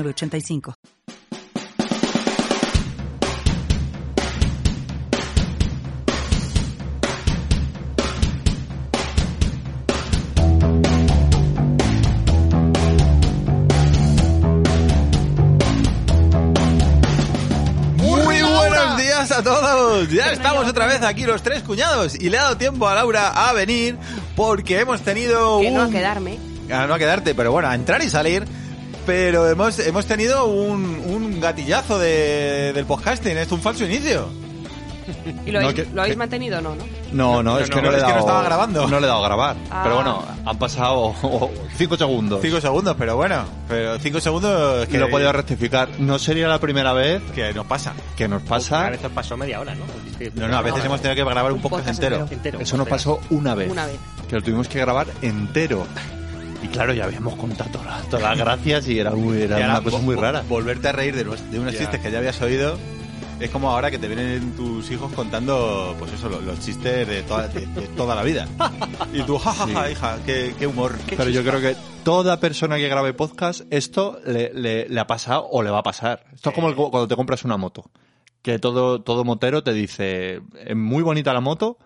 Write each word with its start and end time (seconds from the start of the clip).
8985. 0.00 0.74
a 19.30 19.42
todos. 19.42 20.08
Ya 20.10 20.32
estamos 20.32 20.66
otra 20.66 20.86
vez 20.86 21.02
aquí 21.02 21.24
los 21.24 21.42
tres 21.42 21.62
cuñados 21.62 22.14
y 22.16 22.28
le 22.28 22.38
ha 22.38 22.42
dado 22.42 22.56
tiempo 22.56 22.88
a 22.88 22.94
Laura 22.94 23.28
a 23.28 23.52
venir 23.52 23.96
porque 24.36 24.80
hemos 24.80 25.00
tenido 25.02 25.60
que 25.60 25.70
no 25.70 25.82
a 25.82 25.90
quedarme. 25.90 26.38
A 26.70 26.86
no 26.86 26.94
a 26.94 26.98
quedarte, 26.98 27.34
pero 27.34 27.52
bueno, 27.52 27.68
a 27.68 27.74
entrar 27.74 28.02
y 28.02 28.10
salir 28.10 28.44
pero 29.06 29.48
hemos, 29.48 29.78
hemos 29.80 30.06
tenido 30.06 30.46
un, 30.46 30.84
un 31.06 31.40
gatillazo 31.40 31.98
de, 31.98 32.72
del 32.72 32.86
podcasting, 32.86 33.36
es 33.36 33.50
un 33.50 33.60
falso 33.60 33.84
inicio. 33.84 34.28
¿Y 35.44 35.50
lo, 35.50 35.60
No, 35.60 35.68
habéis, 35.68 35.84
que- 35.88 35.92
lo 35.94 36.00
habéis 36.02 36.14
que- 36.14 36.18
mantenido 36.18 36.58
o 36.58 36.62
no, 36.62 36.76
no? 36.76 36.84
No, 37.12 37.42
no, 37.42 37.58
es 37.58 37.68
no, 37.68 37.74
que 37.76 37.82
no, 37.82 37.88
es 37.88 37.94
le 37.96 37.98
he 37.98 38.00
que 38.00 38.06
no 38.06 38.08
dado, 38.14 38.20
estaba 38.20 38.42
grabando. 38.44 38.86
No 38.86 39.00
le 39.00 39.06
he 39.06 39.08
dado 39.08 39.24
a 39.24 39.26
grabar. 39.28 39.56
Ah. 39.70 39.80
Pero 39.82 39.96
bueno, 39.96 40.22
han 40.46 40.58
pasado 40.58 41.12
cinco 41.76 41.96
segundos. 41.96 42.38
Cinco 42.40 42.60
segundos, 42.60 42.94
pero 42.96 43.16
bueno, 43.16 43.44
pero 43.68 43.98
cinco 43.98 44.20
segundos 44.20 44.86
que 44.86 44.92
que 44.92 44.98
lo 44.98 45.06
he 45.06 45.10
podido 45.10 45.32
rectificar. 45.32 45.88
No 45.98 46.18
sería 46.20 46.46
la 46.46 46.60
primera 46.60 46.92
vez 46.92 47.20
que 47.34 47.52
nos 47.52 47.66
pasa. 47.66 47.92
que 48.16 48.28
nos 48.28 48.42
A 48.42 48.46
pasa. 48.46 48.90
veces 48.90 49.10
pasó 49.12 49.36
media 49.36 49.58
hora, 49.60 49.74
¿no? 49.74 49.84
Es 50.20 50.32
No, 50.36 50.46
no, 50.46 50.56
a 50.56 50.62
veces 50.62 50.84
hemos 50.84 51.02
tenido 51.02 51.16
que 51.16 51.28
grabar 51.30 51.50
un 51.52 51.56
Un 51.58 51.62
podcast 51.62 51.86
podcast 51.88 52.02
entero. 52.04 52.28
entero. 52.30 52.60
Eso 52.60 52.76
nos 52.76 52.86
pasó 52.88 53.20
una 53.30 53.56
vez. 53.56 53.70
Una 53.70 53.86
vez. 53.86 53.96
Que 54.28 54.36
lo 54.36 54.42
tuvimos 54.42 54.68
que 54.68 54.78
grabar 54.78 55.08
entero. 55.20 55.84
Y 56.62 56.68
claro, 56.68 56.92
ya 56.94 57.04
habíamos 57.04 57.34
contado 57.36 57.70
todas, 57.70 58.08
todas 58.08 58.22
las 58.22 58.38
gracias 58.38 58.88
y 58.88 58.98
era, 58.98 59.10
muy- 59.10 59.42
era 59.42 59.60
Y 59.60 59.64
una 59.64 59.82
cosa 59.82 59.98
muy 59.98 60.14
rara. 60.14 60.42
Volverte 60.48 60.88
a 60.88 60.92
reír 60.92 61.14
de, 61.16 61.24
los- 61.24 61.50
de 61.50 61.58
unos 61.58 61.76
chistes 61.76 62.00
que 62.00 62.10
ya 62.10 62.18
habías 62.18 62.40
oído 62.40 62.78
es 63.40 63.50
como 63.50 63.68
ahora 63.70 63.90
que 63.90 63.98
te 63.98 64.06
vienen 64.06 64.52
tus 64.52 64.88
hijos 64.92 65.12
contando, 65.12 65.96
pues 65.98 66.12
eso, 66.12 66.28
lo- 66.28 66.40
los, 66.40 66.60
chistes 66.60 67.08
de 67.08 67.22
toda, 67.22 67.48
de, 67.48 67.66
de 67.66 67.88
toda 67.88 68.14
la 68.14 68.22
vida. 68.22 68.46
Y 69.12 69.22
tú, 69.22 69.36
jajaja, 69.38 69.86
Sí. 69.86 69.92
hija, 69.92 70.18
qué, 70.24 70.54
qué 70.56 70.66
humor. 70.68 70.94
Pero 71.08 71.28
yo 71.30 71.42
creo 71.42 71.60
que 71.60 71.74
toda 72.04 72.38
persona 72.38 72.76
que 72.76 72.88
grabe 72.88 73.12
podcast, 73.14 73.62
esto 73.70 74.20
le, 74.24 74.52
le- 74.54 74.88
le 74.88 75.00
ha 75.00 75.06
pasado 75.08 75.48
o 75.50 75.62
le 75.64 75.70
va 75.70 75.78
a 75.78 75.82
pasar. 75.82 76.24
Esto 76.32 76.50
es 76.50 76.54
como 76.54 76.68
el- 76.68 76.76
cuando 76.76 77.08
te 77.08 77.16
compras 77.16 77.44
una 77.44 77.56
moto. 77.56 77.90
Que 78.42 78.60
todo, 78.60 79.00
todo 79.02 79.24
motero 79.24 79.64
te 79.64 79.72
dice, 79.72 80.40
es 80.64 80.76
muy 80.76 81.02
bonita 81.02 81.32
la 81.32 81.40
moto, 81.40 81.78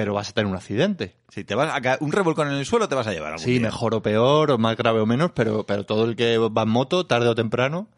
pero 0.00 0.14
vas 0.14 0.28
a 0.28 0.32
tener 0.32 0.48
un 0.50 0.56
accidente. 0.56 1.16
Si 1.28 1.42
te 1.42 1.54
vas 1.56 1.74
a 1.74 1.80
caer 1.80 1.98
un 2.00 2.12
revolcón 2.12 2.46
en 2.48 2.54
el 2.54 2.64
suelo, 2.64 2.88
te 2.88 2.94
vas 2.94 3.06
a 3.08 3.12
llevar 3.12 3.32
algún 3.32 3.44
Sí, 3.44 3.52
día. 3.52 3.62
mejor 3.62 3.94
o 3.94 4.00
peor, 4.02 4.52
o 4.52 4.58
más 4.58 4.76
grave 4.76 5.00
o 5.00 5.06
menos, 5.06 5.32
pero, 5.34 5.64
pero 5.66 5.84
todo 5.84 6.04
el 6.04 6.14
que 6.14 6.38
va 6.38 6.62
en 6.62 6.68
moto, 6.68 7.04
tarde 7.06 7.26
o 7.28 7.34
temprano, 7.34 7.88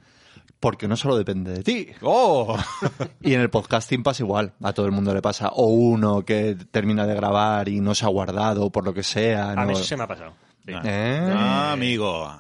porque 0.61 0.89
no 0.89 0.97
solo 0.97 1.17
depende 1.19 1.53
de 1.53 1.63
ti. 1.63 1.89
¡Oh! 2.03 2.57
Y 3.23 3.35
en 3.35 3.41
el 3.43 3.51
podcasting 3.51 4.03
pasa 4.03 4.23
igual, 4.23 4.55
a 4.63 4.73
todo 4.73 4.87
el 4.87 4.93
mundo 4.93 5.13
le 5.15 5.21
pasa. 5.21 5.49
O 5.55 5.67
uno 5.67 6.25
que 6.25 6.57
termina 6.71 7.07
de 7.07 7.15
grabar 7.15 7.69
y 7.69 7.81
no 7.81 7.95
se 7.95 8.07
ha 8.07 8.09
guardado 8.09 8.71
por 8.71 8.85
lo 8.85 8.95
que 8.95 9.03
sea. 9.03 9.51
A 9.53 9.57
no- 9.57 9.67
mí 9.67 9.73
eso 9.75 9.85
se 9.85 9.97
me 9.97 10.05
ha 10.05 10.07
pasado. 10.07 10.33
Sí. 10.67 10.73
¿Eh? 10.85 11.33
Ah, 11.35 11.73
amigo. 11.73 12.31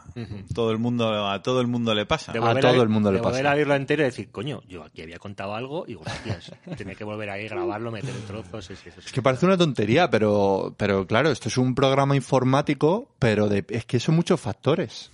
Todo 0.54 0.70
el 0.72 0.78
mundo, 0.78 1.26
a 1.26 1.42
todo 1.42 1.60
el 1.60 1.66
mundo 1.66 1.94
le 1.94 2.04
pasa. 2.06 2.32
De 2.32 2.38
A 2.38 2.42
volver 2.42 2.62
todo 2.62 2.82
el 2.82 2.88
mundo 2.90 3.10
le 3.10 3.16
de 3.16 3.22
volver 3.22 3.42
pasa. 3.42 3.52
a 3.52 3.56
oírlo 3.56 3.74
entero 3.74 4.02
y 4.02 4.04
decir, 4.06 4.30
coño, 4.30 4.60
yo 4.68 4.84
aquí 4.84 5.02
había 5.02 5.18
contado 5.18 5.54
algo 5.54 5.84
y, 5.88 5.94
hostias, 5.94 6.52
tenía 6.76 6.94
que 6.94 7.04
volver 7.04 7.30
ahí, 7.30 7.48
grabarlo, 7.48 7.90
meter 7.90 8.14
trozos. 8.26 8.66
sí, 8.66 8.76
sí, 8.76 8.90
eso 8.90 9.00
sí. 9.00 9.06
Es 9.06 9.12
que 9.12 9.22
parece 9.22 9.46
una 9.46 9.56
tontería, 9.56 10.10
pero, 10.10 10.74
pero 10.76 11.06
claro, 11.06 11.30
esto 11.30 11.48
es 11.48 11.56
un 11.56 11.74
programa 11.74 12.14
informático, 12.14 13.08
pero 13.18 13.48
de- 13.48 13.64
es 13.70 13.86
que 13.86 13.98
son 13.98 14.16
muchos 14.16 14.38
factores. 14.40 15.10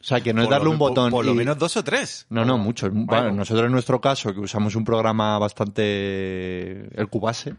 O 0.00 0.04
sea, 0.04 0.20
que 0.20 0.34
no 0.34 0.40
es 0.42 0.46
Por 0.48 0.52
darle 0.54 0.64
lo- 0.64 0.70
un 0.72 0.78
botón. 0.78 1.10
Por, 1.12 1.24
lo 1.24 1.32
y- 1.32 1.36
menos 1.36 1.56
dos 1.58 1.76
o 1.76 1.84
tres. 1.84 2.26
No, 2.28 2.44
no, 2.44 2.58
muchos. 2.58 2.90
Bueno, 2.92 3.30
nosotros 3.30 3.66
en 3.66 3.72
nuestro 3.72 4.00
caso, 4.00 4.34
que 4.34 4.40
usamos 4.40 4.74
un 4.74 4.84
programa 4.84 5.38
bastante. 5.38 6.88
el 7.00 7.06
Cubase, 7.08 7.54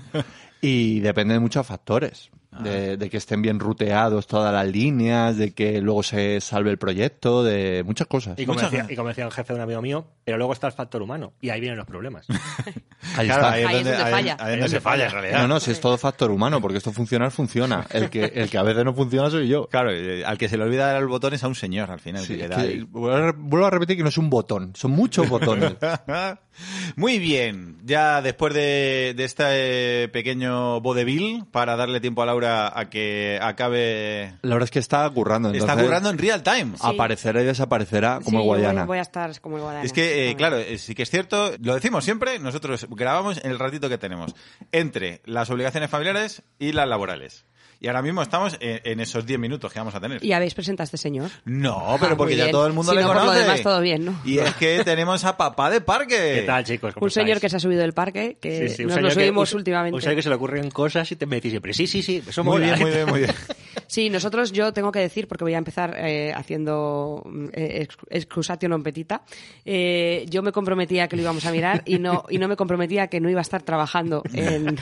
y 0.60 1.00
depende 1.00 1.34
de 1.34 1.40
muchos 1.40 1.66
factores. 1.66 2.30
Ah. 2.58 2.62
De, 2.62 2.96
de 2.96 3.10
que 3.10 3.16
estén 3.18 3.42
bien 3.42 3.60
ruteados 3.60 4.26
todas 4.26 4.52
las 4.52 4.66
líneas, 4.66 5.36
de 5.36 5.52
que 5.52 5.80
luego 5.80 6.02
se 6.02 6.40
salve 6.40 6.70
el 6.70 6.78
proyecto, 6.78 7.44
de 7.44 7.82
muchas 7.84 8.06
cosas. 8.06 8.38
Y 8.38 8.46
como, 8.46 8.54
Muchas 8.54 8.70
decía, 8.70 8.78
gracias. 8.80 8.92
y 8.92 8.96
como 8.96 9.08
decía 9.10 9.24
el 9.24 9.32
jefe 9.32 9.52
de 9.52 9.56
un 9.58 9.62
amigo 9.62 9.82
mío, 9.82 10.06
pero 10.24 10.38
luego 10.38 10.52
está 10.52 10.66
el 10.68 10.72
factor 10.72 11.02
humano 11.02 11.32
y 11.40 11.50
ahí 11.50 11.60
vienen 11.60 11.76
los 11.78 11.86
problemas. 11.86 12.26
Ahí 13.16 13.26
Claro, 13.28 13.42
está. 13.42 13.52
ahí 13.52 13.62
es 13.62 13.68
Ahí 13.68 13.76
es 13.76 13.84
donde, 13.84 14.02
ahí- 14.02 14.10
falla. 14.12 14.36
ahí 14.40 14.52
es 14.54 14.58
donde 14.60 14.68
se 14.68 14.80
falla, 14.80 15.04
en 15.06 15.10
realidad. 15.12 15.38
No, 15.42 15.48
no, 15.48 15.60
si 15.60 15.70
es 15.70 15.80
todo 15.80 15.96
factor 15.96 16.30
humano, 16.30 16.60
porque 16.60 16.78
esto 16.78 16.92
funcionar, 16.92 17.30
funciona. 17.30 17.86
El 17.90 18.10
que, 18.10 18.24
el 18.24 18.50
que 18.50 18.58
a 18.58 18.62
veces 18.62 18.84
no 18.84 18.94
funciona 18.94 19.30
soy 19.30 19.46
yo. 19.48 19.68
Claro, 19.68 19.90
eh, 19.92 20.24
al 20.24 20.36
que 20.38 20.48
se 20.48 20.56
le 20.56 20.64
olvida 20.64 20.86
dar 20.92 21.00
el 21.02 21.06
botón 21.08 21.32
es 21.34 21.44
a 21.44 21.48
un 21.48 21.54
señor 21.54 21.90
al 21.90 22.00
final. 22.00 22.22
Sí, 22.24 22.36
que 22.36 22.44
es 22.44 22.48
le 22.50 22.56
da 22.56 22.62
que 22.62 22.84
vuelvo 22.90 23.66
a 23.66 23.70
repetir 23.70 23.96
que 23.96 24.02
no 24.02 24.08
es 24.08 24.18
un 24.18 24.28
botón, 24.28 24.72
son 24.74 24.90
muchos 24.90 25.28
botones. 25.28 25.74
Muy 26.96 27.18
bien, 27.18 27.76
ya 27.84 28.22
después 28.22 28.54
de, 28.54 29.12
de 29.16 29.24
este 29.24 30.08
pequeño 30.08 30.80
vodevil, 30.80 31.44
para 31.52 31.76
darle 31.76 32.00
tiempo 32.00 32.22
a 32.22 32.26
Laura 32.26 32.45
a 32.46 32.88
que 32.90 33.38
acabe... 33.42 34.34
La 34.42 34.54
verdad 34.54 34.64
es 34.64 34.70
que 34.70 34.78
está 34.78 35.08
currando. 35.10 35.52
Está 35.52 35.76
currando 35.76 36.10
en 36.10 36.18
real 36.18 36.42
time. 36.42 36.72
Sí. 36.76 36.82
Aparecerá 36.82 37.42
y 37.42 37.44
desaparecerá 37.44 38.20
como 38.24 38.30
Sí, 38.30 38.36
el 38.36 38.42
Guayana. 38.42 38.80
Voy, 38.82 38.88
voy 38.88 38.98
a 38.98 39.02
estar 39.02 39.40
como 39.40 39.56
el 39.56 39.62
Guadiana. 39.62 39.84
Es 39.84 39.92
que, 39.92 40.30
eh, 40.30 40.36
claro, 40.36 40.58
eh, 40.58 40.78
sí 40.78 40.94
que 40.94 41.02
es 41.02 41.10
cierto, 41.10 41.52
lo 41.60 41.74
decimos 41.74 42.04
siempre, 42.04 42.38
nosotros 42.38 42.86
grabamos 42.90 43.42
en 43.44 43.50
el 43.50 43.58
ratito 43.58 43.88
que 43.88 43.98
tenemos, 43.98 44.34
entre 44.72 45.20
las 45.24 45.50
obligaciones 45.50 45.90
familiares 45.90 46.42
y 46.58 46.72
las 46.72 46.88
laborales. 46.88 47.44
Y 47.80 47.88
ahora 47.88 48.00
mismo 48.02 48.22
estamos 48.22 48.56
en, 48.60 48.80
en 48.84 49.00
esos 49.00 49.26
10 49.26 49.38
minutos 49.38 49.72
que 49.72 49.78
vamos 49.78 49.94
a 49.94 50.00
tener. 50.00 50.24
¿Y 50.24 50.32
habéis 50.32 50.54
presentado 50.54 50.84
a 50.84 50.86
este 50.86 50.96
señor? 50.96 51.30
No, 51.44 51.96
pero 52.00 52.14
Ah, 52.14 52.16
porque 52.16 52.36
ya 52.36 52.50
todo 52.50 52.66
el 52.66 52.72
mundo 52.72 52.92
Si 52.92 52.96
le 52.96 53.02
no, 53.02 53.08
por 53.08 53.16
lo 53.16 53.22
conoce. 53.22 53.40
demás, 53.40 53.62
todo 53.62 53.80
bien, 53.80 54.04
¿no? 54.04 54.18
Y 54.24 54.38
es 54.38 54.54
que 54.56 54.82
tenemos 54.84 55.24
a 55.24 55.36
papá 55.36 55.68
de 55.70 55.80
parque. 55.80 56.16
¿Qué 56.40 56.42
tal, 56.46 56.64
chicos? 56.64 56.94
¿Cómo 56.94 57.04
Un 57.04 57.10
señor 57.10 57.38
que 57.40 57.48
se 57.48 57.56
ha 57.56 57.60
subido 57.60 57.80
del 57.82 57.92
parque, 57.92 58.38
que 58.40 58.68
Sí, 58.68 58.76
sí, 58.76 58.82
un 58.84 58.88
nos 58.90 59.00
lo 59.02 59.10
subimos 59.10 59.52
últimamente. 59.54 59.94
Un 59.94 60.00
señor 60.00 60.16
que 60.16 60.22
se 60.22 60.28
le 60.30 60.34
ocurren 60.36 60.70
cosas 60.70 61.10
y 61.12 61.16
te 61.16 61.26
me 61.26 61.36
decís 61.36 61.50
siempre, 61.52 61.74
sí, 61.74 61.86
sí, 61.86 62.02
sí, 62.02 62.22
eso 62.26 62.42
Muy 62.44 62.54
mola. 62.60 62.66
bien, 62.66 62.78
muy 62.80 62.90
bien, 62.90 63.06
muy 63.08 63.18
bien. 63.20 63.32
Sí, 63.88 64.10
nosotros, 64.10 64.50
yo 64.52 64.72
tengo 64.72 64.90
que 64.90 64.98
decir, 64.98 65.28
porque 65.28 65.44
voy 65.44 65.54
a 65.54 65.58
empezar 65.58 65.94
eh, 65.98 66.32
haciendo 66.34 67.22
mm, 67.24 67.44
eh, 67.52 67.82
ex- 67.82 67.96
excusatio 68.10 68.66
non 68.72 68.82
petita, 68.82 69.22
eh, 69.62 70.26
yo 70.26 70.42
me 70.42 70.50
comprometía 70.50 71.06
que 71.06 71.14
lo 71.14 71.22
íbamos 71.22 71.44
a 71.46 71.52
mirar 71.54 71.82
y 71.86 72.00
no, 72.02 72.24
y 72.28 72.38
no 72.42 72.48
me 72.48 72.56
comprometía 72.56 73.06
que 73.06 73.20
no 73.20 73.30
iba 73.30 73.38
a 73.38 73.46
estar 73.46 73.62
trabajando 73.62 74.24
en, 74.34 74.74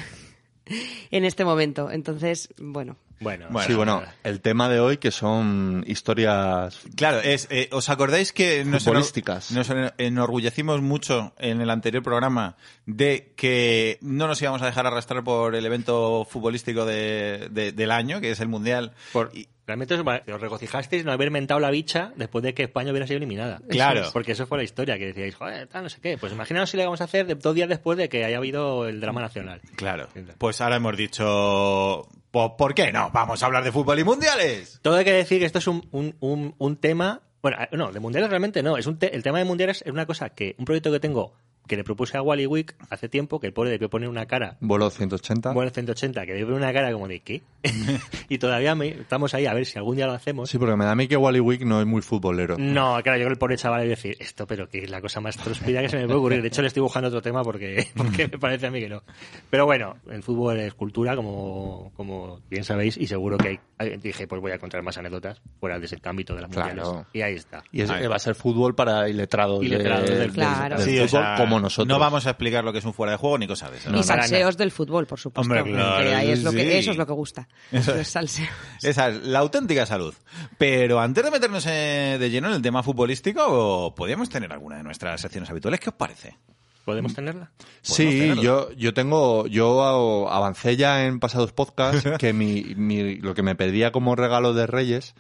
en 1.11 1.25
este 1.25 1.45
momento. 1.45 1.91
Entonces, 1.91 2.49
bueno, 2.59 2.97
Bueno, 3.21 3.47
Bueno, 3.49 3.67
sí, 3.69 3.75
bueno, 3.75 4.03
el 4.25 4.41
tema 4.41 4.69
de 4.69 4.81
hoy 4.81 4.97
que 4.99 5.11
son 5.13 5.85
historias 5.87 6.81
Claro, 6.97 7.21
es, 7.21 7.47
eh, 7.51 7.69
¿os 7.73 7.89
acordáis 7.89 8.33
que 8.33 8.65
nos, 8.65 8.85
Futbolísticas. 8.85 9.51
nos 9.53 9.69
enorgullecimos 9.99 10.83
mucho 10.83 11.33
en 11.39 11.61
el 11.61 11.71
anterior 11.71 12.03
programa 12.03 12.57
de 12.87 13.33
que 13.37 13.99
no 14.03 14.27
nos 14.27 14.43
íbamos 14.43 14.63
a 14.63 14.67
dejar 14.67 14.87
arrastrar 14.87 15.23
por 15.25 15.55
el 15.55 15.65
evento 15.65 16.27
futbolístico 16.29 16.85
de- 16.85 17.49
de- 17.51 17.73
del 17.73 17.91
año, 17.93 18.21
que 18.21 18.33
es 18.33 18.41
el 18.41 18.49
Mundial? 18.49 18.93
Por- 19.13 19.31
Y- 19.33 19.49
realmente 19.67 19.95
os, 19.95 20.01
os 20.01 20.41
regocijasteis 20.41 21.05
no 21.05 21.13
haber 21.13 21.31
mentado 21.31 21.61
la 21.61 21.71
bicha 21.71 22.13
después 22.17 22.43
de 22.43 22.55
que 22.55 22.65
España 22.65 22.91
hubiera 22.91 23.07
sido 23.07 23.17
eliminada. 23.19 23.61
Claro. 23.69 24.01
Eso 24.01 24.09
es, 24.09 24.13
Porque 24.13 24.33
eso 24.33 24.47
fue 24.47 24.59
la 24.59 24.65
historia, 24.65 24.99
que 24.99 25.07
decíais, 25.07 25.35
joder, 25.35 25.67
tal, 25.69 25.85
no 25.85 25.89
sé 25.89 26.01
qué. 26.01 26.19
Pues 26.19 26.33
imaginaos 26.33 26.71
si 26.71 26.77
le 26.77 26.85
vamos 26.85 27.01
a 27.01 27.05
hacer 27.05 27.27
de- 27.27 27.35
dos 27.35 27.55
días 27.55 27.69
después 27.69 27.97
de 27.99 28.09
que 28.09 28.25
haya 28.25 28.37
habido 28.37 28.87
el 28.89 29.01
drama 29.01 29.21
nacional. 29.21 29.61
Claro. 29.77 30.09
Pues 30.39 30.61
ahora 30.61 30.77
hemos 30.77 30.97
dicho, 30.97 32.09
"Po- 32.31 32.57
¿por 32.57 32.75
qué 32.75 32.93
no? 32.93 33.11
Vamos 33.13 33.43
a 33.43 33.47
hablar 33.47 33.65
de 33.65 33.73
fútbol 33.73 33.99
y 33.99 34.05
mundiales. 34.05 34.79
Todo 34.83 34.97
hay 34.97 35.05
que 35.05 35.13
decir 35.13 35.39
que 35.41 35.47
esto 35.47 35.59
es 35.59 35.67
un, 35.67 35.87
un, 35.93 36.17
un, 36.21 36.55
un 36.59 36.77
tema... 36.77 37.23
Bueno, 37.43 37.59
eh, 37.61 37.69
no, 37.73 37.93
de 37.93 38.01
mundiales 38.01 38.31
realmente 38.31 38.63
no. 38.63 38.77
Es 38.79 38.87
un 38.87 38.99
te- 38.99 39.15
el 39.15 39.23
tema 39.23 39.39
de 39.39 39.45
mundiales 39.45 39.83
es 39.85 39.93
una 39.93 40.07
cosa 40.07 40.31
que... 40.31 40.55
Un 40.59 40.65
proyecto 40.65 40.91
que 40.91 41.01
tengo 41.01 41.35
que 41.67 41.77
le 41.77 41.85
propuse 41.85 42.17
a 42.19 42.23
Wally 42.23 42.47
Wick 42.47 42.75
hace 42.91 43.09
tiempo 43.09 43.41
que 43.41 43.47
el 43.47 43.53
pobre 43.53 43.71
debió 43.71 43.89
poner 43.89 44.09
una 44.09 44.27
cara 44.27 44.57
Vuelo 44.61 44.91
180. 44.91 45.53
bueno 45.53 45.71
180 45.71 46.27
que 46.27 46.33
debió 46.33 46.47
poner 46.47 46.61
una 46.63 46.73
cara 46.73 46.93
como 46.93 47.09
de 47.09 47.21
¿qué? 47.21 47.43
y 48.29 48.39
todavía 48.39 48.75
me, 48.75 48.89
estamos 48.89 49.33
ahí 49.35 49.47
a 49.47 49.55
ver 49.55 49.65
si 49.67 49.79
algún 49.79 49.97
día 49.97 50.07
lo 50.07 50.13
hacemos 50.13 50.51
Sí, 50.51 50.59
porque 50.59 50.77
me 50.77 50.85
da 50.85 50.93
a 50.93 50.95
mí 50.95 51.09
que 51.09 51.17
Wally 51.17 51.41
Wick 51.41 51.63
no 51.63 51.81
es 51.81 51.87
muy 51.87 52.03
futbolero. 52.03 52.57
no, 52.59 52.99
claro, 53.03 53.19
yo 53.19 53.25
con 53.25 53.33
el 53.33 53.39
pobre 53.39 53.57
chaval 53.57 53.81
a 53.81 53.85
decir 53.85 54.17
esto, 54.21 54.47
pero 54.47 54.69
que 54.69 54.79
es 54.85 54.91
la 54.91 55.01
cosa 55.01 55.21
más 55.21 55.37
próspera 55.37 55.81
que 55.83 55.89
se 55.89 55.97
me 55.97 56.05
puede 56.07 56.19
ocurrir. 56.19 56.43
De 56.43 56.49
hecho, 56.49 56.61
le 56.63 56.69
estoy 56.69 56.83
buscando 56.83 57.09
otro 57.09 57.23
tema 57.23 57.43
porque, 57.43 57.87
porque 57.97 58.29
me 58.29 58.39
parece 58.39 58.67
a 58.67 58.71
mí 58.71 58.81
que 58.81 58.89
no. 58.89 59.03
Pero 59.51 59.65
bueno, 59.67 59.97
el 60.11 60.23
fútbol 60.23 60.59
es 60.61 60.75
cultura, 60.75 61.17
como, 61.17 61.93
como 61.97 62.41
bien 62.51 62.65
sabéis, 62.65 62.97
y 62.99 63.07
seguro 63.07 63.39
que 63.39 63.59
hay, 63.79 63.97
dije, 63.97 64.27
pues 64.27 64.41
voy 64.41 64.53
a 64.53 64.59
contar 64.59 64.83
más 64.83 64.99
anécdotas 64.99 65.41
fuera 65.61 65.79
de 65.79 65.87
ese 65.87 65.99
ámbito 66.05 66.35
de 66.35 66.43
las 66.43 66.51
Claro. 66.51 66.75
mundiales. 66.85 67.07
Y 67.13 67.23
ahí 67.23 67.35
está. 67.35 67.63
Y 67.73 67.81
es- 67.83 67.91
Ahí. 67.91 68.07
va 68.07 68.17
a 68.17 68.19
ser 68.19 68.35
fútbol 68.35 68.75
para 68.75 69.09
iletrados, 69.09 69.61
de- 69.61 69.67
Iletrados 69.67 70.11
del- 70.11 70.33
Claro. 70.33 70.77
del 70.77 70.85
Sí, 70.85 70.99
o 70.99 71.09
fútbol 71.09 71.23
sea, 71.23 71.35
como 71.39 71.54
nosotros. 71.63 71.89
No 71.89 71.99
vamos 71.99 72.27
a 72.27 72.31
explicar 72.31 72.65
lo 72.65 72.73
que 72.73 72.79
es 72.79 72.85
un 72.85 72.93
fuera 72.95 73.13
de 73.13 73.19
juego 73.19 73.39
ni 73.39 73.47
cosas 73.47 73.71
de 73.71 73.77
esas. 73.79 73.93
y 73.93 73.97
¿no? 73.97 74.03
para 74.03 74.23
salseos 74.23 74.57
del 74.57 74.71
fútbol, 74.71 75.07
por 75.07 75.19
supuesto. 75.21 75.53
Hombre, 75.53 75.73
claro, 75.73 76.17
ahí 76.17 76.31
es 76.31 76.43
lo 76.43 76.51
sí. 76.51 76.57
que, 76.57 76.79
eso 76.79 76.91
es 76.93 76.97
lo 76.97 77.07
que 77.07 77.13
gusta. 77.13 77.49
Los 77.71 77.85
salseos. 78.09 78.49
Esa 78.83 79.09
es 79.09 79.23
la 79.23 79.39
auténtica 79.41 79.87
salud. 79.87 80.15
Pero 80.59 81.01
antes 81.01 81.25
de 81.25 81.31
meternos 81.31 81.65
eh, 81.67 82.17
de 82.19 82.31
lleno 82.31 82.49
en 82.49 82.55
el 82.55 82.63
tema 82.63 82.83
futbolístico, 82.83 83.95
¿podríamos 83.95 84.29
tener 84.29 84.53
alguna 84.53 84.77
de 84.79 84.83
nuestras 84.83 85.21
secciones 85.21 85.51
habituales? 85.51 85.81
¿Qué 85.81 85.91
os 85.91 85.97
parece? 85.97 86.37
¿Podemos 86.85 87.15
tenerla? 87.15 87.51
Sí, 87.81 88.35
yo, 88.43 88.71
yo 88.73 88.93
tengo, 88.93 89.47
yo 89.47 90.29
avancé 90.29 90.77
ya 90.77 91.07
en 91.07 91.19
pasados 91.19 91.53
podcasts 91.53 92.07
que 92.19 92.35
mi, 92.35 92.75
mi- 92.77 93.17
lo 93.17 93.35
que 93.35 93.43
me 93.43 93.55
pedía 93.55 93.91
como 93.91 94.15
regalo 94.17 94.53
de 94.53 94.67
Reyes 94.67 95.15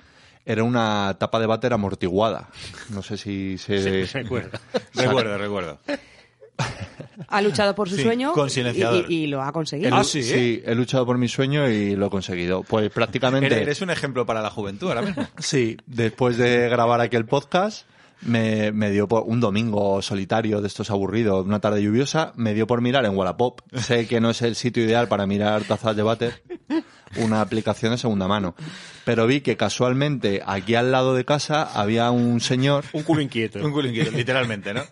era 0.45 0.63
una 0.63 1.17
tapa 1.19 1.41
de 1.41 1.47
váter 1.47 1.73
amortiguada. 1.73 2.51
No 2.91 3.01
sé 3.03 3.17
si 3.17 3.57
se... 3.57 4.07
Sí, 4.07 4.13
recuerdo. 4.19 4.59
Recuerdo, 4.93 5.39
recuerdo. 5.39 5.79
Ha 7.29 7.41
luchado 7.43 7.75
por 7.75 7.89
su 7.89 7.97
Sí, 7.97 8.03
sueño 8.03 8.33
con 8.33 8.47
y, 8.49 8.51
silenciador. 8.51 9.07
y- 9.11 9.25
y 9.25 9.27
lo 9.27 9.43
ha 9.43 9.53
conseguido. 9.53 9.95
Ah, 9.95 10.05
sí, 10.05 10.63
he 10.65 10.75
luchado 10.75 11.07
por 11.07 11.17
mi 11.19 11.29
sueño 11.29 11.69
y 11.69 11.95
lo 11.97 12.07
he 12.07 12.11
conseguido. 12.11 12.63
Pues 12.63 12.91
prácticamente... 12.91 13.47
Eres 13.47 13.63
eres 13.63 13.81
un 13.83 13.91
ejemplo 13.91 14.27
para 14.27 14.43
la 14.43 14.51
juventud 14.51 14.89
ahora 14.89 15.03
mismo. 15.03 15.27
Sí, 15.39 15.77
después 15.87 16.37
de 16.37 16.69
grabar 16.69 17.01
aquel 17.01 17.25
podcast, 17.27 17.87
me, 18.23 18.73
me 18.73 18.91
dio 18.91 19.07
por 19.09 19.25
un 19.27 19.41
domingo 19.41 20.01
solitario 20.03 20.61
de 20.61 20.67
estos 20.69 20.91
aburridos, 20.91 21.45
una 21.47 21.61
tarde 21.61 21.83
lluviosa, 21.83 22.33
me 22.37 22.55
dio 22.55 22.67
por 22.67 22.81
mirar 22.81 23.05
en 23.05 23.17
Wallapop. 23.17 23.61
Sé 23.75 24.07
que 24.07 24.21
no 24.21 24.31
es 24.31 24.43
el 24.43 24.55
sitio 24.55 24.85
ideal 24.85 25.09
para 25.09 25.27
mirar 25.27 25.63
tazas 25.65 25.95
de 25.97 26.03
váter, 26.03 26.43
una 27.17 27.41
aplicación 27.41 27.93
de 27.93 27.99
segunda 27.99 28.27
mano. 28.29 28.55
Pero 29.05 29.27
vi 29.27 29.41
que 29.41 29.57
casualmente 29.57 30.43
aquí 30.47 30.75
al 30.75 30.91
lado 30.91 31.15
de 31.15 31.25
casa 31.25 31.63
había 31.63 32.11
un 32.11 32.41
señor 32.41 32.85
Un 32.93 33.03
culo 33.03 33.21
inquieto. 33.21 33.59
Un 33.65 33.73
culo 33.73 33.89
inquieto, 33.89 34.11
literalmente, 34.13 34.73
¿no? 34.75 34.83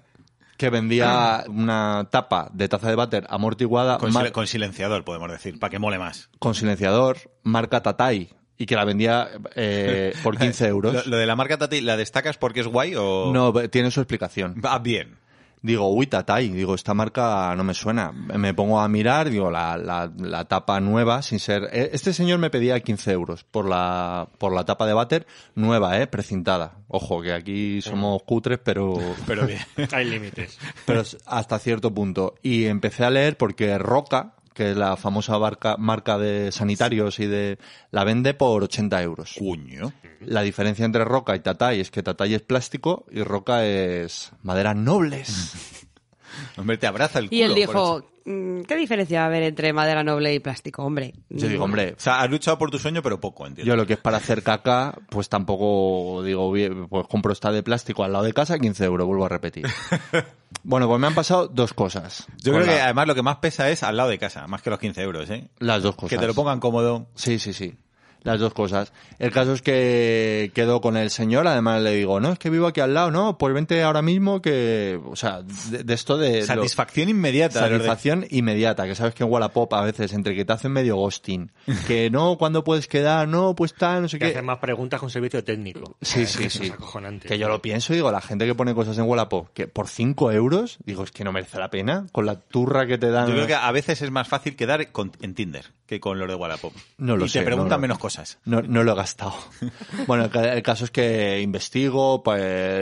Que 0.63 0.71
vendía 0.71 1.45
una 1.49 2.09
tapa 2.11 2.49
de 2.53 2.69
taza 2.69 2.89
de 2.89 2.95
váter 2.95 3.27
amortiguada 3.29 3.99
Con, 3.99 4.13
mar- 4.13 4.27
sil- 4.27 4.33
con 4.33 4.47
silenciador, 4.47 5.05
podemos 5.05 5.31
decir, 5.31 5.59
para 5.59 5.71
que 5.71 5.79
mole 5.79 5.99
más. 5.99 6.31
con 6.39 6.55
silenciador, 6.55 7.19
marca 7.43 7.83
Tatai, 7.83 8.31
y 8.59 8.67
que 8.67 8.77
la 8.77 8.85
vendía 8.85 9.29
eh, 9.57 10.15
por 10.23 10.39
15 10.39 10.67
euros. 10.69 10.95
Lo, 10.95 11.03
lo 11.05 11.17
de 11.17 11.27
la 11.27 11.35
marca 11.37 11.59
Tati, 11.59 11.81
¿la 11.81 11.97
destacas 11.97 12.39
porque 12.39 12.61
es 12.61 12.67
guay 12.69 12.95
o...? 12.97 13.31
No, 13.33 13.53
tiene 13.69 13.91
su 13.91 14.01
explicación. 14.01 14.55
Va 14.65 14.79
bien. 14.79 15.17
Digo, 15.63 15.89
uy, 15.95 16.09
Tatai, 16.09 16.49
digo, 16.49 16.75
esta 16.75 16.93
marca 16.93 17.55
no 17.57 17.63
me 17.63 17.73
suena. 17.73 18.11
Me 18.11 18.53
pongo 18.53 18.81
a 18.81 18.89
mirar, 18.89 19.31
digo, 19.31 19.49
la, 19.49 19.77
la, 19.77 20.11
la 20.19 20.45
tapa 20.47 20.81
nueva, 20.81 21.23
sin 21.23 21.39
ser... 21.39 21.69
eh, 21.73 21.91
Este 21.93 22.13
señor 22.13 22.41
me 22.41 22.51
pedía 22.51 22.81
15 22.81 23.13
euros 23.13 23.45
por 23.45 23.69
la, 23.69 24.27
por 24.39 24.53
la 24.53 24.65
tapa 24.65 24.87
de 24.87 24.93
váter 24.93 25.27
nueva, 25.55 26.01
eh, 26.01 26.09
precintada. 26.09 26.79
Ojo, 26.89 27.23
que 27.23 27.33
aquí 27.33 27.81
somos 27.81 28.23
cutres, 28.25 28.59
pero, 28.63 28.95
Pero 29.27 29.47
bien. 29.47 29.61
Hay 29.93 30.05
límites. 30.05 30.59
pero 30.85 31.03
hasta 31.27 31.59
cierto 31.61 31.95
punto. 31.95 32.35
Y 32.43 32.65
empecé 32.65 33.05
a 33.05 33.11
leer 33.11 33.37
porque 33.37 33.79
Roca, 33.79 34.35
que 34.55 34.73
es 34.73 34.77
la 34.77 34.97
famosa 34.97 35.39
marca, 35.39 35.77
marca 35.77 36.19
de 36.19 36.53
sanitarios 36.53 37.19
y 37.19 37.27
de... 37.27 37.59
la 37.91 38.05
vende 38.05 38.35
por 38.35 38.65
80 38.65 39.03
euros. 39.03 39.35
Cuño. 39.39 39.93
La 40.21 40.43
diferencia 40.43 40.85
entre 40.85 41.05
Roca 41.05 41.35
y 41.35 41.41
Tatay 41.41 41.81
es 41.81 41.91
que 41.91 42.03
Tatay 42.03 42.35
es 42.35 42.43
plástico 42.43 43.05
y 43.11 43.23
Roca 43.23 43.65
es 43.67 44.33
maderas 44.43 44.77
nobles. 44.77 45.87
Hombre, 46.57 46.79
te 46.79 46.87
abraza 46.87 47.19
el 47.19 47.29
culo. 47.29 47.39
Y 47.39 47.43
él 47.43 47.55
dijo, 47.55 47.99
"Mm, 48.01 48.12
¿qué 48.25 48.77
diferencia 48.77 49.21
va 49.21 49.25
a 49.25 49.29
haber 49.29 49.43
entre 49.43 49.73
madera 49.73 50.05
noble 50.05 50.35
y 50.35 50.39
plástico? 50.41 50.85
Hombre, 50.85 51.15
Yo 51.29 51.49
digo, 51.49 51.65
hombre. 51.65 51.95
O 51.97 52.01
sea, 52.01 52.21
has 52.21 52.31
luchado 52.31 52.59
por 52.59 52.71
tu 52.71 52.79
sueño, 52.79 53.03
pero 53.03 53.21
poco, 53.21 53.47
entiendo. 53.47 53.69
yo 53.69 53.77
lo 53.77 53.87
que 53.87 53.95
es 53.95 53.99
para 53.99 54.19
hacer 54.19 54.43
caca, 54.43 54.95
pues 55.09 55.29
tampoco 55.29 56.23
digo, 56.23 56.53
pues 56.89 57.07
compro 57.09 57.33
esta 57.33 57.53
de 57.53 57.63
plástico 57.63 58.05
al 58.05 58.13
lado 58.13 58.25
de 58.25 58.33
casa, 58.33 58.59
15 58.59 58.85
euros, 58.85 59.07
vuelvo 59.07 59.27
a 59.27 59.29
repetir. 59.29 59.67
bueno, 60.63 60.89
pues 60.89 61.01
me 61.01 61.07
han 61.07 61.15
pasado 61.15 61.49
dos 61.49 61.75
cosas. 61.75 62.27
Yo 62.43 62.53
creo 62.53 62.65
que 62.65 62.81
además 62.81 63.07
lo 63.07 63.15
que 63.15 63.23
más 63.23 63.37
pesa 63.37 63.71
es 63.71 63.83
al 63.83 63.97
lado 63.97 64.11
de 64.11 64.19
casa, 64.19 64.47
más 64.47 64.63
que 64.63 64.71
los 64.71 64.79
15 64.79 65.03
euros, 65.03 65.31
¿eh? 65.31 65.49
Las 65.59 65.83
dos 65.83 65.95
cosas. 65.97 66.11
Que 66.11 66.19
te 66.19 66.27
lo 66.27 66.35
pongan 66.35 66.61
cómodo. 66.61 67.09
Sí, 67.15 67.39
sí, 67.39 67.53
sí. 67.53 67.75
Las 68.25 68.39
dos 68.41 68.55
cosas. 68.55 68.93
El 69.19 69.33
caso 69.33 69.53
es 69.53 69.63
que 69.63 70.51
quedo 70.55 70.81
con 70.81 70.97
el 70.97 71.11
señor, 71.11 71.47
además 71.49 71.83
le 71.83 71.95
digo, 71.95 72.21
no, 72.21 72.33
es 72.33 72.39
que 72.39 72.51
vivo 72.51 72.67
aquí 72.69 72.81
al 72.81 72.95
lado, 72.95 73.11
no, 73.11 73.37
pues 73.39 73.53
vente 73.53 73.83
ahora 73.83 74.01
mismo 74.03 74.41
que, 74.41 75.01
o 75.05 75.17
sea, 75.17 75.43
de, 75.43 75.83
de 75.83 75.95
esto 75.95 76.17
de... 76.19 76.41
lo- 76.41 76.47
Satisfacción 76.47 77.09
inmediata. 77.09 77.65
de- 77.67 77.71
Satisfacción 77.75 78.27
inmediata, 78.31 78.87
que 78.87 78.95
sabes 78.95 79.15
que 79.15 79.25
en 79.25 79.31
Wallapop 79.31 79.73
a 79.75 79.83
veces 79.83 80.13
entre 80.13 80.35
que 80.37 80.45
te 80.45 80.53
hacen 80.53 80.71
medio 80.73 80.97
ghosting, 80.97 81.51
que 81.87 82.11
no, 82.11 82.39
¿cuándo 82.39 82.63
puedes 82.65 82.87
quedar? 82.87 83.27
No, 83.29 83.55
pues 83.57 83.75
tal, 83.75 84.03
no 84.03 84.09
sé 84.09 84.19
Que 84.19 84.27
qué. 84.27 84.31
hacen 84.33 84.45
más 84.45 84.59
preguntas 84.59 85.01
con 85.01 85.11
servicio 85.11 85.43
técnico. 85.43 85.97
Sí, 86.01 86.27
sí, 86.27 86.49
sí. 86.49 86.67
Es 86.67 86.71
acojonante. 86.73 87.27
Que 87.29 87.39
yo 87.39 87.49
lo 87.49 87.61
pienso 87.61 87.93
y 87.93 87.97
digo, 87.97 88.13
la 88.13 88.21
gente 88.21 88.47
que 88.47 88.55
pone 88.55 88.75
cosas 88.75 88.97
en 88.99 89.05
Wallapop, 89.05 89.49
que 89.53 89.67
por 89.67 89.89
5 89.89 90.31
euros, 90.33 90.79
digo, 90.85 91.03
es 91.03 91.11
que 91.11 91.25
no 91.25 91.33
merece 91.33 91.59
la 91.59 91.71
pena, 91.71 92.07
con 92.13 92.27
la 92.27 92.37
turra 92.41 92.87
que 92.87 92.99
te 92.99 93.11
dan. 93.11 93.27
Yo 93.27 93.35
creo 93.35 93.47
que 93.49 93.55
a 93.55 93.73
veces 93.73 94.01
es 94.03 94.11
más 94.11 94.29
fácil 94.29 94.55
quedar 94.55 94.93
con- 94.93 95.11
en 95.21 95.35
Tinder 95.35 95.67
que 95.87 96.01
con 96.01 96.19
los 96.19 96.27
de 96.29 96.35
Wallapop. 96.35 96.73
No 96.97 97.17
lo 97.19 97.27
y 97.27 97.29
sé, 97.29 97.41
te 97.41 97.45
preguntan 97.45 97.73
no, 97.73 97.77
no. 97.77 97.83
menos 97.83 97.99
cosas. 97.99 98.12
No, 98.45 98.63
no 98.63 98.83
lo 98.85 98.93
he 98.93 98.95
gastado. 98.97 99.35
Bueno, 100.07 100.25
el, 100.25 100.37
el 100.37 100.63
caso 100.63 100.85
es 100.85 100.91
que 100.91 101.41
investigo 101.41 102.23
pues, 102.23 102.41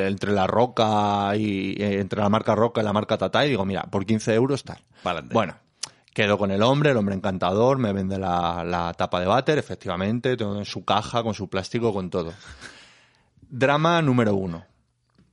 entre 0.09 0.33
la 0.33 0.47
roca 0.47 1.35
y 1.37 1.73
eh, 1.83 2.01
entre 2.01 2.21
la 2.21 2.29
marca 2.29 2.55
roca 2.55 2.81
y 2.81 2.85
la 2.85 2.93
marca 2.93 3.19
Tata 3.19 3.45
y 3.45 3.51
digo, 3.51 3.65
mira, 3.65 3.83
por 3.85 4.07
15 4.07 4.35
euros 4.35 4.65
tal. 4.65 4.79
Pa'lante. 5.03 5.35
Bueno, 5.35 5.57
quedo 6.15 6.39
con 6.39 6.51
el 6.51 6.63
hombre, 6.63 6.91
el 6.91 6.97
hombre 6.97 7.15
encantador, 7.15 7.79
me 7.79 7.93
vende 7.93 8.19
la, 8.19 8.65
la 8.65 8.93
tapa 8.95 9.21
de 9.21 9.27
váter, 9.27 9.59
efectivamente, 9.59 10.37
todo 10.37 10.59
en 10.59 10.65
su 10.65 10.85
caja, 10.85 11.23
con 11.23 11.35
su 11.35 11.49
plástico, 11.49 11.93
con 11.93 12.11
todo. 12.11 12.33
Drama 13.49 14.01
número 14.03 14.35
uno. 14.35 14.65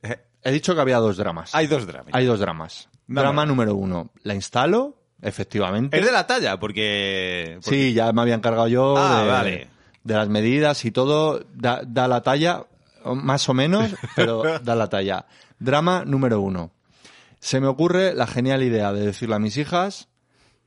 Eh, 0.01 0.17
He 0.43 0.51
dicho 0.51 0.73
que 0.75 0.81
había 0.81 0.97
dos 0.97 1.17
dramas. 1.17 1.53
Hay 1.53 1.67
dos 1.67 1.85
dramas. 1.85 2.13
Hay 2.13 2.25
dos 2.25 2.39
dramas. 2.39 2.89
Drama 3.07 3.45
número 3.45 3.75
uno. 3.75 4.11
La 4.23 4.33
instalo, 4.33 4.97
efectivamente. 5.21 5.97
Es 5.97 6.05
de 6.05 6.11
la 6.11 6.25
talla, 6.27 6.59
porque... 6.59 7.59
porque- 7.63 7.69
Sí, 7.69 7.93
ya 7.93 8.11
me 8.13 8.21
había 8.21 8.35
encargado 8.35 8.67
yo 8.67 8.95
Ah, 8.97 9.21
de, 9.23 9.29
vale. 9.29 9.67
De 10.07 10.13
las 10.15 10.29
medidas 10.29 10.85
y 10.85 10.91
todo. 10.91 11.43
Da, 11.53 11.81
da 11.85 12.07
la 12.07 12.21
talla, 12.21 12.65
más 13.05 13.47
o 13.49 13.53
menos, 13.53 13.93
pero 14.15 14.59
da 14.59 14.75
la 14.75 14.87
talla. 14.89 15.25
Drama 15.59 16.03
número 16.05 16.41
uno. 16.41 16.71
Se 17.39 17.59
me 17.59 17.67
ocurre 17.67 18.13
la 18.15 18.25
genial 18.27 18.63
idea 18.63 18.91
de 18.93 19.05
decirle 19.05 19.35
a 19.35 19.39
mis 19.39 19.57
hijas 19.57 20.07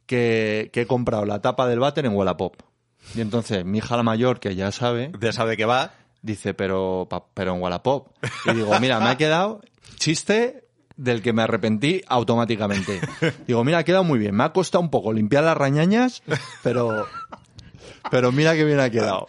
que, 0.06 0.70
que 0.72 0.82
he 0.82 0.86
comprado 0.86 1.24
la 1.24 1.40
tapa 1.40 1.66
del 1.66 1.80
váter 1.80 2.06
en 2.06 2.14
Wallapop. 2.14 2.56
Y 3.14 3.20
entonces 3.20 3.64
mi 3.64 3.78
hija 3.78 3.96
la 3.96 4.02
mayor, 4.02 4.40
que 4.40 4.54
ya 4.54 4.70
sabe, 4.72 5.10
Ya 5.20 5.32
sabe 5.32 5.56
que 5.56 5.64
va. 5.64 5.92
dice, 6.22 6.54
pero, 6.54 7.06
pa- 7.10 7.24
pero 7.34 7.54
en 7.54 7.62
Wallapop. 7.62 8.08
Y 8.44 8.52
digo, 8.54 8.78
mira, 8.78 9.00
me 9.00 9.08
ha 9.10 9.16
quedado 9.16 9.60
chiste 9.96 10.68
del 10.96 11.22
que 11.22 11.32
me 11.32 11.42
arrepentí 11.42 12.02
automáticamente. 12.08 13.00
Digo, 13.46 13.64
mira, 13.64 13.78
ha 13.78 13.84
quedado 13.84 14.04
muy 14.04 14.18
bien. 14.18 14.34
Me 14.34 14.44
ha 14.44 14.52
costado 14.52 14.82
un 14.82 14.90
poco 14.90 15.12
limpiar 15.14 15.44
las 15.44 15.56
rañañas, 15.56 16.22
pero, 16.62 17.06
pero 18.10 18.32
mira 18.32 18.54
que 18.54 18.64
bien 18.64 18.80
ha 18.80 18.90
quedado. 18.90 19.26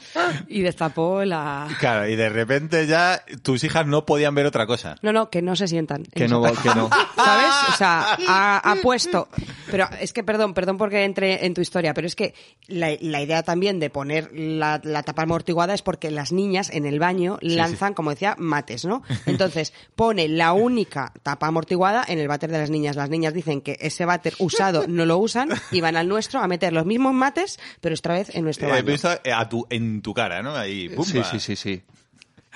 y 0.47 0.61
destapó 0.61 1.23
la... 1.25 1.67
Claro, 1.79 2.07
y 2.07 2.15
de 2.15 2.29
repente 2.29 2.87
ya 2.87 3.23
tus 3.41 3.63
hijas 3.63 3.85
no 3.87 4.05
podían 4.05 4.35
ver 4.35 4.45
otra 4.45 4.65
cosa. 4.67 4.95
No, 5.01 5.11
no, 5.11 5.29
que 5.29 5.41
no 5.41 5.55
se 5.55 5.67
sientan. 5.67 6.03
Que 6.03 6.27
no, 6.27 6.41
que 6.43 6.69
no. 6.69 6.89
¿Sabes? 7.15 7.53
O 7.69 7.77
sea, 7.77 8.17
ha, 8.27 8.71
ha 8.71 8.75
puesto. 8.77 9.27
Pero 9.69 9.87
es 9.99 10.13
que, 10.13 10.23
perdón, 10.23 10.53
perdón 10.53 10.77
porque 10.77 11.03
entre 11.03 11.45
en 11.45 11.53
tu 11.53 11.61
historia, 11.61 11.93
pero 11.93 12.07
es 12.07 12.15
que 12.15 12.33
la, 12.67 12.89
la 12.99 13.21
idea 13.21 13.43
también 13.43 13.79
de 13.79 13.89
poner 13.89 14.29
la, 14.33 14.79
la 14.83 15.03
tapa 15.03 15.23
amortiguada 15.23 15.73
es 15.73 15.81
porque 15.81 16.11
las 16.11 16.31
niñas 16.31 16.69
en 16.71 16.85
el 16.85 16.99
baño 16.99 17.37
lanzan, 17.41 17.93
como 17.93 18.09
decía, 18.11 18.35
mates, 18.37 18.85
¿no? 18.85 19.03
Entonces, 19.25 19.73
pone 19.95 20.27
la 20.27 20.53
única 20.53 21.13
tapa 21.23 21.47
amortiguada 21.47 22.03
en 22.07 22.19
el 22.19 22.27
váter 22.27 22.51
de 22.51 22.59
las 22.59 22.69
niñas. 22.69 22.95
Las 22.95 23.09
niñas 23.09 23.33
dicen 23.33 23.61
que 23.61 23.77
ese 23.79 24.05
váter 24.05 24.33
usado 24.39 24.85
no 24.87 25.05
lo 25.05 25.17
usan 25.17 25.49
y 25.71 25.81
van 25.81 25.95
al 25.95 26.07
nuestro 26.07 26.39
a 26.41 26.47
meter 26.47 26.73
los 26.73 26.85
mismos 26.85 27.13
mates, 27.13 27.59
pero 27.79 27.93
esta 27.93 28.13
vez 28.13 28.33
en 28.35 28.43
nuestro 28.43 28.60
He 28.67 28.69
baño. 28.71 28.83
visto 28.85 29.09
eh, 29.23 29.31
a 29.33 29.47
tu, 29.49 29.65
en 29.69 30.01
tu 30.01 30.13
cara, 30.13 30.41
¿no? 30.41 30.55
Ahí, 30.55 30.89
¡pumba! 30.89 31.05
Sí, 31.11 31.21
sí, 31.23 31.39
sí, 31.39 31.55
sí. 31.55 31.83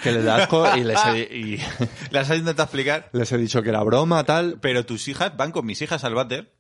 Que 0.04 0.12
le 0.12 0.24
da 0.24 0.36
asco 0.38 0.66
y 0.76 0.84
les 0.84 1.00
he, 1.06 1.20
y 1.36 1.58
Las 2.12 2.30
has 2.30 2.38
intentado 2.38 2.64
explicar, 2.66 3.10
les 3.14 3.32
he 3.32 3.38
dicho 3.38 3.62
que 3.64 3.70
era 3.70 3.82
broma, 3.84 4.24
tal. 4.26 4.58
pero 4.60 4.86
tus 4.86 5.08
hijas 5.08 5.36
van 5.38 5.52
con 5.52 5.66
mis 5.66 5.82
hijas 5.82 6.04
al 6.04 6.14
váter 6.16 6.52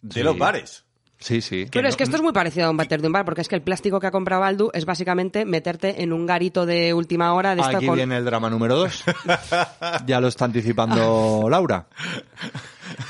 de 0.00 0.14
Sí. 0.14 0.22
los 0.22 0.38
bares. 0.38 0.84
Sí, 1.20 1.40
sí. 1.40 1.66
Pero 1.72 1.82
no- 1.82 1.88
es 1.88 1.96
que 1.96 2.04
esto 2.04 2.14
es 2.14 2.22
muy 2.22 2.32
parecido 2.32 2.68
a 2.68 2.70
un 2.70 2.76
váter 2.76 3.00
de 3.02 3.08
un 3.08 3.12
bar, 3.12 3.24
porque 3.24 3.40
es 3.40 3.48
que 3.48 3.56
el 3.56 3.62
plástico 3.62 3.98
que 3.98 4.06
ha 4.06 4.12
comprado 4.12 4.44
Aldu 4.44 4.70
es 4.72 4.84
básicamente 4.84 5.44
meterte 5.44 6.04
en 6.04 6.12
un 6.12 6.24
garito 6.26 6.64
de 6.64 6.94
última 6.94 7.34
hora 7.34 7.56
de 7.56 7.62
esto 7.62 7.78
Aquí 7.78 7.86
con... 7.86 7.96
viene 7.96 8.16
el 8.16 8.24
drama 8.24 8.48
número 8.48 8.76
dos. 8.76 9.02
Ya 10.06 10.20
lo 10.20 10.28
está 10.28 10.44
anticipando 10.44 11.48
Laura. 11.50 11.88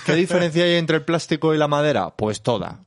¿Qué 0.05 0.15
diferencia 0.15 0.65
hay 0.65 0.75
entre 0.75 0.97
el 0.97 1.05
plástico 1.05 1.55
y 1.55 1.59
la 1.59 1.69
madera? 1.69 2.11
Pues 2.11 2.43
toda. 2.43 2.81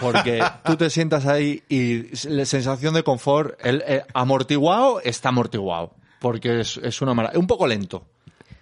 Porque 0.00 0.42
tú 0.64 0.76
te 0.76 0.90
sientas 0.90 1.26
ahí 1.26 1.62
y 1.68 2.04
la 2.28 2.44
sensación 2.44 2.94
de 2.94 3.02
confort, 3.02 3.58
el, 3.64 3.82
eh, 3.86 4.04
amortiguado 4.14 5.00
está 5.00 5.30
amortiguado. 5.30 5.94
Porque 6.20 6.60
es, 6.60 6.78
es 6.78 7.00
una 7.00 7.14
mala, 7.14 7.32
un 7.34 7.46
poco 7.46 7.66
lento. 7.66 8.06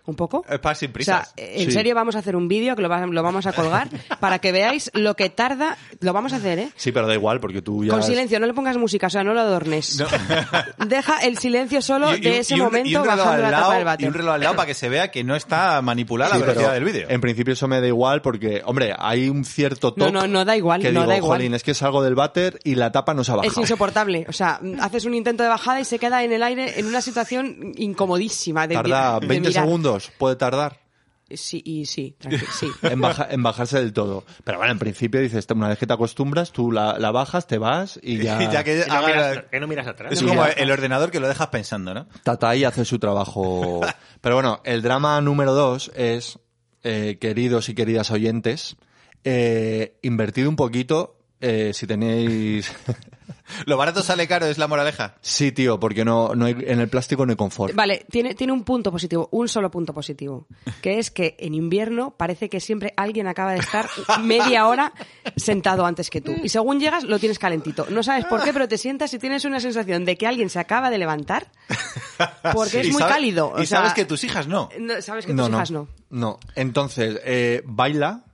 ¿Un 0.06 0.14
poco? 0.14 0.44
Es 0.48 0.58
para 0.60 0.74
sin 0.74 0.90
O 0.90 1.02
sea, 1.02 1.22
prisas. 1.22 1.34
en 1.36 1.66
Sí. 1.66 1.72
serio 1.72 1.94
vamos 1.94 2.14
a 2.16 2.20
hacer 2.20 2.36
un 2.36 2.46
vídeo 2.48 2.76
que 2.76 2.82
lo, 2.82 2.88
va- 2.88 3.06
lo 3.06 3.22
vamos 3.22 3.46
a 3.46 3.52
colgar 3.52 3.88
para 4.20 4.38
que 4.38 4.52
veáis 4.52 4.90
lo 4.94 5.14
que 5.16 5.30
tarda. 5.30 5.76
Lo 6.00 6.12
vamos 6.12 6.32
a 6.32 6.36
hacer, 6.36 6.58
¿eh? 6.58 6.68
Sí, 6.76 6.92
pero 6.92 7.06
da 7.06 7.14
igual, 7.14 7.40
porque 7.40 7.60
tú 7.62 7.84
ya... 7.84 7.92
Con 7.92 8.02
silencio, 8.02 8.38
no 8.40 8.46
le 8.46 8.54
pongas 8.54 8.76
música, 8.76 9.08
o 9.08 9.10
sea, 9.10 9.24
no 9.24 9.34
lo 9.34 9.40
adornes. 9.40 10.02
Deja 10.86 11.18
el 11.20 11.38
silencio 11.38 11.82
solo 11.82 12.14
Y- 12.14 12.18
y- 12.18 12.20
de 12.20 12.38
ese 12.38 12.54
y 12.54 12.60
un- 12.60 12.66
y 12.68 12.70
momento 12.94 13.04
bajando 13.04 13.42
la 13.42 13.50
lado- 13.50 13.62
tapa 13.64 13.72
del 13.74 13.82
Y 13.82 13.84
váter. 13.84 14.08
un 14.08 14.14
reloj 14.14 14.34
al 14.34 14.40
lado 14.40 14.56
para 14.56 14.66
que 14.66 14.74
se 14.74 14.88
vea 14.88 15.10
que 15.10 15.24
no 15.24 15.34
está 15.36 15.80
manipulada 15.82 16.34
Sí, 16.34 16.40
la 16.40 16.46
velocidad 16.46 16.72
del 16.74 16.84
vídeo. 16.84 17.06
En 17.08 17.20
principio 17.20 17.54
eso 17.54 17.66
me 17.68 17.80
da 17.80 17.86
igual 17.86 18.22
porque, 18.22 18.62
hombre, 18.64 18.94
hay 18.98 19.28
un 19.28 19.44
cierto 19.44 19.88
No, 19.96 20.06
toque. 20.06 20.12
no, 20.12 20.26
no 20.26 20.44
da 20.44 20.56
igual, 20.56 20.80
Que 20.80 20.92
no 20.92 21.00
digo, 21.00 21.10
da 21.10 21.16
igual. 21.16 21.38
jolín, 21.38 21.54
es 21.54 21.62
que 21.62 21.74
salgo 21.74 22.02
del 22.02 22.14
váter 22.14 22.60
y 22.64 22.74
la 22.76 22.92
tapa 22.92 23.14
no 23.14 23.24
se 23.24 23.32
ha 23.32 23.36
bajado. 23.36 23.52
Es 23.52 23.58
insoportable. 23.58 24.24
O 24.28 24.32
sea, 24.32 24.60
haces 24.80 25.04
un 25.04 25.14
intento 25.14 25.42
de 25.42 25.48
bajada 25.48 25.80
y 25.80 25.84
se 25.84 25.98
queda 25.98 26.22
en 26.22 26.32
el 26.32 26.42
aire 26.42 26.78
en 26.78 26.86
una 26.86 27.00
situación 27.00 27.72
incomodísima. 27.76 28.66
De, 28.66 28.74
Tarda 28.74 29.20
de 29.20 29.26
20 29.26 29.48
mirar. 29.48 29.64
segundos, 29.64 29.95
puede 30.18 30.36
tardar. 30.36 30.80
Sí, 31.28 31.60
y 31.64 31.86
sí, 31.86 32.14
sí. 32.60 32.70
en, 32.82 33.00
baja- 33.00 33.26
en 33.28 33.42
bajarse 33.42 33.78
del 33.80 33.92
todo. 33.92 34.24
Pero 34.44 34.58
bueno, 34.58 34.72
en 34.72 34.78
principio 34.78 35.20
dices, 35.20 35.44
una 35.52 35.66
vez 35.68 35.76
que 35.78 35.86
te 35.86 35.92
acostumbras, 35.92 36.52
tú 36.52 36.70
la, 36.70 36.98
la 37.00 37.10
bajas, 37.10 37.48
te 37.48 37.58
vas 37.58 37.98
y 38.00 38.18
ya, 38.18 38.40
Y 38.44 38.48
ya 38.52 38.62
que 38.62 38.80
Que 38.82 38.86
no, 38.86 38.94
haga- 38.94 39.06
miras, 39.08 39.44
que 39.50 39.60
no 39.60 39.66
miras 39.66 39.86
atrás. 39.88 40.12
es 40.12 40.20
Sí, 40.20 40.24
como 40.26 40.44
ya. 40.46 40.52
el 40.52 40.70
ordenador 40.70 41.10
que 41.10 41.18
lo 41.18 41.26
dejas 41.26 41.48
pensando, 41.48 41.94
¿no? 41.94 42.06
Tata 42.22 42.48
ahí 42.50 42.62
hace 42.62 42.84
su 42.84 43.00
trabajo. 43.00 43.80
Pero 44.20 44.36
bueno, 44.36 44.60
el 44.64 44.82
drama 44.82 45.20
número 45.20 45.52
dos 45.52 45.90
es, 45.96 46.38
eh, 46.84 47.18
queridos 47.20 47.68
y 47.70 47.74
queridas 47.74 48.12
oyentes, 48.12 48.76
eh, 49.24 49.98
invertid 50.02 50.46
un 50.46 50.54
poquito 50.54 51.18
eh, 51.40 51.72
si 51.74 51.88
tenéis... 51.88 52.72
Lo 53.66 53.76
barato 53.76 54.02
sale 54.02 54.26
caro, 54.28 54.46
es 54.46 54.58
la 54.58 54.66
moraleja. 54.68 55.14
sí, 55.20 55.52
tío, 55.52 55.78
porque 55.80 56.04
no, 56.04 56.34
no 56.34 56.46
hay- 56.46 56.56
en 56.66 56.80
el 56.80 56.88
plástico 56.88 57.24
no 57.26 57.30
hay 57.32 57.36
confort. 57.36 57.74
Vale, 57.74 58.04
tiene, 58.10 58.34
tiene 58.34 58.52
un 58.52 58.64
punto 58.64 58.90
positivo, 58.92 59.28
un 59.32 59.48
solo 59.48 59.70
punto 59.70 59.92
positivo, 59.94 60.46
que 60.82 60.98
es 60.98 61.10
que 61.10 61.36
en 61.38 61.54
invierno 61.54 62.14
parece 62.16 62.48
que 62.48 62.60
siempre 62.60 62.92
alguien 62.96 63.26
acaba 63.28 63.52
de 63.52 63.58
estar 63.60 63.88
media 64.22 64.66
hora 64.66 64.92
sentado 65.36 65.86
antes 65.86 66.10
que 66.10 66.20
tú. 66.20 66.34
Y 66.42 66.48
según 66.48 66.80
llegas, 66.80 67.04
lo 67.04 67.18
tienes 67.18 67.38
calentito. 67.38 67.86
No 67.90 68.02
sabes 68.02 68.24
por 68.26 68.42
qué, 68.42 68.52
pero 68.52 68.68
te 68.68 68.78
sientas 68.78 69.12
y 69.14 69.18
tienes 69.18 69.44
una 69.44 69.60
sensación 69.60 70.04
de 70.04 70.16
que 70.16 70.26
alguien 70.26 70.50
se 70.50 70.58
acaba 70.58 70.90
de 70.90 70.98
levantar 70.98 71.46
porque 72.52 72.80
es 72.80 72.92
muy 72.92 73.00
sabe- 73.00 73.12
cálido. 73.12 73.52
o 73.52 73.62
y 73.62 73.66
sea, 73.66 73.78
sabes 73.78 73.92
que 73.94 74.04
tus 74.04 74.24
hijas 74.24 74.46
no. 74.48 74.68
no, 74.78 75.00
sabes 75.02 75.24
que 75.26 75.32
tus 75.32 75.36
no, 75.36 75.48
no, 75.48 75.56
hijas 75.58 75.70
no. 75.70 75.88
no. 76.10 76.38
Entonces, 76.54 77.20
eh, 77.24 77.62
baila, 77.64 78.24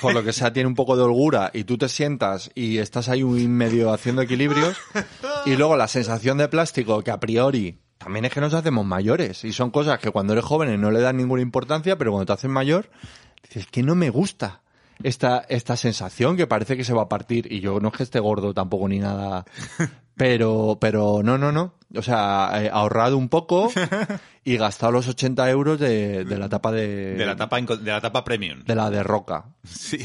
por 0.00 0.14
lo 0.14 0.22
que 0.22 0.32
sea, 0.32 0.52
tiene 0.52 0.68
un 0.68 0.74
poco 0.74 0.96
de 0.96 1.02
holgura 1.02 1.50
y 1.52 1.64
tú 1.64 1.78
te 1.78 1.88
sientas 1.88 2.50
y 2.54 2.78
estás 2.78 3.08
ahí 3.08 3.24
muy 3.24 3.48
medio 3.48 3.92
haciendo 3.92 4.22
equilibrios 4.22 4.76
y 5.46 5.56
luego 5.56 5.76
la 5.76 5.88
sensación 5.88 6.38
de 6.38 6.48
plástico 6.48 7.02
que 7.02 7.10
a 7.10 7.20
priori 7.20 7.78
también 7.98 8.24
es 8.24 8.32
que 8.32 8.40
nos 8.40 8.54
hacemos 8.54 8.84
mayores 8.84 9.44
y 9.44 9.52
son 9.52 9.70
cosas 9.70 9.98
que 9.98 10.10
cuando 10.10 10.32
eres 10.32 10.44
joven 10.44 10.80
no 10.80 10.90
le 10.90 11.00
dan 11.00 11.16
ninguna 11.16 11.42
importancia, 11.42 11.96
pero 11.98 12.10
cuando 12.10 12.26
te 12.26 12.32
haces 12.32 12.50
mayor 12.50 12.90
dices 13.42 13.66
que 13.66 13.82
no 13.82 13.94
me 13.94 14.10
gusta 14.10 14.61
esta, 15.02 15.44
esta 15.48 15.76
sensación 15.76 16.36
que 16.36 16.46
parece 16.46 16.76
que 16.76 16.84
se 16.84 16.92
va 16.94 17.02
a 17.02 17.08
partir 17.08 17.52
y 17.52 17.60
yo 17.60 17.80
no 17.80 17.88
es 17.88 17.94
que 17.96 18.02
esté 18.02 18.20
gordo 18.20 18.52
tampoco 18.54 18.88
ni 18.88 18.98
nada 18.98 19.44
pero 20.16 20.78
pero 20.80 21.22
no 21.22 21.38
no 21.38 21.52
no 21.52 21.74
o 21.94 22.02
sea 22.02 22.50
he 22.62 22.68
ahorrado 22.68 23.16
un 23.18 23.28
poco 23.28 23.70
y 24.44 24.56
gastado 24.56 24.92
los 24.92 25.08
80 25.08 25.50
euros 25.50 25.78
de, 25.80 26.24
de 26.24 26.38
la 26.38 26.48
tapa 26.48 26.70
de 26.72 27.14
De 27.14 27.26
la 27.26 27.36
tapa, 27.36 27.60
de 27.60 27.90
la 27.90 28.00
tapa 28.00 28.24
premium. 28.24 28.62
de 28.64 28.74
la 28.74 28.90
de 28.90 29.02
roca 29.02 29.46
Sí. 29.64 29.98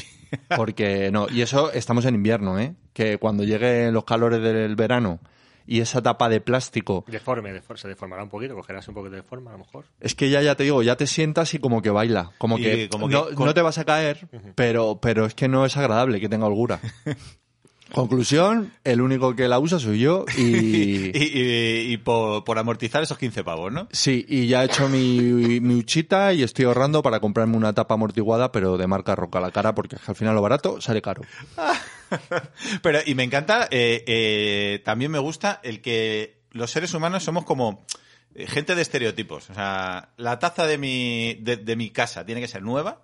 porque 0.56 1.10
no 1.12 1.28
y 1.30 1.42
eso 1.42 1.72
estamos 1.72 2.06
en 2.06 2.16
invierno 2.16 2.60
eh 2.60 2.74
que 2.94 3.18
cuando 3.18 3.44
lleguen 3.44 3.94
los 3.94 4.04
calores 4.06 4.42
del 4.42 4.76
verano 4.76 5.20
y 5.68 5.82
esa 5.82 6.02
tapa 6.02 6.30
de 6.30 6.42
plástico 6.42 7.04
Deforme, 7.08 7.52
deforme, 7.54 7.80
se 7.82 7.88
deformará 7.90 8.24
un 8.24 8.30
poquito, 8.30 8.56
cogerás 8.56 8.88
un 8.88 8.96
poquito 8.96 9.16
de 9.16 9.22
forma 9.24 9.52
a 9.52 9.54
lo 9.54 9.60
mejor. 9.66 9.86
Es 10.00 10.16
que 10.16 10.30
ya, 10.30 10.42
ya 10.42 10.56
te 10.56 10.64
digo, 10.64 10.82
ya 10.82 10.96
te 10.96 11.06
sientas 11.06 11.54
y 11.54 11.60
como 11.60 11.82
que 11.82 11.90
baila. 11.90 12.32
Como 12.38 12.58
Y 12.58 12.64
que, 12.64 12.90
como 12.90 13.08
que 13.08 13.14
no, 13.14 13.26
con- 13.36 13.46
no 13.46 13.54
te 13.54 13.62
vas 13.62 13.78
a 13.78 13.86
caer, 13.86 14.28
pero, 14.56 15.00
pero 15.02 15.26
es 15.26 15.36
que 15.36 15.48
no 15.48 15.66
es 15.66 15.76
agradable 15.78 16.20
que 16.20 16.30
tenga 16.30 16.46
holgura. 16.48 16.80
Conclusión, 17.94 18.72
el 18.84 19.02
único 19.02 19.36
que 19.36 19.48
la 19.48 19.60
usa 19.60 19.80
soy 19.80 20.00
yo 20.00 20.26
Y, 20.38 20.42
y... 20.46 21.12
y- 21.14 21.94
y 21.94 21.98
por, 21.98 22.44
por 22.44 22.60
amortizar 22.60 23.02
esos 23.02 23.18
15 23.18 23.44
pavos, 23.44 23.72
¿no? 23.72 23.88
Sí, 23.92 24.26
y 24.28 24.48
ya 24.48 24.62
he 24.64 24.66
hecho 24.66 24.90
mi, 24.90 25.60
mi 25.62 25.76
uchita 25.76 26.34
y 26.34 26.44
estoy 26.44 26.66
ahorrando 26.66 27.02
para 27.02 27.20
comprarme 27.20 27.56
una 27.58 27.74
tapa 27.74 27.94
amortiguada, 27.96 28.52
pero 28.52 28.78
de 28.78 28.88
marca 28.88 29.16
roca 29.16 29.40
la 29.40 29.52
cara, 29.52 29.74
porque 29.74 29.96
al 30.06 30.16
final 30.16 30.36
lo 30.36 30.42
barato 30.42 30.82
sale 30.82 31.02
caro. 31.02 31.22
Pero, 32.82 33.00
y 33.06 33.16
me 33.16 33.24
encanta, 33.24 33.68
eh, 33.72 34.04
eh, 34.08 34.82
también 34.86 35.12
me 35.12 35.20
gusta 35.20 35.60
el 35.64 35.82
que 35.82 36.40
los 36.52 36.72
seres 36.72 36.94
humanos 36.94 37.24
somos 37.24 37.44
como 37.44 37.86
eh, 38.34 38.48
gente 38.48 38.76
de 38.76 38.82
estereotipos. 38.82 39.50
O 39.50 39.54
sea, 39.54 40.10
la 40.18 40.40
taza 40.40 40.66
de 40.68 40.78
mi, 40.78 41.36
de, 41.42 41.58
de 41.58 41.76
mi 41.76 41.90
casa 41.90 42.26
tiene 42.26 42.40
que 42.42 42.48
ser 42.48 42.62
nueva, 42.64 43.04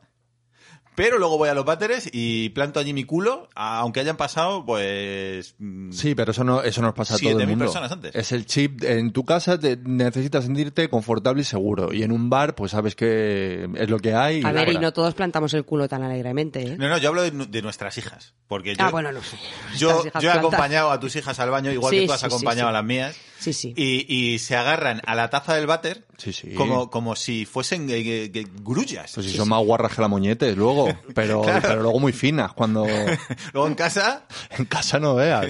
pero 0.95 1.17
luego 1.17 1.37
voy 1.37 1.49
a 1.49 1.53
los 1.53 1.65
váteres 1.65 2.09
y 2.11 2.49
planto 2.49 2.79
allí 2.79 2.93
mi 2.93 3.03
culo, 3.03 3.49
aunque 3.55 3.99
hayan 3.99 4.17
pasado, 4.17 4.65
pues... 4.65 5.55
mm, 5.59 5.91
Sí, 5.91 6.15
pero 6.15 6.31
eso 6.31 6.43
no, 6.43 6.61
eso 6.63 6.81
nos 6.81 6.93
pasa 6.93 7.15
a 7.15 7.17
todo 7.17 7.29
el 7.29 7.37
7.000 7.37 7.47
mundo. 7.47 7.65
personas 7.65 7.91
antes. 7.91 8.15
Es 8.15 8.31
el 8.31 8.45
chip. 8.45 8.83
En 8.83 9.11
tu 9.11 9.25
casa 9.25 9.59
te 9.59 9.77
necesitas 9.77 10.45
sentirte 10.45 10.89
confortable 10.89 11.41
y 11.41 11.45
seguro. 11.45 11.93
Y 11.93 12.03
en 12.03 12.11
un 12.11 12.29
bar, 12.29 12.55
pues 12.55 12.71
sabes 12.71 12.95
que 12.95 13.67
es 13.75 13.89
lo 13.89 13.99
que 13.99 14.13
hay. 14.13 14.41
A 14.43 14.51
ver, 14.51 14.69
y 14.71 14.77
no 14.77 14.93
todos 14.93 15.13
plantamos 15.13 15.53
el 15.53 15.65
culo 15.65 15.87
tan 15.87 16.03
alegremente, 16.03 16.61
¿eh? 16.61 16.75
No, 16.77 16.87
no, 16.89 16.97
yo 16.97 17.09
hablo 17.09 17.21
de, 17.21 17.31
nu- 17.31 17.45
de 17.49 17.61
nuestras 17.61 17.97
hijas. 17.97 18.33
Porque 18.47 18.75
yo, 18.75 18.83
ah, 18.85 18.91
bueno, 18.91 19.11
no 19.11 19.21
sé. 19.21 19.37
yo, 19.77 20.03
yo 20.03 20.07
he 20.07 20.11
plantan. 20.11 20.37
acompañado 20.39 20.91
a 20.91 20.99
tus 20.99 21.15
hijas 21.15 21.39
al 21.39 21.49
baño, 21.49 21.71
igual 21.71 21.91
Sí, 21.93 22.01
que 22.01 22.05
tú 22.07 22.13
has 22.13 22.19
sí, 22.19 22.27
sí, 22.29 22.33
acompañado 22.35 22.67
sí. 22.67 22.69
a 22.69 22.73
las 22.73 22.83
mías. 22.85 23.15
Sí, 23.39 23.53
sí. 23.53 23.73
Y, 23.75 24.05
y 24.13 24.39
se 24.39 24.55
agarran 24.55 25.01
a 25.05 25.15
la 25.15 25.29
taza 25.29 25.55
del 25.55 25.67
váter 25.67 26.05
Sí, 26.23 26.31
sí. 26.31 26.53
como, 26.53 26.89
como 26.89 27.15
si 27.17 27.45
fuesen 27.45 27.89
eh, 27.89 27.97
eh, 27.99 28.31
eh, 28.33 28.45
grullas. 28.61 29.11
Pues 29.13 29.25
si 29.25 29.35
son 29.35 29.49
más 29.49 29.61
guarras 29.65 29.93
que 29.93 30.01
la 30.01 30.07
moñete, 30.07 30.55
luego. 30.55 30.87
Pero, 31.13 31.41
pero 31.61 31.81
luego 31.81 31.99
muy 31.99 32.13
finas, 32.13 32.53
cuando 32.53 32.85
Luego 33.53 33.67
en 33.67 33.75
casa, 33.75 34.25
en 34.57 34.65
casa 34.65 34.99
no 34.99 35.15
veas 35.15 35.47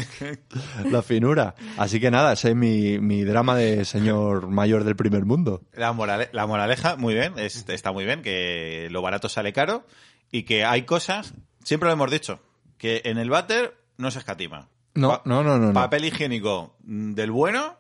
la 0.90 1.02
finura. 1.04 1.54
Así 1.78 2.00
que 2.00 2.10
nada, 2.10 2.34
ese 2.34 2.50
es 2.50 2.56
mi, 2.56 2.98
mi 3.00 3.24
drama 3.24 3.56
de 3.56 3.86
señor 3.86 4.48
mayor 4.48 4.84
del 4.84 4.96
primer 4.96 5.26
mundo. 5.26 5.62
la, 5.74 5.94
morale- 5.94 6.30
la 6.34 6.48
moraleja, 6.48 6.96
muy 6.96 7.14
bien, 7.14 7.34
es- 7.38 7.70
está 7.70 7.92
muy 7.92 8.06
bien, 8.06 8.22
que 8.24 8.88
lo 8.90 9.02
barato 9.02 9.30
sale 9.30 9.54
caro 9.54 9.86
y 10.32 10.44
que 10.44 10.66
hay 10.66 10.84
cosas, 10.84 11.34
siempre 11.64 11.88
lo 11.88 11.94
hemos 11.94 12.10
dicho, 12.10 12.40
que 12.80 13.02
en 13.06 13.18
el 13.20 13.30
váter 13.30 13.78
no 13.98 14.10
se 14.10 14.20
escatima. 14.20 14.70
No, 14.96 15.10
Pa- 15.10 15.22
no, 15.26 15.44
no, 15.44 15.58
no, 15.60 15.68
no. 15.68 15.74
Papel 15.74 16.06
higiénico 16.06 16.76
del 16.82 17.30
bueno, 17.32 17.78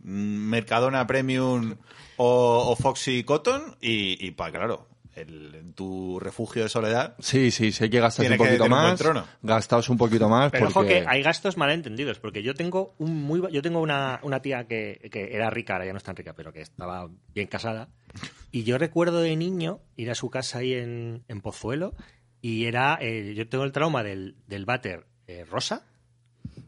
mm, 0.00 0.10
Mercadona 0.48 1.06
Premium 1.06 1.76
o, 2.24 2.70
o 2.72 2.76
Foxy 2.76 3.24
Cotton 3.24 3.76
y, 3.80 4.24
y 4.24 4.30
pa, 4.32 4.50
claro, 4.52 4.88
el- 5.14 5.54
en 5.54 5.72
tu 5.74 6.18
refugio 6.20 6.62
de 6.62 6.68
soledad. 6.68 7.14
Sí, 7.18 7.50
sí, 7.50 7.72
sí 7.72 7.84
hay 7.84 7.90
que 7.90 8.00
Tiene 8.16 8.32
un 8.34 8.38
poquito 8.38 8.64
un 8.64 8.70
más. 8.70 8.98
trono. 8.98 9.24
Gastaos 9.42 9.88
un 9.88 9.96
poquito 9.96 10.28
más 10.28 10.50
Pero 10.52 10.66
porque... 10.70 10.78
ojo 10.78 10.86
que 10.86 11.04
hay 11.08 11.22
gastos 11.22 11.56
malentendidos, 11.56 12.18
porque 12.18 12.42
yo 12.42 12.54
tengo 12.54 12.94
un 12.98 13.22
muy 13.22 13.40
yo 13.52 13.62
tengo 13.62 13.80
una, 13.80 14.20
una 14.22 14.40
tía 14.40 14.66
que, 14.68 15.08
que 15.10 15.34
era 15.34 15.50
rica, 15.50 15.74
ahora 15.74 15.86
ya 15.86 15.92
no 15.92 15.98
es 15.98 16.04
tan 16.04 16.16
rica, 16.16 16.34
pero 16.34 16.52
que 16.52 16.60
estaba 16.60 17.08
bien 17.34 17.46
casada. 17.48 17.88
Y 18.50 18.64
yo 18.64 18.78
recuerdo 18.78 19.20
de 19.20 19.34
niño 19.36 19.80
ir 19.96 20.10
a 20.10 20.14
su 20.14 20.28
casa 20.30 20.58
ahí 20.58 20.74
en, 20.74 21.24
en 21.28 21.40
Pozuelo 21.40 21.94
y 22.40 22.66
era, 22.66 22.98
eh, 23.00 23.34
yo 23.34 23.48
tengo 23.48 23.64
el 23.64 23.72
trauma 23.72 24.02
del, 24.02 24.36
del 24.46 24.64
váter 24.66 25.06
eh, 25.26 25.44
rosa, 25.48 25.86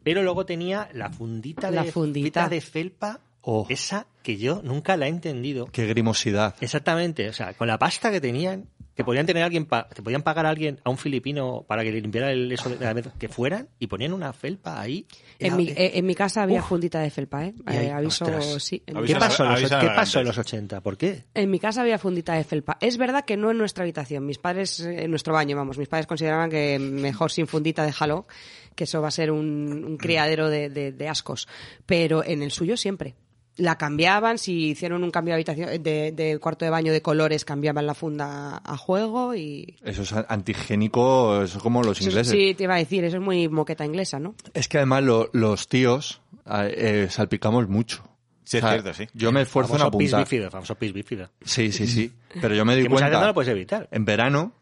pero 0.03 0.23
luego 0.23 0.47
tenía 0.47 0.89
la 0.95 1.11
fundita 1.11 1.71
La 1.71 1.83
de, 1.85 1.93
fundita. 1.93 2.49
de 2.49 2.61
felpa, 2.61 3.21
Oh. 3.47 3.67
esa 3.69 4.07
que 4.25 4.37
yo 4.39 4.61
nunca 4.65 4.97
la 4.97 5.07
he 5.07 5.11
entendido. 5.11 5.67
Qué 5.67 5.87
grimosidad. 5.87 6.57
Exactamente, 6.61 7.29
o 7.29 7.33
sea, 7.33 7.55
con 7.55 7.69
la 7.69 7.79
pasta 7.79 8.11
que 8.11 8.21
tenían, 8.21 8.67
que 8.97 9.05
podían 9.05 9.27
tener 9.27 9.43
alguien, 9.43 9.67
pa- 9.67 9.89
que 9.95 10.03
podían 10.03 10.23
pagar 10.23 10.47
a 10.47 10.49
alguien, 10.49 10.81
a 10.83 10.89
un 10.91 10.97
filipino, 10.99 11.65
para 11.69 11.83
que 11.85 11.93
le 11.93 12.01
limpiara 12.01 12.33
el 12.33 12.51
eso 12.51 12.71
de 12.71 12.85
la 12.85 12.95
mesa, 12.95 13.13
que 13.19 13.29
fueran 13.29 13.69
y 13.79 13.87
ponían 13.87 14.13
una 14.13 14.33
felpa 14.33 14.81
ahí. 14.81 15.07
En 15.39 15.57
mi, 15.57 15.69
eh, 15.69 15.93
en 15.95 16.07
mi 16.07 16.15
casa 16.15 16.43
había 16.43 16.61
Uf. 16.61 16.69
fundita 16.69 17.01
de 17.01 17.11
felpa, 17.11 17.45
¿eh? 17.45 17.55
Ahí, 17.67 17.87
Eh, 17.87 17.91
aviso, 17.91 18.25
ostras. 18.25 18.63
sí. 18.63 18.83
En 18.87 19.05
¿Qué 19.05 19.15
pasó, 19.17 19.45
en 19.45 19.51
los, 19.51 19.59
avisa 19.61 19.81
¿qué 19.81 19.87
pasó 19.89 20.21
en 20.21 20.27
los 20.27 20.39
80? 20.39 20.81
¿Por 20.81 20.97
qué? 20.97 21.25
En 21.35 21.51
mi 21.51 21.59
casa 21.59 21.83
había 21.83 21.99
fundita 21.99 22.33
de 22.35 22.45
felpa. 22.45 22.79
Es 22.81 22.97
verdad 22.97 23.25
que 23.27 23.37
no 23.37 23.51
en 23.51 23.59
nuestra 23.59 23.83
habitación. 23.85 24.25
Mis 24.25 24.39
padres, 24.39 24.81
eh, 24.81 25.05
en 25.05 25.11
nuestro 25.11 25.35
baño, 25.35 25.55
vamos, 25.57 25.77
mis 25.77 25.89
padres 25.89 26.07
consideraban 26.07 26.49
que 26.49 26.79
mejor 26.79 27.31
sin 27.31 27.47
fundita 27.47 27.85
déjalo, 27.85 28.27
que 28.75 28.85
eso 28.85 29.03
va 29.03 29.09
a 29.09 29.11
ser 29.11 29.31
un, 29.31 29.85
un 29.85 29.97
criadero 29.99 30.49
de, 30.49 30.71
de- 30.71 30.93
de 30.93 31.09
ascos. 31.09 31.47
Pero 31.85 32.25
en 32.25 32.43
el 32.43 32.51
suyo 32.53 32.77
siempre. 32.77 33.15
La 33.57 33.79
cambiaban, 33.79 34.39
si 34.39 34.71
hicieron 34.71 35.05
un 35.05 35.11
cambio 35.13 35.33
de 35.33 35.35
habitación, 35.37 35.83
de, 35.83 36.11
de 36.13 36.39
cuarto 36.41 36.65
de 36.65 36.71
baño 36.73 36.93
de 36.93 37.03
colores, 37.03 37.45
cambiaban 37.45 37.87
la 37.87 37.95
funda 37.95 38.61
a 38.65 38.77
juego 38.77 39.35
y... 39.37 39.77
Eso 39.85 40.03
es 40.03 40.13
antigénico, 40.29 41.43
eso 41.43 41.59
es 41.59 41.63
como 41.63 41.83
los 41.83 42.01
ingleses. 42.01 42.29
sí, 42.33 42.55
te 42.55 42.65
iba 42.65 42.75
a 42.75 42.79
decir, 42.79 43.05
eso 43.05 43.17
es 43.19 43.23
muy 43.23 43.49
moqueta 43.49 43.85
inglesa, 43.85 44.19
¿no? 44.19 44.35
Es 44.55 44.69
que 44.69 44.79
además 44.79 45.03
lo- 45.05 45.31
los 45.33 45.69
tíos 45.69 46.21
eh, 46.51 46.75
eh, 47.05 47.07
salpicamos 47.11 47.69
mucho. 47.69 48.03
Sí, 48.45 48.59
es 48.59 48.65
cierto, 48.65 48.93
sí. 48.93 49.07
Yo 49.15 49.33
me 49.33 49.43
esfuerzo 49.43 49.75
en 49.75 49.79
famoso 49.79 49.99
pis 49.99 50.13
apuntar. 50.13 50.27
bífido, 50.31 50.51
famoso 50.51 50.75
pis 50.75 50.93
bífido. 50.93 51.31
Sí, 51.45 51.73
sí, 51.73 51.87
sí. 51.87 52.13
Pero 52.41 52.55
yo 52.55 52.65
me 52.65 52.75
doy 52.75 52.83
Que 52.83 52.91
cuenta. 52.91 53.09
no 53.21 53.27
lo 53.29 53.35
puedes 53.35 53.51
evitar. 53.51 53.89
En 53.91 54.05
verano, 54.05 54.53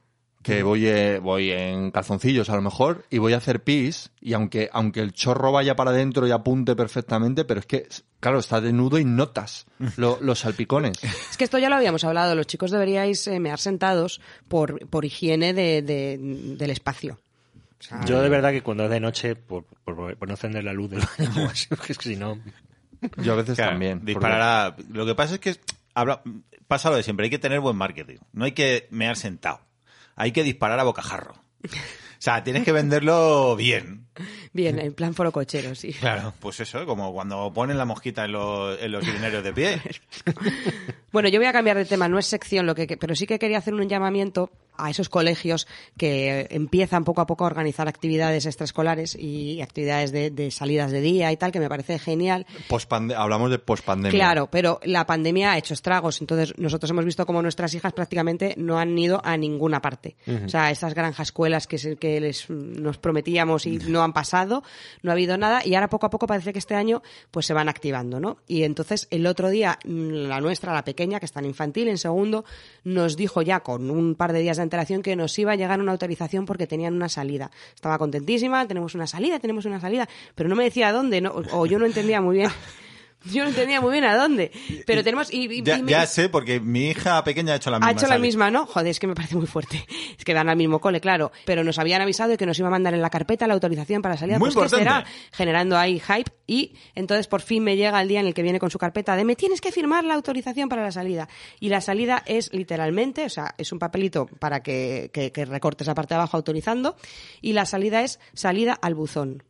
que 0.42 0.62
voy, 0.62 0.86
eh, 0.86 1.18
voy 1.20 1.50
en 1.52 1.90
calzoncillos 1.90 2.50
a 2.50 2.56
lo 2.56 2.62
mejor 2.62 3.04
y 3.10 3.18
voy 3.18 3.32
a 3.32 3.36
hacer 3.36 3.62
pis 3.62 4.10
y 4.20 4.32
aunque, 4.32 4.68
aunque 4.72 5.00
el 5.00 5.12
chorro 5.12 5.52
vaya 5.52 5.76
para 5.76 5.90
adentro 5.92 6.26
y 6.26 6.30
apunte 6.32 6.74
perfectamente, 6.74 7.44
pero 7.44 7.60
es 7.60 7.66
que, 7.66 7.86
claro, 8.20 8.38
está 8.40 8.60
desnudo 8.60 8.98
y 8.98 9.04
notas 9.04 9.66
lo- 9.96 10.18
los 10.20 10.40
salpicones. 10.40 11.02
Es 11.04 11.36
que 11.36 11.44
esto 11.44 11.58
ya 11.58 11.68
lo 11.68 11.76
habíamos 11.76 12.04
hablado. 12.04 12.34
Los 12.34 12.46
chicos 12.46 12.70
deberíais 12.70 13.26
eh, 13.28 13.38
mear 13.40 13.58
sentados 13.58 14.20
por, 14.48 14.86
por 14.88 15.04
higiene 15.04 15.54
de, 15.54 15.82
de- 15.82 16.18
del 16.58 16.70
espacio. 16.70 17.18
O 17.78 17.82
sea, 17.84 18.04
Yo 18.04 18.20
de 18.22 18.28
verdad 18.28 18.50
que 18.52 18.62
cuando 18.62 18.84
es 18.84 18.90
de 18.90 19.00
noche, 19.00 19.34
por, 19.36 19.64
por- 19.84 20.16
por 20.16 20.28
no 20.28 20.34
encender 20.34 20.62
la 20.64 20.72
luz 20.72 20.90
del 20.90 21.00
baño, 21.00 21.48
porque 21.70 21.92
es 21.92 21.98
que 21.98 22.08
si 22.08 22.16
no... 22.16 22.38
Yo 23.16 23.32
a 23.32 23.36
veces 23.36 23.56
Claro, 23.56 23.72
también. 23.72 23.98
porque- 23.98 24.12
Disparará. 24.12 24.76
Lo 24.92 25.04
que 25.04 25.14
pasa 25.16 25.34
es 25.34 25.40
que 25.40 25.56
habla, 25.94 26.22
pasa 26.68 26.90
lo 26.90 26.96
de 26.96 27.02
siempre. 27.02 27.24
Hay 27.24 27.30
que 27.30 27.40
tener 27.40 27.58
buen 27.60 27.76
marketing. 27.76 28.18
No 28.32 28.44
hay 28.44 28.52
que 28.52 28.86
mear 28.90 29.16
sentado. 29.16 29.60
Hay 30.16 30.32
que 30.32 30.42
disparar 30.42 30.78
a 30.80 30.84
bocajarro. 30.84 31.34
O 31.64 32.24
sea, 32.24 32.44
tienes 32.44 32.64
que 32.64 32.72
venderlo 32.72 33.56
bien. 33.56 34.06
Bien, 34.52 34.78
en 34.78 34.92
plan 34.92 35.14
forocochero, 35.14 35.74
sí. 35.74 35.92
Claro, 35.92 36.34
pues 36.40 36.60
eso, 36.60 36.84
como 36.86 37.12
cuando 37.12 37.52
ponen 37.52 37.78
la 37.78 37.84
mosquita 37.84 38.24
en 38.26 38.32
los, 38.32 38.80
en 38.80 38.92
los 38.92 39.06
urineros 39.06 39.42
de 39.44 39.52
pie. 39.52 39.80
Bueno, 41.12 41.28
yo 41.28 41.38
voy 41.38 41.46
a 41.46 41.52
cambiar 41.52 41.76
de 41.76 41.84
tema, 41.84 42.08
no 42.08 42.18
es 42.18 42.24
sección, 42.24 42.64
lo 42.66 42.74
que, 42.74 42.86
pero 42.96 43.14
sí 43.14 43.26
que 43.26 43.38
quería 43.38 43.58
hacer 43.58 43.74
un 43.74 43.86
llamamiento 43.86 44.50
a 44.78 44.88
esos 44.88 45.10
colegios 45.10 45.68
que 45.98 46.46
empiezan 46.48 47.04
poco 47.04 47.20
a 47.20 47.26
poco 47.26 47.44
a 47.44 47.48
organizar 47.48 47.86
actividades 47.86 48.46
extraescolares 48.46 49.14
y 49.14 49.60
actividades 49.60 50.10
de, 50.12 50.30
de 50.30 50.50
salidas 50.50 50.90
de 50.90 51.02
día 51.02 51.30
y 51.30 51.36
tal, 51.36 51.52
que 51.52 51.60
me 51.60 51.68
parece 51.68 51.98
genial. 51.98 52.46
Hablamos 53.14 53.50
de 53.50 53.58
pospandemia. 53.58 54.10
Claro, 54.18 54.48
pero 54.50 54.80
la 54.84 55.04
pandemia 55.04 55.52
ha 55.52 55.58
hecho 55.58 55.74
estragos. 55.74 56.22
Entonces, 56.22 56.54
nosotros 56.56 56.90
hemos 56.90 57.04
visto 57.04 57.26
como 57.26 57.42
nuestras 57.42 57.74
hijas 57.74 57.92
prácticamente 57.92 58.54
no 58.56 58.78
han 58.78 58.96
ido 58.98 59.20
a 59.22 59.36
ninguna 59.36 59.82
parte. 59.82 60.16
O 60.46 60.48
sea, 60.48 60.70
esas 60.70 60.94
granjas 60.94 61.28
escuelas 61.28 61.66
que, 61.66 61.76
se- 61.76 61.96
que 61.96 62.18
les, 62.22 62.48
nos 62.48 62.96
prometíamos 62.96 63.66
y 63.66 63.76
no 63.76 64.01
han 64.02 64.12
pasado, 64.12 64.62
no 65.02 65.10
ha 65.10 65.14
habido 65.14 65.36
nada. 65.36 65.64
Y 65.64 65.74
ahora 65.74 65.88
poco 65.88 66.06
a 66.06 66.10
poco 66.10 66.26
parece 66.26 66.52
que 66.52 66.58
este 66.58 66.74
año 66.74 67.02
pues 67.30 67.46
se 67.46 67.54
van 67.54 67.68
activando, 67.68 68.20
¿no? 68.20 68.38
Y 68.46 68.62
entonces, 68.62 69.08
el 69.10 69.26
otro 69.26 69.50
día, 69.50 69.78
mm, 69.84 70.28
la 70.28 70.40
nuestra, 70.40 70.72
la 70.72 70.84
pequeña, 70.84 71.20
que 71.20 71.26
está 71.26 71.40
en 71.40 71.46
infantil, 71.46 71.88
en 71.88 71.98
segundo, 71.98 72.44
nos 72.84 73.16
dijo 73.16 73.42
ya 73.42 73.60
con 73.60 73.90
un 73.90 74.14
par 74.14 74.32
de 74.32 74.40
días 74.40 74.56
de 74.56 74.64
antelación 74.64 75.02
que 75.02 75.16
nos 75.16 75.38
iba 75.38 75.52
a 75.52 75.56
llegar 75.56 75.80
una 75.80 75.92
autorización 75.92 76.46
porque 76.46 76.66
tenían 76.66 76.94
una 76.94 77.08
salida. 77.08 77.50
Estaba 77.74 77.98
contentísima, 77.98 78.66
tenemos 78.66 78.94
una 78.94 79.06
salida, 79.06 79.38
tenemos 79.38 79.64
una 79.64 79.80
salida, 79.80 80.08
pero 80.34 80.48
no 80.48 80.56
me 80.56 80.64
decía 80.64 80.92
dónde, 80.92 81.20
¿no? 81.20 81.32
o 81.52 81.66
yo 81.66 81.78
no 81.78 81.86
entendía 81.86 82.20
muy 82.20 82.36
bien. 82.38 82.50
Yo 83.32 83.42
no 83.44 83.50
entendía 83.50 83.80
muy 83.80 83.92
bien 83.92 84.04
a 84.04 84.16
dónde. 84.16 84.50
Pero 84.86 85.02
tenemos. 85.04 85.32
Y, 85.32 85.46
y- 85.52 85.62
Ya, 85.62 85.78
y 85.78 85.82
me- 85.82 85.90
ya 85.90 86.06
sé, 86.06 86.28
porque 86.28 86.60
mi 86.60 86.88
hija 86.90 87.22
pequeña 87.24 87.52
ha 87.54 87.56
hecho 87.56 87.70
la 87.70 87.78
misma. 87.78 87.88
ha 87.88 87.92
hecho 87.92 88.06
la 88.06 88.18
misma, 88.18 88.50
¿no? 88.50 88.66
Joder, 88.66 88.88
es 88.88 88.98
que 89.00 89.06
me 89.06 89.14
parece 89.14 89.36
muy 89.36 89.46
fuerte. 89.46 89.84
Es 90.18 90.24
que 90.24 90.34
van 90.34 90.48
al 90.48 90.56
mismo 90.56 90.80
cole, 90.80 91.00
claro. 91.00 91.32
Pero 91.46 91.64
nos 91.64 91.78
habían 91.78 92.00
avisado 92.02 92.30
de 92.30 92.36
que 92.36 92.46
nos 92.46 92.56
iba 92.58 92.68
a 92.68 92.70
mandar 92.70 92.94
en 92.94 93.02
la 93.02 93.10
carpeta 93.10 93.46
la 93.46 93.54
autorización 93.54 94.02
para 94.02 94.16
salir. 94.16 94.38
Muy 94.38 94.50
pues, 94.52 94.70
¿qué 94.70 94.78
será? 94.78 94.98
importante. 94.98 95.28
Generando 95.32 95.76
ahí 95.78 95.98
hype. 96.00 96.30
Y 96.46 96.76
entonces 96.94 97.26
por 97.26 97.40
fin 97.40 97.64
me 97.64 97.76
llega 97.76 98.00
el 98.00 98.08
día 98.08 98.20
en 98.20 98.26
el 98.26 98.34
que 98.34 98.42
viene 98.42 98.58
con 98.60 98.70
su 98.70 98.78
carpeta 98.78 99.16
de 99.16 99.24
me 99.24 99.34
tienes 99.36 99.60
que 99.60 99.72
firmar 99.72 100.04
la 100.04 100.14
autorización 100.14 100.68
para 100.68 100.82
la 100.82 100.92
salida. 100.92 101.28
Y 101.60 101.70
la 101.70 101.80
salida 101.80 102.22
es 102.26 102.52
literalmente, 102.52 103.24
o 103.24 103.28
sea, 103.30 103.54
es 103.58 103.72
un 103.72 103.78
papelito 103.78 104.26
para 104.38 104.62
que, 104.62 105.10
que, 105.12 105.32
que 105.32 105.44
recortes 105.44 105.86
la 105.86 105.94
parte 105.94 106.14
de 106.14 106.16
abajo 106.18 106.36
autorizando. 106.36 106.96
Y 107.40 107.52
la 107.54 107.64
salida 107.66 108.02
es 108.02 108.20
salida 108.34 108.74
al 108.80 108.94
buzón. 108.94 109.42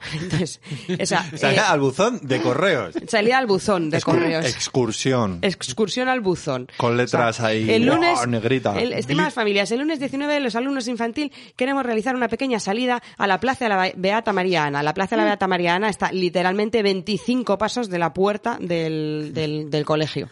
Entonces, 0.12 0.60
o 1.00 1.06
sea, 1.06 1.24
O 1.32 1.36
sea, 1.36 1.52
eh, 1.54 1.58
al 1.58 1.80
buzón 1.80 2.20
de 2.22 2.40
correos. 2.42 2.94
salida 3.08 3.38
al 3.38 3.46
buzón 3.46 3.88
de 3.90 4.00
correos. 4.02 4.44
Excursión. 4.44 5.38
Excursión 5.42 6.08
al 6.08 6.20
buzón. 6.20 6.68
Con 6.76 6.96
letras 6.96 7.40
ahí, 7.40 7.70
El 7.70 7.86
lunes, 7.86 8.26
negrita. 8.26 8.78
el- 8.78 8.92
estimadas 8.92 9.32
familias, 9.32 9.70
el 9.72 9.80
lunes 9.80 9.98
19 10.00 10.40
los 10.40 10.56
alumnos 10.56 10.88
infantil 10.88 11.32
queremos 11.56 11.84
realizar 11.86 12.14
una 12.16 12.28
pequeña 12.28 12.60
salida 12.60 13.02
a 13.16 13.26
la 13.26 13.40
Plaza 13.40 13.64
de 13.64 13.68
la 13.70 13.92
Beata 13.96 14.32
María 14.32 14.64
Ana. 14.66 14.82
La 14.82 14.92
Plaza 14.94 15.16
de 15.16 15.22
la 15.22 15.26
Beata 15.26 15.46
María 15.46 15.74
Ana 15.74 15.88
está 15.88 16.12
literalmente 16.12 16.82
25 16.82 17.56
pasos 17.56 17.88
de 17.88 17.98
la 17.98 18.12
puerta 18.12 18.58
del, 18.60 19.30
del, 19.32 19.70
del 19.70 19.84
colegio. 19.84 20.28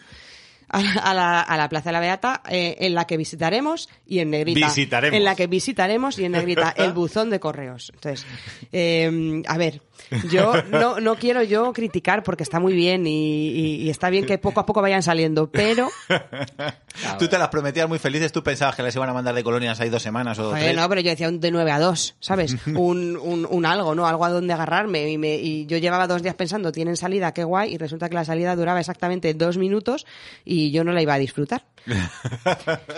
A 0.73 0.81
la, 0.81 0.91
a 1.01 1.13
la- 1.13 1.41
a 1.41 1.57
la 1.57 1.69
Plaza 1.69 1.89
de 1.89 1.93
la 1.93 1.99
Beata, 1.99 2.41
eh, 2.49 2.75
en 2.79 2.93
la 2.95 3.05
que 3.05 3.15
visitaremos 3.15 3.87
y 4.07 4.19
en 4.19 4.31
negrita. 4.31 4.67
Visitaremos. 4.67 5.15
En 5.17 5.23
la 5.23 5.35
que 5.35 5.47
visitaremos 5.47 6.17
y 6.19 6.25
en 6.25 6.31
negrita 6.33 6.71
el 6.77 6.93
buzón 6.93 7.29
de 7.29 7.39
correos. 7.39 7.91
Entonces, 7.93 8.25
eh, 8.71 9.41
a 9.47 9.57
ver, 9.57 9.81
yo 10.31 10.53
no, 10.71 10.99
no 10.99 11.15
quiero 11.15 11.43
yo 11.43 11.71
criticar 11.73 12.23
porque 12.23 12.43
está 12.43 12.59
muy 12.59 12.73
bien 12.73 13.05
y, 13.07 13.49
y- 13.49 13.75
y 13.83 13.89
está 13.89 14.09
bien 14.09 14.25
que 14.25 14.37
poco 14.37 14.59
a 14.59 14.65
poco 14.65 14.81
vayan 14.81 15.03
saliendo, 15.03 15.49
pero 15.51 15.89
Tú 17.17 17.27
te 17.27 17.37
las 17.39 17.49
prometías 17.49 17.89
muy 17.89 17.97
felices, 17.97 18.31
tú 18.31 18.43
pensabas 18.43 18.75
que 18.75 18.83
les 18.83 18.95
iban 18.95 19.09
a 19.09 19.13
mandar 19.13 19.33
de 19.33 19.43
colonias 19.43 19.79
ahí 19.79 19.89
dos 19.89 20.03
semanas 20.03 20.37
o 20.37 20.49
Joder, 20.49 20.63
tres. 20.63 20.75
no, 20.75 20.87
pero 20.89 21.01
yo 21.01 21.09
decía 21.09 21.27
un 21.27 21.39
de 21.39 21.49
9 21.49 21.71
a 21.71 21.79
2, 21.79 22.15
¿sabes? 22.19 22.55
Un, 22.67 23.17
un, 23.17 23.47
un 23.49 23.65
algo, 23.65 23.95
¿no? 23.95 24.05
Algo 24.07 24.25
a 24.25 24.29
donde 24.29 24.53
agarrarme. 24.53 25.09
Y, 25.09 25.17
me- 25.17 25.35
y 25.37 25.65
yo 25.65 25.77
llevaba 25.79 26.05
dos 26.07 26.21
días 26.21 26.35
pensando, 26.35 26.71
tienen 26.71 26.95
salida, 26.97 27.33
qué 27.33 27.43
guay, 27.43 27.73
y 27.73 27.77
resulta 27.77 28.09
que 28.09 28.15
la 28.15 28.25
salida 28.25 28.55
duraba 28.55 28.79
exactamente 28.79 29.33
dos 29.33 29.57
minutos 29.57 30.05
y 30.45 30.71
yo 30.71 30.83
no 30.83 30.91
la 30.91 31.01
iba 31.01 31.13
a 31.15 31.17
disfrutar. 31.17 31.65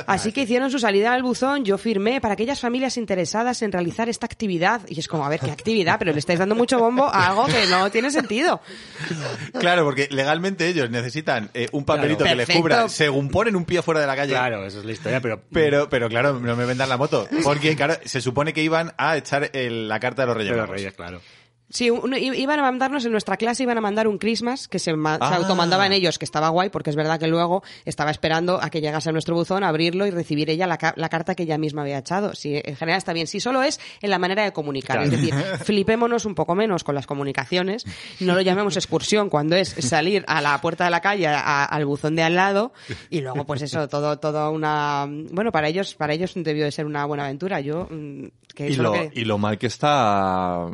Así 0.08 0.32
que 0.32 0.42
hicieron 0.42 0.70
su 0.72 0.80
salida 0.80 1.14
al 1.14 1.24
buzón, 1.24 1.64
yo 1.66 1.78
firmé 1.78 2.22
para 2.22 2.34
aquellas 2.34 2.60
familias 2.60 2.98
interesadas 2.98 3.62
en 3.62 3.72
realizar 3.72 4.10
esta 4.10 4.26
actividad. 4.26 4.82
Y 4.88 5.00
es 5.00 5.08
como, 5.08 5.26
a 5.26 5.30
ver, 5.30 5.40
¿qué 5.40 5.52
actividad? 5.52 5.98
Pero 6.00 6.12
le 6.14 6.20
estáis 6.20 6.40
dando 6.40 6.56
mucho 6.56 6.80
bombo 6.86 7.06
a 7.06 7.28
algo 7.28 7.46
que 7.48 7.66
no 7.68 7.90
tiene 7.92 8.12
sentido. 8.12 8.62
Claro, 9.60 9.84
porque 9.84 10.08
legalmente 10.12 10.68
ellos 10.68 10.90
necesitan 10.90 11.50
eh, 11.54 11.68
un 11.72 11.86
papelito 11.86 12.24
Claro. 12.24 12.38
que 12.40 12.46
les 12.46 12.58
cubra 12.58 12.90
según 12.90 13.30
ponen 13.30 13.56
un 13.56 13.66
pie 13.66 13.82
fuera 13.82 14.00
de 14.02 14.08
la 14.08 14.16
calle. 14.16 14.32
Claro, 14.34 14.66
esa 14.66 14.80
es 14.80 14.86
la 14.86 14.92
historia, 14.92 15.22
pero... 15.22 15.42
Pero, 15.52 15.90
pero 15.90 16.10
claro, 16.10 16.40
no 16.40 16.56
me 16.56 16.66
vendan 16.66 16.90
la 16.90 16.98
moto. 16.98 17.28
Porque, 17.44 17.76
claro, 17.76 17.96
se 18.06 18.22
supone 18.22 18.54
que 18.54 18.62
iban 18.64 18.94
a 18.98 19.18
echar 19.18 19.50
el- 19.54 19.88
la 19.88 20.00
carta 20.00 20.22
de 20.24 20.28
los 20.28 20.38
Reyes. 20.38 20.52
Pero 20.52 20.64
Magos. 20.64 20.76
Reyes, 20.76 20.94
claro. 20.94 21.22
Sí, 21.70 21.90
un- 21.90 22.14
iban 22.16 22.60
a 22.60 22.62
mandarnos 22.62 23.04
en 23.06 23.12
nuestra 23.12 23.38
clase, 23.38 23.64
iban 23.64 23.78
a 23.78 23.82
mandar 23.82 24.08
un 24.08 24.20
Christmas 24.20 24.68
que 24.68 24.78
se, 24.78 24.94
ma- 24.96 25.16
se 25.18 25.24
Ah. 25.24 25.36
automandaban 25.38 25.92
ellos, 25.94 26.20
que 26.20 26.26
estaba 26.26 26.50
guay, 26.50 26.70
porque 26.70 26.92
es 26.92 26.96
verdad 26.96 27.20
que 27.20 27.28
luego 27.28 27.64
estaba 27.86 28.12
esperando 28.12 28.60
a 28.62 28.70
que 28.70 28.82
llegase 28.82 29.10
a 29.10 29.12
nuestro 29.12 29.34
buzón, 29.36 29.64
abrirlo 29.64 30.06
y 30.06 30.12
recibir 30.12 30.50
ella 30.52 30.68
la, 30.68 30.78
ca- 30.78 30.94
la 30.96 31.10
carta 31.10 31.34
que 31.34 31.44
ella 31.44 31.58
misma 31.58 31.82
había 31.82 31.98
echado. 31.98 32.36
Sí, 32.36 32.62
en 32.64 32.76
general 32.76 33.00
está 33.00 33.14
bien. 33.14 33.26
Si 33.26 33.40
solo 33.40 33.64
es 33.64 33.80
en 34.02 34.12
la 34.12 34.20
manera 34.20 34.44
de 34.44 34.54
comunicar. 34.54 34.98
Claro. 35.00 35.12
Es 35.12 35.20
decir, 35.20 35.34
flipémonos 35.66 36.26
un 36.26 36.36
poco 36.36 36.54
menos 36.54 36.84
con 36.84 36.94
las 36.94 37.08
comunicaciones. 37.08 37.84
No 38.20 38.36
lo 38.36 38.42
llamemos 38.42 38.76
excursión 38.78 39.30
cuando 39.30 39.56
es 39.56 39.70
salir 39.70 40.24
a 40.28 40.42
la 40.42 40.62
puerta 40.62 40.86
de 40.86 40.92
la 40.92 41.02
calle, 41.02 41.28
a- 41.28 41.66
al 41.66 41.86
buzón 41.86 42.16
de 42.16 42.22
al 42.24 42.36
lado, 42.36 42.74
y 43.10 43.22
luego, 43.22 43.44
pues 43.46 43.64
eso, 43.64 43.88
todo, 43.90 44.20
todo 44.20 44.52
una. 44.52 45.08
Bueno, 45.10 45.52
para 45.52 45.68
ellos, 45.68 45.96
para 45.96 46.14
ellos 46.14 46.34
debió 46.36 46.64
de 46.66 46.72
ser 46.72 46.86
una 46.86 47.06
buena 47.06 47.24
aventura. 47.26 47.60
Yo, 47.60 47.88
mm, 47.90 48.26
que 48.56 48.70
Y 48.70 48.76
lo, 48.78 48.94
que- 48.94 49.12
y 49.14 49.26
lo 49.26 49.38
mal 49.38 49.58
que 49.58 49.68
está 49.68 50.66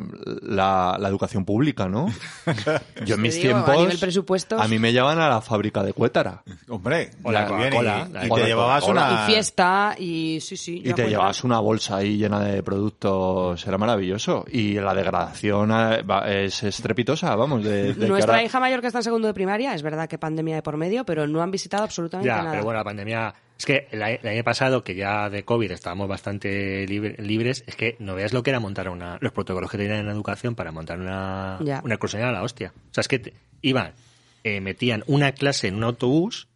la, 0.42 0.96
la 0.98 1.08
educación 1.08 1.44
pública, 1.44 1.88
¿no? 1.88 2.06
Yo 3.04 3.16
en 3.16 3.22
mis 3.22 3.34
digo, 3.34 3.56
a 3.56 3.64
tiempos... 3.64 3.82
nivel 3.82 3.98
presupuestos- 3.98 4.60
a 4.60 4.68
mí 4.68 4.78
me 4.78 4.92
llevan 4.92 5.18
a 5.18 5.28
la 5.28 5.40
fábrica 5.40 5.82
de 5.82 5.92
Cuétara. 5.92 6.42
Hombre, 6.68 7.10
O 7.22 7.32
la 7.32 7.44
bien, 7.46 7.70
Coca-Cola, 7.70 8.06
y- 8.08 8.12
la 8.12 8.26
y, 8.26 8.30
te 8.30 8.44
llevabas 8.46 8.88
una... 8.88 9.24
y 9.28 9.32
fiesta 9.32 9.94
y 9.98 10.38
sí 10.40 10.56
sí 10.56 10.82
Y 10.84 10.92
te 10.94 11.08
llevas 11.08 11.44
una 11.44 11.58
bolsa 11.60 11.96
ahí 11.96 12.16
llena 12.16 12.40
de 12.40 12.62
productos, 12.62 13.66
era 13.66 13.76
maravilloso. 13.78 14.44
Y 14.50 14.74
la 14.74 14.94
degradación 14.94 15.70
va- 15.70 16.30
es 16.32 16.62
estrepitosa, 16.62 17.34
vamos. 17.36 17.64
De, 17.64 17.94
nuestra 17.94 18.42
hija 18.42 18.60
mayor 18.60 18.80
que 18.80 18.86
está 18.86 19.00
en 19.00 19.04
segundo 19.04 19.26
de 19.28 19.34
primaria 19.34 19.74
es 19.74 19.82
verdad 19.82 20.08
que 20.08 20.18
pandemia 20.18 20.56
de 20.56 20.62
por 20.62 20.76
medio 20.76 21.04
pero 21.04 21.26
no 21.26 21.42
han 21.42 21.50
visitado 21.50 21.82
absolutamente 21.84 22.28
Ya, 22.28 22.38
nada 22.38 22.50
pero 22.52 22.64
bueno, 22.64 22.78
la 22.78 22.84
pandemia... 22.84 23.34
Es 23.58 23.66
que 23.66 23.86
el, 23.92 24.02
el 24.02 24.26
año 24.26 24.42
pasado, 24.42 24.82
que 24.82 24.94
ya 24.94 25.30
de 25.30 25.44
COVID 25.44 25.70
estábamos 25.70 26.08
bastante 26.08 26.86
libre- 26.88 27.16
libres, 27.22 27.62
es 27.66 27.76
que 27.76 27.96
no 28.00 28.14
veas 28.14 28.32
lo 28.32 28.42
que 28.42 28.50
era 28.50 28.58
montar 28.60 28.88
una... 28.88 29.18
Los 29.20 29.32
protocolos 29.32 29.70
que 29.70 29.78
tenían 29.78 29.98
en 30.00 30.08
educación 30.08 30.54
para 30.56 30.72
montar 30.72 30.98
una, 30.98 31.58
Ya. 31.64 31.80
una 31.84 31.94
excursión 31.94 32.22
a 32.22 32.32
la 32.32 32.42
hostia. 32.42 32.72
O 32.90 32.94
sea, 32.94 33.02
es 33.02 33.08
que 33.08 33.18
te- 33.20 33.34
iban, 33.60 33.92
eh, 34.42 34.60
metían 34.60 35.04
una 35.06 35.30
clase 35.32 35.68
en 35.68 35.76
un 35.76 35.84
autobús, 35.84 36.48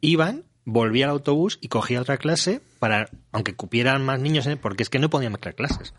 iban, 0.00 0.44
volvía 0.64 1.06
al 1.06 1.10
autobús 1.10 1.58
y 1.60 1.68
cogía 1.68 2.00
otra 2.00 2.18
clase 2.18 2.60
para... 2.78 3.08
Aunque 3.32 3.54
cupieran 3.54 4.04
más 4.04 4.20
niños, 4.20 4.46
¿eh? 4.46 4.56
porque 4.56 4.82
es 4.84 4.90
que 4.90 4.98
no 5.00 5.10
podían 5.10 5.32
mezclar 5.32 5.54
clases. 5.56 5.92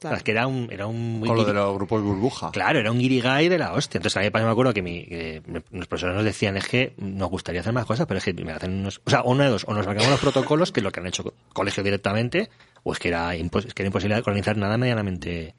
O 0.00 0.02
sea, 0.02 0.08
Claro. 0.12 0.16
es 0.16 0.22
que 0.22 0.30
era 0.30 0.46
un... 0.46 0.68
Era 0.72 0.86
un 0.86 1.20
Con 1.26 1.36
lo 1.36 1.44
de 1.44 1.52
los 1.52 1.74
grupos 1.74 2.02
burbuja. 2.02 2.50
Claro, 2.52 2.78
era 2.78 2.90
un 2.90 2.98
guirigay 2.98 3.50
de 3.50 3.58
la 3.58 3.74
hostia. 3.74 3.98
Entonces, 3.98 4.16
a 4.16 4.20
mí 4.20 4.30
me 4.32 4.50
acuerdo 4.50 4.72
que 4.72 4.80
mi, 4.80 5.04
que 5.04 5.42
los 5.70 5.86
profesores 5.88 6.16
nos 6.16 6.24
decían, 6.24 6.56
es 6.56 6.66
que 6.66 6.94
nos 6.96 7.28
gustaría 7.28 7.60
hacer 7.60 7.74
más 7.74 7.84
cosas, 7.84 8.06
pero 8.06 8.16
es 8.16 8.24
que 8.24 8.32
me 8.32 8.52
hacen 8.52 8.80
unos... 8.80 9.02
O 9.04 9.10
sea, 9.10 9.22
una 9.24 9.44
de 9.44 9.50
dos, 9.50 9.64
o 9.68 9.74
nos 9.74 9.84
marcamos 9.86 10.10
los 10.10 10.20
protocolos, 10.20 10.72
que 10.72 10.80
es 10.80 10.84
lo 10.84 10.90
que 10.90 11.00
han 11.00 11.06
hecho 11.06 11.22
co- 11.24 11.34
colegio 11.52 11.82
directamente, 11.82 12.48
o 12.82 12.94
es 12.94 12.98
que 12.98 13.08
era, 13.08 13.36
impos- 13.36 13.66
es 13.66 13.74
que 13.74 13.82
era 13.82 13.88
imposible 13.88 14.16
organizar 14.16 14.56
nada 14.56 14.78
medianamente... 14.78 15.54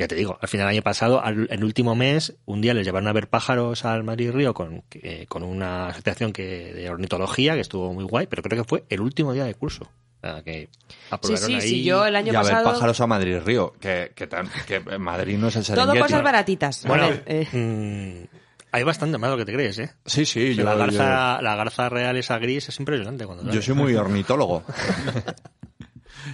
Ya 0.00 0.06
te 0.08 0.14
digo, 0.16 0.38
al 0.40 0.48
final 0.48 0.66
del 0.66 0.74
año 0.76 0.82
pasado, 0.82 1.20
al, 1.24 1.46
el 1.50 1.64
último 1.64 1.94
mes, 1.96 2.36
un 2.46 2.60
día 2.60 2.72
les 2.74 2.84
llevaron 2.86 3.08
a 3.08 3.12
ver 3.12 3.28
pájaros 3.28 3.84
al 3.84 4.04
Madrid 4.04 4.30
Río 4.32 4.54
con, 4.54 4.84
eh, 4.92 5.26
con 5.28 5.42
una 5.42 5.88
asociación 5.88 6.32
que, 6.32 6.72
de 6.72 6.88
ornitología, 6.90 7.54
que 7.54 7.60
estuvo 7.60 7.92
muy 7.92 8.04
guay, 8.04 8.26
pero 8.28 8.42
creo 8.42 8.62
que 8.62 8.68
fue 8.68 8.84
el 8.90 9.00
último 9.00 9.32
día 9.32 9.44
de 9.44 9.54
curso. 9.54 9.88
Sea, 10.20 10.42
que 10.42 10.68
sí 10.72 10.88
aprobaron 11.10 11.46
sí 11.46 11.54
ahí... 11.54 11.60
sí 11.60 11.84
yo 11.84 12.04
el 12.06 12.16
año 12.16 12.32
y 12.32 12.36
a 12.36 12.42
ver 12.42 12.62
pájaros 12.64 13.00
a 13.00 13.06
Madrid 13.06 13.38
Río, 13.44 13.72
que, 13.80 14.12
que, 14.14 14.26
tan- 14.26 14.50
que 14.66 14.80
Madrid 14.98 15.38
no 15.38 15.48
es 15.48 15.56
el 15.56 15.64
todo 15.64 15.76
Serengeti. 15.76 15.98
cosas 16.00 16.22
baratitas 16.24 16.84
A 16.84 16.88
Bueno, 16.88 17.08
ver, 17.08 17.22
eh, 17.26 17.46
mm, 17.52 18.36
hay 18.72 18.82
bastante 18.82 19.16
más 19.18 19.30
de 19.30 19.36
lo 19.36 19.38
que 19.38 19.44
te 19.44 19.52
crees, 19.54 19.78
¿eh? 19.78 19.90
Sí, 20.06 20.26
sí, 20.26 20.54
yo, 20.56 20.64
la, 20.64 20.72
yo- 20.72 20.78
garza, 20.78 21.40
la 21.40 21.54
garza 21.56 21.88
real 21.88 22.16
esa 22.16 22.38
gris 22.38 22.68
es 22.68 22.78
impresionante 22.80 23.26
cuando 23.26 23.50
yo 23.52 23.62
soy 23.62 23.74
muy 23.74 23.94
ornitólogo. 23.94 24.64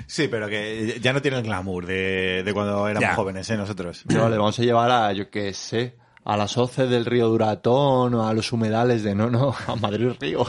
Sí, 0.07 0.29
pero 0.29 0.49
que 0.49 0.99
ya 1.01 1.13
no 1.13 1.21
tiene 1.23 1.39
el 1.39 1.43
glamour 1.45 1.87
de, 1.87 2.43
de 2.45 2.53
cuando 2.55 2.89
éramos 2.89 3.11
Ya. 3.11 3.15
jóvenes, 3.15 3.49
¿eh? 3.51 3.57
Nosotros. 3.57 4.03
No, 4.07 4.29
le 4.29 4.37
vamos 4.39 4.59
a 4.59 4.63
llevar 4.63 4.91
a, 4.91 5.13
yo 5.13 5.31
qué 5.31 5.53
sé, 5.53 5.97
a 6.25 6.37
las 6.37 6.57
hoces 6.59 6.89
del 6.91 7.05
río 7.05 7.29
Duratón 7.29 8.15
o 8.15 8.27
a 8.27 8.33
los 8.33 8.51
humedales 8.53 9.03
de, 9.03 9.15
no, 9.15 9.31
no, 9.31 9.55
a 9.67 9.77
Madrid 9.77 10.11
Río. 10.21 10.47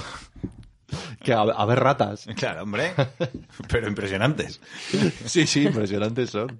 Que 1.24 1.34
a, 1.34 1.42
a 1.42 1.66
ver 1.66 1.80
ratas. 1.80 2.26
Claro, 2.36 2.64
hombre. 2.64 2.92
Pero 3.70 3.88
impresionantes. 3.88 4.60
Sí, 5.26 5.48
sí, 5.48 5.64
impresionantes 5.64 6.30
son. 6.30 6.60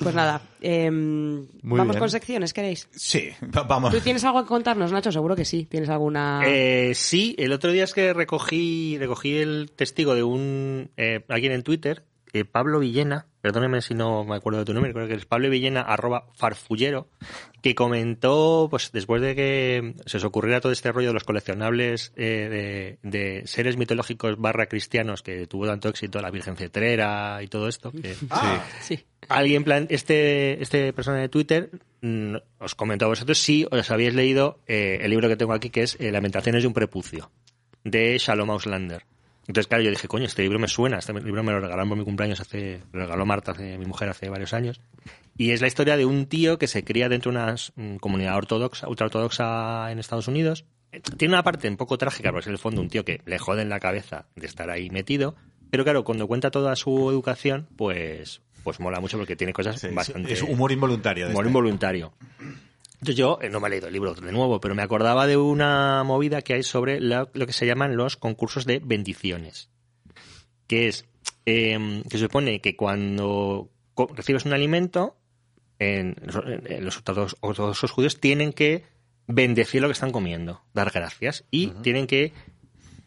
Pues 0.00 0.14
nada, 0.14 0.40
em, 0.60 1.46
vamos 1.62 1.88
bien. 1.90 1.98
con 2.00 2.10
secciones, 2.10 2.52
¿queréis? 2.52 2.88
Sí, 2.92 3.28
va- 3.56 3.62
vamos. 3.64 3.92
¿Tú 3.92 4.00
tienes 4.00 4.24
algo 4.24 4.42
que 4.42 4.48
contarnos, 4.48 4.90
Nacho? 4.90 5.12
Seguro 5.12 5.36
que 5.36 5.44
sí. 5.44 5.66
¿Tienes 5.66 5.88
alguna...? 5.90 6.40
Eh, 6.46 6.92
sí, 6.94 7.34
el 7.38 7.52
otro 7.52 7.70
día 7.70 7.84
es 7.84 7.92
que 7.94 8.12
recogí, 8.14 8.96
recogí 8.98 9.36
el 9.36 9.70
testigo 9.76 10.14
de 10.14 10.22
un 10.22 10.90
eh, 10.96 11.24
alguien 11.28 11.52
en 11.52 11.62
Twitter, 11.62 12.04
eh, 12.32 12.44
Pablo 12.44 12.80
Villena, 12.80 13.26
perdóneme 13.44 13.82
si 13.82 13.92
no 13.92 14.24
me 14.24 14.36
acuerdo 14.36 14.60
de 14.60 14.64
tu 14.64 14.72
nombre, 14.72 14.94
creo 14.94 15.06
que 15.06 15.12
es 15.12 15.26
Pablo 15.26 15.50
Villena, 15.50 15.82
arroba 15.82 16.28
farfullero, 16.32 17.08
que 17.60 17.74
comentó, 17.74 18.68
pues 18.70 18.90
después 18.90 19.20
de 19.20 19.34
que 19.34 19.96
se 20.06 20.16
os 20.16 20.24
ocurriera 20.24 20.62
todo 20.62 20.72
este 20.72 20.90
rollo 20.90 21.08
de 21.08 21.12
los 21.12 21.24
coleccionables 21.24 22.14
eh, 22.16 22.96
de, 23.02 23.10
de 23.10 23.46
seres 23.46 23.76
mitológicos 23.76 24.38
barra 24.38 24.64
cristianos 24.64 25.20
que 25.20 25.46
tuvo 25.46 25.66
tanto 25.66 25.90
éxito, 25.90 26.22
la 26.22 26.30
Virgen 26.30 26.56
Cetrera 26.56 27.42
y 27.42 27.48
todo 27.48 27.68
esto, 27.68 27.92
que, 27.92 28.14
Ah, 28.30 28.64
Sí. 28.80 29.04
Alguien, 29.28 29.62
plan, 29.62 29.88
este, 29.90 30.62
este 30.62 30.94
persona 30.94 31.18
de 31.18 31.28
Twitter, 31.28 31.68
mm, 32.00 32.36
os 32.60 32.74
comentó 32.74 33.04
a 33.04 33.08
vosotros 33.08 33.36
si 33.36 33.66
os 33.70 33.90
habéis 33.90 34.14
leído 34.14 34.60
eh, 34.66 35.00
el 35.02 35.10
libro 35.10 35.28
que 35.28 35.36
tengo 35.36 35.52
aquí, 35.52 35.68
que 35.68 35.82
es 35.82 35.98
eh, 36.00 36.10
Lamentaciones 36.10 36.62
de 36.62 36.68
un 36.68 36.72
prepucio, 36.72 37.30
de 37.84 38.16
Shalom 38.16 38.50
Auslander. 38.52 39.04
Entonces, 39.46 39.66
claro, 39.66 39.82
yo 39.84 39.90
dije, 39.90 40.08
coño, 40.08 40.24
este 40.24 40.42
libro 40.42 40.58
me 40.58 40.68
suena, 40.68 40.98
este 40.98 41.12
libro 41.12 41.42
me 41.42 41.52
lo 41.52 41.60
regalaron 41.60 41.88
por 41.88 41.98
mi 41.98 42.04
cumpleaños 42.04 42.40
hace, 42.40 42.80
me 42.92 43.00
lo 43.00 43.04
regaló 43.06 43.26
Marta, 43.26 43.52
hace, 43.52 43.76
mi 43.76 43.84
mujer, 43.84 44.08
hace 44.08 44.28
varios 44.30 44.54
años. 44.54 44.80
Y 45.36 45.50
es 45.50 45.60
la 45.60 45.66
historia 45.66 45.96
de 45.96 46.06
un 46.06 46.26
tío 46.26 46.58
que 46.58 46.66
se 46.66 46.84
cría 46.84 47.08
dentro 47.08 47.30
de 47.30 47.38
una 47.38 47.54
mm, 47.76 47.96
comunidad 47.96 48.36
ortodoxa, 48.36 48.88
ultraortodoxa 48.88 49.90
en 49.90 49.98
Estados 49.98 50.28
Unidos. 50.28 50.64
Eh, 50.92 51.00
Tiene 51.00 51.34
una 51.34 51.42
parte 51.42 51.68
un 51.68 51.76
poco 51.76 51.98
trágica, 51.98 52.30
porque 52.30 52.48
es 52.48 52.52
el 52.52 52.58
fondo 52.58 52.80
un 52.80 52.88
tío 52.88 53.04
que 53.04 53.20
le 53.26 53.38
jode 53.38 53.62
en 53.62 53.68
la 53.68 53.80
cabeza 53.80 54.26
de 54.36 54.46
estar 54.46 54.70
ahí 54.70 54.88
metido. 54.90 55.34
Pero 55.70 55.84
claro, 55.84 56.04
cuando 56.04 56.26
cuenta 56.26 56.50
toda 56.50 56.74
su 56.76 57.10
educación, 57.10 57.66
pues, 57.76 58.40
pues 58.62 58.80
mola 58.80 59.00
mucho 59.00 59.18
porque 59.18 59.36
tiene 59.36 59.52
cosas 59.52 59.80
sí, 59.80 59.88
bastante... 59.88 60.32
Es 60.32 60.42
humor 60.42 60.72
involuntario. 60.72 61.26
Humor 61.26 61.44
este. 61.44 61.48
involuntario. 61.48 62.12
Entonces 63.04 63.16
yo 63.18 63.38
eh, 63.42 63.50
no 63.50 63.60
me 63.60 63.66
he 63.66 63.70
leído 63.72 63.86
el 63.88 63.92
libro 63.92 64.14
de 64.14 64.32
nuevo, 64.32 64.62
pero 64.62 64.74
me 64.74 64.80
acordaba 64.82 65.26
de 65.26 65.36
una 65.36 66.02
movida 66.04 66.40
que 66.40 66.54
hay 66.54 66.62
sobre 66.62 67.00
la- 67.02 67.28
lo 67.34 67.46
que 67.46 67.52
se 67.52 67.66
llaman 67.66 67.98
los 67.98 68.16
concursos 68.16 68.64
de 68.64 68.78
bendiciones. 68.78 69.68
Que 70.66 70.88
es 70.88 71.04
eh, 71.44 72.02
que 72.08 72.16
se 72.16 72.24
supone 72.24 72.62
que 72.62 72.76
cuando 72.76 73.68
recibes 74.16 74.46
un 74.46 74.54
alimento, 74.54 75.18
en, 75.78 76.16
en 76.64 76.82
los 76.82 77.04
ortodox- 77.04 77.36
ortodoxos 77.40 77.90
judíos 77.90 78.20
tienen 78.20 78.54
que 78.54 78.84
bendecir 79.26 79.82
lo 79.82 79.88
que 79.88 79.92
están 79.92 80.10
comiendo, 80.10 80.62
dar 80.72 80.90
gracias. 80.90 81.44
Y 81.50 81.66
tienen 81.82 82.06
que. 82.06 82.32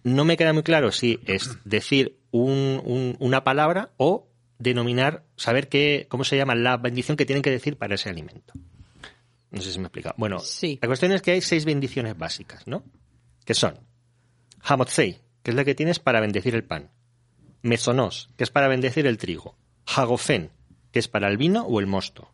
No 0.03 0.25
me 0.25 0.37
queda 0.37 0.53
muy 0.53 0.61
claro 0.61 0.91
si 0.91 1.19
es 1.25 1.57
decir 1.65 2.19
un- 2.29 2.83
un- 2.85 3.15
una 3.19 3.43
palabra 3.43 3.89
o 3.97 4.27
denominar, 4.59 5.23
saber 5.37 5.69
qué, 5.69 6.05
cómo 6.07 6.23
se 6.23 6.37
llama 6.37 6.53
la 6.53 6.77
bendición 6.77 7.17
que 7.17 7.25
tienen 7.25 7.41
que 7.41 7.49
decir 7.49 7.77
para 7.77 7.95
ese 7.95 8.09
alimento. 8.09 8.53
No 9.51 9.61
sé 9.61 9.71
si 9.71 9.79
me 9.79 9.83
he 9.83 9.87
explicado. 9.87 10.15
Bueno, 10.17 10.39
Sí. 10.39 10.77
la 10.81 10.87
cuestión 10.87 11.11
es 11.13 11.21
que 11.21 11.31
hay 11.31 11.41
seis 11.41 11.65
bendiciones 11.65 12.17
básicas, 12.17 12.67
¿no? 12.67 12.83
Que 13.45 13.53
son 13.53 13.79
Hamotzei, 14.63 15.21
que 15.43 15.51
es 15.51 15.55
la 15.55 15.63
que 15.63 15.75
tienes 15.75 15.99
para 15.99 16.19
bendecir 16.19 16.53
el 16.55 16.63
pan. 16.63 16.91
Mezonos, 17.61 18.29
que 18.37 18.43
es 18.43 18.49
para 18.51 18.67
bendecir 18.67 19.07
el 19.07 19.17
trigo. 19.17 19.55
Hagofen, 19.85 20.51
que 20.91 20.99
es 20.99 21.07
para 21.07 21.27
el 21.29 21.37
vino 21.37 21.63
o 21.63 21.79
el 21.79 21.87
mosto. 21.87 22.31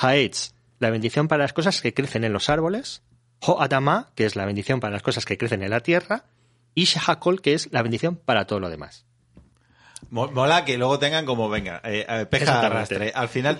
Haetz, 0.00 0.52
la 0.78 0.90
bendición 0.90 1.28
para 1.28 1.44
las 1.44 1.52
cosas 1.52 1.80
que 1.80 1.94
crecen 1.94 2.24
en 2.24 2.32
los 2.32 2.48
árboles. 2.50 3.02
Ho 3.40 3.60
Adama, 3.62 4.10
que 4.14 4.26
es 4.26 4.34
la 4.36 4.44
bendición 4.46 4.80
para 4.80 4.92
las 4.92 5.02
cosas 5.02 5.24
que 5.24 5.38
crecen 5.38 5.62
en 5.62 5.70
la 5.70 5.80
tierra. 5.80 6.24
Y 6.74 6.84
Shahakol, 6.84 7.40
que 7.40 7.54
es 7.54 7.72
la 7.72 7.82
bendición 7.82 8.16
para 8.16 8.46
todo 8.46 8.60
lo 8.60 8.68
demás. 8.68 9.04
Mo- 10.10 10.30
Mola 10.30 10.64
que 10.64 10.78
luego 10.78 10.98
tengan 10.98 11.24
como, 11.26 11.48
venga, 11.48 11.80
eh, 11.84 12.04
eh, 12.08 12.26
peja 12.26 12.60
arrastre. 12.66 13.12
Al 13.14 13.28
final, 13.28 13.58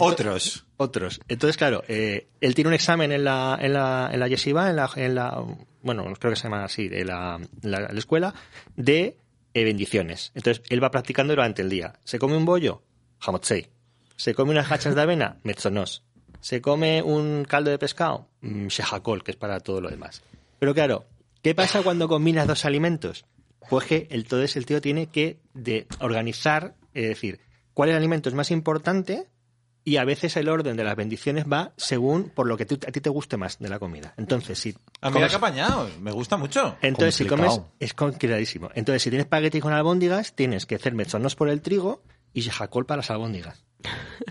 otros. 0.00 0.66
Otros. 0.76 1.20
Entonces, 1.28 1.56
claro, 1.56 1.82
eh, 1.88 2.28
él 2.40 2.54
tiene 2.54 2.68
un 2.68 2.74
examen 2.74 3.12
en 3.12 3.24
la, 3.24 3.58
en 3.60 3.72
la, 3.72 4.10
en 4.12 4.20
la 4.20 4.28
yeshiva, 4.28 4.68
en 4.70 4.76
la, 4.76 4.90
en 4.96 5.14
la, 5.14 5.44
bueno, 5.82 6.04
creo 6.18 6.32
que 6.32 6.36
se 6.36 6.44
llama 6.44 6.64
así, 6.64 6.88
de 6.88 7.04
la, 7.04 7.40
la, 7.62 7.80
la 7.80 7.98
escuela, 7.98 8.34
de 8.76 9.16
eh, 9.54 9.64
bendiciones. 9.64 10.32
Entonces, 10.34 10.62
él 10.68 10.84
va 10.84 10.90
practicando 10.90 11.32
durante 11.32 11.62
el 11.62 11.70
día. 11.70 11.94
Se 12.04 12.18
come 12.18 12.36
un 12.36 12.44
bollo, 12.44 12.82
hamotzei. 13.20 13.68
Se 14.16 14.34
come 14.34 14.50
unas 14.50 14.70
hachas 14.70 14.94
de 14.94 15.00
avena, 15.00 15.38
metzonos. 15.44 16.02
Se 16.40 16.60
come 16.60 17.02
un 17.02 17.46
caldo 17.48 17.70
de 17.70 17.78
pescado, 17.78 18.28
mm, 18.42 18.66
shehakol, 18.66 19.24
que 19.24 19.30
es 19.30 19.36
para 19.38 19.60
todo 19.60 19.80
lo 19.80 19.88
demás. 19.88 20.22
Pero 20.58 20.74
claro, 20.74 21.06
¿qué 21.42 21.54
pasa 21.54 21.82
cuando 21.82 22.06
combinas 22.06 22.46
dos 22.46 22.66
alimentos? 22.66 23.24
Pues 23.70 23.86
que 23.86 24.08
el, 24.10 24.26
todo 24.26 24.42
el 24.42 24.66
tío 24.66 24.80
tiene 24.82 25.06
que 25.06 25.40
de 25.54 25.86
organizar, 26.00 26.74
es 26.92 27.08
decir, 27.08 27.40
cuál 27.72 27.90
alimento 27.92 28.28
es 28.28 28.34
más 28.34 28.50
importante 28.50 29.26
y 29.86 29.98
a 29.98 30.04
veces 30.04 30.36
el 30.36 30.48
orden 30.48 30.76
de 30.76 30.82
las 30.82 30.96
bendiciones 30.96 31.44
va 31.46 31.72
según 31.76 32.28
por 32.28 32.48
lo 32.48 32.56
que 32.56 32.64
a 32.64 32.66
ti 32.66 33.00
te 33.00 33.08
guste 33.08 33.36
más 33.36 33.60
de 33.60 33.68
la 33.68 33.78
comida. 33.78 34.14
Entonces, 34.16 34.58
si 34.58 34.70
mira 35.00 35.12
comes- 35.12 35.30
qué 35.30 35.36
apañado. 35.36 35.88
Me 36.00 36.10
gusta 36.10 36.36
mucho. 36.36 36.76
entonces, 36.82 37.14
si 37.14 37.24
comes, 37.24 37.60
es 37.78 37.94
complicadísimo. 37.94 38.68
Entonces, 38.74 39.02
si 39.04 39.10
tienes 39.10 39.26
espagueti 39.26 39.60
con 39.60 39.72
albóndigas, 39.72 40.34
tienes 40.34 40.66
que 40.66 40.74
hacer 40.74 40.92
mezonos 40.92 41.36
por 41.36 41.48
el 41.48 41.62
trigo 41.62 42.02
y 42.32 42.42
sejacol 42.42 42.84
para 42.84 42.96
las 42.98 43.10
albóndigas. 43.12 43.64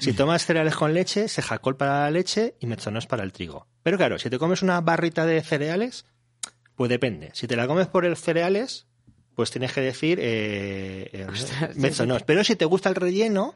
Si 0.02 0.12
tomas 0.12 0.46
cereales 0.46 0.76
con 0.76 0.94
leche, 0.94 1.30
sejacol 1.30 1.78
para 1.78 2.02
la 2.02 2.12
leche 2.12 2.56
y 2.60 2.68
mezonos 2.68 3.08
para 3.08 3.24
el 3.24 3.32
trigo. 3.32 3.66
Pero 3.82 3.96
claro, 3.96 4.20
si 4.20 4.30
te 4.30 4.38
comes 4.38 4.62
una 4.62 4.82
barrita 4.82 5.26
de 5.26 5.42
cereales, 5.42 6.06
pues 6.76 6.90
depende. 6.90 7.30
Si 7.34 7.48
te 7.48 7.56
la 7.56 7.66
comes 7.66 7.88
por 7.88 8.04
el 8.04 8.18
cereales, 8.18 8.88
pues 9.36 9.52
tienes 9.52 9.72
que 9.72 9.80
decir 9.80 10.20
eh, 10.22 11.10
eh. 11.14 12.22
Pero 12.26 12.44
si 12.44 12.58
te 12.58 12.66
gusta 12.66 12.90
el 12.90 12.96
relleno, 12.96 13.56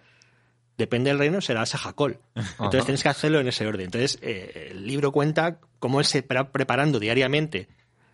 depende 0.80 1.10
del 1.10 1.20
relleno, 1.20 1.42
será 1.42 1.66
sejacol. 1.66 2.20
Entonces 2.36 2.86
tienes 2.86 3.04
que 3.04 3.10
hacerlo 3.10 3.40
en 3.40 3.48
ese 3.50 3.68
orden. 3.68 3.86
Entonces, 3.86 4.18
eh, 4.22 4.70
el 4.72 4.88
libro 4.88 5.12
cuenta 5.12 5.60
cómo 5.78 6.00
él 6.00 6.06
se 6.06 6.22
va 6.22 6.52
preparando 6.52 7.00
diariamente 7.00 7.68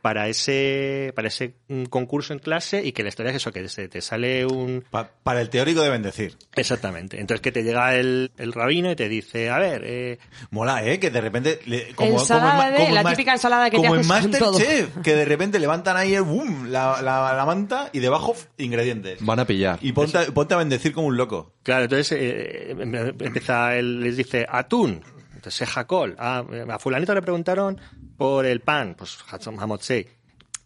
para 0.05 0.27
ese, 0.27 1.11
para 1.15 1.29
ese 1.29 1.55
mm, 1.67 1.85
concurso 1.85 2.31
en 2.31 2.37
clase 2.37 2.85
y 2.85 2.91
que 2.91 3.01
la 3.01 3.09
historia 3.09 3.31
es 3.31 3.37
eso, 3.37 3.51
que 3.51 3.67
se 3.69 3.87
te 3.87 4.01
sale 4.01 4.45
un... 4.45 4.83
Pa- 4.91 5.09
para 5.23 5.41
el 5.41 5.49
teórico 5.49 5.81
de 5.81 5.89
bendecir. 5.89 6.37
Exactamente. 6.55 7.19
Entonces 7.19 7.41
que 7.41 7.51
te 7.51 7.63
llega 7.63 7.95
el, 7.95 8.31
el 8.37 8.53
rabino 8.53 8.91
y 8.91 8.95
te 8.95 9.09
dice, 9.09 9.49
a 9.49 9.57
ver, 9.57 9.81
eh, 9.83 10.19
Mola, 10.51 10.85
¿eh? 10.85 10.99
Que 10.99 11.09
de 11.09 11.21
repente... 11.21 11.59
le- 11.65 11.95
como, 11.95 12.19
Ensalada 12.19 12.67
en 12.67 12.73
de- 12.75 12.87
Ma- 12.89 12.93
la 12.93 13.01
en 13.01 13.07
típica 13.17 13.31
ensalada 13.33 13.71
que 13.71 13.77
te 13.77 13.81
Como 13.81 13.95
en 13.95 14.01
haces 14.11 14.21
con 14.21 14.31
todo. 14.39 14.51
Masterchef, 14.59 15.01
que 15.01 15.15
de 15.15 15.25
repente 15.25 15.57
levantan 15.57 15.97
ahí 15.97 16.13
el 16.13 16.21
boom, 16.21 16.67
la, 16.69 17.01
la, 17.01 17.33
la 17.35 17.45
manta 17.47 17.89
y 17.91 17.97
debajo 17.97 18.35
ingredientes. 18.59 19.25
Van 19.25 19.39
a 19.39 19.45
pillar. 19.47 19.79
Y 19.81 19.91
ponte, 19.93 20.19
a- 20.19 20.25
ponte 20.27 20.53
a 20.53 20.57
bendecir 20.57 20.93
como 20.93 21.07
un 21.07 21.17
loco. 21.17 21.51
Claro, 21.63 21.85
entonces 21.85 22.11
eh, 22.11 22.75
em- 22.79 22.93
empieza 22.95 23.75
él, 23.75 24.01
les 24.01 24.17
dice 24.17 24.45
atún, 24.47 25.01
entonces 25.33 25.55
sejacol. 25.55 26.15
A, 26.19 26.43
a 26.69 26.77
fulanito 26.77 27.15
le 27.15 27.23
preguntaron 27.23 27.81
por 28.17 28.45
el 28.45 28.61
pan, 28.61 28.95
pues 28.97 29.17
hamotzei. 29.57 30.07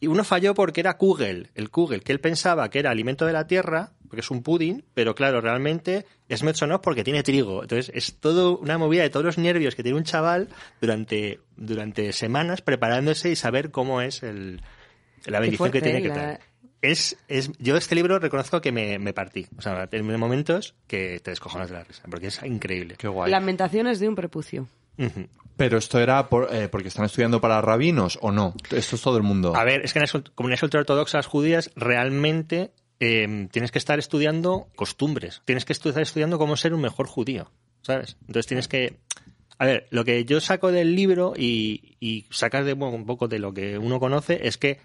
Y 0.02 0.08
uno 0.08 0.24
falló 0.24 0.54
porque 0.54 0.80
era 0.80 0.98
kugel, 0.98 1.50
el 1.56 1.70
kugel, 1.70 2.04
que 2.04 2.14
él 2.14 2.22
pensaba 2.22 2.70
que 2.70 2.80
era 2.80 2.90
alimento 2.90 3.26
de 3.26 3.34
la 3.34 3.48
tierra, 3.48 3.92
porque 4.08 4.22
es 4.22 4.32
un 4.32 4.44
pudding, 4.44 4.86
pero 4.94 5.14
claro, 5.14 5.42
realmente 5.42 6.06
es 6.30 6.42
metzonov 6.42 6.82
porque 6.82 7.04
tiene 7.04 7.22
trigo. 7.22 7.64
Entonces 7.64 7.92
es 7.94 8.16
todo 8.16 8.58
una 8.58 8.78
movida 8.78 9.04
de 9.04 9.10
todos 9.10 9.26
los 9.26 9.38
nervios 9.38 9.76
que 9.76 9.84
tiene 9.84 9.98
un 9.98 10.06
chaval 10.06 10.48
durante, 10.80 11.42
durante 11.58 12.14
semanas 12.14 12.62
preparándose 12.62 13.30
y 13.30 13.36
saber 13.36 13.72
cómo 13.72 14.02
es 14.02 14.24
el, 14.24 14.62
la 15.26 15.42
bendición 15.42 15.72
que 15.72 15.82
tiene 15.82 16.02
que 16.02 16.10
tener. 16.10 16.40
Es, 16.82 17.18
es, 17.28 17.52
yo 17.60 17.76
este 17.76 17.94
libro 17.94 18.20
reconozco 18.20 18.62
que 18.62 18.72
me, 18.72 19.00
me 19.00 19.14
partí. 19.14 19.48
O 19.58 19.62
sea, 19.62 19.90
en 19.92 20.18
momentos 20.18 20.76
que 20.88 21.20
te 21.20 21.32
descojonas 21.32 21.70
de 21.70 21.76
la 21.76 21.84
risa, 21.84 22.04
porque 22.10 22.28
es 22.28 22.42
increíble. 22.44 22.96
Qué 22.98 23.10
guay. 23.10 23.30
Lamentaciones 23.30 24.00
de 24.00 24.08
un 24.08 24.16
prepucio. 24.16 24.70
Pero 25.58 25.78
esto 25.78 26.00
era 26.00 26.30
por- 26.30 26.54
eh, 26.54 26.70
porque 26.70 26.88
están 26.88 27.06
estudiando 27.06 27.42
para 27.42 27.60
rabinos 27.62 28.18
o 28.22 28.32
no. 28.32 28.54
Esto 28.72 28.96
es 28.96 29.02
todo 29.02 29.18
el 29.18 29.24
mundo. 29.24 29.56
A 29.56 29.64
ver, 29.66 29.82
es 29.84 29.92
que 29.94 30.00
en 30.00 30.04
las 30.04 30.12
comunidades 30.34 30.64
ultraortodoxas 30.64 31.26
judías 31.26 31.72
realmente 31.76 32.72
eh, 33.02 33.48
tienes 33.52 33.72
que 33.72 33.78
estar 33.80 34.00
estudiando 34.00 34.68
costumbres. 34.76 35.42
Tienes 35.46 35.66
que 35.66 35.74
estar 35.74 35.98
estudiando 36.02 36.38
cómo 36.38 36.56
ser 36.58 36.74
un 36.74 36.82
mejor 36.82 37.08
judío, 37.08 37.52
¿sabes? 37.82 38.18
Entonces 38.22 38.48
tienes 38.48 38.68
que... 38.68 39.00
A 39.58 39.66
ver, 39.66 39.88
lo 39.90 40.06
que 40.06 40.24
yo 40.24 40.40
saco 40.40 40.72
del 40.72 40.96
libro 40.96 41.34
y, 41.36 41.98
y 42.00 42.26
sacas 42.30 42.66
de 42.66 42.74
bueno, 42.74 42.96
un 42.96 43.06
poco 43.06 43.28
de 43.28 43.40
lo 43.40 43.54
que 43.54 43.78
uno 43.78 44.00
conoce 44.00 44.48
es 44.48 44.58
que 44.58 44.80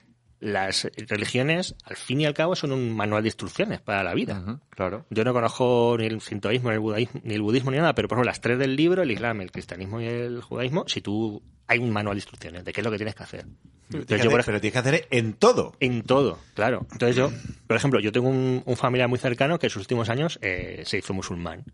las 0.45 0.89
religiones, 1.09 1.75
al 1.85 1.97
fin 1.97 2.21
y 2.21 2.27
al 2.27 2.35
cabo, 2.35 2.55
son 2.55 2.73
un 2.73 2.95
manual 2.95 3.23
de 3.23 3.29
instrucciones 3.29 3.81
para 3.81 4.03
la 4.05 4.15
vida. 4.15 4.61
Claro. 4.71 5.07
Yo 5.11 5.25
no 5.25 5.33
conozco 5.33 5.97
ni 5.99 6.07
el 6.07 6.21
sintoísmo, 6.21 6.69
ni 6.69 6.75
el, 6.75 6.81
budaísmo, 6.81 7.21
ni 7.25 7.35
el 7.35 7.43
budismo, 7.43 7.71
ni 7.71 7.79
nada, 7.79 7.95
pero 7.95 8.09
por 8.09 8.17
ejemplo, 8.19 8.31
las 8.31 8.41
tres 8.41 8.59
del 8.59 8.77
libro, 8.77 9.03
el 9.03 9.11
islam, 9.11 9.41
el 9.41 9.51
cristianismo 9.51 10.01
y 10.01 10.07
el 10.07 10.43
judaísmo, 10.43 10.85
si 10.87 11.01
tú 11.01 11.43
hay 11.67 11.79
un 11.79 11.91
manual 11.91 12.17
de 12.17 12.19
instrucciones 12.19 12.65
de 12.65 12.73
qué 12.73 12.81
es 12.81 12.85
lo 12.85 12.91
que 12.91 12.99
tienes 12.99 13.15
que 13.15 13.23
hacer. 13.23 13.47
Entonces, 13.93 14.23
yo, 14.23 14.31
por 14.31 14.41
hacer- 14.41 14.53
pero 14.53 14.61
tienes 14.61 14.73
que 14.73 14.79
hacer 14.79 15.09
en 15.11 15.33
todo. 15.35 15.75
en 15.81 16.03
todo, 16.03 16.39
claro. 16.55 16.87
Entonces 16.93 17.17
yo, 17.17 17.31
por 17.67 17.77
ejemplo, 17.77 18.01
yo 18.01 18.13
tengo 18.13 18.29
un, 18.29 18.63
un 18.67 18.77
familiar 18.77 19.09
muy 19.09 19.19
cercano 19.19 19.59
que 19.59 19.67
en 19.67 19.71
sus 19.71 19.81
últimos 19.83 20.09
años 20.11 20.39
eh, 20.43 20.83
se 20.85 20.99
hizo 20.99 21.15
musulmán. 21.15 21.65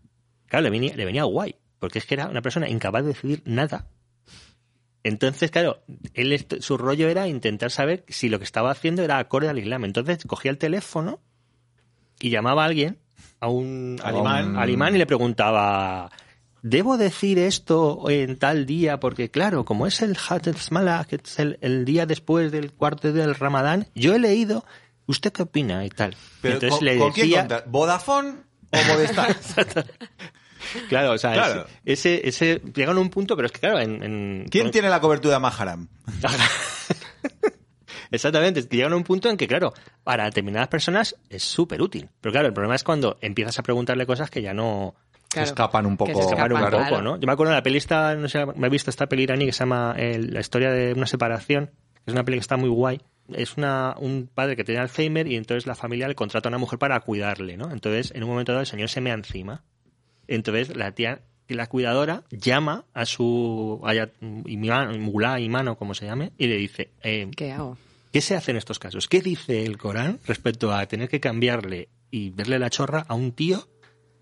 Claro, 0.47 0.63
le 0.63 0.69
venía, 0.69 0.95
le 0.95 1.05
venía 1.05 1.23
guay, 1.23 1.55
porque 1.79 1.99
es 1.99 2.05
que 2.05 2.13
era 2.15 2.27
una 2.27 2.41
persona 2.41 2.69
incapaz 2.69 3.01
de 3.03 3.09
decidir 3.09 3.41
nada. 3.45 3.87
Entonces, 5.03 5.49
claro, 5.51 5.81
él 6.13 6.45
su 6.59 6.77
rollo 6.77 7.09
era 7.09 7.27
intentar 7.27 7.71
saber 7.71 8.03
si 8.07 8.29
lo 8.29 8.37
que 8.37 8.45
estaba 8.45 8.71
haciendo 8.71 9.01
era 9.03 9.17
acorde 9.17 9.49
al 9.49 9.57
Islam. 9.59 9.85
Entonces 9.85 10.19
cogía 10.27 10.51
el 10.51 10.57
teléfono 10.57 11.19
y 12.19 12.29
llamaba 12.29 12.63
a 12.63 12.65
alguien, 12.67 12.99
a 13.39 13.47
un 13.47 13.97
Al 14.03 14.13
a 14.15 14.17
un- 14.17 14.21
imán. 14.21 14.55
al 14.57 14.69
imán 14.69 14.95
y 14.95 14.99
le 14.99 15.07
preguntaba, 15.07 16.11
¿debo 16.61 16.97
decir 16.97 17.39
esto 17.39 18.07
en 18.11 18.37
tal 18.37 18.67
día? 18.67 18.99
Porque 18.99 19.31
claro, 19.31 19.65
como 19.65 19.87
es 19.87 20.01
el 20.03 20.15
Hatet 20.29 20.57
Mala, 20.69 21.05
que 21.09 21.15
es 21.15 21.39
el, 21.39 21.57
el 21.61 21.83
día 21.83 22.05
después 22.05 22.51
del 22.51 22.71
cuarto 22.71 23.11
del 23.11 23.33
Ramadán, 23.33 23.87
yo 23.95 24.13
he 24.13 24.19
leído, 24.19 24.63
¿usted 25.07 25.31
qué 25.33 25.41
opina? 25.41 25.83
Y 25.83 25.89
tal. 25.89 26.15
Pero 26.41 26.53
Entonces 26.55 26.77
¿con, 26.77 26.85
le 26.85 26.97
con 26.99 27.11
quién 27.11 27.29
decía? 27.47 27.63
¿Vodafone 27.65 28.35
o 28.71 28.77
Movistar? 28.93 29.35
claro, 30.89 31.11
o 31.13 31.17
sea, 31.17 31.33
Claro. 31.33 31.65
Ese, 31.85 32.27
ese, 32.27 32.61
llegan 32.73 32.97
a 32.97 32.99
un 32.99 33.09
punto, 33.09 33.35
pero 33.35 33.45
es 33.47 33.51
que 33.51 33.59
claro, 33.59 33.79
en... 33.79 34.03
en- 34.03 34.45
¿Quién 34.49 34.65
con- 34.65 34.71
tiene 34.71 34.89
la 34.89 34.99
cobertura 34.99 35.39
Maharam? 35.39 35.87
Exactamente, 38.11 38.59
es 38.59 38.67
que 38.67 38.75
llegan 38.77 38.91
a 38.93 38.97
un 38.97 39.03
punto 39.03 39.29
en 39.29 39.37
que, 39.37 39.47
claro, 39.47 39.73
para 40.03 40.25
determinadas 40.25 40.67
personas 40.67 41.15
es 41.29 41.43
súper 41.43 41.81
útil. 41.81 42.09
Pero 42.19 42.33
claro, 42.33 42.47
el 42.47 42.53
problema 42.53 42.75
es 42.75 42.83
cuando 42.83 43.17
empiezas 43.21 43.57
a 43.59 43.63
preguntarle 43.63 44.05
cosas 44.05 44.29
que 44.29 44.41
ya 44.41 44.53
no 44.53 44.95
Claro. 45.29 45.47
escapan 45.47 45.85
un 45.85 45.95
Que 45.95 46.07
se 46.07 46.11
poco. 46.13 46.25
escapan 46.29 46.51
un 46.51 46.69
poco. 46.89 47.01
¿no? 47.01 47.17
Yo 47.17 47.25
me 47.25 47.31
acuerdo 47.31 47.51
de 47.51 47.57
la 47.57 47.63
peli 47.63 47.77
esta, 47.77 48.15
no 48.15 48.27
sé, 48.27 48.45
me 48.45 48.67
he 48.67 48.69
visto 48.69 48.89
esta 48.89 49.07
peli 49.07 49.23
iraní 49.23 49.45
que 49.45 49.53
se 49.53 49.59
llama 49.59 49.95
eh, 49.97 50.19
La 50.19 50.41
historia 50.41 50.71
de 50.71 50.91
una 50.91 51.05
separación. 51.07 51.71
Es 52.05 52.11
una 52.13 52.25
peli 52.25 52.35
que 52.37 52.41
está 52.41 52.57
muy 52.57 52.67
guay. 52.67 52.99
Es 53.33 53.55
una, 53.55 53.95
un 53.97 54.29
padre 54.33 54.57
que 54.57 54.65
tiene 54.65 54.81
Alzheimer 54.81 55.27
y 55.27 55.37
entonces 55.37 55.65
la 55.67 55.75
familia 55.75 56.09
le 56.09 56.15
contrata 56.15 56.49
a 56.49 56.51
una 56.51 56.57
mujer 56.57 56.79
para 56.79 56.99
cuidarle, 56.99 57.55
¿no? 57.55 57.71
Entonces, 57.71 58.11
en 58.13 58.23
un 58.23 58.29
momento 58.29 58.51
dado, 58.51 58.59
el 58.61 58.67
señor 58.67 58.89
se 58.89 58.99
mea 58.99 59.13
encima. 59.13 59.63
Entonces, 60.35 60.75
la 60.75 60.93
tía, 60.93 61.21
la 61.47 61.67
cuidadora, 61.67 62.23
llama 62.31 62.85
a 62.93 63.05
su 63.05 63.81
mulá, 64.99 65.39
imán 65.39 65.67
o 65.67 65.77
como 65.77 65.93
se 65.93 66.05
llame, 66.05 66.31
y 66.37 66.47
le 66.47 66.57
dice, 66.57 66.91
eh, 67.03 67.29
¿Qué 67.35 67.51
hago? 67.51 67.77
¿Qué 68.11 68.21
se 68.21 68.35
hace 68.35 68.51
en 68.51 68.57
estos 68.57 68.79
casos? 68.79 69.07
¿Qué 69.07 69.21
dice 69.21 69.65
el 69.65 69.77
Corán 69.77 70.19
respecto 70.25 70.73
a 70.73 70.85
tener 70.85 71.07
que 71.09 71.19
cambiarle 71.19 71.89
y 72.09 72.29
verle 72.31 72.59
la 72.59 72.69
chorra 72.69 73.05
a 73.07 73.13
un 73.15 73.31
tío 73.31 73.67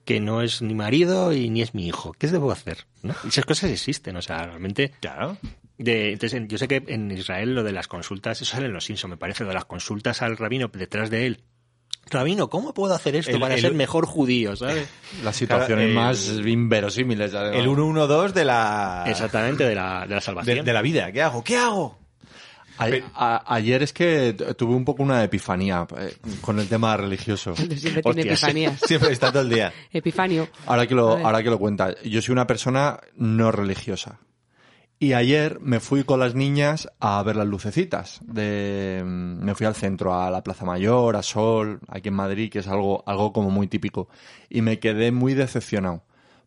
que 0.05 0.19
no 0.19 0.41
es 0.41 0.61
ni 0.61 0.75
marido 0.75 1.33
y 1.33 1.49
ni 1.49 1.61
es 1.61 1.73
mi 1.73 1.87
hijo? 1.87 2.13
¿Qué 2.13 2.27
debo 2.27 2.51
hacer? 2.51 2.85
¿No? 3.01 3.15
Esas 3.27 3.45
cosas 3.45 3.71
existen, 3.71 4.15
o 4.15 4.21
sea, 4.21 4.45
realmente... 4.45 4.91
Claro. 4.99 5.37
De, 5.79 6.11
entonces, 6.11 6.37
en- 6.37 6.47
yo 6.49 6.57
sé 6.57 6.67
que 6.67 6.83
en 6.87 7.09
Israel 7.11 7.55
lo 7.55 7.63
de 7.63 7.71
las 7.71 7.87
consultas, 7.87 8.41
eso 8.41 8.51
sale 8.53 8.65
en 8.67 8.73
los 8.73 8.85
Simpsons, 8.85 9.11
me 9.11 9.17
parece, 9.17 9.43
lo 9.43 9.49
de 9.49 9.53
las 9.55 9.65
consultas 9.65 10.21
al 10.21 10.37
rabino 10.37 10.69
detrás 10.73 11.09
de 11.09 11.25
él. 11.25 11.39
Rabino, 12.11 12.49
¿cómo 12.49 12.73
puedo 12.73 12.93
hacer 12.95 13.15
esto 13.15 13.31
El- 13.31 13.39
para 13.39 13.55
el- 13.55 13.61
ser 13.61 13.73
mejor 13.73 14.05
judío, 14.07 14.55
sabes? 14.55 14.87
Las 15.23 15.35
situaciones 15.35 15.67
Claro, 15.67 15.89
el- 15.89 15.93
más 15.93 16.27
inverosímiles. 16.45 17.33
además. 17.35 17.59
El 17.59 17.65
112 17.75 18.33
de 18.33 18.45
la... 18.45 19.03
Exactamente, 19.07 19.63
de 19.65 19.75
la, 19.75 20.05
de 20.07 20.15
la 20.15 20.21
salvación. 20.21 20.65
de 20.65 20.73
la 20.73 20.81
vida. 20.81 21.11
¿Qué 21.11 21.21
hago? 21.21 21.43
¿Qué 21.43 21.57
hago? 21.57 21.99
A- 22.79 22.87
a- 23.13 23.55
ayer 23.55 23.83
es 23.83 23.91
que 23.91 24.33
tuve 24.57 24.73
un 24.73 24.85
poco 24.85 25.03
una 25.03 25.21
epifanía 25.23 25.85
eh, 25.97 26.15
con 26.41 26.59
el 26.59 26.67
tema 26.69 26.95
religioso. 26.95 27.53
Siempre 27.55 28.01
tiene 28.01 28.01
Hostias. 28.05 28.25
epifanías. 28.43 28.79
Siempre 28.87 29.11
está 29.11 29.31
todo 29.31 29.41
el 29.43 29.49
día. 29.49 29.73
Epifanio. 29.91 30.47
Ahora 30.65 30.87
que 30.87 30.95
lo, 30.95 31.09
ahora 31.17 31.43
que 31.43 31.49
lo 31.49 31.59
cuenta, 31.59 31.93
yo 32.03 32.21
soy 32.21 32.31
una 32.31 32.47
persona 32.47 32.99
no 33.17 33.51
religiosa. 33.51 34.17
Y 35.01 35.13
ayer 35.13 35.61
me 35.61 35.79
fui 35.79 36.03
con 36.03 36.19
las 36.19 36.35
niñas 36.35 36.89
a 36.99 37.23
ver 37.23 37.37
las 37.37 37.47
lucecitas. 37.47 38.19
De, 38.21 39.01
mm, 39.03 39.43
me 39.45 39.55
fui 39.55 39.65
al 39.65 39.75
centro, 39.75 40.13
a 40.13 40.29
la 40.29 40.43
Plaza 40.43 40.65
Mayor, 40.65 41.15
a 41.15 41.23
Sol, 41.23 41.79
aquí 41.87 42.09
en 42.09 42.15
Madrid, 42.15 42.51
que 42.51 42.59
es 42.59 42.67
algo, 42.67 43.01
algo 43.07 43.31
como 43.31 43.49
muy 43.49 43.67
típico. 43.67 44.09
Y 44.49 44.61
me 44.61 44.79
quedé 44.79 45.13
muy 45.13 45.35
decepcionado. 45.35 46.03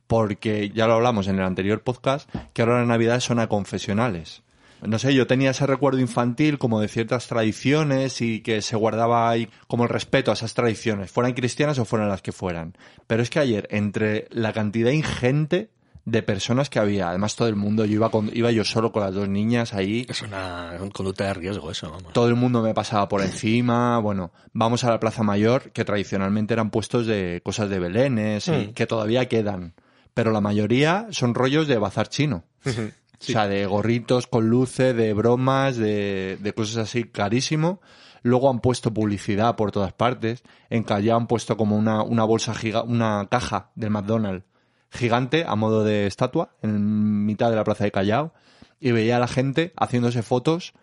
Porque 0.06 0.68
ya 0.68 0.86
lo 0.86 0.94
hablamos 0.94 1.28
en 1.28 1.36
el 1.36 1.44
anterior 1.44 1.82
podcast, 1.82 2.28
que 2.52 2.60
ahora 2.60 2.80
las 2.80 2.88
navidades 2.88 3.24
son 3.24 3.38
a 3.38 3.48
confesionales. 3.48 4.42
No 4.82 4.98
sé, 4.98 5.14
yo 5.14 5.26
tenía 5.26 5.52
ese 5.52 5.66
recuerdo 5.66 6.00
infantil 6.00 6.58
como 6.58 6.80
de 6.80 6.88
ciertas 6.88 7.28
tradiciones 7.28 8.20
y 8.20 8.40
que 8.40 8.60
se 8.60 8.76
guardaba 8.76 9.30
ahí 9.30 9.48
como 9.68 9.84
el 9.84 9.88
respeto 9.88 10.30
a 10.30 10.34
esas 10.34 10.54
tradiciones, 10.54 11.10
fueran 11.10 11.34
cristianas 11.34 11.78
o 11.78 11.84
fueran 11.84 12.08
las 12.08 12.20
que 12.20 12.32
fueran. 12.32 12.76
Pero 13.06 13.22
es 13.22 13.30
que 13.30 13.38
ayer, 13.38 13.68
entre 13.70 14.26
la 14.30 14.52
cantidad 14.52 14.90
ingente 14.90 15.70
de 16.04 16.22
personas 16.22 16.68
que 16.68 16.78
había, 16.80 17.08
además 17.10 17.36
todo 17.36 17.46
el 17.48 17.54
mundo, 17.56 17.84
yo 17.84 17.94
iba, 17.94 18.10
con, 18.10 18.28
iba 18.32 18.50
yo 18.50 18.64
solo 18.64 18.90
con 18.90 19.02
las 19.02 19.14
dos 19.14 19.28
niñas 19.28 19.72
ahí, 19.72 20.04
Es 20.08 20.22
una 20.22 20.72
conducta 20.92 21.24
de 21.26 21.34
riesgo 21.34 21.70
eso, 21.70 21.90
vamos. 21.90 22.12
todo 22.12 22.26
el 22.28 22.34
mundo 22.34 22.60
me 22.62 22.74
pasaba 22.74 23.08
por 23.08 23.22
encima, 23.22 23.98
bueno, 23.98 24.32
vamos 24.52 24.82
a 24.84 24.90
la 24.90 24.98
Plaza 24.98 25.22
Mayor, 25.22 25.70
que 25.70 25.84
tradicionalmente 25.84 26.54
eran 26.54 26.70
puestos 26.70 27.06
de 27.06 27.40
cosas 27.44 27.70
de 27.70 27.78
belenes, 27.78 28.48
y 28.48 28.50
Mm. 28.50 28.72
que 28.74 28.86
todavía 28.86 29.28
quedan, 29.28 29.74
pero 30.14 30.32
la 30.32 30.40
mayoría 30.40 31.06
son 31.10 31.34
rollos 31.34 31.68
de 31.68 31.78
bazar 31.78 32.08
chino. 32.08 32.44
O 33.22 33.24
sea, 33.24 33.46
de 33.46 33.64
gorritos 33.66 34.26
con 34.26 34.48
luces, 34.48 34.96
de 34.96 35.12
bromas, 35.14 35.76
de, 35.76 36.36
de 36.40 36.52
cosas 36.54 36.78
así, 36.78 37.04
carísimo. 37.04 37.80
Luego 38.24 38.50
han 38.50 38.58
puesto 38.58 38.92
publicidad 38.92 39.54
por 39.54 39.70
todas 39.70 39.92
partes. 39.92 40.42
En 40.70 40.82
Callao 40.82 41.18
han 41.18 41.28
puesto 41.28 41.56
como 41.56 41.76
una, 41.76 42.02
una 42.02 42.24
bolsa 42.24 42.52
giga, 42.52 42.82
una 42.82 43.28
caja 43.30 43.70
del 43.76 43.90
McDonald's 43.90 44.44
gigante 44.92 45.44
a 45.46 45.56
modo 45.56 45.84
de 45.84 46.06
estatua 46.06 46.50
en 46.62 47.24
mitad 47.26 47.50
de 47.50 47.56
la 47.56 47.64
plaza 47.64 47.84
de 47.84 47.92
Callao. 47.92 48.32
Y 48.80 48.92
veía 48.92 49.16
a 49.16 49.20
la 49.20 49.28
gente 49.28 49.72
haciéndose 49.76 50.22
fotos 50.22 50.74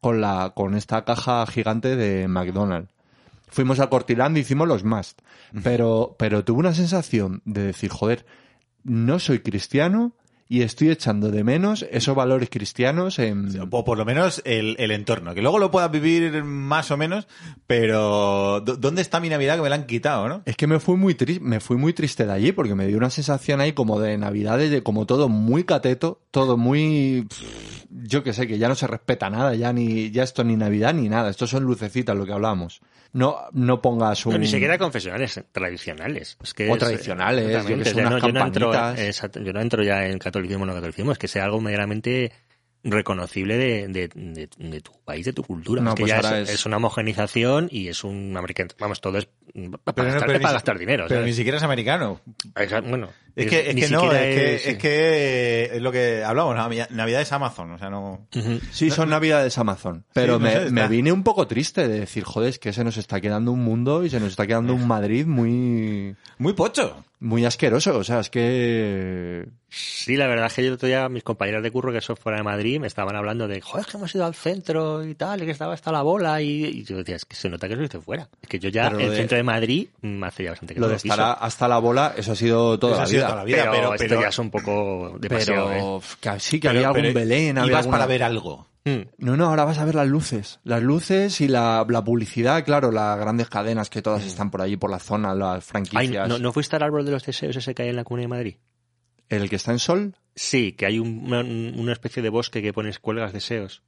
con 0.00 0.20
la, 0.20 0.52
con 0.54 0.74
esta 0.74 1.04
caja 1.04 1.46
gigante 1.46 1.96
de 1.96 2.28
McDonald's. 2.28 2.92
Fuimos 3.48 3.80
a 3.80 3.88
Cortiland 3.88 4.36
y 4.36 4.40
hicimos 4.40 4.68
los 4.68 4.84
must. 4.84 5.20
Pero, 5.62 6.14
pero 6.18 6.44
tuve 6.44 6.60
una 6.60 6.74
sensación 6.74 7.40
de 7.46 7.62
decir, 7.62 7.90
joder, 7.90 8.26
no 8.84 9.18
soy 9.18 9.40
cristiano 9.40 10.12
y 10.50 10.62
estoy 10.62 10.88
echando 10.90 11.30
de 11.30 11.44
menos 11.44 11.84
esos 11.90 12.14
valores 12.16 12.48
cristianos 12.50 13.18
en... 13.18 13.50
O 13.70 13.84
por 13.84 13.98
lo 13.98 14.04
menos 14.06 14.40
el, 14.46 14.76
el 14.78 14.90
entorno. 14.92 15.34
Que 15.34 15.42
luego 15.42 15.58
lo 15.58 15.70
puedas 15.70 15.90
vivir 15.90 16.42
más 16.42 16.90
o 16.90 16.96
menos, 16.96 17.28
pero 17.66 18.60
¿dó- 18.64 18.76
¿dónde 18.76 19.02
está 19.02 19.20
mi 19.20 19.28
Navidad 19.28 19.56
que 19.56 19.62
me 19.62 19.68
la 19.68 19.74
han 19.76 19.86
quitado, 19.86 20.28
no? 20.28 20.42
Es 20.46 20.56
que 20.56 20.66
me 20.66 20.80
fui 20.80 20.96
muy 20.96 21.14
triste, 21.14 21.42
me 21.44 21.60
fui 21.60 21.76
muy 21.76 21.92
triste 21.92 22.24
de 22.26 22.32
allí 22.32 22.52
porque 22.52 22.74
me 22.74 22.86
dio 22.86 22.96
una 22.96 23.10
sensación 23.10 23.60
ahí 23.60 23.72
como 23.74 24.00
de 24.00 24.16
navidades, 24.16 24.70
de 24.70 24.82
como 24.82 25.04
todo 25.06 25.28
muy 25.28 25.64
cateto, 25.64 26.22
todo 26.30 26.56
muy, 26.56 27.26
yo 27.90 28.22
que 28.24 28.32
sé, 28.32 28.46
que 28.46 28.58
ya 28.58 28.68
no 28.68 28.74
se 28.74 28.86
respeta 28.86 29.28
nada, 29.28 29.54
ya 29.54 29.72
ni, 29.72 30.10
ya 30.10 30.22
esto 30.22 30.44
ni 30.44 30.56
navidad 30.56 30.94
ni 30.94 31.08
nada, 31.10 31.28
esto 31.30 31.46
son 31.46 31.64
lucecitas 31.64 32.16
lo 32.16 32.24
que 32.24 32.32
hablamos. 32.32 32.80
No, 33.10 33.36
no 33.52 33.80
pongas 33.80 34.26
un... 34.26 34.34
No, 34.34 34.38
ni 34.38 34.46
siquiera 34.46 34.76
confesionales 34.76 35.42
tradicionales. 35.50 36.36
Es 36.42 36.52
que 36.52 36.68
O 36.70 36.74
es- 36.74 36.78
tradicionales, 36.78 37.64
yo 37.66 37.78
que 37.78 37.84
sé, 37.86 37.94
unas 37.94 38.10
no, 38.12 38.18
yo, 38.18 38.32
no 38.32 38.44
entro, 38.46 38.70
campanitas. 38.70 39.00
exacto, 39.06 39.40
yo 39.40 39.52
no 39.54 39.60
entro 39.62 39.82
ya 39.82 40.06
en 40.06 40.18
catolicismo 40.42 40.64
o 40.64 40.66
no 40.66 40.74
catolicismo, 40.74 41.12
es 41.12 41.18
que 41.18 41.28
sea 41.28 41.44
algo 41.44 41.60
meramente 41.60 42.32
reconocible 42.84 43.56
de, 43.56 43.88
de, 43.88 44.08
de- 44.14 44.48
de 44.56 44.80
tu 44.80 44.92
país, 45.08 45.24
de 45.26 45.32
tu 45.32 45.42
cultura. 45.42 45.82
No, 45.82 45.90
es 45.90 45.94
que 45.96 46.02
pues 46.02 46.10
ya 46.10 46.16
ahora 46.16 46.40
es, 46.40 46.48
es- 46.50 46.54
es 46.56 46.66
una 46.66 46.76
homogenización 46.76 47.68
y 47.72 47.88
es 47.88 48.04
un 48.04 48.36
americano. 48.36 48.70
Vamos, 48.78 49.00
todo 49.00 49.18
es 49.18 49.26
para, 49.82 49.94
Pero, 49.94 50.08
no- 50.08 50.12
gastar, 50.12 50.26
pero 50.26 50.32
es 50.36 50.38
para 50.38 50.38
ni 50.38 50.38
si- 50.38 50.52
gastar 50.54 50.78
dinero. 50.78 51.04
Pero 51.08 51.20
¿sabes? 51.20 51.30
ni 51.30 51.36
siquiera 51.36 51.56
es 51.58 51.64
americano. 51.64 52.20
Bueno, 52.88 53.08
Es 53.34 53.46
que, 53.48 53.70
es 53.70 53.74
que 53.76 53.88
no, 53.88 54.12
es 54.12 54.18
que, 54.18 54.54
es- 54.54 54.66
es 54.66 54.78
que 54.78 55.70
es 55.74 55.82
lo 55.82 55.90
que 55.92 56.22
hablamos, 56.24 56.54
Navidad 56.90 57.20
es 57.22 57.32
Amazon, 57.32 57.72
o 57.72 57.78
sea, 57.78 57.88
no... 57.90 58.26
Sí, 58.72 58.90
son 58.90 59.08
navidades 59.10 59.56
Amazon. 59.58 60.04
Pero 60.12 60.34
no 60.34 60.40
me, 60.40 60.52
sé, 60.52 60.70
me 60.70 60.86
vine 60.88 61.10
un 61.12 61.22
poco 61.24 61.46
triste 61.46 61.86
de 61.88 62.00
decir, 62.00 62.24
joder, 62.24 62.50
es 62.50 62.58
que 62.58 62.72
se 62.72 62.84
nos 62.84 62.96
está 62.96 63.20
quedando 63.20 63.50
un 63.52 63.62
mundo 63.64 64.04
y 64.04 64.10
se 64.10 64.20
nos 64.20 64.30
está 64.30 64.46
quedando 64.46 64.74
un 64.74 64.86
Madrid 64.86 65.24
muy, 65.26 66.14
Muy 66.38 66.52
pocho. 66.52 67.04
muy 67.20 67.44
asqueroso. 67.44 67.96
O 67.96 68.04
sea, 68.04 68.20
es 68.20 68.28
que... 68.30 69.46
Sí, 69.70 70.16
la 70.16 70.26
verdad 70.26 70.46
es 70.46 70.54
que 70.54 70.62
yo 70.62 70.68
el 70.68 70.74
otro 70.74 70.88
día 70.88 71.08
mis 71.08 71.22
compañeros 71.22 71.62
de 71.62 71.70
curro 71.70 71.92
que 71.92 72.00
son 72.00 72.16
fuera 72.16 72.38
de 72.38 72.44
Madrid 72.44 72.80
me 72.80 72.86
estaban 72.86 73.14
hablando 73.16 73.46
de, 73.48 73.60
joder, 73.60 73.86
que 73.86 73.96
hemos 73.98 74.14
ido 74.14 74.24
al 74.24 74.34
centro 74.34 74.97
y 75.04 75.14
tal, 75.14 75.42
y 75.42 75.46
que 75.46 75.52
estaba 75.52 75.74
hasta 75.74 75.90
la 75.92 76.02
bola, 76.02 76.40
y, 76.42 76.64
y 76.64 76.84
yo 76.84 76.96
decía, 76.98 77.16
es 77.16 77.24
que 77.24 77.36
se 77.36 77.48
nota 77.48 77.68
que 77.68 77.74
soy 77.76 77.88
de 77.88 78.00
fuera. 78.00 78.28
Es 78.42 78.48
que 78.48 78.58
yo 78.58 78.68
ya, 78.68 78.84
Pero 78.88 78.98
lo 78.98 79.04
el 79.04 79.10
de- 79.10 79.16
centro 79.16 79.36
de 79.36 79.42
Madrid, 79.42 79.88
mm, 80.02 80.24
hace 80.24 80.44
ya 80.44 80.50
bastante 80.50 80.74
que 80.74 80.80
Lo 80.80 80.86
no 80.86 80.90
de 80.90 80.96
lo 80.96 81.02
piso. 81.02 81.14
hasta 81.22 81.68
la 81.68 81.78
bola, 81.78 82.14
eso 82.16 82.32
ha 82.32 82.36
sido 82.36 82.78
toda 82.78 82.92
Eso 82.92 82.98
la 82.98 83.04
ha 83.04 83.06
sido 83.06 83.18
vida. 83.20 83.26
toda 83.28 83.38
la 83.38 83.44
vida, 83.44 83.56
pero, 83.56 83.72
pero- 83.72 83.94
esto 83.94 84.06
pero- 84.08 84.20
ya 84.22 84.28
es 84.28 84.38
un 84.38 84.50
poco 84.50 85.18
demasiado, 85.20 85.68
Pero 85.68 85.98
¿eh? 85.98 86.00
que 86.20 86.40
sí, 86.40 86.60
que 86.60 86.68
Pero- 86.68 86.78
había 86.78 86.88
algún 86.88 87.02
pero 87.02 87.14
Belén, 87.14 87.58
había 87.58 87.70
ibas 87.70 87.78
alguna- 87.80 87.98
para 87.98 88.06
ver 88.06 88.22
algo. 88.22 88.68
Mm. 88.84 89.00
No, 89.18 89.36
no, 89.36 89.46
ahora 89.46 89.64
vas 89.64 89.78
a 89.78 89.84
ver 89.84 89.94
las 89.96 90.08
luces. 90.08 90.60
Las 90.64 90.82
luces 90.82 91.40
y 91.42 91.48
la, 91.48 91.84
la 91.88 92.04
publicidad, 92.04 92.64
claro, 92.64 92.90
las 92.90 93.18
grandes 93.18 93.48
cadenas 93.50 93.90
que 93.90 94.00
todas 94.00 94.24
están 94.24 94.50
por 94.50 94.62
allí, 94.62 94.76
por 94.76 94.90
la 94.90 94.98
zona, 94.98 95.34
las 95.34 95.56
Ay, 95.56 95.60
franquicias. 95.62 96.28
¿no, 96.28 96.38
¿No 96.38 96.52
fuiste 96.52 96.76
al 96.76 96.82
árbol 96.84 97.04
de 97.04 97.10
los 97.10 97.26
deseos 97.26 97.54
ese 97.56 97.74
que 97.74 97.82
hay 97.82 97.88
en 97.90 97.96
la 97.96 98.04
Comunidad 98.04 98.24
de 98.30 98.34
Madrid? 98.36 98.56
El 99.28 99.50
que 99.50 99.56
está 99.56 99.72
en 99.72 99.78
Sol, 99.78 100.14
Sí, 100.34 100.72
que 100.72 100.86
hay 100.86 101.00
un- 101.00 101.24
una, 101.26 101.40
una 101.40 101.92
especie 101.92 102.22
de 102.22 102.28
bosque 102.30 102.62
que 102.62 102.72
pones 102.72 102.98
cuelgas 103.00 103.32
deseos. 103.32 103.82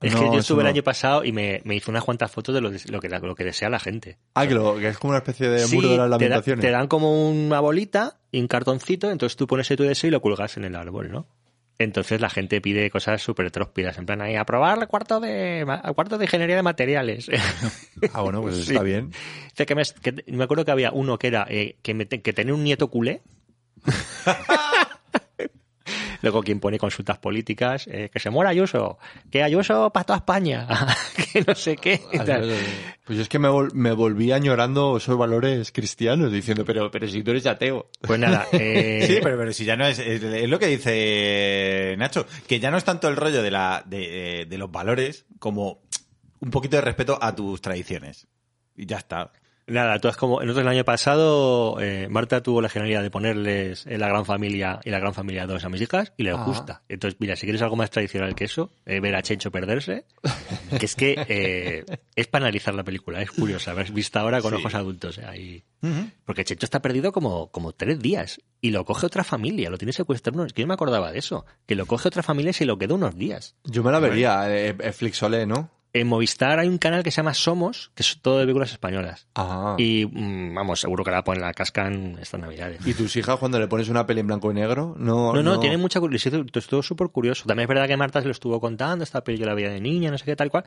Es 0.00 0.12
No, 0.12 0.20
que 0.20 0.26
yo 0.26 0.38
estuve 0.38 0.62
el 0.62 0.68
año 0.68 0.82
pasado 0.84 1.24
y 1.24 1.32
me, 1.32 1.60
me 1.64 1.74
hizo 1.74 1.90
unas 1.90 2.04
cuantas 2.04 2.30
fotos 2.30 2.54
de 2.54 2.60
lo, 2.60 2.70
de- 2.70 2.80
lo 2.88 3.00
que, 3.00 3.08
lo 3.08 3.34
que 3.34 3.44
desea 3.44 3.68
la 3.68 3.80
gente. 3.80 4.16
Ah, 4.34 4.46
que, 4.46 4.54
lo- 4.54 4.76
que 4.76 4.88
es 4.88 4.98
como 4.98 5.10
una 5.10 5.18
especie 5.18 5.48
de 5.48 5.58
Sí, 5.66 5.74
muro 5.74 5.88
de 5.88 5.96
las 5.96 6.04
te, 6.06 6.10
da- 6.10 6.18
lamentaciones. 6.18 6.62
te 6.64 6.70
dan 6.70 6.86
como 6.86 7.28
una 7.30 7.58
bolita 7.58 8.18
y 8.30 8.40
un 8.40 8.46
cartoncito, 8.46 9.10
entonces 9.10 9.36
tú 9.36 9.46
pones 9.48 9.66
tu 9.68 9.82
deseo 9.82 10.06
y 10.08 10.10
lo 10.12 10.20
cuelgas 10.20 10.56
en 10.56 10.64
el 10.64 10.76
árbol, 10.76 11.10
¿no? 11.10 11.26
Entonces 11.80 12.20
la 12.20 12.28
gente 12.30 12.60
pide 12.60 12.90
cosas 12.90 13.22
súper 13.22 13.50
tróspidas, 13.52 13.98
en 13.98 14.06
plan 14.06 14.20
ahí, 14.20 14.34
aprobar 14.36 14.78
el 14.80 14.86
cuarto 14.88 15.20
de, 15.20 15.60
el 15.60 15.94
cuarto 15.94 16.16
de 16.18 16.24
ingeniería 16.26 16.56
de 16.56 16.62
materiales. 16.62 17.28
Ah, 18.12 18.22
bueno, 18.22 18.40
pues 18.42 18.54
Sí. 18.64 18.72
está 18.72 18.82
bien. 18.84 19.10
Dice 19.50 19.66
que 19.66 19.74
me, 19.74 19.82
que- 20.00 20.24
me 20.28 20.44
acuerdo 20.44 20.64
que 20.64 20.70
había 20.70 20.92
uno 20.92 21.18
que 21.18 21.26
era 21.26 21.44
eh, 21.50 21.76
que, 21.82 21.94
me 21.94 22.06
que 22.06 22.32
tener 22.32 22.54
un 22.54 22.62
nieto 22.62 22.88
culé. 22.88 23.22
Luego 26.22 26.42
quien 26.42 26.60
pone 26.60 26.78
consultas 26.78 27.18
políticas, 27.18 27.86
eh, 27.86 28.10
que 28.12 28.18
se 28.20 28.30
muera 28.30 28.50
Ayuso, 28.50 28.98
que 29.30 29.42
Ayuso 29.42 29.90
para 29.90 30.04
toda 30.04 30.16
España, 30.18 30.66
que 31.32 31.42
no 31.46 31.54
sé 31.54 31.76
qué. 31.76 32.00
y 32.12 32.18
tal. 32.18 32.52
Pues 33.04 33.16
yo 33.16 33.22
es 33.22 33.28
que 33.28 33.38
me, 33.38 33.48
vol- 33.48 33.72
me 33.72 33.92
volví 33.92 34.32
añorando 34.32 34.96
esos 34.98 35.16
valores 35.16 35.72
cristianos, 35.72 36.30
diciendo, 36.32 36.64
pero, 36.64 36.90
pero 36.90 37.08
si 37.08 37.22
tú 37.22 37.30
eres 37.30 37.46
ateo. 37.46 37.90
Pues 38.00 38.18
nada, 38.20 38.46
eh, 38.52 39.04
Sí, 39.06 39.18
pero, 39.22 39.38
pero 39.38 39.52
si 39.52 39.64
ya 39.64 39.76
no 39.76 39.86
es, 39.86 39.98
es, 39.98 40.22
es 40.22 40.48
lo 40.48 40.58
que 40.58 40.66
dice 40.66 41.94
Nacho, 41.98 42.26
que 42.46 42.60
ya 42.60 42.70
no 42.70 42.76
es 42.76 42.84
tanto 42.84 43.08
el 43.08 43.16
rollo 43.16 43.42
de, 43.42 43.50
la, 43.50 43.82
de, 43.86 44.46
de 44.48 44.58
los 44.58 44.70
valores 44.70 45.24
como 45.38 45.82
un 46.40 46.50
poquito 46.50 46.76
de 46.76 46.82
respeto 46.82 47.18
a 47.20 47.34
tus 47.34 47.60
tradiciones. 47.60 48.26
Y 48.76 48.86
ya 48.86 48.98
está. 48.98 49.32
Nada, 49.68 49.98
tú 49.98 50.08
es 50.08 50.16
como, 50.16 50.40
nosotros 50.40 50.62
el 50.62 50.68
año 50.68 50.84
pasado, 50.84 51.78
eh, 51.80 52.08
Marta 52.10 52.42
tuvo 52.42 52.62
la 52.62 52.68
genialidad 52.68 53.02
de 53.02 53.10
ponerles 53.10 53.86
en 53.86 54.00
la 54.00 54.08
gran 54.08 54.24
familia 54.24 54.80
y 54.84 54.90
la 54.90 54.98
gran 54.98 55.12
familia 55.14 55.46
2 55.46 55.62
a 55.64 55.68
mis 55.68 55.80
hijas 55.82 56.12
y 56.16 56.22
les 56.22 56.34
Ah. 56.34 56.44
gusta. 56.46 56.82
Entonces, 56.88 57.20
mira, 57.20 57.36
si 57.36 57.44
quieres 57.46 57.60
algo 57.62 57.76
más 57.76 57.90
tradicional 57.90 58.34
que 58.34 58.44
eso, 58.44 58.72
eh, 58.86 59.00
ver 59.00 59.14
a 59.14 59.22
Chencho 59.22 59.50
perderse, 59.50 60.04
que 60.78 60.86
es 60.86 60.94
que 60.94 61.14
eh, 61.28 61.84
es 62.16 62.26
para 62.28 62.46
analizar 62.46 62.74
la 62.74 62.82
película, 62.84 63.20
es 63.20 63.30
curiosa, 63.30 63.72
haber 63.72 63.92
visto 63.92 64.18
ahora 64.18 64.40
con 64.40 64.52
Sí. 64.52 64.56
ojos 64.56 64.74
adultos. 64.74 65.18
eh, 65.18 65.24
ahí. 65.26 65.62
Porque 66.24 66.44
Chencho 66.44 66.66
está 66.66 66.80
perdido 66.82 67.12
como, 67.12 67.50
como 67.52 67.72
tres 67.72 68.00
días 68.00 68.40
y 68.60 68.70
lo 68.70 68.84
coge 68.84 69.06
otra 69.06 69.22
familia, 69.22 69.70
lo 69.70 69.78
tiene 69.78 69.92
secuestrado. 69.92 70.44
Es 70.44 70.52
que 70.52 70.62
yo 70.62 70.66
me 70.66 70.74
acordaba 70.74 71.12
de 71.12 71.18
eso, 71.18 71.46
que 71.66 71.74
lo 71.76 71.86
coge 71.86 72.08
otra 72.08 72.22
familia 72.24 72.50
y 72.50 72.54
se 72.54 72.64
lo 72.64 72.78
queda 72.78 72.94
unos 72.94 73.16
días. 73.16 73.54
Yo 73.64 73.84
me 73.84 73.92
la 73.92 74.00
vería, 74.00 74.50
eh, 74.52 74.74
eh, 74.78 74.92
Flixolé, 74.92 75.46
¿no? 75.46 75.70
En 76.00 76.06
Movistar 76.06 76.58
hay 76.60 76.68
un 76.68 76.78
canal 76.78 77.02
que 77.02 77.10
se 77.10 77.16
llama 77.16 77.34
Somos, 77.34 77.90
que 77.94 78.02
es 78.02 78.20
todo 78.22 78.38
de 78.38 78.44
películas 78.44 78.70
españolas. 78.70 79.26
Ah. 79.34 79.74
Y 79.78 80.06
mm, 80.06 80.54
vamos, 80.54 80.80
seguro 80.80 81.02
que 81.02 81.10
la 81.10 81.24
ponen 81.24 81.42
la 81.42 81.52
cascan 81.52 82.18
estas 82.20 82.40
navidades. 82.40 82.86
¿Y 82.86 82.94
tus 82.94 83.16
hijas 83.16 83.36
cuando 83.38 83.58
le 83.58 83.66
pones 83.66 83.88
una 83.88 84.06
peli 84.06 84.20
en 84.20 84.28
blanco 84.28 84.50
y 84.50 84.54
negro? 84.54 84.94
No, 84.96 85.32
No, 85.32 85.42
no, 85.42 85.58
tiene 85.58 85.76
mucha 85.76 85.98
curiosidad, 85.98 86.40
estuvo 86.54 86.82
súper 86.82 87.08
curioso. 87.08 87.44
También 87.46 87.64
es 87.64 87.68
verdad 87.68 87.88
que 87.88 87.96
Marta 87.96 88.20
se 88.20 88.26
lo 88.26 88.32
estuvo 88.32 88.60
contando, 88.60 89.02
esta 89.02 89.24
peli 89.24 89.38
yo 89.38 89.46
la 89.46 89.54
veía 89.54 89.70
de 89.70 89.80
niña, 89.80 90.10
no 90.10 90.18
sé 90.18 90.24
qué 90.24 90.36
tal 90.36 90.50
cual, 90.50 90.64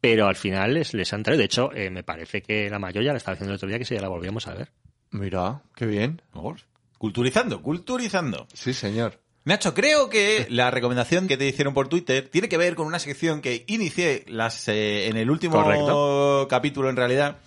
pero 0.00 0.26
al 0.26 0.36
final 0.36 0.74
les, 0.74 0.92
les 0.92 1.12
han 1.12 1.22
traído. 1.22 1.38
De 1.38 1.44
hecho, 1.44 1.70
eh, 1.72 1.90
me 1.90 2.02
parece 2.02 2.42
que 2.42 2.68
la 2.68 2.78
mayor 2.78 3.04
ya 3.04 3.12
la 3.12 3.18
estaba 3.18 3.34
haciendo 3.34 3.52
el 3.52 3.56
otro 3.56 3.68
día, 3.68 3.78
que 3.78 3.84
si 3.84 3.94
ya 3.94 4.00
la 4.00 4.08
volvíamos 4.08 4.46
a 4.48 4.54
ver. 4.54 4.72
Mira, 5.12 5.62
qué 5.76 5.86
bien. 5.86 6.20
Culturizando, 6.98 7.62
culturizando. 7.62 8.48
Sí, 8.52 8.74
señor. 8.74 9.20
Nacho, 9.44 9.74
creo 9.74 10.08
que 10.08 10.46
la 10.48 10.70
recomendación 10.70 11.28
que 11.28 11.36
te 11.36 11.46
hicieron 11.46 11.74
por 11.74 11.88
Twitter 11.88 12.28
tiene 12.30 12.48
que 12.48 12.56
ver 12.56 12.74
con 12.74 12.86
una 12.86 12.98
sección 12.98 13.42
que 13.42 13.64
inicié 13.66 14.24
las, 14.26 14.68
eh, 14.68 15.08
en 15.08 15.18
el 15.18 15.30
último 15.30 15.62
Correcto. 15.62 16.46
capítulo 16.48 16.88
en 16.88 16.96
realidad 16.96 17.38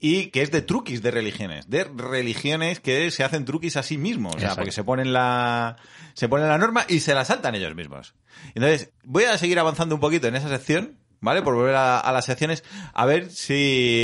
y 0.00 0.26
que 0.26 0.40
es 0.40 0.50
de 0.50 0.62
truquis 0.62 1.02
de 1.02 1.10
religiones, 1.10 1.68
de 1.68 1.84
religiones 1.84 2.80
que 2.80 3.10
se 3.10 3.24
hacen 3.24 3.44
truquis 3.44 3.76
a 3.76 3.82
sí 3.82 3.98
mismos, 3.98 4.36
o 4.36 4.38
sea, 4.38 4.48
Exacto. 4.48 4.60
porque 4.62 4.72
se 4.72 4.84
ponen 4.84 5.12
la 5.12 5.76
se 6.14 6.28
ponen 6.28 6.48
la 6.48 6.56
norma 6.56 6.86
y 6.88 7.00
se 7.00 7.14
la 7.14 7.24
saltan 7.26 7.54
ellos 7.54 7.74
mismos. 7.74 8.14
Entonces, 8.54 8.90
voy 9.02 9.24
a 9.24 9.36
seguir 9.36 9.58
avanzando 9.58 9.94
un 9.94 10.00
poquito 10.00 10.28
en 10.28 10.36
esa 10.36 10.48
sección, 10.48 10.98
¿vale? 11.24 11.42
Por 11.42 11.54
volver 11.54 11.74
a, 11.74 11.98
a 11.98 12.12
las 12.12 12.24
secciones, 12.26 12.62
a 12.92 13.06
ver 13.06 13.30
si 13.30 13.54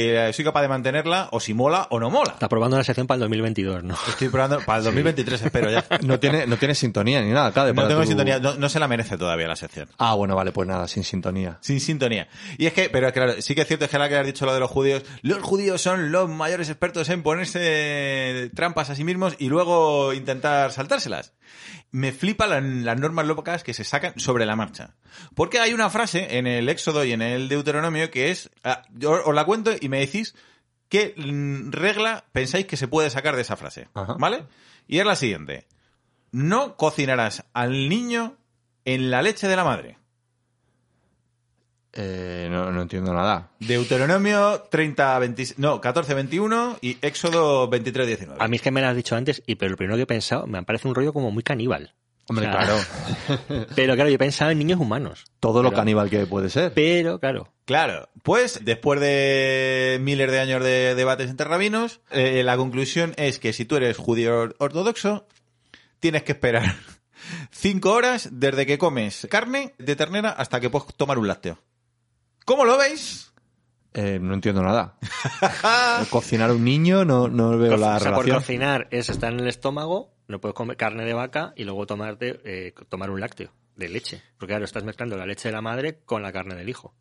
eh, 0.09 0.33
soy 0.33 0.44
capaz 0.44 0.62
de 0.62 0.68
mantenerla 0.68 1.28
o 1.30 1.38
si 1.38 1.54
mola 1.54 1.87
o 1.90 2.00
no 2.00 2.11
mola. 2.11 2.33
Está 2.33 2.48
probando 2.48 2.76
la 2.76 2.85
sección 2.85 3.06
para 3.06 3.16
el 3.16 3.20
2022, 3.20 3.85
¿no? 3.85 3.94
Estoy 4.09 4.28
probando 4.30 4.61
para 4.61 4.78
el 4.78 4.85
2023, 4.85 5.42
espero 5.42 5.70
ya. 5.70 5.85
No 6.02 6.18
tiene, 6.18 6.46
no 6.46 6.56
tiene 6.56 6.74
sintonía 6.74 7.20
ni 7.22 7.30
nada, 7.30 7.50
de 7.64 7.74
No 7.74 7.87
tengo 7.87 8.00
tu- 8.00 8.06
sintonía, 8.09 8.38
no, 8.40 8.54
no 8.56 8.68
se 8.68 8.80
la 8.80 8.88
merece 8.88 9.16
todavía 9.18 9.46
la 9.46 9.56
sección. 9.56 9.88
Ah, 9.98 10.14
bueno, 10.14 10.35
vale, 10.35 10.50
pues 10.50 10.66
nada, 10.66 10.88
sin 10.88 11.04
sintonía. 11.04 11.59
Sin 11.61 11.78
sintonía. 11.80 12.26
Y 12.59 12.66
es 12.66 12.72
que, 12.72 12.88
pero 12.90 13.12
claro, 13.12 13.35
sí 13.40 13.54
que 13.54 13.61
es 13.62 13.68
cierto, 13.68 13.85
es 13.85 13.90
que 13.90 13.96
ahora 13.96 14.09
que 14.09 14.16
has 14.16 14.26
dicho 14.26 14.46
lo 14.46 14.54
de 14.54 14.61
los 14.61 14.70
judíos, 14.70 15.02
los 15.22 15.42
judíos 15.42 15.80
son 15.83 16.11
los 16.11 16.28
mayores 16.28 16.68
expertos 16.70 17.09
en 17.11 17.22
ponerse 17.22 18.50
trampas 18.54 18.90
a 18.90 18.94
sí 18.94 19.04
mismos 19.04 19.35
y 19.38 19.48
luego 19.48 20.12
intentar 20.12 20.72
saltárselas. 20.72 21.35
Me 21.92 22.12
flipa 22.12 22.46
la- 22.46 22.61
las 22.61 22.98
normas 22.98 23.26
locas 23.26 23.64
que 23.64 23.74
se 23.74 23.83
sacan 23.85 24.14
sobre 24.18 24.46
la 24.46 24.54
marcha. 24.56 24.94
Porque 25.35 25.59
hay 25.59 25.72
una 25.72 25.90
frase 25.90 26.38
en 26.38 26.46
el 26.46 26.68
Éxodo 26.68 27.04
y 27.04 27.10
en 27.12 27.23
el 27.23 27.49
Deuteronomio 27.49 28.11
que 28.11 28.31
es, 28.31 28.51
ah, 28.64 28.83
yo 28.94 29.23
os 29.25 29.35
la 29.35 29.44
cuento 29.44 29.73
y 29.79 29.88
me 29.88 30.01
decís 30.01 30.35
qué 30.88 31.14
regla 31.70 32.25
pensáis 32.33 32.66
que 32.66 32.77
se 32.77 32.88
puede 32.88 33.11
sacar 33.11 33.37
de 33.37 33.42
esa 33.42 33.57
frase. 33.57 33.88
Ajá. 33.94 34.16
¿Vale? 34.18 34.44
Y 34.88 34.99
es 34.99 35.07
la 35.07 35.16
siguiente. 35.16 35.66
No 36.33 36.77
cocinarás 36.77 37.44
al 37.53 37.88
niño 37.88 38.37
en 38.85 39.11
la 39.11 39.23
leche 39.23 39.49
de 39.49 39.57
la 39.57 39.64
madre. 39.64 39.99
Eh, 41.92 42.49
no, 42.51 42.70
no 42.70 42.83
entiendo 42.83 43.12
nada. 43.12 43.51
Deuteronomio 43.59 44.62
30, 44.70 45.18
20, 45.18 45.44
no, 45.57 45.81
14, 45.81 46.14
21 46.14 46.79
y 46.81 46.99
Éxodo 47.03 47.68
23, 47.68 48.07
19. 48.07 48.42
A 48.42 48.49
mí 48.49 48.57
es 48.57 48.62
que 48.62 48.70
me 48.70 48.81
lo 48.81 48.88
has 48.88 48.96
dicho 48.96 49.16
antes, 49.16 49.42
y 49.46 49.57
pero 49.57 49.73
lo 49.73 49.77
primero 49.77 49.96
que 49.96 50.03
he 50.03 50.07
pensado, 50.07 50.46
me 50.46 50.62
parece 50.62 50.87
un 50.87 50.94
rollo 50.94 51.12
como 51.12 51.31
muy 51.33 51.42
caníbal. 51.42 51.94
Hombre, 52.30 52.46
O 52.46 52.52
sea, 52.52 52.60
claro. 52.60 53.66
Pero 53.74 53.94
claro, 53.96 54.08
yo 54.08 54.14
he 54.14 54.18
pensado 54.18 54.52
en 54.52 54.58
niños 54.58 54.78
humanos. 54.78 55.24
Todo 55.40 55.64
lo 55.64 55.72
caníbal 55.72 56.08
que 56.08 56.26
puede 56.26 56.48
ser. 56.48 56.72
Pero, 56.72 57.18
claro, 57.18 57.52
Claro, 57.70 58.08
pues 58.24 58.64
después 58.64 58.98
de 58.98 59.98
miles 60.00 60.28
de 60.28 60.40
años 60.40 60.60
de 60.60 60.96
debates 60.96 61.30
entre 61.30 61.46
rabinos, 61.46 62.00
eh, 62.10 62.42
la 62.44 62.56
conclusión 62.56 63.14
es 63.16 63.38
que 63.38 63.52
si 63.52 63.64
tú 63.64 63.76
eres 63.76 63.96
judío 63.96 64.52
ortodoxo, 64.58 65.28
tienes 66.00 66.24
que 66.24 66.32
esperar 66.32 66.74
cinco 67.52 67.92
horas 67.92 68.28
desde 68.32 68.66
que 68.66 68.76
comes 68.76 69.28
carne 69.30 69.74
de 69.78 69.94
ternera 69.94 70.30
hasta 70.30 70.58
que 70.58 70.68
puedes 70.68 70.92
tomar 70.96 71.20
un 71.20 71.28
lácteo. 71.28 71.58
¿Cómo 72.44 72.64
lo 72.64 72.76
veis? 72.76 73.32
Eh, 73.94 74.18
no 74.20 74.34
entiendo 74.34 74.62
nada. 74.62 74.96
Cocinar 76.10 76.50
a 76.50 76.54
un 76.54 76.64
niño, 76.64 77.04
no, 77.04 77.28
no 77.28 77.56
veo 77.56 77.76
la 77.76 77.98
o 77.98 78.00
sea, 78.00 78.14
por 78.14 78.28
cocinar 78.28 78.88
es 78.90 79.08
estar 79.08 79.32
en 79.32 79.38
el 79.38 79.46
estómago, 79.46 80.12
no 80.30 80.40
puedes 80.40 80.54
comer 80.54 80.76
carne 80.76 81.04
de 81.04 81.12
vaca 81.12 81.52
y 81.56 81.64
luego 81.64 81.86
tomarte, 81.86 82.40
eh, 82.44 82.72
tomar 82.88 83.10
un 83.10 83.20
lácteo 83.20 83.52
de 83.76 83.88
leche. 83.88 84.22
Porque 84.38 84.52
claro, 84.52 84.64
estás 84.64 84.84
mezclando 84.84 85.16
la 85.16 85.26
leche 85.26 85.48
de 85.48 85.52
la 85.52 85.60
madre 85.62 86.00
con 86.04 86.22
la 86.22 86.32
carne 86.32 86.54
del 86.54 86.68
hijo. 86.68 86.94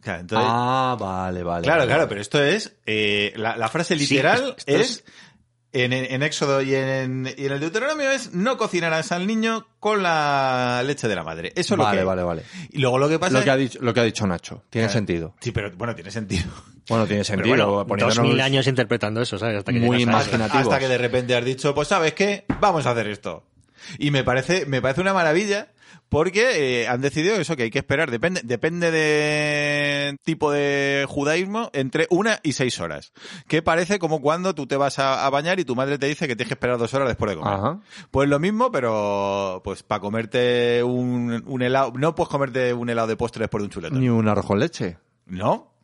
Claro, 0.00 0.20
entonces- 0.20 0.48
Ah, 0.50 0.96
vale, 0.98 1.42
vale. 1.42 1.62
Claro, 1.64 1.78
vale, 1.80 1.88
claro, 1.88 2.00
vale. 2.02 2.08
pero 2.08 2.20
esto 2.20 2.42
es. 2.42 2.76
eh, 2.86 3.32
la, 3.36 3.56
la 3.56 3.68
frase 3.68 3.94
Sí, 3.96 4.00
literal 4.08 4.54
esto 4.56 4.72
es. 4.72 4.80
es- 4.90 5.04
En, 5.72 5.92
en 5.92 6.22
Éxodo 6.22 6.62
y 6.62 6.74
en, 6.74 7.26
y 7.36 7.44
en 7.46 7.52
el 7.52 7.60
Deuteronomio 7.60 8.10
es 8.10 8.32
no 8.32 8.56
cocinarás 8.56 9.12
al 9.12 9.26
niño 9.26 9.66
con 9.78 10.02
la 10.02 10.82
leche 10.86 11.06
de 11.06 11.14
la 11.14 11.22
madre. 11.24 11.52
Eso 11.54 11.74
es 11.74 11.78
lo 11.78 11.84
Vale, 11.84 11.98
que. 11.98 12.04
vale, 12.04 12.22
vale. 12.22 12.42
Y 12.70 12.78
luego 12.78 12.98
lo 12.98 13.08
que 13.10 13.18
pasa 13.18 13.38
Lo 13.38 13.44
que, 13.44 13.50
ha 13.50 13.54
es. 13.56 13.60
dicho, 13.60 13.78
lo 13.82 13.92
que 13.92 14.00
ha 14.00 14.04
dicho 14.04 14.26
Nacho. 14.26 14.62
Tiene 14.70 14.86
Claro. 14.86 14.92
sentido. 14.98 15.34
Sí, 15.40 15.50
pero 15.52 15.70
bueno, 15.76 15.94
tiene 15.94 16.10
sentido. 16.10 16.44
Bueno, 16.88 17.06
tiene 17.06 17.24
sentido. 17.24 17.84
bueno, 17.84 18.06
dos 18.06 18.20
mil 18.20 18.40
años 18.40 18.66
interpretando 18.66 19.20
eso, 19.20 19.38
¿sabes? 19.38 19.58
Hasta 19.58 19.72
que 19.72 19.80
Muy 19.80 20.02
imaginativos. 20.02 20.66
Hasta 20.66 20.78
que 20.78 20.88
de 20.88 20.98
repente 20.98 21.34
has 21.36 21.44
dicho, 21.44 21.74
pues 21.74 21.88
sabes 21.88 22.14
qué, 22.14 22.44
vamos 22.60 22.86
a 22.86 22.92
hacer 22.92 23.08
esto. 23.08 23.44
Y 23.98 24.10
me 24.10 24.24
parece, 24.24 24.66
me 24.66 24.80
parece 24.80 25.00
una 25.00 25.12
maravilla 25.12 25.68
porque 26.08 26.82
eh, 26.82 26.88
han 26.88 27.00
decidido 27.00 27.36
eso, 27.36 27.56
que 27.56 27.64
hay 27.64 27.70
que 27.70 27.78
esperar. 27.78 28.10
Depende, 28.10 28.40
depende 28.44 28.90
de 28.90 30.16
tipo 30.22 30.52
de 30.52 31.04
judaísmo, 31.08 31.70
entre 31.72 32.06
una 32.10 32.38
y 32.42 32.52
seis 32.52 32.80
horas. 32.80 33.12
Que 33.48 33.62
parece 33.62 33.98
como 33.98 34.20
cuando 34.20 34.54
tú 34.54 34.66
te 34.66 34.76
vas 34.76 34.98
a, 34.98 35.26
a 35.26 35.30
bañar 35.30 35.58
y 35.58 35.64
tu 35.64 35.74
madre 35.74 35.98
te 35.98 36.06
dice 36.06 36.28
que 36.28 36.36
tienes 36.36 36.48
que 36.48 36.54
esperar 36.54 36.78
dos 36.78 36.94
horas 36.94 37.08
después 37.08 37.30
de 37.30 37.36
comer. 37.36 37.54
Ajá. 37.54 37.80
Pues 38.10 38.28
lo 38.28 38.38
mismo, 38.38 38.70
pero 38.70 39.60
pues 39.64 39.82
para 39.82 40.00
comerte 40.00 40.82
un, 40.82 41.42
un 41.46 41.62
helado, 41.62 41.92
no 41.96 42.14
puedes 42.14 42.30
comerte 42.30 42.72
un 42.72 42.88
helado 42.88 43.08
de 43.08 43.16
postre 43.16 43.42
después 43.42 43.62
de 43.62 43.64
un 43.66 43.70
chuletón. 43.70 44.00
Ni 44.00 44.08
un 44.08 44.28
arroz 44.28 44.46
con 44.46 44.60
leche. 44.60 44.98
¿No? 45.26 45.75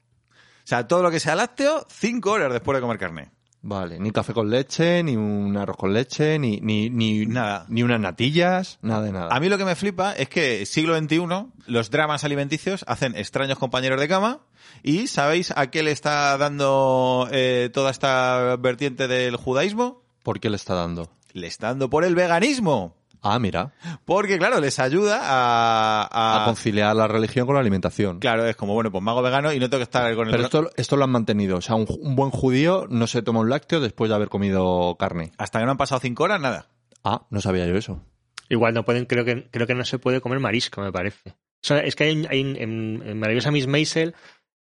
O 0.65 0.67
sea, 0.67 0.87
todo 0.87 1.03
lo 1.03 1.11
que 1.11 1.21
sea 1.21 1.35
lácteo, 1.35 1.87
cinco 1.91 2.33
horas 2.33 2.53
después 2.53 2.77
de 2.77 2.83
comer 2.83 2.99
carne. 2.99 3.31
Vale, 3.65 4.01
ni 4.01 4.11
café 4.11 4.33
con 4.33 4.51
leche, 4.51 5.05
ni 5.05 5.15
un 5.17 5.57
arroz 5.57 5.77
con 5.77 5.93
leche, 5.95 6.37
ni, 6.37 6.61
ni, 6.61 6.91
ni, 6.91 7.27
Nada. 7.27 7.65
ni 7.69 7.85
unas 7.85 8.01
natillas, 8.01 8.81
nada 8.83 9.03
de 9.03 9.13
nada. 9.13 9.29
A 9.33 9.39
mí 9.39 9.49
lo 9.49 9.57
que 9.57 9.65
me 9.65 9.77
flipa 9.77 10.13
es 10.15 10.29
que 10.29 10.67
siglo 10.67 10.99
XXI, 10.99 11.21
los 11.67 11.91
dramas 11.91 12.25
alimenticios 12.25 12.85
hacen 12.89 13.15
extraños 13.17 13.59
compañeros 13.59 14.01
de 14.01 14.09
cama 14.09 14.41
y 14.83 15.07
¿sabéis 15.07 15.53
a 15.55 15.71
qué 15.71 15.85
le 15.85 15.93
está 15.93 16.37
dando 16.39 17.29
eh, 17.31 17.71
toda 17.73 17.93
esta 17.93 18.57
vertiente 18.57 19.07
del 19.07 19.37
judaísmo? 19.37 20.03
¿Por 20.25 20.41
qué 20.41 20.51
le 20.51 20.57
está 20.57 20.75
dando? 20.75 21.09
Le 21.33 21.47
está 21.47 21.69
dando 21.69 21.89
por 21.89 22.05
el 22.05 22.17
veganismo. 22.17 22.97
Ah, 23.23 23.39
mira. 23.39 23.73
Porque, 24.05 24.37
claro, 24.39 24.61
les 24.61 24.79
ayuda 24.81 25.21
a... 25.23 26.03
a- 26.11 26.43
A 26.43 26.45
conciliar 26.45 26.95
la 26.97 27.07
religión 27.07 27.47
con 27.47 27.55
la 27.55 27.61
alimentación. 27.61 28.19
Claro, 28.19 28.45
es 28.47 28.57
como, 28.57 28.75
bueno, 28.75 28.91
pues 28.91 29.03
me 29.03 29.11
hago 29.13 29.23
vegano 29.23 29.53
y 29.53 29.61
no 29.61 29.71
tengo 29.71 29.79
que 29.79 29.85
estar 29.85 30.15
con 30.17 30.27
el... 30.27 30.33
Pero 30.33 30.45
esto, 30.45 30.71
esto 30.77 30.97
lo 30.97 31.05
han 31.05 31.11
mantenido. 31.11 31.57
O 31.57 31.61
sea, 31.61 31.77
un, 31.77 31.87
un 32.01 32.17
buen 32.17 32.31
judío 32.31 32.87
no 32.91 33.07
se 33.07 33.23
toma 33.23 33.41
un 33.41 33.49
lácteo 33.51 33.81
después 33.81 34.09
de 34.09 34.17
haber 34.17 34.29
comido 34.29 34.97
carne. 34.99 35.31
Hasta 35.39 35.61
que 35.61 35.65
no 35.65 35.71
han 35.71 35.77
pasado 35.79 36.01
cinco 36.01 36.25
horas, 36.25 36.41
nada. 36.41 36.67
Ah, 37.05 37.27
no 37.31 37.41
sabía 37.41 37.67
yo 37.67 37.77
eso. 37.77 38.05
Igual 38.49 38.75
no 38.75 38.85
pueden, 38.85 39.07
creo 39.07 39.25
que, 39.25 39.49
creo 39.51 39.67
que 39.67 39.75
no 39.75 39.85
se 39.85 39.99
puede 39.99 40.21
comer 40.21 40.41
marisco, 40.41 40.81
me 40.83 40.91
parece. 40.93 41.31
O 41.31 41.65
sea, 41.65 41.79
es 41.79 41.95
que 41.95 42.05
hay, 42.05 42.27
hay 42.29 42.41
en, 42.41 43.03
en 43.07 43.19
Maravillosa 43.21 43.51
Miss 43.53 43.67
Maisel 43.69 44.15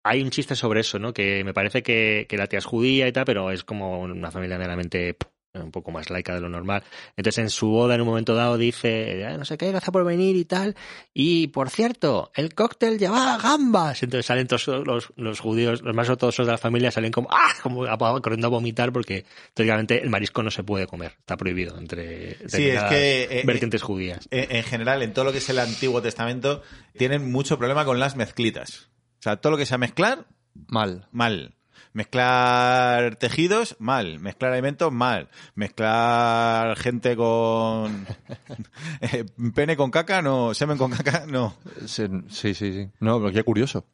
hay 0.04 0.22
un 0.22 0.30
chiste 0.30 0.56
sobre 0.56 0.82
eso, 0.82 0.98
¿no? 1.00 1.14
Que 1.14 1.44
me 1.44 1.54
parece 1.54 1.84
que, 1.84 2.26
que 2.30 2.38
la 2.38 2.48
tía 2.48 2.60
es 2.60 2.66
judía 2.66 3.08
y 3.08 3.12
tal, 3.12 3.26
pero 3.26 3.52
es 3.52 3.64
como 3.64 4.02
una 4.02 4.32
familia 4.32 4.58
meramente 4.58 5.18
un 5.64 5.72
poco 5.72 5.92
más 5.92 6.10
laica 6.10 6.34
de 6.34 6.42
lo 6.42 6.50
normal. 6.50 6.84
Entonces 7.18 7.38
en 7.44 7.50
su 7.50 7.68
boda 7.70 7.96
en 7.96 8.02
un 8.02 8.08
momento 8.08 8.36
dado 8.36 8.58
dice, 8.58 9.26
"Ah, 9.26 9.38
no 9.38 9.46
sé 9.46 9.58
qué, 9.58 9.70
gracias 9.72 9.92
por 9.92 10.04
venir 10.06 10.36
y 10.36 10.46
tal. 10.46 10.76
Y 11.14 11.48
por 11.48 11.70
cierto, 11.70 12.32
el 12.36 12.54
cóctel 12.54 13.00
llevaba 13.00 13.38
gambas. 13.38 14.02
Entonces 14.04 14.26
salen 14.26 14.48
todos 14.48 14.68
los, 14.86 15.14
los 15.16 15.40
judíos, 15.40 15.82
los 15.82 15.96
más 15.96 16.10
ortodoxos 16.10 16.46
de 16.46 16.52
la 16.52 16.58
familia 16.58 16.92
salen 16.92 17.12
como, 17.12 17.28
¡ah! 17.32 17.54
como 17.64 17.86
a- 17.86 17.98
corriendo 18.22 18.48
a 18.48 18.50
vomitar 18.50 18.92
porque 18.92 19.26
teóricamente 19.54 20.02
el 20.02 20.10
marisco 20.10 20.44
no 20.44 20.52
se 20.52 20.64
puede 20.64 20.88
comer, 20.88 21.14
está 21.20 21.38
prohibido 21.38 21.78
entre 21.78 22.36
Sí, 22.36 22.44
es 22.46 22.52
determinadas 22.52 22.90
que, 22.92 23.24
eh, 23.24 23.44
vertientes 23.46 23.82
judías. 23.82 24.28
En, 24.32 24.56
en 24.58 24.64
general, 24.64 25.02
en 25.04 25.14
todo 25.14 25.26
lo 25.26 25.32
que 25.32 25.38
es 25.40 25.50
el 25.50 25.60
Antiguo 25.60 26.02
Testamento, 26.02 26.62
tienen 26.98 27.32
mucho 27.32 27.58
problema 27.58 27.86
con 27.86 28.00
las 28.00 28.16
mezclitas. 28.16 28.90
O 29.20 29.24
sea, 29.26 29.38
todo 29.38 29.52
lo 29.52 29.58
que 29.58 29.66
sea 29.66 29.78
mezclar, 29.78 30.26
Mal. 30.68 31.08
mal. 31.12 31.54
Mezclar 31.96 33.16
tejidos, 33.16 33.78
mal. 33.80 34.20
Mezclar 34.20 34.52
alimentos, 34.52 34.92
mal. 34.92 35.30
Mezclar 35.56 36.76
gente 36.78 37.16
con... 37.16 38.06
eh, 39.00 39.24
pene 39.54 39.78
con 39.78 39.92
caca, 39.92 40.22
no. 40.22 40.54
Semen 40.54 40.78
con 40.78 40.92
caca, 40.92 41.26
no. 41.26 41.56
Sí, 41.86 42.04
sí, 42.28 42.54
sí. 42.54 42.90
No, 43.00 43.22
pero 43.22 43.32
qué 43.32 43.44
curioso. 43.44 43.86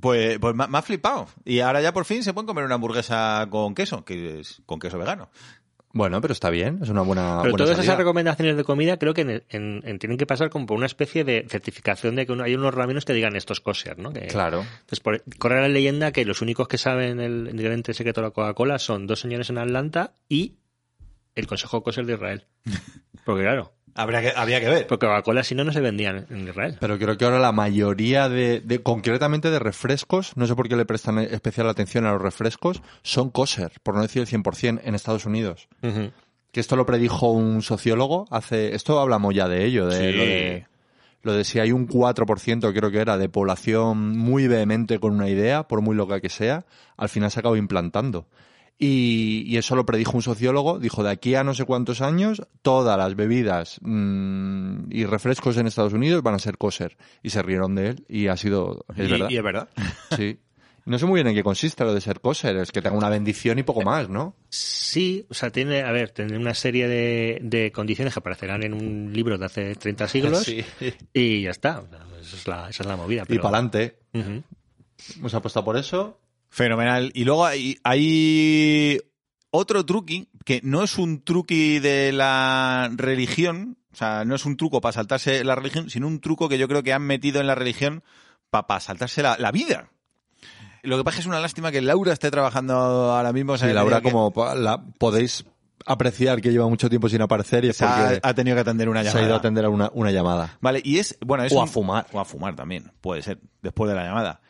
Pues, 0.00 0.38
pues 0.38 0.54
me 0.54 0.64
ha 0.64 0.80
flipado. 0.80 1.28
Y 1.44 1.60
ahora 1.60 1.82
ya 1.82 1.92
por 1.92 2.06
fin 2.06 2.24
se 2.24 2.32
pueden 2.32 2.46
comer 2.46 2.64
una 2.64 2.76
hamburguesa 2.76 3.46
con 3.50 3.74
queso, 3.74 4.06
que 4.06 4.40
es 4.40 4.62
con 4.64 4.78
queso 4.78 4.96
vegano. 4.96 5.28
Bueno, 5.92 6.20
pero 6.20 6.32
está 6.32 6.50
bien, 6.50 6.78
es 6.82 6.88
una 6.88 7.02
buena. 7.02 7.38
Pero 7.42 7.50
buena 7.52 7.56
todas 7.56 7.70
salida. 7.70 7.82
esas 7.82 7.98
recomendaciones 7.98 8.56
de 8.56 8.62
comida 8.62 8.96
creo 8.96 9.12
que 9.12 9.22
en- 9.22 9.42
en- 9.48 9.82
en- 9.84 9.98
tienen 9.98 10.18
que 10.18 10.26
pasar 10.26 10.48
como 10.48 10.66
por 10.66 10.76
una 10.76 10.86
especie 10.86 11.24
de 11.24 11.46
certificación 11.48 12.14
de 12.14 12.26
que 12.26 12.32
uno- 12.32 12.44
hay 12.44 12.54
unos 12.54 12.72
raminos 12.72 13.04
que 13.04 13.12
digan 13.12 13.34
esto 13.34 13.52
es 13.52 13.60
kosher, 13.60 13.98
¿no? 13.98 14.12
Que- 14.12 14.28
Claro. 14.28 14.60
Entonces, 14.60 15.00
por, 15.00 15.22
corre 15.38 15.60
la 15.60 15.68
leyenda 15.68 16.12
que 16.12 16.24
los 16.24 16.42
únicos 16.42 16.68
que 16.68 16.78
saben 16.78 17.18
el 17.20 17.48
ingrediente 17.50 17.92
secreto 17.92 18.20
de 18.20 18.28
la 18.28 18.30
Coca-Cola 18.30 18.78
son 18.78 19.08
dos 19.08 19.18
señores 19.20 19.50
en 19.50 19.58
Atlanta 19.58 20.12
y 20.28 20.54
el 21.34 21.46
Consejo 21.48 21.82
Kosher 21.82 22.06
de 22.06 22.14
Israel. 22.14 22.44
Porque 23.24 23.42
claro, 23.42 23.72
Habría 23.94 24.20
que, 24.22 24.32
habría 24.36 24.60
que 24.60 24.68
ver. 24.68 24.86
porque 24.86 25.06
Coca-Cola 25.06 25.42
si 25.42 25.54
no, 25.54 25.64
no 25.64 25.72
se 25.72 25.80
vendían 25.80 26.26
en 26.30 26.48
Israel. 26.48 26.76
Pero 26.80 26.98
creo 26.98 27.16
que 27.18 27.24
ahora 27.24 27.38
la 27.38 27.52
mayoría 27.52 28.28
de, 28.28 28.60
de- 28.60 28.82
concretamente 28.82 29.50
de 29.50 29.58
refrescos, 29.58 30.36
no 30.36 30.46
sé 30.46 30.54
por 30.54 30.68
qué 30.68 30.76
le 30.76 30.84
prestan 30.86 31.18
especial 31.18 31.68
atención 31.68 32.06
a 32.06 32.12
los 32.12 32.22
refrescos, 32.22 32.82
son 33.02 33.30
kosher, 33.30 33.72
por 33.82 33.94
no 33.94 34.02
decir 34.02 34.22
el 34.22 34.28
100% 34.28 34.80
en 34.84 34.94
Estados 34.94 35.26
Unidos. 35.26 35.68
Que 36.52 36.60
esto 36.60 36.74
lo 36.76 36.86
predijo 36.86 37.30
un 37.30 37.62
sociólogo 37.62 38.26
hace... 38.30 38.74
Esto 38.74 38.98
hablamos 39.00 39.34
ya 39.34 39.46
de 39.48 39.64
ello, 39.64 39.86
de 39.86 39.96
Sí. 40.12 40.16
lo 40.16 40.24
de... 40.24 40.66
Lo 41.22 41.32
de 41.34 41.44
si 41.44 41.58
hay 41.60 41.70
un 41.70 41.86
4%, 41.86 42.72
creo 42.72 42.90
que 42.90 42.98
era, 42.98 43.18
de 43.18 43.28
población 43.28 44.16
muy 44.16 44.48
vehemente 44.48 44.98
con 44.98 45.12
una 45.12 45.28
idea, 45.28 45.64
por 45.64 45.82
muy 45.82 45.94
loca 45.94 46.18
que 46.20 46.30
sea, 46.30 46.64
al 46.96 47.10
final 47.10 47.30
se 47.30 47.40
acabó 47.40 47.56
implantando. 47.56 48.26
Y, 48.82 49.42
y 49.46 49.58
eso 49.58 49.76
lo 49.76 49.84
predijo 49.84 50.16
un 50.16 50.22
sociólogo, 50.22 50.78
dijo, 50.78 51.02
de 51.04 51.10
aquí 51.10 51.34
a 51.34 51.44
no 51.44 51.52
sé 51.52 51.66
cuántos 51.66 52.00
años, 52.00 52.42
todas 52.62 52.96
las 52.96 53.14
bebidas 53.14 53.78
mm, 53.82 54.84
y 54.90 55.04
refrescos 55.04 55.58
en 55.58 55.66
Estados 55.66 55.92
Unidos 55.92 56.22
van 56.22 56.34
a 56.34 56.38
ser 56.38 56.56
kosher. 56.56 56.96
Y 57.22 57.28
se 57.28 57.42
rieron 57.42 57.74
de 57.74 57.88
él, 57.90 58.06
y 58.08 58.28
ha 58.28 58.38
sido... 58.38 58.86
Es 58.96 59.06
y, 59.06 59.10
verdad. 59.10 59.28
y 59.30 59.36
es 59.36 59.42
verdad. 59.42 59.68
Sí. 60.16 60.38
No 60.86 60.98
sé 60.98 61.04
muy 61.04 61.16
bien 61.18 61.26
en 61.28 61.34
qué 61.34 61.42
consiste 61.44 61.84
lo 61.84 61.92
de 61.92 62.00
ser 62.00 62.20
kosher, 62.22 62.56
es 62.56 62.72
que 62.72 62.80
tenga 62.80 62.96
una 62.96 63.10
bendición 63.10 63.58
y 63.58 63.62
poco 63.62 63.82
más, 63.82 64.08
¿no? 64.08 64.34
Sí, 64.48 65.26
o 65.28 65.34
sea, 65.34 65.50
tiene, 65.50 65.82
a 65.82 65.92
ver, 65.92 66.08
tiene 66.10 66.38
una 66.38 66.54
serie 66.54 66.88
de, 66.88 67.38
de 67.42 67.70
condiciones 67.70 68.14
que 68.14 68.20
aparecerán 68.20 68.62
en 68.62 68.72
un 68.72 69.12
libro 69.12 69.36
de 69.36 69.44
hace 69.44 69.74
30 69.74 70.08
siglos 70.08 70.42
Sí. 70.42 70.64
y 71.12 71.42
ya 71.42 71.50
está. 71.50 71.82
Esa 72.22 72.36
es 72.36 72.48
la, 72.48 72.70
esa 72.70 72.82
es 72.82 72.86
la 72.88 72.96
movida. 72.96 73.24
Y 73.28 73.36
para 73.36 73.58
adelante. 73.58 73.98
Hemos 75.16 75.34
apostado 75.34 75.64
por 75.66 75.76
eso. 75.76 76.18
Fenomenal. 76.50 77.10
Y 77.14 77.24
luego 77.24 77.46
hay, 77.46 77.78
hay 77.84 79.00
otro 79.50 79.84
truqui, 79.86 80.28
que 80.44 80.60
no 80.62 80.82
es 80.82 80.98
un 80.98 81.22
truqui 81.22 81.78
de 81.78 82.12
la 82.12 82.90
religión, 82.94 83.78
o 83.92 83.96
sea, 83.96 84.24
no 84.24 84.34
es 84.34 84.44
un 84.44 84.56
truco 84.56 84.80
para 84.80 84.92
saltarse 84.92 85.44
la 85.44 85.54
religión, 85.54 85.90
sino 85.90 86.06
un 86.06 86.20
truco 86.20 86.48
que 86.48 86.58
yo 86.58 86.68
creo 86.68 86.82
que 86.82 86.92
han 86.92 87.02
metido 87.02 87.40
en 87.40 87.46
la 87.46 87.54
religión 87.54 88.02
para 88.50 88.80
saltarse 88.80 89.22
la, 89.22 89.36
la 89.38 89.52
vida. 89.52 89.90
Lo 90.82 90.96
que 90.96 91.04
pasa 91.04 91.14
es 91.14 91.16
que 91.18 91.20
es 91.22 91.26
una 91.26 91.40
lástima 91.40 91.70
que 91.70 91.80
Laura 91.82 92.12
esté 92.12 92.30
trabajando 92.30 92.74
ahora 92.74 93.32
mismo. 93.32 93.52
o 93.52 93.58
sea, 93.58 93.68
Sí, 93.68 93.74
Laura, 93.74 94.00
que- 94.00 94.10
como 94.10 94.32
la, 94.56 94.82
podéis 94.98 95.44
apreciar 95.86 96.40
que 96.40 96.50
lleva 96.50 96.68
mucho 96.68 96.88
tiempo 96.88 97.08
sin 97.08 97.20
aparecer 97.22 97.64
y 97.64 97.68
es 97.68 97.80
ha, 97.82 98.18
ha 98.22 98.34
tenido 98.34 98.54
que 98.56 98.60
atender 98.62 98.88
una 98.88 99.02
se 99.02 99.08
ha 99.08 99.12
llamada. 99.12 99.26
ido 99.26 99.34
a 99.34 99.38
atender 99.38 99.64
a 99.66 99.68
una, 99.68 99.90
una 99.94 100.10
llamada. 100.10 100.56
Vale, 100.60 100.80
y 100.84 100.98
es, 100.98 101.16
bueno, 101.20 101.44
es 101.44 101.52
O 101.52 101.58
un- 101.58 101.64
a 101.64 101.66
fumar. 101.66 102.06
O 102.12 102.20
a 102.20 102.24
fumar 102.24 102.56
también, 102.56 102.90
puede 103.00 103.22
ser, 103.22 103.38
después 103.62 103.88
de 103.90 103.94
la 103.96 104.04
llamada. 104.04 104.40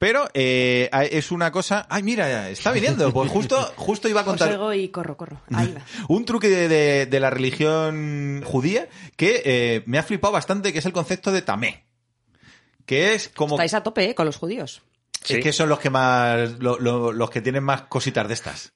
Pero 0.00 0.30
eh, 0.32 0.88
es 1.12 1.30
una 1.30 1.52
cosa... 1.52 1.86
¡Ay, 1.90 2.02
mira! 2.02 2.48
Está 2.48 2.72
viniendo. 2.72 3.12
Pues 3.12 3.30
justo, 3.30 3.60
justo 3.76 4.08
iba 4.08 4.20
a 4.20 4.22
Os 4.22 4.28
contar... 4.30 4.48
oigo 4.50 4.72
y 4.72 4.88
corro, 4.88 5.14
corro. 5.18 5.42
Ahí 5.52 5.74
va. 5.76 5.82
Un 6.08 6.24
truque 6.24 6.48
de, 6.48 6.68
de- 6.68 7.04
de 7.04 7.20
la 7.20 7.28
religión 7.28 8.42
judía 8.46 8.88
que 9.16 9.42
eh, 9.44 9.82
me 9.84 9.98
ha 9.98 10.02
flipado 10.02 10.32
bastante, 10.32 10.72
que 10.72 10.78
es 10.78 10.86
el 10.86 10.94
concepto 10.94 11.32
de 11.32 11.42
tamé. 11.42 11.84
Que 12.86 13.12
es 13.12 13.28
como... 13.28 13.56
Estáis 13.56 13.74
a 13.74 13.82
tope, 13.82 14.08
¿eh? 14.08 14.14
Con 14.14 14.24
los 14.24 14.36
judíos. 14.38 14.80
Es 15.22 15.28
Sí. 15.28 15.40
que 15.40 15.52
son 15.52 15.68
los 15.68 15.78
que 15.78 15.90
más... 15.90 16.52
lo- 16.60 16.78
lo- 16.78 17.12
los 17.12 17.28
que 17.28 17.42
tienen 17.42 17.62
más 17.62 17.82
cositas 17.82 18.26
de 18.26 18.32
estas. 18.32 18.72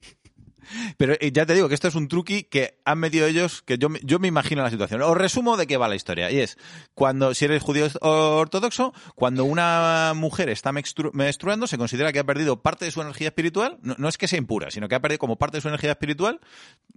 Pero 0.96 1.14
eh, 1.20 1.30
ya 1.32 1.46
te 1.46 1.54
digo 1.54 1.68
que 1.68 1.74
esto 1.74 1.88
es 1.88 1.94
un 1.94 2.08
truqui 2.08 2.44
que 2.44 2.78
han 2.84 2.98
metido 2.98 3.26
ellos, 3.26 3.62
que 3.62 3.78
yo, 3.78 3.88
yo 4.02 4.18
me 4.18 4.28
imagino 4.28 4.62
la 4.62 4.70
situación. 4.70 5.02
Os 5.02 5.16
resumo 5.16 5.56
de 5.56 5.66
qué 5.66 5.76
va 5.76 5.88
la 5.88 5.96
historia. 5.96 6.30
Y 6.30 6.40
es, 6.40 6.58
cuando, 6.94 7.34
si 7.34 7.44
eres 7.44 7.62
judío 7.62 7.88
ortodoxo, 8.00 8.92
cuando 9.14 9.44
una 9.44 10.12
mujer 10.14 10.48
está 10.48 10.72
menstru- 10.72 11.10
menstruando, 11.12 11.66
se 11.66 11.78
considera 11.78 12.12
que 12.12 12.18
ha 12.18 12.24
perdido 12.24 12.62
parte 12.62 12.84
de 12.84 12.90
su 12.90 13.00
energía 13.00 13.28
espiritual. 13.28 13.78
No, 13.82 13.94
no 13.98 14.08
es 14.08 14.18
que 14.18 14.28
sea 14.28 14.38
impura, 14.38 14.70
sino 14.70 14.88
que 14.88 14.94
ha 14.94 15.00
perdido 15.00 15.18
como 15.18 15.36
parte 15.36 15.56
de 15.58 15.60
su 15.60 15.68
energía 15.68 15.90
espiritual. 15.92 16.40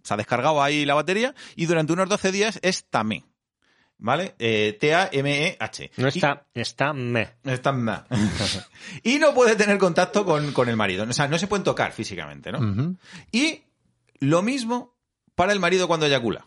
Se 0.03 0.13
ha 0.13 0.17
descargado 0.17 0.61
ahí 0.63 0.85
la 0.85 0.93
batería. 0.95 1.35
Y 1.55 1.65
durante 1.65 1.93
unos 1.93 2.09
12 2.09 2.31
días 2.31 2.59
es 2.61 2.85
tamé. 2.89 3.23
¿Vale? 3.99 4.35
Eh, 4.37 4.77
T-A-M-E-H. 4.79 5.91
No 5.97 6.05
Y- 6.05 6.09
está, 6.09 6.45
está 6.53 6.93
me. 6.93 7.29
Está 7.43 7.71
mal. 7.71 8.05
y 9.03 9.17
no 9.17 9.33
puede 9.33 9.55
tener 9.55 9.77
contacto 9.79 10.23
con, 10.25 10.51
con 10.53 10.69
el 10.69 10.75
marido. 10.75 11.03
O 11.03 11.13
sea, 11.13 11.27
no 11.27 11.37
se 11.39 11.47
pueden 11.47 11.63
tocar 11.63 11.91
físicamente, 11.93 12.51
¿no? 12.51 12.95
Y 13.31 13.61
lo 14.19 14.41
mismo 14.43 14.95
para 15.35 15.51
el 15.53 15.59
marido 15.59 15.87
cuando 15.87 16.05
eyacula. 16.05 16.45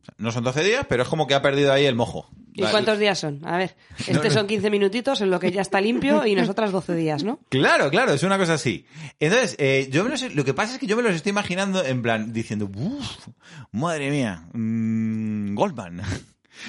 O 0.00 0.04
sea, 0.04 0.14
no 0.18 0.32
son 0.32 0.42
12 0.44 0.64
días, 0.64 0.86
pero 0.88 1.04
es 1.04 1.08
como 1.08 1.26
que 1.26 1.34
ha 1.34 1.42
perdido 1.42 1.72
ahí 1.72 1.84
el 1.84 1.94
mojo. 1.94 2.28
¿Y 2.52 2.62
Vale. 2.62 2.72
cuántos 2.72 2.98
días 2.98 3.16
son? 3.20 3.40
A 3.46 3.56
ver, 3.56 3.76
No, 4.08 4.14
este 4.14 4.28
no. 4.28 4.34
son 4.34 4.46
15 4.48 4.68
minutitos 4.70 5.20
en 5.20 5.30
lo 5.30 5.38
que 5.38 5.52
ya 5.52 5.60
está 5.60 5.80
limpio 5.80 6.26
y 6.26 6.34
nosotras 6.34 6.72
12 6.72 6.96
días, 6.96 7.22
¿no? 7.22 7.38
Claro, 7.48 7.88
claro, 7.90 8.12
es 8.12 8.24
una 8.24 8.36
cosa 8.38 8.54
así. 8.54 8.84
Entonces, 9.20 9.54
eh, 9.60 9.88
yo 9.92 10.02
me 10.02 10.10
los- 10.10 10.34
lo 10.34 10.44
que 10.44 10.54
pasa 10.54 10.74
es 10.74 10.80
que 10.80 10.86
yo 10.88 10.96
me 10.96 11.02
los 11.04 11.14
estoy 11.14 11.30
imaginando 11.30 11.84
en 11.84 12.02
plan, 12.02 12.32
diciendo, 12.32 12.68
"Uf, 12.74 13.28
madre 13.70 14.10
mía, 14.10 14.48
mm, 14.52 15.54
Goldman. 15.54 16.02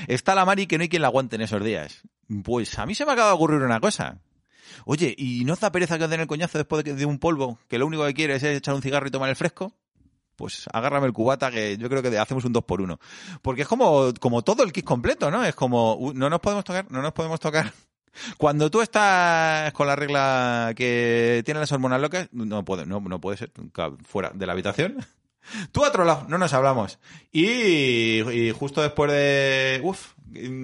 Está 0.07 0.35
la 0.35 0.45
Mari 0.45 0.67
que 0.67 0.77
no 0.77 0.83
hay 0.83 0.89
quien 0.89 1.01
la 1.01 1.07
aguante 1.07 1.35
en 1.35 1.41
esos 1.41 1.63
días. 1.63 2.01
Pues 2.43 2.77
a 2.77 2.85
mí 2.85 2.95
se 2.95 3.05
me 3.05 3.11
acaba 3.11 3.29
de 3.29 3.35
ocurrir 3.35 3.61
una 3.61 3.79
cosa. 3.79 4.19
Oye, 4.85 5.13
¿y 5.17 5.43
no 5.45 5.53
os 5.53 5.59
da 5.59 5.71
pereza 5.71 5.97
que 5.97 6.05
os 6.05 6.09
den 6.09 6.21
el 6.21 6.27
coñazo 6.27 6.57
después 6.57 6.83
de, 6.83 7.05
un 7.05 7.19
polvo 7.19 7.59
que 7.67 7.77
lo 7.77 7.87
único 7.87 8.05
que 8.05 8.13
quieres 8.13 8.43
es 8.43 8.57
echar 8.57 8.75
un 8.75 8.81
cigarro 8.81 9.07
y 9.07 9.11
tomar 9.11 9.29
el 9.29 9.35
fresco? 9.35 9.73
Pues 10.35 10.65
agárrame 10.71 11.07
el 11.07 11.13
cubata 11.13 11.51
que 11.51 11.77
yo 11.77 11.89
creo 11.89 12.01
que 12.01 12.17
hacemos 12.17 12.45
un 12.45 12.53
2 12.53 12.63
por 12.63 12.81
1 12.81 12.97
Porque 13.41 13.63
es 13.63 13.67
como, 13.67 14.13
como 14.21 14.41
todo 14.41 14.63
el 14.63 14.71
kit 14.71 14.85
completo, 14.85 15.29
¿no? 15.29 15.43
Es 15.43 15.53
como, 15.53 15.95
"Uh, 15.95 16.13
no 16.13 16.29
nos 16.29 16.39
podemos 16.39 16.63
tocar, 16.63 16.89
no 16.89 17.01
nos 17.01 17.11
podemos 17.11 17.39
tocar. 17.39 17.73
Cuando 18.37 18.71
tú 18.71 18.81
estás 18.81 19.73
con 19.73 19.87
la 19.87 19.95
regla 19.95 20.73
que 20.75 21.41
tiene 21.45 21.59
las 21.59 21.71
hormonas 21.71 21.99
locas, 22.01 22.29
no 22.31 22.63
puede, 22.63 22.85
no, 22.85 22.99
no 23.01 23.19
puede 23.19 23.37
ser 23.37 23.51
fuera 24.05 24.31
de 24.33 24.45
la 24.45 24.53
habitación. 24.53 24.97
Tú 25.71 25.85
a 25.85 25.89
otro 25.89 26.05
lado, 26.05 26.25
no 26.27 26.37
nos 26.37 26.53
hablamos. 26.53 26.99
Y, 27.31 28.21
y 28.21 28.51
justo 28.51 28.81
después 28.81 29.11
de... 29.11 29.81
Uf, 29.83 30.13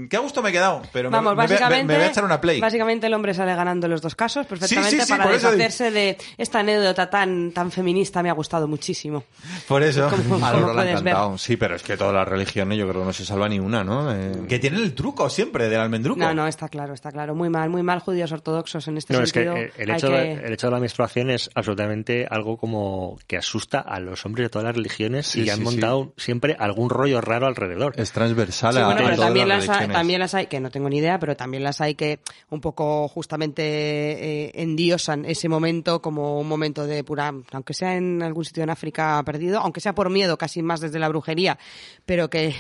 qué 0.10 0.16
a 0.18 0.20
gusto 0.20 0.42
me 0.42 0.50
he 0.50 0.52
quedado. 0.52 0.82
Pero 0.94 1.10
me- 1.10 1.18
Vamos, 1.18 1.32
me, 1.32 1.36
voy 1.36 1.46
a- 1.46 1.48
me- 1.48 1.54
básicamente, 1.54 1.86
me 1.94 1.96
voy 2.00 2.08
a 2.08 2.10
echar 2.12 2.24
una 2.24 2.42
play. 2.42 2.60
básicamente 2.62 3.08
el 3.08 3.14
hombre 3.14 3.34
sale 3.34 3.56
ganando 3.56 3.88
los 3.88 4.02
dos 4.02 4.16
casos 4.16 4.46
perfectamente 4.46 4.90
Sí, 4.92 5.00
sí, 5.00 5.06
sí, 5.06 5.12
para 5.12 5.28
deshacerse 5.32 5.92
de 5.92 6.18
esta 6.38 6.60
anécdota 6.60 7.10
tan, 7.10 7.52
tan 7.52 7.72
feminista. 7.72 8.22
Me 8.24 8.30
ha 8.30 8.34
gustado 8.34 8.68
muchísimo. 8.68 9.24
Por 9.68 9.84
eso. 9.84 10.10
Como- 10.10 10.36
A 10.46 10.52
como 10.52 10.82
encantado. 10.82 11.38
Sí, 11.38 11.58
pero 11.58 11.76
es 11.76 11.84
que 11.84 11.98
todas 11.98 12.14
las 12.14 12.28
religiones 12.28 12.78
yo 12.78 12.88
creo 12.88 13.02
que 13.02 13.08
no 13.08 13.14
se 13.14 13.26
salva 13.26 13.50
ni 13.50 13.60
una, 13.60 13.84
¿no? 13.84 14.14
Eh, 14.14 14.46
Que 14.48 14.60
tienen 14.60 14.82
el 14.82 14.94
truco 14.94 15.30
siempre 15.30 15.70
del 15.70 15.80
almendruco. 15.80 16.20
No, 16.20 16.34
no, 16.34 16.48
está 16.48 16.70
claro, 16.70 16.94
está 16.94 17.12
claro. 17.12 17.36
Muy 17.36 17.50
mal, 17.50 17.70
muy 17.70 17.84
mal 17.84 18.00
judíos 18.00 18.32
ortodoxos 18.32 18.88
en 18.88 18.98
este 18.98 19.14
No, 19.14 19.22
es 19.24 19.32
que 19.34 19.44
sentido. 19.44 19.72
el 19.78 19.90
hecho, 19.90 20.08
que- 20.08 20.14
de, 20.14 20.34
el 20.46 20.54
hecho 20.54 20.68
de 20.68 20.72
la 20.74 20.80
menstruación 20.80 21.30
es 21.30 21.50
absolutamente 21.56 22.28
algo 22.30 22.58
como 22.58 23.18
que 23.28 23.38
asusta 23.38 23.80
a 23.80 24.00
los 24.00 24.26
hombres 24.26 24.46
de 24.46 24.50
todas 24.50 24.66
las 24.66 24.76
religiones 24.76 25.28
Sí, 25.28 25.44
y 25.44 25.50
han 25.50 25.58
sí, 25.58 25.64
montado 25.64 26.14
siempre 26.18 26.56
algún 26.60 26.90
rollo 26.90 27.22
raro 27.22 27.48
alrededor. 27.48 27.94
es 27.98 28.12
transversal 28.12 28.74
Sí, 28.74 28.80
a, 28.80 28.86
bueno, 28.86 29.00
a 29.02 29.04
pero 29.04 29.16
todas 29.16 29.28
también 29.28 29.48
las 29.58 29.88
también 29.88 30.20
las 30.20 30.34
hay, 30.34 30.48
que 30.48 30.60
no 30.60 30.70
tengo 30.70 30.90
ni 30.90 30.98
idea, 30.98 31.20
pero 31.20 31.36
también 31.36 31.64
las 31.64 31.82
hay 31.82 31.96
que 31.96 32.20
un 32.50 32.62
poco 32.62 33.08
justamente 33.08 33.64
eh, 33.64 34.52
endiosan 34.56 35.26
ese 35.26 35.50
momento 35.50 36.02
como 36.02 36.40
un 36.40 36.48
momento 36.48 36.86
de 36.86 37.04
pura, 37.04 37.34
aunque 37.52 37.74
sea 37.74 37.96
en 37.96 38.22
algún 38.22 38.46
sitio 38.46 38.64
en 38.64 38.70
África 38.70 39.22
perdido, 39.26 39.60
aunque 39.60 39.82
sea 39.82 39.96
por 39.96 40.10
miedo, 40.10 40.38
casi 40.38 40.62
más 40.62 40.82
desde 40.82 41.00
la 41.00 41.10
brujería, 41.10 41.58
pero 42.06 42.30
que 42.30 42.56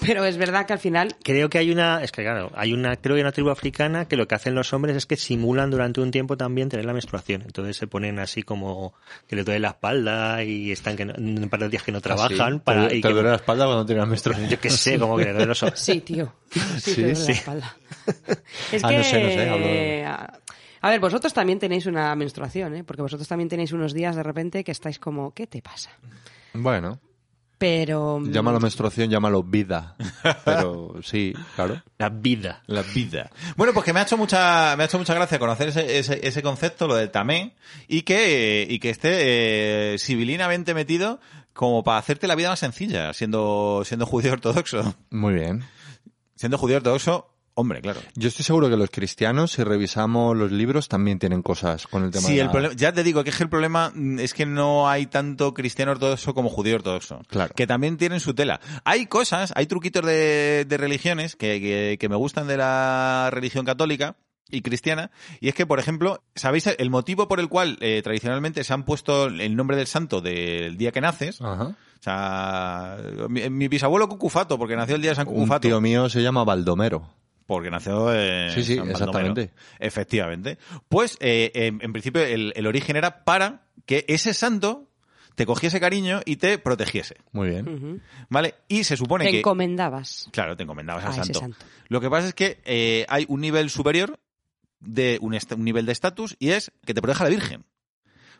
Pero 0.00 0.24
es 0.24 0.36
verdad 0.38 0.66
que 0.66 0.72
al 0.72 0.78
final 0.78 1.14
Creo 1.22 1.50
que 1.50 1.58
hay 1.58 1.70
una, 1.70 2.02
es 2.02 2.10
que 2.10 2.22
claro, 2.22 2.50
hay 2.54 2.72
una, 2.72 2.96
creo 2.96 3.14
que 3.14 3.18
hay 3.20 3.22
una 3.22 3.32
tribu 3.32 3.50
africana 3.50 4.06
que 4.06 4.16
lo 4.16 4.26
que 4.26 4.34
hacen 4.34 4.54
los 4.54 4.72
hombres 4.72 4.96
es 4.96 5.06
que 5.06 5.16
simulan 5.16 5.70
durante 5.70 6.00
un 6.00 6.10
tiempo 6.10 6.36
también 6.36 6.68
tener 6.68 6.86
la 6.86 6.92
menstruación. 6.92 7.42
Entonces 7.42 7.76
se 7.76 7.86
ponen 7.86 8.18
así 8.18 8.42
como 8.42 8.94
que 9.28 9.36
le 9.36 9.44
duele 9.44 9.60
la 9.60 9.68
espalda 9.68 10.42
y 10.42 10.72
están 10.72 10.96
que 10.96 11.04
no, 11.04 11.14
un 11.18 11.48
par 11.50 11.60
de 11.60 11.68
días 11.68 11.82
que 11.82 11.92
no 11.92 12.00
trabajan 12.00 12.56
¿Ah, 12.56 12.64
para 12.64 12.88
¿Te, 12.88 12.96
y 12.96 13.00
te 13.00 13.08
que- 13.08 13.14
duele 13.14 13.28
la 13.30 13.36
espalda 13.36 13.66
cuando 13.66 13.84
tienes 13.86 14.06
menstruación? 14.06 14.48
yo 14.48 14.58
qué 14.58 14.70
sé, 14.70 14.98
como 14.98 15.16
que 15.16 15.24
le 15.24 15.32
duele 15.32 15.46
los 15.46 15.62
ojos. 15.62 15.78
Sí, 15.78 16.00
tío. 16.00 16.32
Sí, 16.50 16.60
Sí, 16.80 16.94
te 16.94 17.00
duele 17.02 17.14
sí. 17.16 17.26
la 17.26 17.32
espalda. 17.38 17.76
Es 18.72 18.84
Ah, 18.84 18.88
que... 18.88 18.96
no 18.96 19.04
sé, 19.04 19.22
no 19.22 19.28
sé, 19.30 19.48
hablo- 19.48 20.06
a- 20.08 20.38
A 20.82 20.88
ver, 20.90 20.98
vosotros 20.98 21.32
también 21.34 21.58
tenéis 21.58 21.84
una 21.84 22.14
menstruación, 22.16 22.74
¿eh? 22.74 22.84
Porque 22.84 23.02
vosotros 23.02 23.28
también 23.28 23.48
tenéis 23.50 23.72
unos 23.72 23.92
días 23.92 24.16
de 24.16 24.22
repente 24.22 24.64
que 24.64 24.72
estáis 24.72 24.98
como, 24.98 25.34
¿qué 25.34 25.46
te 25.46 25.60
pasa? 25.60 25.90
Bueno, 26.54 26.98
Pero... 27.60 28.20
mm, 28.20 28.32
llámalo 28.32 28.58
menstruación, 28.58 29.10
llámalo 29.10 29.42
vida. 29.42 29.94
Pero 30.46 30.94
sí, 31.02 31.34
claro. 31.54 31.82
La 31.98 32.08
vida. 32.08 32.62
La 32.66 32.80
vida. 32.80 33.30
Bueno, 33.54 33.74
pues 33.74 33.84
que 33.84 33.92
me 33.92 34.00
ha 34.00 34.04
hecho 34.04 34.16
mucha, 34.16 34.74
me 34.78 34.84
ha 34.84 34.86
hecho 34.86 34.96
mucha 34.96 35.12
gracia 35.12 35.38
conocer 35.38 35.68
ese, 35.68 35.98
ese, 35.98 36.26
ese 36.26 36.42
concepto, 36.42 36.88
lo 36.88 36.94
del 36.94 37.10
tamé, 37.10 37.54
y 37.86 38.00
que, 38.00 38.66
y 38.66 38.78
que 38.78 38.88
esté 38.88 39.92
eh, 39.92 39.98
civilinamente 39.98 40.72
metido 40.72 41.20
como 41.52 41.84
para 41.84 41.98
hacerte 41.98 42.26
la 42.26 42.34
vida 42.34 42.48
más 42.48 42.60
sencilla, 42.60 43.12
siendo, 43.12 43.82
siendo 43.84 44.06
judío 44.06 44.32
ortodoxo. 44.32 44.94
Muy 45.10 45.34
bien. 45.34 45.62
Siendo 46.36 46.56
judío 46.56 46.78
ortodoxo, 46.78 47.30
hombre, 47.60 47.80
claro. 47.80 48.00
Yo 48.14 48.28
estoy 48.28 48.44
seguro 48.44 48.68
que 48.68 48.76
los 48.76 48.90
cristianos, 48.90 49.52
si 49.52 49.62
revisamos 49.64 50.36
los 50.36 50.50
libros, 50.52 50.88
también 50.88 51.18
tienen 51.18 51.42
cosas 51.42 51.86
con 51.86 52.04
el 52.04 52.10
tema 52.10 52.26
Sí, 52.26 52.34
de 52.34 52.40
el 52.40 52.46
la- 52.46 52.52
problema, 52.52 52.74
ya 52.74 52.92
te 52.92 53.02
digo 53.02 53.22
que 53.24 53.30
es 53.30 53.36
que 53.36 53.42
el 53.44 53.48
problema 53.48 53.92
mm, 53.94 54.18
es 54.18 54.34
que 54.34 54.46
no 54.46 54.88
hay 54.88 55.06
tanto 55.06 55.54
cristiano 55.54 55.92
ortodoxo 55.92 56.34
como 56.34 56.48
judío 56.48 56.76
ortodoxo. 56.76 57.20
Claro. 57.28 57.54
Que 57.54 57.66
también 57.66 57.96
tienen 57.96 58.20
su 58.20 58.34
tela. 58.34 58.60
Hay 58.84 59.06
cosas, 59.06 59.52
hay 59.54 59.66
truquitos 59.66 60.04
de, 60.04 60.64
de 60.68 60.76
religiones 60.76 61.36
que, 61.36 61.60
que, 61.60 61.96
que 62.00 62.08
me 62.08 62.16
gustan 62.16 62.46
de 62.48 62.56
la 62.56 63.28
religión 63.32 63.64
católica 63.64 64.16
y 64.52 64.62
cristiana. 64.62 65.10
Y 65.40 65.48
es 65.48 65.54
que, 65.54 65.64
por 65.66 65.78
ejemplo, 65.78 66.24
¿sabéis 66.34 66.66
el 66.66 66.90
motivo 66.90 67.28
por 67.28 67.38
el 67.38 67.48
cual 67.48 67.78
eh, 67.80 68.00
tradicionalmente 68.02 68.64
se 68.64 68.72
han 68.72 68.84
puesto 68.84 69.26
el 69.26 69.54
nombre 69.54 69.76
del 69.76 69.86
santo 69.86 70.20
del 70.20 70.76
día 70.76 70.90
que 70.90 71.00
naces? 71.00 71.40
Ajá. 71.40 71.64
O 72.00 72.02
sea, 72.02 72.96
mi, 73.28 73.48
mi 73.50 73.68
bisabuelo 73.68 74.08
Cucufato, 74.08 74.58
porque 74.58 74.74
nació 74.74 74.96
el 74.96 75.02
día 75.02 75.10
de 75.10 75.16
San 75.16 75.28
Un 75.28 75.34
Cucufato. 75.34 75.60
tío 75.68 75.80
mío 75.82 76.08
se 76.08 76.22
llama 76.22 76.44
Baldomero. 76.44 77.06
Porque 77.50 77.68
nació 77.68 78.14
en 78.14 78.52
Sí, 78.52 78.62
sí, 78.62 78.76
San 78.76 78.90
exactamente. 78.92 79.50
Efectivamente. 79.80 80.56
Pues, 80.88 81.16
eh, 81.18 81.50
en, 81.54 81.80
en 81.82 81.92
principio, 81.92 82.22
el, 82.22 82.52
el 82.54 82.64
origen 82.68 82.94
era 82.94 83.24
para 83.24 83.62
que 83.86 84.04
ese 84.06 84.34
santo 84.34 84.88
te 85.34 85.46
cogiese 85.46 85.80
cariño 85.80 86.20
y 86.24 86.36
te 86.36 86.58
protegiese. 86.58 87.16
Muy 87.32 87.48
bien. 87.50 88.02
¿Vale? 88.28 88.54
Y 88.68 88.84
se 88.84 88.96
supone 88.96 89.24
Te 89.24 89.32
que... 89.32 89.38
encomendabas. 89.40 90.28
Claro, 90.30 90.56
te 90.56 90.62
encomendabas 90.62 91.02
al 91.04 91.10
A 91.10 91.14
ese 91.14 91.24
santo. 91.24 91.40
santo. 91.40 91.56
Lo 91.88 92.00
que 92.00 92.08
pasa 92.08 92.28
es 92.28 92.34
que 92.34 92.60
eh, 92.64 93.04
hay 93.08 93.24
un 93.28 93.40
nivel 93.40 93.68
superior 93.68 94.20
de 94.78 95.18
un, 95.20 95.34
un 95.34 95.64
nivel 95.64 95.86
de 95.86 95.92
estatus 95.92 96.36
y 96.38 96.50
es 96.50 96.70
que 96.86 96.94
te 96.94 97.02
proteja 97.02 97.24
la 97.24 97.30
Virgen. 97.30 97.64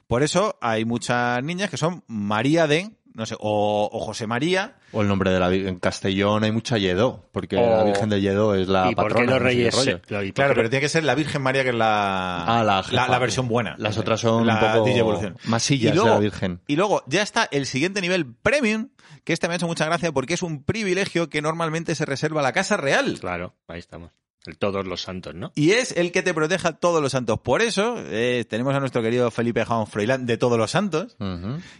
Por 0.06 0.22
eso 0.22 0.56
hay 0.60 0.84
muchas 0.84 1.42
niñas 1.42 1.68
que 1.68 1.76
son 1.78 2.04
María 2.06 2.68
de, 2.68 2.92
no 3.14 3.26
sé, 3.26 3.34
o, 3.38 3.88
o 3.92 4.00
José 4.00 4.26
María, 4.26 4.76
O 4.92 5.02
el 5.02 5.08
nombre 5.08 5.30
de 5.30 5.40
la 5.40 5.48
Virgen. 5.48 5.68
En 5.68 5.78
Castellón 5.80 6.44
hay 6.44 6.52
mucha 6.52 6.78
Lledó, 6.78 7.28
porque 7.32 7.56
O- 7.56 7.76
la 7.78 7.84
Virgen 7.84 8.08
de 8.08 8.20
Lledó 8.20 8.54
es 8.54 8.68
la 8.68 8.90
¿Y 8.90 8.94
por 8.94 9.08
patrona. 9.08 9.26
qué 9.26 9.30
los 9.32 9.42
no 9.42 9.48
sé 9.48 9.54
qué 9.56 9.58
reyes? 9.60 9.74
rollo. 9.76 10.02
Claro, 10.02 10.24
¿y 10.24 10.32
por 10.32 10.46
pero 10.54 10.70
tiene 10.70 10.80
que 10.80 10.88
ser 10.88 11.04
la 11.04 11.14
Virgen 11.14 11.42
María, 11.42 11.62
que 11.62 11.70
es 11.70 11.74
la, 11.74 12.44
Ah, 12.44 12.64
la 12.64 12.82
jefa. 12.82 13.08
la, 13.08 13.18
versión 13.18 13.48
buena. 13.48 13.74
Las 13.78 13.98
otras 13.98 14.20
son 14.20 14.46
la 14.46 14.54
un 14.54 14.60
poco 14.84 14.88
Evolución. 14.88 15.36
masillas 15.44 15.92
Y 15.92 15.94
luego- 15.94 16.08
de 16.10 16.14
la 16.14 16.20
Virgen. 16.20 16.60
Y 16.66 16.76
luego 16.76 17.02
ya 17.06 17.22
está 17.22 17.48
el 17.50 17.66
siguiente 17.66 18.00
nivel 18.00 18.32
premium, 18.34 18.88
que 19.24 19.32
este 19.32 19.48
me 19.48 19.54
ha 19.54 19.56
hecho 19.56 19.66
mucha 19.66 19.84
gracia 19.84 20.12
porque 20.12 20.34
es 20.34 20.42
un 20.42 20.62
privilegio 20.64 21.28
que 21.28 21.42
normalmente 21.42 21.94
se 21.94 22.04
reserva 22.06 22.40
a 22.40 22.42
la 22.44 22.52
Casa 22.52 22.76
Real. 22.76 23.18
Claro, 23.20 23.54
ahí 23.68 23.78
estamos. 23.78 24.12
El 24.46 24.56
todos 24.56 24.86
los 24.86 25.02
santos, 25.02 25.34
¿no? 25.34 25.52
Y 25.54 25.72
es 25.72 25.92
el 25.92 26.12
que 26.12 26.22
te 26.22 26.32
proteja 26.32 26.72
todos 26.72 27.02
los 27.02 27.12
santos. 27.12 27.38
Por 27.40 27.60
eso 27.60 27.96
eh, 28.06 28.46
tenemos 28.48 28.74
a 28.74 28.80
nuestro 28.80 29.02
querido 29.02 29.30
Felipe 29.30 29.64
Jaun 29.66 29.86
Froilán 29.86 30.24
de 30.24 30.38
todos 30.38 30.56
los 30.56 30.70
santos. 30.70 31.16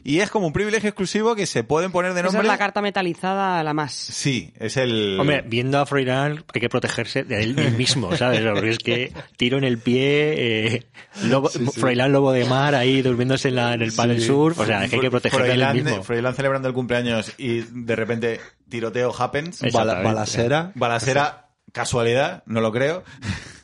Y 0.05 0.21
es 0.21 0.29
como 0.29 0.47
un 0.47 0.53
privilegio 0.53 0.91
exclusivo 0.91 1.35
que 1.35 1.47
se 1.47 1.65
pueden 1.65 1.91
poner 1.91 2.13
de 2.13 2.21
Esa 2.21 2.27
nombre. 2.27 2.43
es 2.43 2.49
la 2.49 2.59
carta 2.59 2.83
metalizada, 2.83 3.63
la 3.65 3.73
más. 3.73 3.93
Sí, 3.95 4.53
es 4.59 4.77
el. 4.77 5.17
Hombre, 5.19 5.43
viendo 5.47 5.79
a 5.79 5.87
Froilán 5.87 6.45
hay 6.53 6.61
que 6.61 6.69
protegerse 6.69 7.25
de 7.25 7.43
él 7.43 7.55
mismo, 7.79 8.15
¿sabes? 8.17 8.43
Porque 8.53 8.71
es 8.71 8.79
que 8.79 9.13
tiro 9.39 9.57
en 9.57 9.65
el 9.65 9.79
pie, 9.79 10.35
eh, 10.77 10.87
lobo, 11.25 11.49
Froilán 11.49 12.13
lobo 12.13 12.31
de 12.33 12.45
mar 12.45 12.75
ahí 12.75 13.01
durmiéndose 13.01 13.49
en, 13.49 13.55
la, 13.55 13.73
en 13.73 13.81
el 13.83 13.93
panel 13.93 14.21
Sí. 14.21 14.27
sur, 14.27 14.55
o 14.59 14.67
sea, 14.67 14.85
es 14.85 14.91
que 14.91 14.97
hay 14.97 15.03
que 15.03 15.11
protegerse 15.11 15.47
de 15.47 15.53
él 15.55 15.61
Froilán, 15.61 15.77
mismo. 15.85 16.03
Froilán 16.03 16.35
celebrando 16.35 16.69
el 16.69 16.75
cumpleaños 16.75 17.33
y 17.39 17.61
de 17.63 17.97
repente 17.97 18.39
tiroteo 18.69 19.15
happens. 19.19 19.63
Balacera. 19.73 20.73
Balacera, 20.75 21.47
casualidad, 21.73 22.43
no 22.47 22.61
lo 22.61 22.73
creo. 22.73 23.03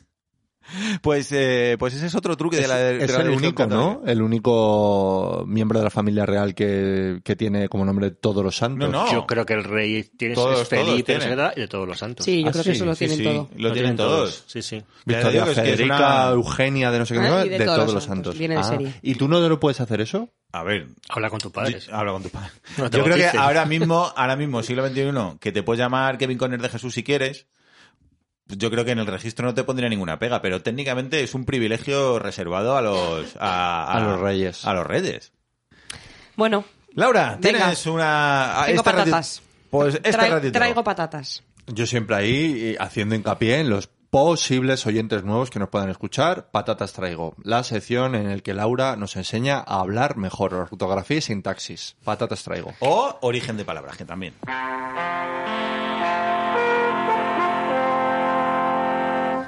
Pues, 1.00 1.30
eh, 1.30 1.76
pues 1.78 1.94
ese 1.94 2.06
es 2.06 2.14
otro 2.16 2.36
truque 2.36 2.56
de 2.56 2.66
la 2.66 2.76
de 2.76 3.04
es 3.04 3.12
la 3.12 3.20
el 3.20 3.30
único, 3.30 3.66
¿no? 3.68 4.02
El 4.04 4.20
único 4.20 5.44
miembro 5.46 5.78
de 5.78 5.84
la 5.84 5.90
familia 5.90 6.26
real 6.26 6.56
que, 6.56 7.20
que 7.22 7.36
tiene 7.36 7.68
como 7.68 7.84
nombre 7.84 8.10
todos 8.10 8.42
los 8.42 8.56
santos. 8.56 8.90
No, 8.90 9.04
no. 9.06 9.12
Yo 9.12 9.26
creo 9.26 9.46
que 9.46 9.54
el 9.54 9.62
rey 9.62 10.02
tiene 10.16 10.34
Todos, 10.34 10.62
es 10.62 10.68
Felipe, 10.68 11.14
todos 11.14 11.24
tienen. 11.24 11.50
y 11.56 11.60
de 11.60 11.68
todos 11.68 11.86
los 11.86 11.96
santos. 11.96 12.24
Sí, 12.24 12.42
yo 12.42 12.48
Ah, 12.48 12.50
creo 12.50 12.64
que 12.64 12.70
sí, 12.70 12.76
eso 12.76 12.84
lo 12.84 12.94
Sí, 12.96 12.98
tienen 13.06 13.16
sí, 13.18 13.22
todo. 13.24 13.48
Lo 13.56 13.72
tienen 13.72 13.96
todos. 13.96 14.44
Sí, 14.48 14.60
sí. 14.60 14.82
Victoria 15.04 15.30
digo 15.30 15.44
que 15.44 15.50
es 15.52 15.56
que 15.56 15.62
es 15.70 15.70
Federica, 15.76 15.96
una- 15.96 16.30
Eugenia, 16.32 16.90
de 16.90 16.98
no 16.98 17.06
sé 17.06 17.14
qué, 17.14 17.20
Ah, 17.20 17.44
de 17.44 17.48
de, 17.50 17.64
todos 17.64 17.76
todos 17.78 17.94
los 17.94 18.04
santos. 18.04 18.34
santos. 18.34 18.38
Viene 18.38 18.54
de 18.56 18.60
Ah, 18.60 18.64
serie. 18.64 18.94
¿Y 19.02 19.14
tú 19.14 19.28
no 19.28 19.38
lo 19.38 19.60
puedes 19.60 19.80
hacer 19.80 20.00
eso? 20.00 20.30
A 20.50 20.64
ver, 20.64 20.88
Habla 21.10 21.30
con 21.30 21.38
tus 21.38 21.52
padres. 21.52 21.88
Habla 21.92 22.10
con 22.10 22.24
tu 22.24 22.28
padre. 22.30 22.50
No 22.76 22.90
te 22.90 22.98
Yo 22.98 23.04
creo 23.04 23.16
que 23.16 23.38
ahora 23.38 23.66
mismo, 23.66 24.12
ahora 24.16 24.34
mismo, 24.34 24.64
siglo 24.64 24.84
XXI, 24.88 25.38
que 25.38 25.52
te 25.52 25.62
puedes 25.62 25.78
llamar 25.78 26.18
Kevin 26.18 26.38
Conner 26.38 26.60
de 26.60 26.68
Jesús 26.70 26.92
si 26.92 27.04
quieres, 27.04 27.46
yo 28.48 28.70
creo 28.70 28.84
que 28.84 28.92
en 28.92 28.98
el 29.00 29.06
registro 29.06 29.46
no 29.46 29.54
te 29.54 29.64
pondría 29.64 29.88
ninguna 29.88 30.18
pega, 30.18 30.40
pero 30.42 30.62
técnicamente 30.62 31.22
es 31.22 31.34
un 31.34 31.44
privilegio 31.44 32.18
reservado 32.18 32.76
a 32.76 32.82
los 32.82 33.36
a, 33.40 33.92
A 33.92 34.00
los 34.00 34.20
reyes. 34.20 34.64
A 34.64 34.72
los 34.74 34.86
reyes. 34.86 35.32
Bueno, 36.36 36.64
Laura, 36.94 37.38
Venga. 37.40 37.58
tienes 37.58 37.86
una 37.86 38.62
tengo 38.66 38.80
este 38.80 38.90
rati- 38.90 38.94
patatas. 38.96 39.42
Pues 39.70 40.02
Trai- 40.02 40.30
ratito. 40.30 40.52
traigo 40.52 40.84
patatas. 40.84 41.42
Yo 41.66 41.86
siempre 41.86 42.16
ahí 42.16 42.54
eh, 42.72 42.76
haciendo 42.78 43.14
hincapié 43.14 43.58
en 43.60 43.68
los 43.70 43.88
posibles 44.08 44.86
oyentes 44.86 45.24
nuevos 45.24 45.50
que 45.50 45.58
nos 45.58 45.68
puedan 45.68 45.90
escuchar, 45.90 46.48
patatas 46.50 46.92
traigo. 46.92 47.34
La 47.42 47.64
sección 47.64 48.14
en 48.14 48.30
la 48.30 48.38
que 48.38 48.54
Laura 48.54 48.96
nos 48.96 49.16
enseña 49.16 49.58
a 49.58 49.80
hablar 49.80 50.16
mejor, 50.16 50.54
ortografía 50.54 51.18
y 51.18 51.20
sintaxis. 51.22 51.96
Patatas 52.04 52.44
traigo. 52.44 52.72
o 52.80 53.18
origen 53.22 53.56
de 53.56 53.64
palabras, 53.64 53.96
que 53.96 54.04
también. 54.04 54.34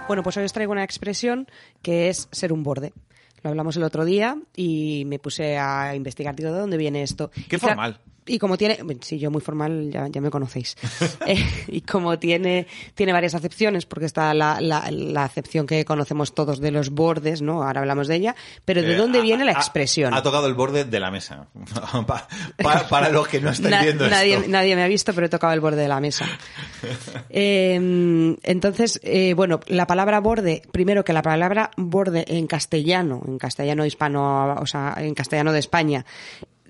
Bueno, 0.08 0.22
pues 0.22 0.38
hoy 0.38 0.44
os 0.44 0.54
traigo 0.54 0.72
una 0.72 0.84
expresión 0.84 1.46
que 1.82 2.08
es 2.08 2.28
ser 2.32 2.50
un 2.50 2.62
borde. 2.62 2.94
Lo 3.42 3.50
hablamos 3.50 3.76
el 3.76 3.82
otro 3.82 4.06
día 4.06 4.38
y 4.56 5.04
me 5.04 5.18
puse 5.18 5.58
a 5.58 5.94
investigar, 5.94 6.34
digo, 6.34 6.50
¿de 6.50 6.58
dónde 6.58 6.78
viene 6.78 7.02
esto? 7.02 7.30
Qué 7.48 7.56
Y 7.56 7.58
formal. 7.58 8.00
Y 8.28 8.38
como 8.38 8.56
tiene, 8.56 8.78
sí, 9.00 9.18
yo 9.18 9.30
muy 9.30 9.40
formal, 9.40 9.90
ya, 9.90 10.06
ya 10.08 10.20
me 10.20 10.30
conocéis. 10.30 10.76
Eh, 11.26 11.44
y 11.68 11.80
como 11.82 12.18
tiene, 12.18 12.66
tiene 12.94 13.12
varias 13.12 13.34
acepciones, 13.34 13.84
porque 13.86 14.06
está 14.06 14.32
la, 14.34 14.60
la, 14.60 14.88
la 14.90 15.24
acepción 15.24 15.66
que 15.66 15.84
conocemos 15.84 16.32
todos 16.34 16.60
de 16.60 16.70
los 16.70 16.90
bordes, 16.90 17.42
¿no? 17.42 17.62
Ahora 17.64 17.80
hablamos 17.80 18.08
de 18.08 18.16
ella, 18.16 18.36
pero 18.64 18.80
¿de 18.82 18.94
Eh, 18.94 18.96
dónde 18.96 19.18
ha- 19.18 19.22
viene 19.22 19.44
la 19.44 19.52
expresión? 19.52 20.14
Ha, 20.14 20.22
tocado 20.22 20.46
el 20.46 20.54
borde 20.54 20.84
de 20.84 21.00
la 21.00 21.10
mesa. 21.10 21.48
Pa- 22.06 22.26
pa- 22.62 22.88
para 22.88 23.08
los 23.10 23.26
que 23.28 23.40
no 23.40 23.50
estáis 23.50 23.70
Na- 23.70 23.82
viendo 23.82 24.08
nadie, 24.08 24.34
esto. 24.36 24.48
nadie 24.48 24.76
me 24.76 24.82
ha 24.84 24.88
visto, 24.88 25.12
pero 25.12 25.26
he 25.26 25.28
tocado 25.30 25.52
el 25.52 25.60
borde 25.60 25.82
de 25.82 25.88
la 25.88 26.00
mesa. 26.00 26.24
Eh, 27.30 27.74
entonces, 28.42 29.00
eh, 29.02 29.34
bueno, 29.34 29.60
la 29.66 29.86
palabra 29.86 30.20
borde, 30.20 30.62
primero 30.72 31.04
que 31.04 31.12
la 31.12 31.22
palabra 31.22 31.70
borde 31.76 32.24
en 32.28 32.46
castellano, 32.46 33.22
en 33.26 33.38
castellano 33.38 33.84
hispano, 33.84 34.54
o 34.54 34.66
sea, 34.66 34.94
en 34.98 35.14
castellano 35.14 35.52
de 35.52 35.58
España, 35.58 36.04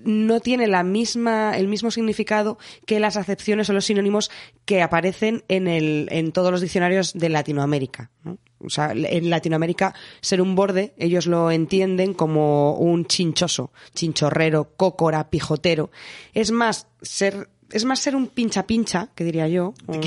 no 0.03 0.39
tiene 0.39 0.67
la 0.67 0.83
misma, 0.83 1.57
el 1.57 1.67
mismo 1.67 1.91
significado 1.91 2.57
que 2.85 2.99
las 2.99 3.17
acepciones 3.17 3.69
o 3.69 3.73
los 3.73 3.85
sinónimos 3.85 4.31
que 4.65 4.81
aparecen 4.81 5.43
en, 5.47 5.67
el, 5.67 6.07
en 6.11 6.31
todos 6.31 6.51
los 6.51 6.61
diccionarios 6.61 7.13
de 7.13 7.29
Latinoamérica. 7.29 8.11
¿no? 8.23 8.37
O 8.59 8.69
sea, 8.69 8.91
en 8.91 9.29
Latinoamérica 9.29 9.95
ser 10.21 10.41
un 10.41 10.55
borde, 10.55 10.93
ellos 10.97 11.27
lo 11.27 11.49
entienden 11.51 12.13
como 12.13 12.73
un 12.75 13.05
chinchoso, 13.05 13.71
chinchorrero, 13.93 14.73
cócora, 14.75 15.29
pijotero. 15.29 15.91
Es 16.33 16.51
más, 16.51 16.87
ser 17.01 17.49
es 17.71 17.85
más 17.85 17.99
ser 17.99 18.15
un 18.15 18.27
pincha 18.27 18.65
pincha, 18.65 19.09
que 19.15 19.23
diría 19.23 19.47
yo. 19.47 19.73
Un- 19.87 19.99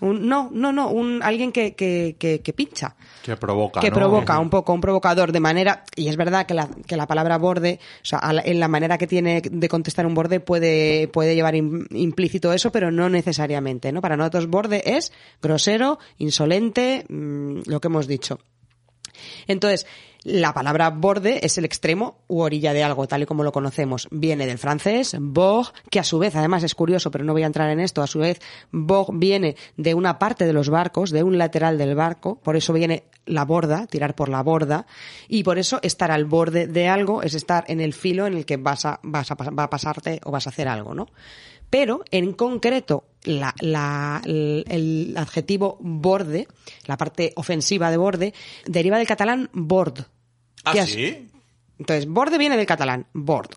un- 0.00 0.28
no, 0.28 0.50
no, 0.52 0.72
no, 0.72 0.88
un 0.90 1.22
alguien 1.22 1.52
que, 1.52 1.74
que, 1.74 2.16
que, 2.18 2.40
que 2.40 2.52
pincha 2.52 2.96
Que 3.22 3.36
provoca, 3.36 3.80
que 3.80 3.90
¿no? 3.90 3.96
provoca 3.96 4.38
un 4.38 4.50
poco, 4.50 4.72
un 4.72 4.80
provocador 4.80 5.32
de 5.32 5.40
manera, 5.40 5.84
y 5.96 6.08
es 6.08 6.16
verdad 6.16 6.46
que 6.46 6.54
la, 6.54 6.68
que 6.86 6.96
la 6.96 7.06
palabra 7.06 7.38
borde, 7.38 7.78
o 8.02 8.04
sea, 8.04 8.18
a 8.18 8.32
la- 8.32 8.42
en 8.42 8.60
la 8.60 8.68
manera 8.68 8.98
que 8.98 9.06
tiene 9.06 9.40
de 9.42 9.68
contestar 9.68 10.06
un 10.06 10.14
borde 10.14 10.40
puede, 10.40 11.08
puede 11.08 11.34
llevar 11.34 11.54
im- 11.54 11.86
implícito 11.90 12.52
eso, 12.52 12.70
pero 12.72 12.90
no 12.90 13.08
necesariamente, 13.08 13.90
¿no? 13.92 14.00
Para 14.00 14.16
nosotros 14.16 14.46
borde 14.48 14.82
es 14.84 15.12
grosero, 15.42 15.98
insolente, 16.18 17.04
mm, 17.08 17.60
lo 17.66 17.80
que 17.80 17.88
hemos 17.88 18.06
dicho. 18.06 18.38
Entonces, 19.46 19.86
la 20.24 20.52
palabra 20.52 20.90
borde 20.90 21.44
es 21.44 21.58
el 21.58 21.64
extremo 21.64 22.18
u 22.28 22.40
orilla 22.40 22.72
de 22.72 22.82
algo, 22.82 23.06
tal 23.06 23.22
y 23.22 23.26
como 23.26 23.44
lo 23.44 23.52
conocemos. 23.52 24.08
Viene 24.10 24.46
del 24.46 24.58
francés, 24.58 25.16
bord, 25.18 25.68
que 25.90 26.00
a 26.00 26.04
su 26.04 26.18
vez, 26.18 26.36
además 26.36 26.62
es 26.64 26.74
curioso, 26.74 27.10
pero 27.10 27.24
no 27.24 27.32
voy 27.32 27.42
a 27.42 27.46
entrar 27.46 27.70
en 27.70 27.80
esto, 27.80 28.02
a 28.02 28.06
su 28.06 28.18
vez, 28.18 28.40
bord 28.70 29.10
viene 29.14 29.56
de 29.76 29.94
una 29.94 30.18
parte 30.18 30.46
de 30.46 30.52
los 30.52 30.68
barcos, 30.70 31.10
de 31.10 31.22
un 31.22 31.38
lateral 31.38 31.78
del 31.78 31.94
barco, 31.94 32.40
por 32.42 32.56
eso 32.56 32.72
viene 32.72 33.04
la 33.26 33.44
borda, 33.44 33.86
tirar 33.86 34.14
por 34.14 34.28
la 34.28 34.42
borda, 34.42 34.86
y 35.28 35.42
por 35.42 35.58
eso 35.58 35.78
estar 35.82 36.10
al 36.10 36.24
borde 36.24 36.66
de 36.66 36.88
algo 36.88 37.22
es 37.22 37.34
estar 37.34 37.64
en 37.68 37.80
el 37.80 37.92
filo 37.92 38.26
en 38.26 38.34
el 38.34 38.46
que 38.46 38.56
vas 38.56 38.86
a, 38.86 39.00
vas 39.02 39.30
a, 39.30 39.34
va 39.34 39.64
a 39.64 39.70
pasarte 39.70 40.20
o 40.24 40.30
vas 40.30 40.46
a 40.46 40.50
hacer 40.50 40.68
algo, 40.68 40.94
¿no? 40.94 41.08
Pero, 41.70 42.02
en 42.10 42.32
concreto, 42.32 43.04
la- 43.24 43.54
la- 43.60 44.22
el, 44.24 44.64
el 44.68 45.14
adjetivo 45.16 45.76
borde, 45.80 46.48
la 46.86 46.96
parte 46.96 47.32
ofensiva 47.36 47.90
de 47.90 47.96
borde, 47.96 48.34
deriva 48.66 48.96
del 48.98 49.06
catalán 49.06 49.50
bord. 49.52 50.00
¿Ah, 50.64 50.72
que 50.72 50.80
a- 50.80 50.86
sí? 50.86 51.28
Entonces, 51.78 52.06
borde 52.06 52.38
viene 52.38 52.56
del 52.56 52.66
catalán, 52.66 53.06
bord, 53.12 53.50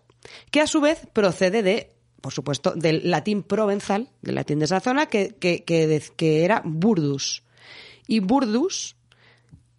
que 0.50 0.60
a 0.60 0.66
su 0.66 0.80
vez 0.80 1.06
procede 1.12 1.62
de, 1.62 1.90
por 2.20 2.32
supuesto, 2.32 2.72
del 2.76 3.10
latín 3.10 3.42
provenzal, 3.42 4.10
del 4.20 4.36
latín 4.36 4.58
de 4.60 4.66
esa 4.66 4.80
zona, 4.80 5.06
que, 5.06 5.34
que, 5.40 5.64
que, 5.64 5.86
de- 5.86 6.02
que 6.16 6.44
era 6.44 6.62
burdus. 6.64 7.42
Y 8.06 8.20
burdus, 8.20 8.94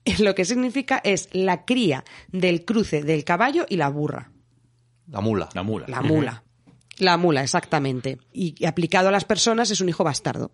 lo 0.20 0.36
que 0.36 0.44
significa 0.46 1.00
es 1.04 1.30
la 1.34 1.66
cría 1.66 2.04
del 2.32 2.66
cruce 2.66 3.04
del 3.04 3.24
caballo 3.24 3.66
y 3.70 3.78
la 3.78 3.90
burra. 3.90 4.32
La 5.08 5.22
mula. 5.22 5.50
La 5.54 5.64
mula. 5.64 5.86
La 5.88 6.02
mula. 6.02 6.43
La 7.04 7.18
mula, 7.18 7.44
exactamente. 7.44 8.18
Y 8.32 8.66
aplicado 8.66 9.10
a 9.10 9.12
las 9.12 9.26
personas 9.26 9.70
es 9.72 9.82
un 9.82 9.90
hijo 9.90 10.04
bastardo. 10.04 10.52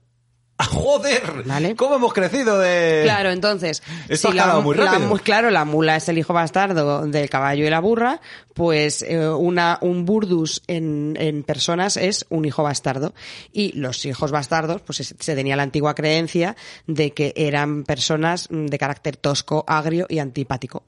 ¡Ah, 0.61 0.65
¡Joder! 0.65 1.43
Vale. 1.45 1.73
¿Cómo 1.77 1.95
hemos 1.95 2.11
crecido 2.11 2.59
de...? 2.59 3.03
Claro, 3.05 3.29
entonces, 3.29 3.81
Esto 4.09 4.27
ha 4.27 4.33
la, 4.33 4.41
escalado 4.41 4.61
muy 4.61 4.75
rápido. 4.75 5.17
claro, 5.23 5.51
la 5.51 5.63
mula 5.63 5.95
es 5.95 6.09
el 6.09 6.17
hijo 6.17 6.33
bastardo 6.33 7.07
del 7.07 7.29
caballo 7.29 7.65
y 7.65 7.69
la 7.69 7.79
burra, 7.79 8.19
pues 8.55 9.01
eh, 9.03 9.29
una, 9.29 9.77
un 9.81 10.03
burdus 10.03 10.61
en, 10.67 11.15
en 11.17 11.43
personas 11.43 11.95
es 11.95 12.25
un 12.29 12.43
hijo 12.43 12.61
bastardo. 12.61 13.13
Y 13.53 13.71
los 13.79 14.05
hijos 14.05 14.31
bastardos, 14.31 14.81
pues 14.81 14.97
se, 14.97 15.03
se 15.05 15.33
tenía 15.35 15.55
la 15.55 15.63
antigua 15.63 15.95
creencia 15.95 16.57
de 16.87 17.13
que 17.13 17.31
eran 17.37 17.85
personas 17.85 18.49
mm, 18.51 18.65
de 18.65 18.77
carácter 18.77 19.15
tosco, 19.15 19.63
agrio 19.65 20.07
y 20.09 20.19
antipático. 20.19 20.83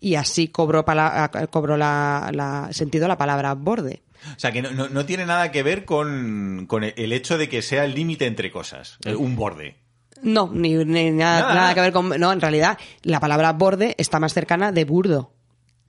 Y 0.00 0.14
así 0.14 0.48
cobró, 0.48 0.86
pala- 0.86 1.30
cobró 1.50 1.76
la, 1.76 2.30
la- 2.32 2.68
sentido 2.72 3.06
la 3.06 3.18
palabra 3.18 3.52
borde. 3.52 4.02
O 4.36 4.38
sea, 4.38 4.52
que 4.52 4.62
no, 4.62 4.70
no- 4.70 4.88
no 4.88 5.04
tiene 5.06 5.26
nada 5.26 5.50
que 5.50 5.62
ver 5.62 5.84
con, 5.84 6.66
con 6.68 6.84
el 6.84 7.12
hecho 7.12 7.38
de 7.38 7.48
que 7.48 7.62
sea 7.62 7.84
el 7.84 7.94
límite 7.94 8.26
entre 8.26 8.50
cosas. 8.50 8.98
eh, 9.04 9.14
Un 9.14 9.36
borde. 9.36 9.76
No, 10.22 10.50
ni, 10.52 10.74
ni 10.74 11.10
nada, 11.10 11.54
Nada, 11.54 11.74
que 11.74 11.80
ver 11.82 11.92
con... 11.92 12.08
No, 12.18 12.32
en 12.32 12.40
realidad, 12.40 12.78
la 13.02 13.20
palabra 13.20 13.52
borde 13.52 13.94
está 13.98 14.18
más 14.20 14.32
cercana 14.32 14.72
de 14.72 14.84
burdo 14.84 15.32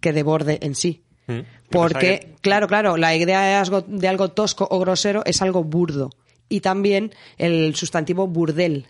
que 0.02 0.12
de 0.12 0.24
borde 0.24 0.60
en 0.62 0.76
sí. 0.76 1.04
Mm. 1.28 1.40
Porque, 1.72 2.00
que- 2.20 2.36
claro, 2.42 2.68
claro, 2.68 2.98
la 2.98 3.16
idea 3.16 3.42
de 3.42 3.54
algo, 3.54 3.82
de 3.82 4.08
algo 4.08 4.32
tosco 4.32 4.68
o 4.70 4.80
grosero 4.80 5.24
es 5.26 5.42
algo 5.42 5.64
burdo. 5.64 6.10
Y 6.50 6.60
también 6.60 7.14
el 7.38 7.76
sustantivo 7.76 8.28
burdel, 8.28 8.88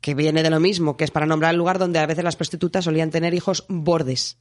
que 0.00 0.14
viene 0.14 0.42
de 0.42 0.50
lo 0.50 0.60
mismo, 0.60 0.96
que 0.96 1.04
es 1.04 1.10
para 1.10 1.26
nombrar 1.26 1.52
el 1.52 1.58
lugar 1.58 1.78
donde 1.78 1.98
a 2.00 2.06
veces 2.06 2.24
las 2.24 2.36
prostitutas 2.36 2.84
solían 2.84 3.10
tener 3.10 3.32
hijos 3.34 3.64
bordes. 3.68 4.36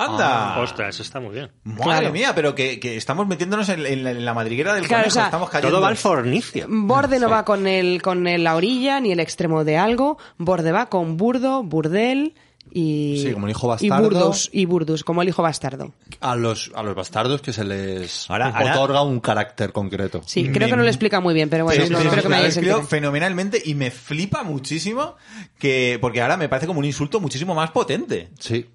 ¡Anda! 0.00 0.58
Ostras, 0.60 0.94
eso 0.94 1.02
está 1.02 1.20
muy 1.20 1.34
bien. 1.34 1.50
Madre 1.64 1.82
Claro. 1.84 2.12
mía, 2.12 2.32
pero 2.34 2.54
que, 2.54 2.80
que 2.80 2.96
estamos 2.96 3.26
metiéndonos 3.26 3.68
en, 3.68 3.84
en 3.86 4.04
la, 4.04 4.10
en 4.12 4.24
la 4.24 4.34
madriguera 4.34 4.74
del 4.74 4.86
Claro, 4.86 5.02
conejo, 5.04 5.08
o 5.10 5.14
sea, 5.14 5.24
estamos 5.26 5.50
cayendo. 5.50 5.70
Todo 5.70 5.82
va 5.82 5.88
al 5.88 5.96
fornicio. 5.96 6.66
Borde 6.68 7.18
no 7.18 7.28
va 7.28 7.44
con 7.44 7.66
el, 7.66 8.00
con 8.02 8.26
el- 8.26 8.44
la 8.44 8.56
orilla 8.56 9.00
ni 9.00 9.12
el 9.12 9.20
extremo 9.20 9.64
de 9.64 9.76
algo. 9.78 10.18
Borde 10.38 10.72
va 10.72 10.86
con 10.88 11.16
burdo, 11.16 11.62
burdel 11.62 12.34
y... 12.72 13.22
Sí, 13.26 13.32
como 13.32 13.46
el 13.46 13.50
hijo 13.50 13.66
Y 13.80 13.88
bastardo. 13.88 14.08
burdus, 14.10 14.48
y 14.52 14.64
burdus, 14.64 15.02
como 15.02 15.22
el 15.22 15.28
hijo 15.28 15.42
bastardo. 15.42 15.92
A 16.20 16.36
los, 16.36 16.70
a 16.74 16.82
los 16.84 16.94
bastardos 16.94 17.42
que 17.42 17.52
se 17.52 17.64
les 17.64 18.30
Ahora- 18.30 18.50
ahora- 18.56 18.74
otorga 18.76 19.02
un 19.02 19.18
carácter 19.20 19.72
concreto. 19.72 20.20
Sí, 20.24 20.44
creo 20.50 20.66
Me- 20.66 20.70
que 20.70 20.76
no 20.76 20.82
lo 20.84 20.88
explica 20.88 21.20
muy 21.20 21.34
bien, 21.34 21.48
pero 21.50 21.64
bueno, 21.64 21.82
Pero- 21.82 21.92
no, 21.92 21.98
pero 22.10 22.44
espero 22.46 22.76
que 22.76 22.80
me 22.82 22.86
fenomenalmente 22.86 23.60
y 23.64 23.74
me 23.74 23.90
flipa 23.90 24.44
muchísimo 24.44 25.16
que 25.58 25.98
porque 26.00 26.22
ahora 26.22 26.36
me 26.36 26.48
parece 26.48 26.66
como 26.68 26.78
un 26.78 26.84
insulto 26.84 27.18
muchísimo 27.18 27.54
más 27.54 27.70
potente. 27.72 28.30
Sí. 28.38 28.66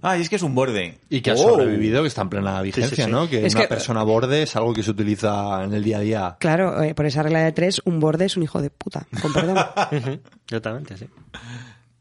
Ah, 0.00 0.16
y 0.16 0.22
es 0.22 0.30
que 0.30 0.36
es 0.36 0.42
un 0.42 0.54
borde. 0.54 0.98
Y 1.10 1.20
que 1.20 1.30
ha 1.30 1.34
Oh. 1.34 1.36
sobrevivido, 1.50 2.00
que 2.02 2.08
está 2.08 2.22
en 2.22 2.30
plena 2.30 2.62
vigencia, 2.62 3.04
sí. 3.04 3.10
¿no? 3.10 3.28
Que 3.28 3.44
Es 3.44 3.54
una 3.54 3.64
que- 3.64 3.68
persona 3.68 4.02
borde 4.04 4.42
es 4.42 4.56
algo 4.56 4.72
que 4.72 4.82
se 4.82 4.90
utiliza 4.90 5.62
en 5.64 5.74
el 5.74 5.84
día 5.84 5.98
a 5.98 6.00
día. 6.00 6.36
Claro, 6.40 6.82
eh, 6.82 6.94
por 6.94 7.04
esa 7.04 7.22
regla 7.22 7.40
de 7.44 7.52
tres, 7.52 7.82
un 7.84 8.00
borde 8.00 8.24
es 8.24 8.36
un 8.38 8.42
hijo 8.42 8.62
de 8.62 8.70
puta, 8.70 9.06
con 9.20 9.32
perdón. 9.34 9.58
Ujú, 9.92 10.20
Totalmente, 10.46 10.96
sí. 10.96 11.06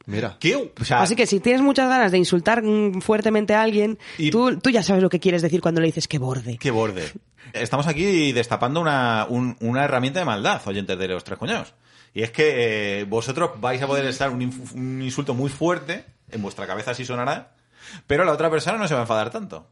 Mira. 0.05 0.37
¿Qué? 0.39 0.55
O 0.79 0.85
sea, 0.85 1.01
Así 1.01 1.15
que 1.15 1.25
si 1.25 1.39
tienes 1.39 1.61
muchas 1.61 1.89
ganas 1.89 2.11
de 2.11 2.19
insultar 2.19 2.61
mm, 2.63 3.01
fuertemente 3.01 3.55
a 3.55 3.61
alguien, 3.63 3.97
Y- 4.19 4.29
tú, 4.29 4.57
tú 4.59 4.69
ya 4.69 4.83
sabes 4.83 5.01
lo 5.01 5.09
que 5.09 5.19
quieres 5.19 5.41
decir 5.41 5.61
cuando 5.61 5.81
le 5.81 5.87
dices 5.87 6.07
que 6.07 6.19
borde. 6.19 6.57
qué 6.59 6.71
borde. 6.71 7.11
Estamos 7.53 7.87
aquí 7.87 8.31
destapando 8.31 8.79
una, 8.81 9.25
un- 9.27 9.57
una 9.61 9.83
herramienta 9.83 10.19
de 10.19 10.25
maldad, 10.25 10.61
oyentes 10.65 10.97
de 10.97 11.07
los 11.07 11.23
tres 11.23 11.39
cuñados. 11.39 11.73
Y 12.13 12.21
es 12.21 12.31
que 12.31 12.99
eh, 13.01 13.03
vosotros 13.05 13.51
vais 13.59 13.81
a 13.81 13.87
poder 13.87 14.05
estar 14.05 14.29
un, 14.29 14.41
un 14.75 15.01
insulto 15.01 15.33
muy 15.33 15.49
fuerte, 15.49 16.05
en 16.31 16.41
vuestra 16.41 16.67
cabeza 16.67 16.93
sí 16.93 17.03
sonará, 17.03 17.51
pero 18.07 18.23
la 18.25 18.31
otra 18.31 18.49
persona 18.49 18.77
no 18.77 18.87
se 18.87 18.93
va 18.93 19.01
a 19.01 19.03
enfadar 19.03 19.29
tanto. 19.29 19.67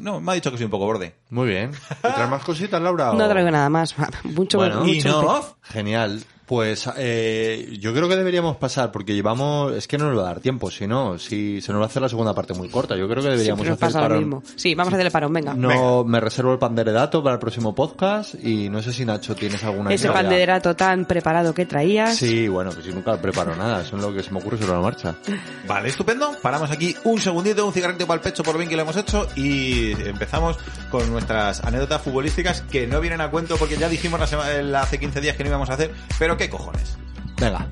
No, 0.00 0.20
me 0.20 0.32
ha 0.32 0.34
dicho 0.34 0.50
que 0.50 0.58
soy 0.58 0.64
un 0.66 0.70
poco 0.70 0.84
borde. 0.84 1.14
Muy 1.30 1.48
bien. 1.48 1.70
¿Y 1.72 2.00
traes 2.02 2.28
más 2.28 2.44
cositas, 2.44 2.80
Laura? 2.80 3.12
No 3.14 3.28
traigo 3.28 3.50
nada 3.50 3.70
más. 3.70 3.94
Mucho, 4.24 4.58
Bueno, 4.58 4.86
Y 4.86 5.00
no, 5.00 5.56
Genial. 5.62 6.22
Pues 6.52 6.86
eh, 6.98 7.78
yo 7.80 7.94
creo 7.94 8.10
que 8.10 8.16
deberíamos 8.16 8.58
pasar, 8.58 8.92
porque 8.92 9.14
llevamos... 9.14 9.72
Es 9.72 9.88
que 9.88 9.96
no 9.96 10.10
nos 10.10 10.18
va 10.18 10.24
a 10.24 10.24
dar 10.34 10.40
tiempo, 10.40 10.70
si 10.70 10.86
no, 10.86 11.18
si 11.18 11.62
se 11.62 11.72
nos 11.72 11.80
va 11.80 11.84
a 11.84 11.88
hacer 11.88 12.02
la 12.02 12.10
segunda 12.10 12.34
parte 12.34 12.52
muy 12.52 12.68
corta. 12.68 12.94
Yo 12.94 13.08
creo 13.08 13.22
que 13.22 13.30
deberíamos 13.30 13.66
hacer 13.66 13.78
pasa 13.78 14.00
lo 14.00 14.04
parón. 14.04 14.18
mismo. 14.18 14.42
Sí, 14.54 14.74
vamos 14.74 14.92
a 14.92 14.96
hacer 14.96 15.06
el 15.06 15.12
parón, 15.12 15.32
venga. 15.32 15.54
No, 15.54 16.04
me 16.04 16.20
reservo 16.20 16.52
el 16.52 16.58
pan 16.58 16.74
de 16.74 16.84
dato 16.84 17.22
para 17.22 17.36
el 17.36 17.40
próximo 17.40 17.74
podcast 17.74 18.34
y 18.34 18.68
no 18.68 18.82
sé 18.82 18.92
si 18.92 19.06
Nacho 19.06 19.34
tienes 19.34 19.64
alguna 19.64 19.94
Ese 19.94 20.08
idea. 20.08 20.12
pan 20.14 20.28
de 20.28 20.42
hidrato 20.42 20.76
tan 20.76 21.06
preparado 21.06 21.54
que 21.54 21.64
traías. 21.64 22.16
Sí, 22.18 22.48
bueno, 22.48 22.70
pues 22.70 22.84
yo 22.84 22.92
nunca 22.94 23.16
preparo 23.16 23.56
nada, 23.56 23.80
eso 23.80 23.96
es 23.96 24.02
lo 24.02 24.12
que 24.12 24.22
se 24.22 24.30
me 24.30 24.38
ocurre 24.40 24.58
sobre 24.58 24.72
la 24.72 24.80
marcha. 24.80 25.14
Vale, 25.66 25.88
estupendo. 25.88 26.36
Paramos 26.42 26.70
aquí 26.70 26.94
un 27.04 27.18
segundito, 27.18 27.66
un 27.66 27.72
cigarrito 27.72 28.06
para 28.06 28.16
el 28.18 28.22
pecho 28.24 28.42
por 28.42 28.58
bien 28.58 28.68
que 28.68 28.76
lo 28.76 28.82
hemos 28.82 28.96
hecho 28.98 29.26
y 29.36 29.92
empezamos 30.06 30.58
con 30.90 31.10
nuestras 31.10 31.64
anécdotas 31.64 32.02
futbolísticas 32.02 32.60
que 32.70 32.86
no 32.86 33.00
vienen 33.00 33.22
a 33.22 33.30
cuento 33.30 33.56
porque 33.56 33.78
ya 33.78 33.88
dijimos 33.88 34.20
la 34.20 34.26
sema- 34.26 34.50
el- 34.50 34.74
hace 34.76 35.00
15 35.00 35.22
días 35.22 35.34
que 35.34 35.44
no 35.44 35.48
íbamos 35.48 35.70
a 35.70 35.74
hacer, 35.74 35.90
pero 36.18 36.36
qué 36.42 36.50
cojones. 36.50 36.98
Venga, 37.38 37.66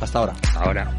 hasta 0.00 0.18
ahora. 0.18 0.34
Ahora. 0.56 0.90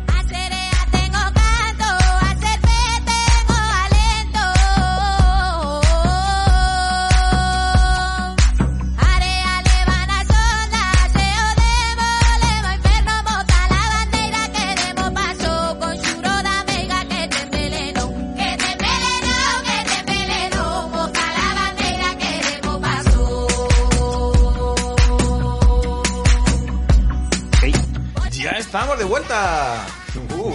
Estamos 28.71 28.97
de 28.97 29.03
vuelta! 29.03 29.85
Uh, 30.33 30.53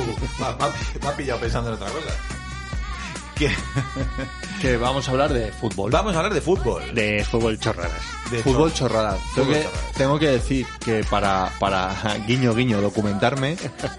me 1.03 1.09
ha- 1.09 1.17
pillado 1.17 1.39
pensando 1.41 1.69
en 1.69 1.75
otra 1.75 1.89
cosa. 1.91 2.15
Que- 3.35 3.55
Que 4.63 4.79
vamos 4.79 5.07
a 5.07 5.11
hablar 5.11 5.35
de 5.35 5.53
fútbol. 5.53 5.91
Vamos 5.91 6.15
a 6.15 6.19
hablar 6.19 6.33
de 6.33 6.41
fútbol. 6.41 6.95
de 6.95 7.23
fútbol 7.31 7.59
chorradas. 7.59 8.01
De 8.31 8.43
Fútbol 8.43 8.71
chor- 8.73 8.89
chorrada. 8.89 9.19
Tengo 9.35 9.35
Fútbol 9.35 9.53
que, 9.55 9.63
chorrada. 9.65 9.93
tengo 9.99 10.19
que 10.19 10.29
decir 10.29 10.67
que 10.83 11.05
para, 11.05 11.53
para 11.61 11.95
guiño 12.27 12.55
guiño 12.55 12.81
documentarme, 12.81 13.59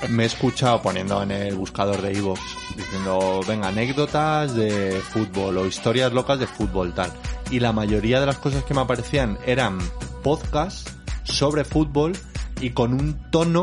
me 0.10 0.24
he 0.24 0.26
escuchado 0.26 0.82
poniendo 0.82 1.22
en 1.22 1.30
el 1.32 1.56
buscador 1.56 2.02
de 2.02 2.18
Evox 2.18 2.42
diciendo, 2.76 3.40
venga, 3.48 3.68
anécdotas 3.68 4.56
de 4.56 5.00
fútbol 5.14 5.60
o 5.60 5.68
historias 5.68 6.12
locas 6.12 6.40
de 6.40 6.48
fútbol 6.48 6.94
tal. 6.96 7.14
Y 7.52 7.60
la 7.60 7.72
mayoría 7.72 8.20
de 8.20 8.26
las 8.26 8.38
cosas 8.38 8.64
que 8.64 8.74
me 8.74 8.82
aparecían 8.82 9.38
eran 9.46 9.78
podcasts 10.24 10.92
sobre 11.24 11.64
fútbol 11.64 12.14
y 12.60 12.72
con 12.72 12.94
un 12.94 13.30
tono 13.30 13.62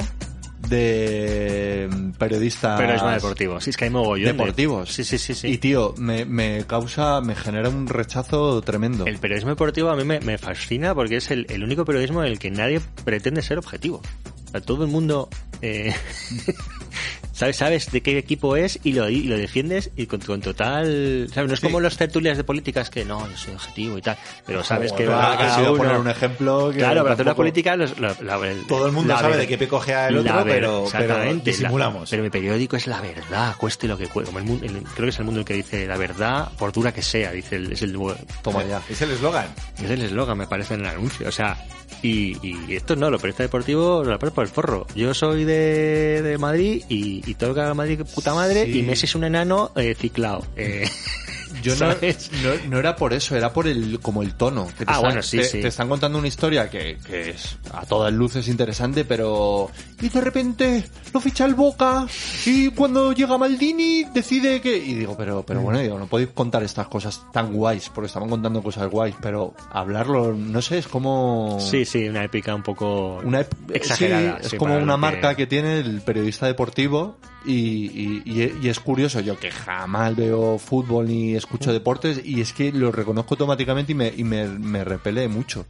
de 0.68 1.88
periodista 2.18 2.76
Periodismo 2.76 3.10
deportivo. 3.10 3.60
Sí, 3.60 3.70
es 3.70 3.76
que 3.76 3.84
hay 3.84 3.90
mogollón. 3.90 4.26
de- 4.26 4.32
deportivos. 4.32 4.92
Sí, 4.92 5.04
sí, 5.04 5.18
sí. 5.18 5.34
sí. 5.34 5.48
Y 5.48 5.58
tío, 5.58 5.94
me, 5.98 6.24
me 6.24 6.64
causa, 6.66 7.20
me 7.20 7.34
genera 7.34 7.68
un 7.68 7.86
rechazo 7.86 8.60
tremendo. 8.62 9.06
El 9.06 9.18
periodismo 9.18 9.50
deportivo 9.50 9.90
a 9.90 9.96
mí 9.96 10.04
me, 10.04 10.20
me 10.20 10.38
fascina 10.38 10.94
porque 10.94 11.16
es 11.16 11.30
el, 11.30 11.46
el 11.48 11.62
único 11.64 11.84
periodismo 11.84 12.22
en 12.24 12.30
el 12.32 12.38
que 12.38 12.50
nadie 12.50 12.80
pretende 13.04 13.42
ser 13.42 13.58
objetivo. 13.58 14.00
O 14.46 14.50
sea, 14.50 14.60
todo 14.60 14.84
el 14.84 14.90
mundo 14.90 15.28
eh, 15.62 15.92
¿Sabes? 17.34 17.56
Sabes 17.56 17.90
de 17.90 18.00
qué 18.00 18.16
equipo 18.16 18.56
es 18.56 18.78
y 18.84 18.92
lo, 18.92 19.08
y 19.10 19.24
lo 19.24 19.36
defiendes 19.36 19.90
y 19.96 20.06
con, 20.06 20.20
con 20.20 20.40
total... 20.40 21.28
¿sabes? 21.34 21.48
No 21.48 21.54
es 21.54 21.60
como 21.60 21.80
los 21.80 21.96
tertulias 21.96 22.36
de 22.36 22.44
políticas 22.44 22.90
que 22.90 23.04
no, 23.04 23.28
yo 23.28 23.36
soy 23.36 23.54
objetivo 23.54 23.98
y 23.98 24.02
tal, 24.02 24.16
pero 24.46 24.62
sabes 24.62 24.92
que 24.92 25.06
va 25.06 25.36
cada 25.36 25.58
uno... 25.70 25.76
poner 25.76 25.96
un 25.96 26.08
ejemplo 26.08 26.70
que 26.70 26.78
Claro, 26.78 27.02
pero 27.02 27.14
hacer 27.14 27.26
una 27.26 27.34
política... 27.34 27.74
los- 27.76 27.98
la- 27.98 28.16
la- 28.22 28.36
el- 28.48 28.66
Todo 28.66 28.86
el 28.86 28.92
mundo 28.92 29.16
sabe 29.18 29.36
de 29.36 29.46
qué 29.48 29.58
pie 29.58 29.68
el 30.08 30.18
otro, 30.18 30.44
pero, 30.44 30.84
pero 30.92 31.34
disimulamos. 31.34 32.02
la- 32.02 32.10
pero 32.10 32.22
mi 32.22 32.30
periódico 32.30 32.76
es 32.76 32.86
la 32.86 33.00
verdad, 33.00 33.56
cueste 33.58 33.88
lo 33.88 33.98
que 33.98 34.06
cueste. 34.06 34.26
Como 34.32 34.38
el, 34.38 34.44
mundo- 34.44 34.64
el- 34.64 34.82
creo 34.94 35.06
que 35.06 35.10
es 35.10 35.18
el 35.18 35.24
mundo 35.24 35.40
el 35.40 35.46
que 35.46 35.54
dice 35.54 35.86
la 35.86 35.96
verdad, 35.96 36.50
por 36.56 36.70
dura 36.72 36.92
que 36.92 37.02
sea, 37.02 37.32
dice 37.32 37.56
el, 37.56 37.72
es 37.72 37.82
el, 37.82 37.98
Toma 38.42 38.62
ya. 38.64 38.80
Es 38.88 39.02
el 39.02 39.10
eslogan. 39.10 39.46
es 39.82 39.90
el 39.90 40.02
eslogan, 40.02 40.38
me 40.38 40.46
parece, 40.46 40.74
en 40.74 40.80
el 40.82 40.86
anuncio. 40.86 41.28
O 41.28 41.32
sea, 41.32 41.56
y, 42.02 42.36
y 42.46 42.76
esto 42.76 42.96
no, 42.96 43.10
lo 43.10 43.16
periodista 43.18 43.42
deportivo 43.44 44.04
lo 44.04 44.18
por 44.18 44.44
el 44.44 44.50
forro. 44.50 44.86
Yo 44.94 45.14
soy 45.14 45.44
de, 45.44 46.20
de 46.22 46.38
Madrid 46.38 46.82
y, 46.88 47.22
y 47.26 47.34
que 47.54 47.60
haga 47.60 47.74
Madrid, 47.74 48.00
puta 48.14 48.34
madre, 48.34 48.64
Sí. 48.66 48.78
y 48.78 48.82
Messi 48.82 49.06
es 49.06 49.14
un 49.14 49.24
enano 49.24 49.70
eh, 49.76 49.94
ciclado. 49.98 50.46
Eh, 50.56 50.88
Yo 51.62 51.74
no, 51.76 51.88
no, 51.88 52.68
no 52.68 52.78
era 52.78 52.96
por 52.96 53.12
eso, 53.12 53.36
era 53.36 53.52
por 53.52 53.66
el 53.66 53.98
como 54.00 54.22
el 54.22 54.34
tono. 54.34 54.66
Que 54.78 54.84
te 54.84 54.90
Ah, 54.92 54.94
están- 54.96 55.00
bueno, 55.02 55.22
sí, 55.22 55.36
te, 55.38 55.44
sí. 55.44 55.60
te 55.60 55.68
están 55.68 55.88
contando 55.88 56.18
una 56.18 56.28
historia 56.28 56.68
que, 56.70 56.98
que 57.06 57.30
es 57.30 57.56
a 57.72 57.84
todas 57.86 58.12
luces 58.12 58.48
interesante, 58.48 59.04
pero... 59.04 59.70
Y 60.00 60.08
de 60.08 60.20
repente 60.20 60.84
lo 61.12 61.20
ficha 61.20 61.44
el 61.46 61.54
Boca 61.54 62.06
y 62.46 62.68
cuando 62.70 63.12
llega 63.12 63.38
Maldini 63.38 64.04
decide 64.12 64.60
que... 64.60 64.76
Y 64.76 64.94
digo, 64.94 65.16
pero, 65.16 65.42
pero 65.46 65.60
bueno, 65.62 65.78
digo, 65.80 65.98
no 65.98 66.06
podéis 66.06 66.30
contar 66.30 66.62
estas 66.62 66.88
cosas 66.88 67.22
tan 67.32 67.52
guays, 67.52 67.90
porque 67.94 68.06
estaban 68.06 68.28
contando 68.28 68.62
cosas 68.62 68.90
guays, 68.90 69.14
pero 69.22 69.54
hablarlo, 69.70 70.34
no 70.34 70.60
sé, 70.60 70.78
es 70.78 70.88
como... 70.88 71.58
Sí, 71.60 71.84
sí, 71.84 72.08
una 72.08 72.24
épica 72.24 72.54
un 72.54 72.62
poco 72.62 73.20
Una 73.24 73.40
ep- 73.40 73.48
exagerada. 73.72 74.38
sí, 74.40 74.48
es 74.48 74.54
como 74.54 74.76
una 74.76 74.96
marca 74.96 75.34
que 75.34 75.46
tiene 75.46 75.78
el 75.78 76.00
periodista 76.02 76.46
deportivo 76.46 77.16
y, 77.44 77.52
y- 77.52 78.22
y- 78.24 78.58
y 78.62 78.68
es 78.68 78.80
curioso, 78.80 79.20
yo 79.20 79.38
que 79.38 79.50
jamás 79.50 80.14
veo 80.16 80.58
fútbol 80.58 81.06
ni 81.08 81.34
escucho 81.34 81.72
deportes 81.72 82.20
y 82.24 82.40
es 82.40 82.52
que 82.52 82.72
lo 82.72 82.90
reconozco 82.92 83.34
automáticamente 83.34 83.92
y 83.92 83.94
me, 83.94 84.08
y 84.16 84.24
me, 84.24 84.46
me 84.48 84.84
repele 84.84 85.28
mucho. 85.28 85.66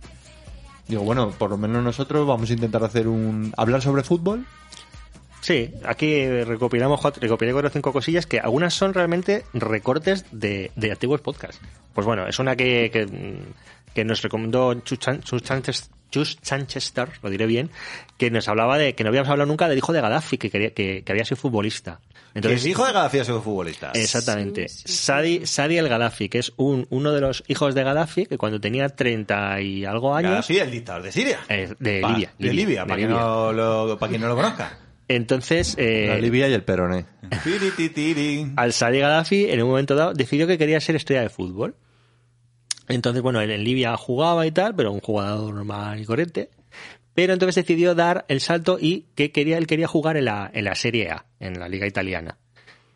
Digo, 0.89 1.03
bueno, 1.03 1.31
por 1.31 1.51
lo 1.51 1.57
menos 1.57 1.83
nosotros 1.83 2.27
vamos 2.27 2.51
a 2.51 2.53
intentar 2.53 2.85
hacer 2.85 3.09
un... 3.09 3.53
hablar 3.57 3.81
sobre 3.83 4.03
fútbol. 4.03 4.45
Sí, 5.41 5.71
aquí 5.85 6.27
recopilamos 6.45 7.01
recopilé 7.21 7.53
cuatro 7.53 7.69
o 7.69 7.73
cinco 7.73 7.93
cosillas 7.93 8.27
que 8.27 8.41
algunas 8.41 8.73
son 8.75 8.95
realmente 8.95 9.45
recortes 9.53 10.25
de, 10.33 10.71
de 10.75 10.91
antiguos 10.93 11.21
podcasts. 11.21 11.61
Pues 11.95 12.07
bueno, 12.07 12.27
es 12.27 12.39
una 12.39 12.57
que, 12.57 12.91
que, 12.91 14.05
nos 14.05 14.23
recomendó 14.23 14.73
Chus 14.81 14.99
Chan- 14.99 15.23
Chus 16.15 16.41
Chanchester, 16.41 17.09
lo 17.25 17.29
diré 17.31 17.47
bien, 17.47 17.71
que 18.19 18.31
nos 18.31 18.47
hablaba 18.47 18.79
de 18.79 18.95
que 18.95 19.03
no 19.03 19.09
habíamos 19.09 19.29
hablado 19.31 19.49
nunca 19.49 19.69
del 19.69 19.79
hijo 19.79 19.93
de 19.93 20.01
Gaddafi, 20.01 20.39
que, 20.39 20.49
quería, 20.49 20.71
que, 20.73 21.03
que 21.05 21.13
había 21.13 21.25
sido 21.25 21.37
futbolista. 21.39 22.01
Entonces, 22.35 22.65
el 22.65 22.71
hijo 22.71 22.87
de 22.87 22.93
Gaddafi 22.93 23.19
ha 23.19 23.25
sido 23.25 23.43
futbolista. 23.43 23.91
Exactamente. 23.95 24.69
Sadi, 24.69 25.45
Sadi 25.47 25.79
el 25.79 25.89
Gaddafi, 25.89 26.29
que 26.29 26.39
es 26.39 26.53
un, 26.57 26.87
uno 26.91 27.11
de 27.13 27.21
los 27.21 27.43
hijos 27.49 27.75
de 27.75 27.83
Gaddafi, 27.83 28.27
que 28.27 28.39
cuando 28.39 28.61
tenía 28.61 28.89
30 28.89 29.61
y 29.61 29.85
algo 29.85 30.15
años... 30.15 30.31
Gaddafi, 30.31 30.59
el 30.59 30.71
dictador 30.71 31.03
de 31.03 31.11
Siria. 31.13 31.41
eh, 31.49 31.75
de 31.81 32.01
Pa- 32.01 32.11
Libia. 32.13 32.33
De 32.39 32.53
Libia, 32.53 32.81
de 32.83 32.87
para, 32.89 33.01
Libia. 33.01 33.15
Que 33.17 33.21
no 33.21 33.53
lo, 33.53 33.99
para 33.99 34.11
quien 34.11 34.21
no 34.23 34.29
lo 34.29 34.37
conozca. 34.37 34.79
Entonces... 35.09 35.75
eh, 35.79 36.07
La 36.09 36.19
Libia 36.19 36.49
y 36.49 36.53
el 36.55 36.63
Peroné. 36.63 37.07
Al 38.57 38.73
salir 38.73 39.01
Gaddafi, 39.03 39.51
en 39.51 39.63
un 39.63 39.69
momento 39.69 39.95
dado, 39.95 40.13
decidió 40.15 40.47
que 40.47 40.59
quería 40.59 40.81
ser 40.81 40.97
estrella 40.97 41.23
de 41.23 41.29
fútbol. 41.29 41.75
Entonces, 42.89 43.23
bueno, 43.23 43.41
él 43.41 43.51
en 43.51 43.65
Libia 43.65 43.97
jugaba 43.97 44.47
y 44.47 44.51
tal, 44.51 44.75
pero 44.75 44.93
un 44.93 45.01
jugador 45.01 45.55
normal 45.55 46.01
y 46.01 46.05
corriente. 46.05 46.51
Pero 47.15 47.33
entonces 47.33 47.55
decidió 47.65 47.95
dar 47.95 48.25
el 48.29 48.41
salto 48.41 48.77
y 48.81 49.05
que 49.15 49.31
quería, 49.31 49.57
él 49.59 49.67
quería 49.67 49.87
jugar 49.87 50.17
en 50.17 50.25
la, 50.27 50.51
en 50.53 50.65
la 50.65 50.75
Serie 50.75 51.11
A, 51.11 51.27
en 51.41 51.59
la 51.61 51.69
Liga 51.69 51.87
Italiana. 51.87 52.39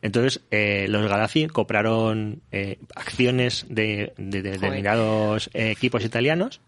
Entonces, 0.03 0.41
eh, 0.51 0.87
los 0.89 1.09
Gaddafi 1.09 1.47
compraron 1.49 2.43
eh, 2.53 2.79
acciones 2.95 3.67
de, 3.69 4.13
de- 4.17 4.43
de 4.43 4.51
determinados 4.53 5.51
eh, 5.55 5.71
equipos 5.71 6.05
italianos. 6.05 6.61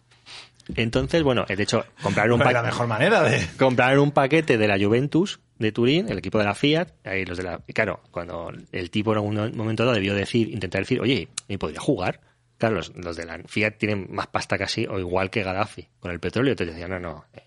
Entonces, 0.77 1.23
bueno, 1.25 1.45
de 1.49 1.61
hecho, 1.63 1.85
compraron 2.03 2.35
un 2.35 2.39
la 2.53 2.63
mejor 2.63 2.87
manera 2.87 3.23
de... 3.23 3.45
compraron 3.59 3.99
un 4.01 4.11
paquete 4.13 4.57
de 4.57 4.69
la 4.69 4.79
Juventus 4.79 5.41
de 5.59 5.73
Turín, 5.73 6.09
el 6.09 6.19
equipo 6.19 6.39
de 6.39 6.45
la 6.45 6.55
Fiat, 6.55 6.89
ahí 7.05 7.25
los 7.25 7.37
de 7.39 7.45
la, 7.45 7.59
claro, 7.75 8.01
cuando 8.13 8.53
el 8.71 8.91
tipo 8.91 9.11
en 9.13 9.19
algún 9.19 9.57
momento 9.57 9.83
dado 9.85 9.95
debió 9.95 10.15
decir, 10.15 10.49
intentar 10.51 10.83
decir, 10.83 11.01
oye, 11.01 11.29
¿me 11.49 11.59
podría 11.59 11.81
jugar? 11.81 12.21
Claro, 12.61 12.75
los, 12.77 12.95
los 12.95 13.17
de 13.17 13.25
la 13.25 13.41
Fiat 13.47 13.79
tienen 13.79 14.09
más 14.11 14.27
pasta 14.27 14.59
casi, 14.59 14.87
o 14.87 14.99
igual 14.99 15.31
que 15.31 15.43
Gaddafi, 15.43 15.89
con 15.99 16.11
el 16.11 16.21
petróleo, 16.21 16.53
entonces 16.53 16.77
decían, 16.77 16.91
no, 16.91 17.01
no, 17.01 17.25
eh, 17.33 17.41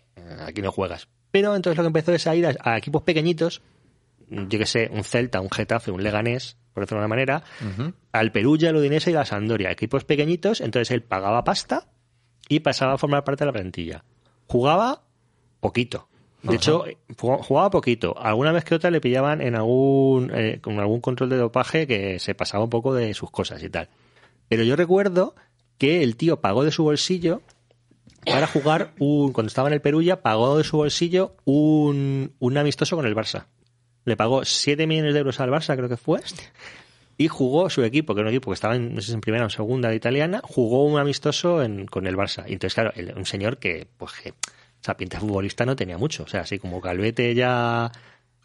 aquí 0.43 0.63
no 0.63 0.71
juegas. 0.71 1.07
Pero 1.29 1.55
entonces 1.55 1.77
lo 1.77 1.83
que 1.83 1.87
empezó 1.87 2.13
es 2.13 2.25
a 2.25 2.35
ir 2.35 2.47
a, 2.47 2.55
a 2.59 2.79
equipos 2.79 3.03
pequeñitos, 3.03 3.61
yo 4.27 4.57
que 4.57 4.65
sé, 4.65 4.89
un 4.91 5.03
Celta, 5.03 5.39
un 5.39 5.51
Getafe, 5.51 5.91
un 5.91 6.01
Leganés, 6.01 6.57
por 6.73 6.81
decirlo 6.81 7.01
de 7.01 7.05
una 7.05 7.15
manera, 7.15 7.43
al 8.11 8.31
Perugia, 8.31 8.71
el 8.71 8.77
Udinese 8.77 9.11
y 9.11 9.13
la 9.13 9.23
Sampdoria, 9.23 9.69
equipos 9.69 10.03
pequeñitos, 10.03 10.61
entonces 10.61 10.89
él 10.89 11.03
pagaba 11.03 11.43
pasta 11.43 11.89
y 12.49 12.61
pasaba 12.61 12.93
a 12.93 12.97
formar 12.97 13.23
parte 13.23 13.43
de 13.43 13.51
la 13.51 13.53
plantilla. 13.53 14.03
Jugaba 14.47 15.03
poquito. 15.59 16.07
De 16.41 16.55
hecho, 16.55 16.85
jugaba 17.17 17.69
poquito. 17.69 18.17
Alguna 18.17 18.51
vez 18.51 18.65
que 18.65 18.73
otra 18.73 18.89
le 18.89 18.99
pillaban 18.99 19.41
en 19.41 19.55
algún, 19.55 20.31
eh, 20.33 20.59
con 20.59 20.79
algún 20.79 21.01
control 21.01 21.29
de 21.29 21.37
dopaje 21.37 21.85
que 21.85 22.17
se 22.17 22.33
pasaba 22.33 22.63
un 22.63 22.69
poco 22.71 22.95
de 22.95 23.13
sus 23.13 23.29
cosas 23.29 23.61
y 23.61 23.69
tal. 23.69 23.87
Pero 24.53 24.65
yo 24.65 24.75
recuerdo 24.75 25.33
que 25.79 26.03
el 26.03 26.15
tío 26.15 26.39
pagó 26.39 26.63
de 26.63 26.69
su 26.69 26.83
bolsillo 26.83 27.41
para 28.23 28.45
jugar 28.45 28.93
un, 28.99 29.33
cuando 29.33 29.47
estaba 29.47 29.67
en 29.67 29.73
el 29.73 29.81
Perugia, 29.81 30.21
pagó 30.21 30.59
de 30.59 30.63
su 30.63 30.77
bolsillo 30.77 31.35
un, 31.43 32.33
un 32.37 32.57
amistoso 32.59 32.95
con 32.95 33.07
el 33.07 33.15
Barça. 33.15 33.45
Le 34.05 34.15
pagó 34.15 34.45
7 34.45 34.85
millones 34.85 35.13
de 35.13 35.21
euros 35.21 35.39
al 35.39 35.49
Barça, 35.49 35.75
creo 35.75 35.89
que 35.89 35.97
fue. 35.97 36.21
Y 37.17 37.29
jugó 37.29 37.71
su 37.71 37.83
equipo, 37.83 38.13
que 38.13 38.21
era 38.21 38.29
un 38.29 38.35
equipo 38.35 38.51
que 38.51 38.53
estaba 38.53 38.75
en, 38.75 38.95
primera 39.21 39.43
o 39.43 39.47
en 39.47 39.49
segunda 39.49 39.89
de 39.89 39.95
italiana, 39.95 40.39
jugó 40.43 40.85
un 40.85 40.99
amistoso 40.99 41.63
con 41.89 42.05
el 42.05 42.15
Barça. 42.15 42.43
Y 42.47 42.53
entonces, 42.53 42.75
claro, 42.75 42.93
un 43.15 43.25
señor 43.25 43.57
que, 43.57 43.87
pues 43.97 44.11
que, 44.21 44.29
o 44.29 44.33
sea, 44.81 44.95
pinta 44.95 45.19
futbolista 45.19 45.65
no 45.65 45.75
tenía 45.75 45.97
mucho. 45.97 46.25
O 46.25 46.27
sea, 46.27 46.41
así 46.41 46.59
como 46.59 46.79
Calvete 46.79 47.33
ya... 47.33 47.91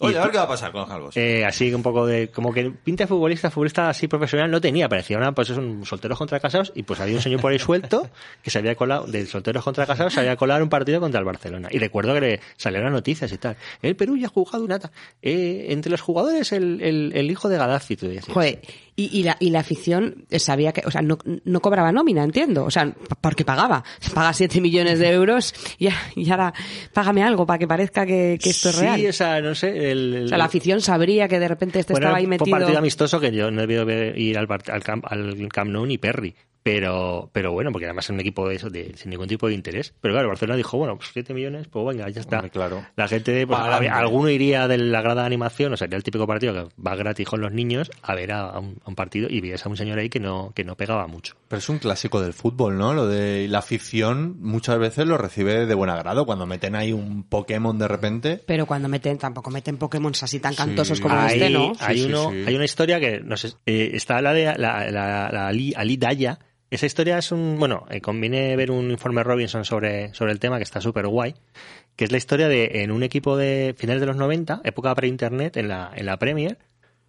y 0.00 0.06
Oye, 0.06 0.18
a 0.18 0.22
ver 0.22 0.30
qué 0.30 0.36
va 0.38 0.44
a 0.44 0.48
pasar 0.48 0.70
con 0.70 0.82
los 0.82 0.88
calvos. 0.88 1.16
eh, 1.16 1.44
así 1.44 1.74
un 1.74 1.82
poco 1.82 2.06
de 2.06 2.28
como 2.30 2.52
que 2.52 2.70
pinta 2.70 3.04
de 3.04 3.08
futbolista 3.08 3.50
futbolista 3.50 3.88
así 3.88 4.06
profesional 4.06 4.50
no 4.50 4.60
tenía 4.60 4.88
parecía 4.88 5.18
una 5.18 5.32
pues 5.32 5.48
son 5.48 5.84
solteros 5.84 6.16
contra 6.18 6.38
casados 6.38 6.72
y 6.74 6.84
pues 6.84 7.00
había 7.00 7.16
un 7.16 7.22
señor 7.22 7.40
por 7.40 7.50
ahí 7.50 7.58
suelto 7.58 8.08
que 8.42 8.50
se 8.50 8.58
había 8.58 8.76
colado 8.76 9.06
de 9.06 9.26
solteros 9.26 9.64
contra 9.64 9.86
casados 9.86 10.14
se 10.14 10.20
había 10.20 10.36
colado 10.36 10.62
un 10.62 10.68
partido 10.68 11.00
contra 11.00 11.18
el 11.18 11.26
Barcelona 11.26 11.68
y 11.70 11.78
recuerdo 11.78 12.14
que 12.14 12.20
le 12.20 12.40
salieron 12.56 12.86
las 12.86 12.92
noticias 12.92 13.32
y 13.32 13.38
tal 13.38 13.56
el 13.82 13.96
Perú 13.96 14.16
ya 14.16 14.26
ha 14.26 14.30
jugado 14.30 14.64
una 14.64 14.78
eh, 15.20 15.66
entre 15.70 15.90
los 15.90 16.00
jugadores 16.00 16.52
el, 16.52 16.80
el, 16.80 17.12
el 17.14 17.30
hijo 17.30 17.48
de 17.48 17.58
Gaddafi 17.58 17.96
tú 17.96 18.06
decías. 18.06 18.26
Joder, 18.32 18.60
y, 18.98 19.20
y 19.20 19.22
la, 19.22 19.36
y 19.38 19.50
la 19.50 19.60
afición 19.60 20.26
sabía 20.38 20.72
que, 20.72 20.82
o 20.84 20.90
sea, 20.90 21.02
no, 21.02 21.18
no 21.44 21.60
cobraba 21.60 21.92
nómina, 21.92 22.24
entiendo. 22.24 22.64
O 22.64 22.70
sea, 22.70 22.92
porque 23.20 23.44
pagaba. 23.44 23.84
Paga 24.12 24.32
7 24.32 24.60
millones 24.60 24.98
de 24.98 25.08
euros 25.12 25.54
y, 25.78 25.88
y 26.16 26.30
ahora 26.30 26.52
págame 26.92 27.22
algo 27.22 27.46
para 27.46 27.58
que 27.60 27.68
parezca 27.68 28.04
que, 28.04 28.38
que 28.42 28.50
esto 28.50 28.70
es 28.70 28.74
sí 28.74 28.80
real. 28.82 29.06
o 29.08 29.12
sea 29.12 29.40
no 29.40 29.54
sé 29.54 29.92
el, 29.92 30.14
el- 30.14 30.24
O 30.24 30.28
sea, 30.28 30.38
la 30.38 30.44
afición 30.46 30.80
sabría 30.80 31.28
que 31.28 31.38
de 31.38 31.46
repente 31.46 31.78
este 31.78 31.92
Bueno, 31.92 32.06
estaba 32.08 32.18
ahí 32.18 32.24
fue 32.24 32.30
metido. 32.30 32.56
un 32.56 32.60
partido 32.60 32.78
amistoso 32.78 33.20
que 33.20 33.30
yo 33.30 33.50
no 33.52 33.62
he 33.62 33.66
debido 33.68 33.88
ir 34.16 34.36
al, 34.36 34.48
al, 34.50 34.82
camp, 34.82 35.04
al 35.08 35.48
Camp 35.48 35.70
Nou 35.70 35.86
ni 35.86 35.96
Perry. 35.98 36.34
Pero, 36.62 37.30
pero 37.32 37.52
bueno, 37.52 37.72
porque 37.72 37.86
además 37.86 38.06
es 38.06 38.10
un 38.10 38.20
equipo 38.20 38.48
de 38.48 38.56
eso, 38.56 38.68
de, 38.68 38.92
sin 38.96 39.10
ningún 39.10 39.28
tipo 39.28 39.48
de 39.48 39.54
interés. 39.54 39.94
Pero 40.00 40.14
claro, 40.14 40.28
Barcelona 40.28 40.56
dijo, 40.56 40.76
bueno, 40.76 40.96
pues 40.96 41.10
7 41.12 41.32
millones, 41.32 41.68
pues 41.68 41.86
venga, 41.86 42.08
ya 42.10 42.20
está. 42.20 42.36
Hombre, 42.36 42.50
claro. 42.50 42.84
La 42.96 43.08
gente, 43.08 43.46
pues, 43.46 43.58
alguno 43.90 44.28
iría 44.28 44.68
de 44.68 44.78
la 44.78 45.00
grada 45.00 45.22
de 45.22 45.26
animación, 45.26 45.72
o 45.72 45.76
sea, 45.76 45.86
sería 45.86 45.96
el 45.96 46.02
típico 46.02 46.26
partido 46.26 46.52
que 46.52 46.82
va 46.82 46.94
gratis 46.94 47.26
con 47.26 47.40
los 47.40 47.52
niños 47.52 47.90
a 48.02 48.14
ver 48.14 48.32
a, 48.32 48.50
a 48.50 48.58
un, 48.58 48.78
a 48.84 48.88
un 48.88 48.94
partido 48.94 49.28
y 49.30 49.40
veías 49.40 49.64
a 49.64 49.68
un 49.68 49.76
señor 49.76 49.98
ahí 49.98 50.08
que 50.08 50.20
no, 50.20 50.52
que 50.54 50.64
no 50.64 50.76
pegaba 50.76 51.06
mucho. 51.06 51.36
Pero 51.48 51.58
es 51.58 51.68
un 51.68 51.78
clásico 51.78 52.20
del 52.20 52.34
fútbol, 52.34 52.76
¿no? 52.76 52.92
Lo 52.92 53.06
de 53.06 53.48
la 53.48 53.58
afición 53.58 54.36
muchas 54.40 54.78
veces 54.78 55.06
lo 55.06 55.16
recibe 55.16 55.66
de 55.66 55.74
buen 55.74 55.90
agrado 55.90 56.26
cuando 56.26 56.46
meten 56.46 56.74
ahí 56.74 56.92
un 56.92 57.22
Pokémon 57.22 57.78
de 57.78 57.88
repente. 57.88 58.42
Pero 58.46 58.66
cuando 58.66 58.88
meten, 58.88 59.18
tampoco 59.18 59.50
meten 59.50 59.76
Pokémon 59.76 60.12
así 60.20 60.40
tan 60.40 60.54
cantosos 60.54 61.00
como 61.00 61.14
hay, 61.14 61.40
este, 61.40 61.50
¿no? 61.50 61.72
hay 61.80 61.98
Sí, 61.98 62.04
sí, 62.04 62.08
uno, 62.08 62.30
sí. 62.30 62.44
hay 62.46 62.54
una 62.54 62.64
historia 62.64 63.00
que 63.00 63.20
no 63.20 63.36
sé, 63.36 63.52
eh, 63.66 63.90
está 63.94 64.20
la 64.20 64.32
de 64.32 64.44
la, 64.56 64.90
la, 64.90 65.30
la 65.30 65.48
Ali, 65.48 65.72
Ali 65.76 65.96
Daya. 65.96 66.38
Esa 66.70 66.86
historia 66.86 67.16
es 67.16 67.32
un, 67.32 67.58
bueno, 67.58 67.86
eh, 67.88 68.00
conviene 68.00 68.54
ver 68.54 68.70
un 68.70 68.90
informe 68.90 69.22
Robinson 69.22 69.64
sobre, 69.64 70.12
sobre 70.12 70.32
el 70.32 70.38
tema 70.38 70.58
que 70.58 70.64
está 70.64 70.80
súper 70.80 71.06
guay, 71.06 71.34
que 71.96 72.04
es 72.04 72.12
la 72.12 72.18
historia 72.18 72.48
de 72.48 72.82
en 72.82 72.90
un 72.90 73.02
equipo 73.02 73.36
de 73.36 73.74
finales 73.76 74.00
de 74.00 74.06
los 74.06 74.16
90, 74.16 74.60
época 74.64 74.94
pre-internet, 74.94 75.56
en 75.56 75.68
la, 75.68 75.90
en 75.94 76.04
la 76.04 76.18
Premier, 76.18 76.58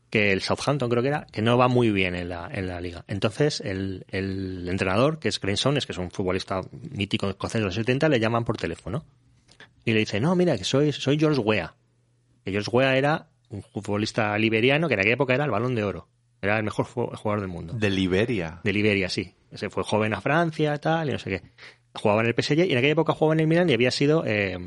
que 0.10 0.32
el 0.32 0.42
Southampton 0.42 0.90
creo 0.90 1.04
que 1.04 1.10
era, 1.10 1.28
que 1.32 1.42
no 1.42 1.58
va 1.58 1.68
muy 1.68 1.92
bien 1.92 2.16
en 2.16 2.30
la, 2.30 2.50
en 2.52 2.68
la 2.68 2.80
liga. 2.80 3.04
Entonces, 3.08 3.60
el, 3.60 4.06
el 4.10 4.68
entrenador, 4.70 5.20
que 5.20 5.28
es 5.28 5.42
Grensones, 5.42 5.86
que 5.86 5.92
es 5.92 5.98
un 5.98 6.10
futbolista 6.10 6.62
mítico 6.92 7.30
escocés 7.30 7.60
de 7.60 7.66
los 7.66 7.76
70, 7.76 8.08
le 8.08 8.20
llaman 8.20 8.46
por 8.46 8.56
teléfono. 8.56 9.04
Y 9.84 9.92
le 9.92 10.00
dice, 10.00 10.20
no, 10.20 10.36
mira, 10.36 10.58
que 10.58 10.64
soy, 10.64 10.92
soy 10.94 11.20
George 11.20 11.40
Weah. 11.42 11.76
Que 12.44 12.52
George 12.52 12.70
Weah 12.72 12.98
era 12.98 13.28
un 13.50 13.62
futbolista 13.62 14.38
liberiano 14.38 14.88
que 14.88 14.94
en 14.94 15.02
aquella 15.02 15.16
época 15.16 15.34
era 15.34 15.46
el 15.46 15.52
balón 15.52 15.76
de 15.76 15.84
oro. 15.84 16.08
Era 16.42 16.58
el 16.58 16.64
mejor 16.64 16.86
jugador 16.86 17.42
del 17.42 17.50
mundo. 17.50 17.74
De 17.74 17.90
Liberia. 17.90 18.62
De 18.64 18.72
Liberia, 18.72 19.10
sí. 19.10 19.34
Se 19.54 19.70
fue 19.70 19.84
joven 19.84 20.14
a 20.14 20.22
Francia, 20.22 20.78
tal, 20.78 21.10
y 21.10 21.12
no 21.14 21.20
sé 21.20 21.30
qué. 21.30 21.42
Jugaba 21.96 22.22
en 22.22 22.28
el 22.28 22.34
PSG 22.36 22.60
y 22.68 22.72
en 22.72 22.78
aquella 22.78 22.94
época 22.94 23.14
jugaba 23.14 23.34
en 23.34 23.40
el 23.42 23.48
Milan 23.48 23.70
y 23.70 23.74
había 23.74 23.92
sido 23.92 24.24
eh, 24.26 24.58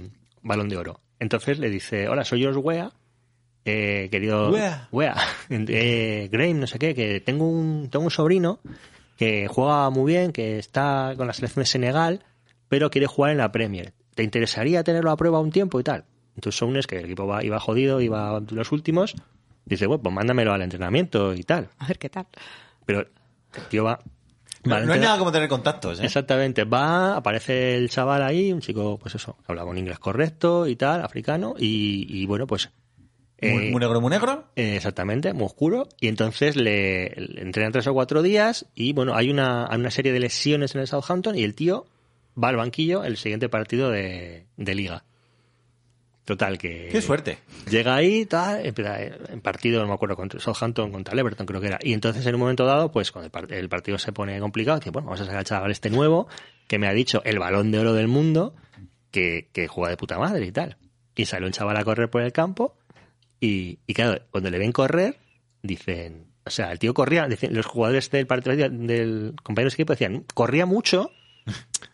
balón 0.42 0.68
de 0.68 0.76
oro. 0.76 1.00
Entonces 1.20 1.58
le 1.58 1.70
dice, 1.70 2.08
hola, 2.08 2.24
soy 2.24 2.40
George 2.40 2.58
Weah 2.58 2.90
eh, 3.64 4.08
querido 4.10 4.50
Wea. 4.50 4.88
Wea, 4.90 5.14
eh, 5.50 6.28
Graham, 6.32 6.60
no 6.60 6.66
sé 6.66 6.78
qué, 6.78 6.94
que 6.94 7.20
tengo 7.20 7.48
un, 7.48 7.88
tengo 7.90 8.04
un 8.04 8.10
sobrino 8.10 8.58
que 9.16 9.46
juega 9.48 9.88
muy 9.90 10.12
bien, 10.12 10.32
que 10.32 10.58
está 10.58 11.14
con 11.16 11.26
la 11.28 11.32
selección 11.32 11.62
de 11.62 11.66
Senegal, 11.66 12.24
pero 12.68 12.90
quiere 12.90 13.06
jugar 13.06 13.30
en 13.30 13.38
la 13.38 13.52
Premier. 13.52 13.92
¿Te 14.16 14.24
interesaría 14.24 14.82
tenerlo 14.82 15.10
a 15.12 15.16
prueba 15.16 15.38
un 15.40 15.52
tiempo 15.52 15.78
y 15.78 15.84
tal? 15.84 16.04
Entonces 16.34 16.58
Sounes, 16.58 16.86
que 16.88 16.98
el 16.98 17.04
equipo 17.04 17.26
va- 17.26 17.44
iba 17.44 17.60
jodido, 17.60 18.00
iba 18.00 18.40
de 18.40 18.54
los 18.56 18.72
últimos, 18.72 19.14
dice, 19.64 19.86
bueno, 19.86 20.02
pues 20.02 20.14
mándamelo 20.14 20.52
al 20.52 20.62
entrenamiento 20.62 21.34
y 21.34 21.44
tal. 21.44 21.68
A 21.78 21.86
ver 21.86 21.98
qué 22.00 22.08
tal. 22.08 22.26
Pero 22.84 23.00
el 23.02 23.62
tío 23.70 23.84
va... 23.84 24.00
No, 24.64 24.76
hay 24.76 25.00
nada 25.00 25.18
como 25.18 25.32
tener 25.32 25.48
contactos, 25.48 26.00
¿eh? 26.00 26.04
Exactamente, 26.04 26.64
va, 26.64 27.16
aparece 27.16 27.76
el 27.76 27.88
chaval 27.90 28.22
ahí, 28.22 28.52
un 28.52 28.60
chico, 28.60 28.98
pues 28.98 29.14
eso, 29.16 29.36
que 29.38 29.52
hablaba 29.52 29.70
un 29.70 29.78
inglés 29.78 29.98
correcto 29.98 30.66
y 30.68 30.76
tal, 30.76 31.02
africano, 31.02 31.54
y, 31.58 32.06
y 32.08 32.26
bueno, 32.26 32.46
pues... 32.46 32.70
Muy, 33.40 33.66
eh, 33.66 33.70
muy 33.72 33.80
negro, 33.80 34.00
muy 34.00 34.10
negro. 34.10 34.52
eh, 34.54 34.76
exactamente, 34.76 35.32
muy 35.32 35.46
oscuro. 35.46 35.88
Y 35.98 36.06
entonces 36.06 36.54
le, 36.54 37.12
le 37.16 37.42
entrenan 37.42 37.72
tres 37.72 37.88
o 37.88 37.92
cuatro 37.92 38.22
días 38.22 38.66
y 38.76 38.92
bueno, 38.92 39.16
hay 39.16 39.30
una, 39.30 39.66
hay 39.66 39.80
una 39.80 39.90
serie 39.90 40.12
de 40.12 40.20
lesiones 40.20 40.76
en 40.76 40.80
el 40.80 40.86
Southampton 40.86 41.36
y 41.36 41.42
el 41.42 41.56
tío 41.56 41.86
va 42.40 42.50
al 42.50 42.56
banquillo 42.56 43.02
el 43.02 43.16
siguiente 43.16 43.48
partido 43.48 43.90
de, 43.90 44.46
de 44.56 44.74
liga. 44.76 45.04
Total, 46.24 46.56
que... 46.56 46.88
Qué 46.92 47.02
suerte. 47.02 47.38
Llega 47.68 47.96
ahí, 47.96 48.26
tal, 48.26 48.64
empieza 48.64 49.02
en 49.02 49.40
partido, 49.40 49.80
no 49.82 49.88
me 49.88 49.94
acuerdo, 49.94 50.14
contra 50.14 50.38
Southampton, 50.38 50.92
contra 50.92 51.18
Everton 51.18 51.46
creo 51.46 51.60
que 51.60 51.66
era. 51.66 51.78
Y 51.82 51.92
entonces 51.94 52.24
en 52.26 52.34
un 52.36 52.40
momento 52.40 52.64
dado, 52.64 52.92
pues 52.92 53.10
cuando 53.10 53.26
el, 53.26 53.30
par- 53.32 53.52
el 53.52 53.68
partido 53.68 53.98
se 53.98 54.12
pone 54.12 54.38
complicado, 54.38 54.78
dice, 54.78 54.90
bueno, 54.90 55.06
vamos 55.06 55.20
a 55.20 55.24
sacar 55.24 55.40
al 55.40 55.44
chaval 55.44 55.70
este 55.72 55.90
nuevo, 55.90 56.28
que 56.68 56.78
me 56.78 56.86
ha 56.86 56.92
dicho 56.92 57.22
el 57.24 57.40
balón 57.40 57.72
de 57.72 57.80
oro 57.80 57.92
del 57.92 58.06
mundo, 58.06 58.54
que, 59.10 59.48
que 59.52 59.66
juega 59.66 59.90
de 59.90 59.96
puta 59.96 60.16
madre 60.18 60.46
y 60.46 60.52
tal. 60.52 60.76
Y 61.16 61.26
sale 61.26 61.44
un 61.44 61.52
chaval 61.52 61.76
a 61.76 61.84
correr 61.84 62.08
por 62.08 62.22
el 62.22 62.32
campo 62.32 62.78
y, 63.40 63.80
y 63.88 63.92
claro, 63.94 64.22
cuando 64.30 64.48
le 64.48 64.58
ven 64.58 64.70
correr, 64.72 65.18
dicen, 65.62 66.28
o 66.46 66.50
sea, 66.50 66.70
el 66.70 66.78
tío 66.78 66.94
corría, 66.94 67.26
los 67.50 67.66
jugadores 67.66 68.10
del 68.10 68.28
partido 68.28 68.56
del 68.56 69.34
compañero 69.42 69.70
de 69.70 69.74
equipo 69.74 69.92
decían, 69.92 70.24
corría 70.34 70.66
mucho, 70.66 71.10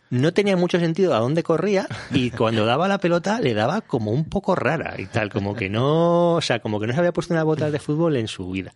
no 0.09 0.33
tenía 0.33 0.57
mucho 0.57 0.79
sentido 0.79 1.13
a 1.13 1.19
dónde 1.19 1.43
corría 1.43 1.87
y 2.11 2.31
cuando 2.31 2.65
daba 2.65 2.87
la 2.87 2.97
pelota 2.99 3.39
le 3.39 3.53
daba 3.53 3.81
como 3.81 4.11
un 4.11 4.25
poco 4.25 4.55
rara 4.55 4.95
y 4.97 5.05
tal, 5.05 5.29
como 5.29 5.55
que 5.55 5.69
no, 5.69 6.35
o 6.35 6.41
sea, 6.41 6.59
como 6.59 6.79
que 6.79 6.87
no 6.87 6.93
se 6.93 6.99
había 6.99 7.13
puesto 7.13 7.33
una 7.33 7.43
bota 7.43 7.69
de 7.71 7.79
fútbol 7.79 8.15
en 8.17 8.27
su 8.27 8.49
vida. 8.49 8.73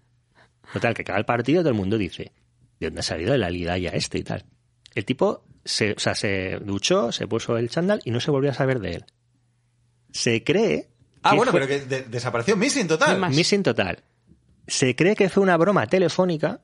Total, 0.72 0.94
que 0.94 1.02
acaba 1.04 1.20
el 1.20 1.26
partido 1.26 1.62
todo 1.62 1.70
el 1.70 1.76
mundo 1.76 1.98
liga 1.98 2.14
¿de 2.80 2.88
dónde 2.88 3.00
ha 3.00 3.04
salido 3.04 3.36
la 3.38 3.50
ya 3.78 3.90
este 3.92 4.20
y 4.20 4.24
tal? 4.24 4.46
El 4.96 5.06
tipo 5.06 5.44
se, 5.66 5.94
o 5.94 6.00
sea, 6.00 6.14
se 6.16 6.60
duchó, 6.64 7.12
se 7.12 7.28
puso 7.28 7.58
el 7.58 7.70
chándal 7.70 8.02
y 8.06 8.12
no 8.12 8.20
se 8.20 8.30
volvió 8.32 8.52
a 8.52 8.54
saber 8.54 8.80
de 8.80 8.96
él. 8.96 9.06
Se 10.12 10.44
cree 10.44 10.90
Ah, 11.24 11.32
que 11.32 11.38
bueno, 11.38 11.52
fue- 11.52 11.62
pero 11.62 11.68
que 11.82 11.86
de- 11.88 12.02
desapareció 12.04 12.58
Missing 12.58 12.88
total. 12.88 13.14
¿Qué 13.16 13.20
más? 13.20 13.36
Missing 13.36 13.64
total. 13.64 14.04
Se 14.68 14.96
cree 14.96 15.16
que 15.16 15.30
fue 15.30 15.42
una 15.42 15.56
broma 15.58 15.88
telefónica 15.88 16.60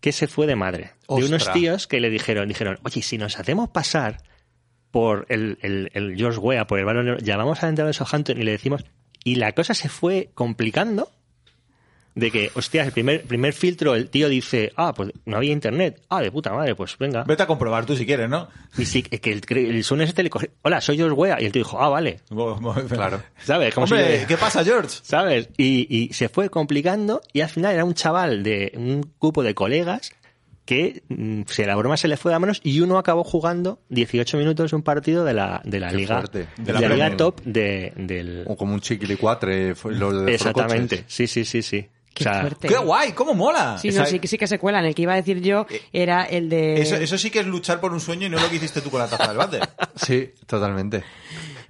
que 0.00 0.12
se 0.12 0.26
fue 0.26 0.46
de 0.46 0.56
madre. 0.56 0.92
De 1.08 1.24
unos 1.24 1.52
tíos 1.52 1.86
que 1.86 2.00
le 2.00 2.10
dijeron, 2.10 2.48
dijeron, 2.48 2.78
oye, 2.82 3.02
si 3.02 3.18
nos 3.18 3.38
hacemos 3.38 3.68
pasar 3.70 4.22
por 4.90 5.26
el, 5.28 5.58
el, 5.62 5.90
el 5.94 6.16
George 6.16 6.38
Weah, 6.38 6.66
por 6.66 6.78
el 6.78 6.84
balón, 6.84 7.18
llamamos 7.18 7.62
al 7.62 7.70
entrenador 7.70 7.94
de 7.94 7.98
Southampton 7.98 8.40
y 8.40 8.44
le 8.44 8.52
decimos, 8.52 8.84
y 9.24 9.36
la 9.36 9.52
cosa 9.52 9.74
se 9.74 9.88
fue 9.88 10.30
complicando 10.34 11.10
de 12.14 12.30
que, 12.30 12.50
hostias, 12.54 12.86
el 12.86 12.92
primer, 12.92 13.22
primer 13.22 13.52
filtro, 13.52 13.94
el 13.94 14.10
tío 14.10 14.28
dice, 14.28 14.72
ah, 14.76 14.92
pues 14.94 15.10
no 15.26 15.36
había 15.36 15.52
internet. 15.52 16.02
Ah, 16.08 16.20
de 16.20 16.30
puta 16.32 16.52
madre, 16.52 16.74
pues 16.74 16.98
venga. 16.98 17.22
Vete 17.24 17.42
a 17.44 17.46
comprobar 17.46 17.86
tú 17.86 17.94
si 17.96 18.04
quieres, 18.04 18.28
¿no? 18.28 18.48
Y 18.76 18.84
sí, 18.84 19.02
que 19.02 19.32
el, 19.32 19.42
el 19.56 19.84
Sun 19.84 20.00
este 20.02 20.22
le 20.22 20.30
coge, 20.30 20.50
hola, 20.62 20.80
soy 20.80 20.96
George 20.96 21.14
Weah. 21.14 21.40
Y 21.40 21.46
el 21.46 21.52
tío 21.52 21.60
dijo, 21.60 21.80
ah, 21.80 21.88
vale. 21.88 22.20
Claro. 22.88 23.22
¿Sabes? 23.44 23.74
Como 23.74 23.86
si 23.86 23.94
Hombre, 23.94 24.20
le- 24.20 24.26
¿qué 24.26 24.36
pasa, 24.36 24.64
George? 24.64 24.90
¿Sabes? 25.02 25.48
Y, 25.56 25.86
y 25.88 26.12
se 26.12 26.28
fue 26.28 26.50
complicando 26.50 27.20
y 27.32 27.40
al 27.42 27.48
final 27.48 27.74
era 27.74 27.84
un 27.84 27.94
chaval 27.94 28.42
de 28.42 28.72
un 28.76 29.12
grupo 29.20 29.42
de 29.42 29.54
colegas 29.54 30.12
que 30.66 31.02
mm, 31.08 31.42
se 31.46 31.66
la 31.66 31.74
broma 31.74 31.96
se 31.96 32.06
le 32.06 32.16
fue 32.16 32.32
de 32.32 32.38
manos 32.38 32.60
y 32.62 32.80
uno 32.80 32.98
acabó 32.98 33.24
jugando 33.24 33.80
18 33.88 34.36
minutos 34.36 34.72
un 34.72 34.82
partido 34.82 35.24
de 35.24 35.34
la, 35.34 35.62
de 35.64 35.80
la 35.80 35.90
Qué 35.90 35.96
liga 35.96 36.16
fuerte. 36.18 36.46
de 36.58 36.64
De 36.64 36.72
la, 36.72 36.80
la 36.80 36.88
liga 36.94 37.16
top 37.16 37.40
de, 37.44 37.92
del 37.96 38.44
O 38.46 38.56
como 38.56 38.74
un 38.74 38.80
chiquilicuatre. 38.80 39.74
lo 39.84 40.12
de 40.22 40.34
exactamente 40.34 41.04
sí 41.08 41.26
sí 41.26 41.44
sí 41.44 41.62
sí 41.62 41.88
Qué 42.14 42.24
o 42.24 42.32
sea, 42.32 42.40
fuerte. 42.40 42.68
¡Qué 42.68 42.76
guay! 42.76 43.12
¿Cómo 43.12 43.34
mola? 43.34 43.78
Sí, 43.78 43.90
no, 43.92 44.04
sí, 44.04 44.20
sí 44.24 44.36
que 44.36 44.46
se 44.46 44.58
cuelan. 44.58 44.84
El 44.84 44.94
que 44.94 45.02
iba 45.02 45.12
a 45.12 45.16
decir 45.16 45.40
yo 45.40 45.66
era 45.92 46.24
el 46.24 46.48
de... 46.48 46.80
Eso, 46.80 46.96
eso 46.96 47.16
sí 47.16 47.30
que 47.30 47.38
es 47.40 47.46
luchar 47.46 47.80
por 47.80 47.92
un 47.92 48.00
sueño 48.00 48.26
y 48.26 48.30
no 48.30 48.38
lo 48.40 48.48
que 48.50 48.56
hiciste 48.56 48.80
tú 48.80 48.90
con 48.90 49.00
la 49.00 49.08
taza 49.08 49.28
del 49.28 49.36
váter. 49.36 49.60
Sí, 49.96 50.30
totalmente. 50.46 51.04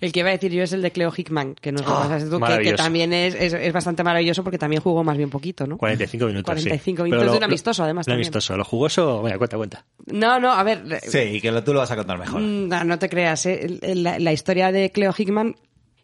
El 0.01 0.13
que 0.13 0.21
iba 0.21 0.31
a 0.31 0.33
decir 0.33 0.51
yo 0.51 0.63
es 0.63 0.73
el 0.73 0.81
de 0.81 0.93
Cleo 0.93 1.13
Hickman, 1.15 1.55
que 1.57 1.73
nos 1.73 1.85
lo 1.85 1.95
Ah, 1.95 2.03
pasaste 2.05 2.31
tú, 2.31 2.41
que- 2.41 2.63
que, 2.63 2.73
también 2.73 3.13
es, 3.13 3.35
es, 3.35 3.53
es 3.53 3.73
bastante 3.73 4.03
maravilloso 4.03 4.43
porque 4.43 4.57
también 4.57 4.81
jugó 4.81 5.05
más 5.05 5.17
bien 5.19 5.29
poquito, 5.29 5.67
¿no? 5.67 5.77
45 5.77 6.27
minutos 6.27 6.45
45 6.47 6.97
sí. 6.97 7.03
minutos 7.05 7.21
Pero 7.23 7.33
de 7.33 7.37
un 7.39 7.45
amistoso, 7.45 7.85
además, 7.85 8.07
de 8.07 8.13
un 8.13 8.15
amistoso 8.17 8.57
lo 8.57 8.65
jugoso 8.65 9.23
venga 9.23 9.37
cuenta 9.37 9.57
cuenta 9.59 9.85
No, 10.07 10.41
no, 10.41 10.53
a 10.53 10.63
ver... 10.63 11.01
Sí, 11.03 11.39
que 11.43 11.53
lo- 11.53 11.63
tú 11.63 11.75
lo 11.75 11.81
vas 11.81 11.91
a 11.91 11.97
contar 11.97 12.19
mejor. 12.19 12.41
Mm, 12.41 12.69
No, 12.69 12.85
no 12.85 12.99
te 12.99 13.11
creas, 13.11 13.45
¿eh? 13.45 13.79
La, 13.95 14.19
la 14.19 14.33
historia 14.33 14.73
de 14.73 14.91
Cleo 14.91 15.15
Hickman 15.17 15.55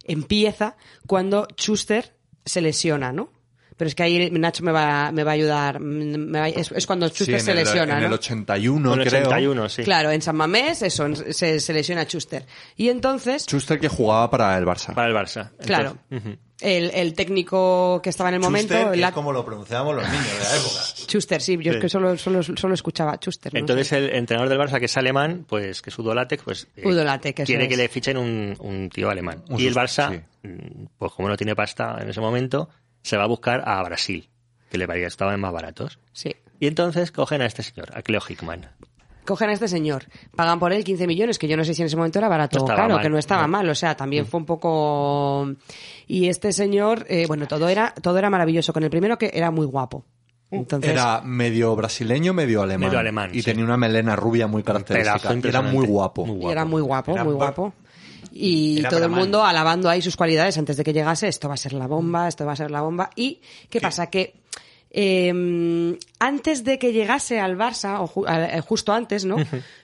empieza 0.04 0.76
cuando 1.06 1.48
Schuster 1.56 2.12
se 2.44 2.60
lesiona, 2.60 3.12
¿no? 3.12 3.30
Pero 3.76 3.88
es 3.88 3.94
que 3.94 4.02
ahí 4.04 4.30
Nacho 4.30 4.64
me 4.64 4.72
va, 4.72 5.12
me 5.12 5.22
va 5.22 5.32
a 5.32 5.34
ayudar. 5.34 5.80
me 5.80 6.38
va- 6.40 6.48
es, 6.48 6.72
es 6.72 6.86
cuando 6.86 7.08
Sí, 7.08 7.14
Schuster 7.24 7.34
en 7.36 7.40
se 7.42 7.50
el, 7.52 7.56
lesiona, 7.58 7.98
en 7.98 8.04
el 8.04 8.08
¿no? 8.10 8.14
81, 8.16 8.94
en 8.94 9.00
el 9.00 9.06
creo. 9.08 9.20
81 9.26 9.68
sí 9.68 9.82
Claro, 9.84 10.10
en 10.10 10.22
San 10.22 10.36
Mamés, 10.36 10.80
eso, 10.82 11.06
se, 11.14 11.60
se 11.60 11.72
lesiona 11.74 12.04
Schuster. 12.04 12.46
Y 12.76 12.88
entonces, 12.88 13.44
Schuster 13.44 13.78
que 13.78 13.88
jugaba 13.88 14.30
para 14.30 14.56
el 14.56 14.64
Barça. 14.64 14.94
para 14.94 15.08
el 15.08 15.14
Barça 15.14 15.50
claro, 15.58 15.98
Entonces, 16.10 16.28
ujú. 16.36 16.38
el, 16.60 16.90
el 16.94 17.12
técnico 17.14 18.00
que 18.02 18.08
estaba 18.10 18.30
en 18.30 18.36
el 18.36 18.40
momento, 18.40 18.72
Schuster, 18.72 18.92
que 18.92 19.00
la- 19.00 19.08
es 19.08 19.12
como 19.14 19.32
lo 19.32 19.44
pronunciábamos 19.44 19.94
los 19.96 20.08
niños 20.08 20.26
de 20.26 20.44
la 20.44 20.56
época. 20.56 20.80
Schuster, 21.08 21.42
sí, 21.42 21.58
yo 21.60 21.72
es 21.72 21.78
que 21.78 21.88
solo, 21.90 22.16
solo, 22.16 22.42
solo 22.42 22.72
escuchaba 22.74 23.16
Schuster. 23.20 23.52
no 23.52 23.60
Entonces 23.60 23.92
el 23.92 24.08
entrenador 24.14 24.48
del 24.48 24.58
Barça, 24.58 24.78
que 24.78 24.86
es 24.86 24.96
alemán, 24.96 25.44
pues 25.46 25.82
que 25.82 25.90
es 25.90 25.98
Udo 25.98 26.14
Lattek, 26.14 26.42
pues 26.42 26.66
eh, 26.76 26.82
Udo 26.88 27.04
Lattek, 27.04 27.44
quiere 27.44 27.68
que 27.68 27.74
es. 27.74 27.78
le 27.78 27.88
fichen 27.90 28.16
un, 28.16 28.56
un 28.58 28.88
tío 28.88 29.10
alemán. 29.10 29.44
Un 29.50 29.60
y 29.60 29.66
el 29.66 29.74
Barça, 29.74 30.22
mm, 30.42 30.86
pues 30.96 31.12
como 31.12 31.28
no 31.28 31.36
tiene 31.36 31.54
pasta 31.54 31.98
en 32.00 32.08
ese 32.08 32.20
momento, 32.22 32.70
se 33.06 33.16
va 33.16 33.22
a 33.22 33.28
buscar 33.28 33.62
a 33.68 33.80
Brasil, 33.84 34.28
que 34.68 34.78
le 34.78 34.86
parecía 34.88 35.04
que 35.04 35.10
estaban 35.10 35.40
más 35.40 35.52
baratos. 35.52 36.00
Sí. 36.12 36.34
Y 36.58 36.66
entonces 36.66 37.12
cogen 37.12 37.40
a 37.40 37.46
este 37.46 37.62
señor, 37.62 37.96
a 37.96 38.02
Cleo 38.02 38.20
Hickman. 38.28 38.68
Cogen 39.24 39.48
a 39.50 39.52
este 39.52 39.68
señor, 39.68 40.06
pagan 40.34 40.58
por 40.58 40.72
él 40.72 40.82
15 40.82 41.06
millones, 41.06 41.38
que 41.38 41.46
yo 41.46 41.56
no 41.56 41.64
sé 41.64 41.72
si 41.72 41.82
en 41.82 41.86
ese 41.86 41.96
momento 41.96 42.18
era 42.18 42.28
barato 42.28 42.58
No 42.58 42.64
o 42.64 42.66
estaba 42.66 42.82
caro, 42.82 42.94
mal, 42.94 43.02
que 43.02 43.08
no 43.08 43.18
estaba 43.18 43.42
no. 43.42 43.48
mal, 43.48 43.68
o 43.68 43.76
sea, 43.76 43.96
también 43.96 44.26
fue 44.26 44.40
un 44.40 44.46
poco... 44.46 45.54
Y 46.08 46.28
este 46.28 46.50
señor, 46.52 47.06
eh, 47.08 47.26
bueno, 47.28 47.46
todo 47.46 47.68
era, 47.68 47.94
todo 48.02 48.18
era 48.18 48.28
maravilloso, 48.28 48.72
con 48.72 48.82
el 48.82 48.90
primero 48.90 49.16
que 49.18 49.30
era 49.32 49.52
muy 49.52 49.66
guapo. 49.66 50.04
Entonces, 50.50 50.90
Era 50.90 51.20
medio 51.22 51.76
brasileño, 51.76 52.32
medio 52.34 52.62
alemán. 52.62 52.88
Medio 52.88 52.98
alemán, 52.98 53.30
Y 53.32 53.38
sí. 53.38 53.44
tenía 53.44 53.64
una 53.64 53.76
melena 53.76 54.16
rubia 54.16 54.48
muy 54.48 54.64
característica. 54.64 55.32
era 55.48 55.62
muy 55.62 55.86
guapo. 55.86 56.26
Muy 56.26 56.44
y 56.44 56.50
era 56.50 56.64
muy 56.64 56.82
guapo, 56.82 57.12
Era 57.12 57.24
muy 57.24 57.34
guapo. 57.34 57.72
Y 58.38 58.78
Era 58.80 58.88
todo 58.90 59.04
el 59.04 59.10
mundo 59.10 59.44
alabando 59.44 59.88
ahí 59.88 60.02
sus 60.02 60.16
cualidades 60.16 60.56
antes 60.58 60.76
de 60.76 60.84
que 60.84 60.92
llegase, 60.92 61.28
esto 61.28 61.48
va 61.48 61.54
a 61.54 61.56
ser 61.58 61.72
la 61.72 61.86
bomba, 61.86 62.28
esto 62.28 62.44
va 62.46 62.52
a 62.52 62.56
ser 62.56 62.70
la 62.70 62.80
bomba. 62.82 63.10
¿Y 63.16 63.40
qué 63.70 63.80
pasa? 63.80 64.08
Que 64.08 64.34
eh, 64.90 65.98
antes 66.18 66.64
de 66.64 66.78
que 66.78 66.92
llegase 66.92 67.38
al 67.40 67.56
Barça, 67.56 68.00
o 68.00 68.08
ju- 68.08 68.24
a- 68.28 68.56
eh, 68.56 68.60
justo 68.60 68.92
antes, 68.92 69.24
¿no? 69.24 69.36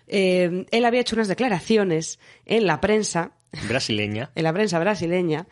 Eh, 0.09 0.67
él 0.71 0.85
había 0.85 1.01
hecho 1.01 1.17
unas 1.17 1.29
declaraciones 1.29 2.19
en 2.47 2.67
la 2.67 2.81
prensa, 2.81 3.33
Brasileña. 3.69 4.31
en 4.35 4.43
la 4.45 4.53
prensa 4.53 4.79
brasileña, 4.79 5.47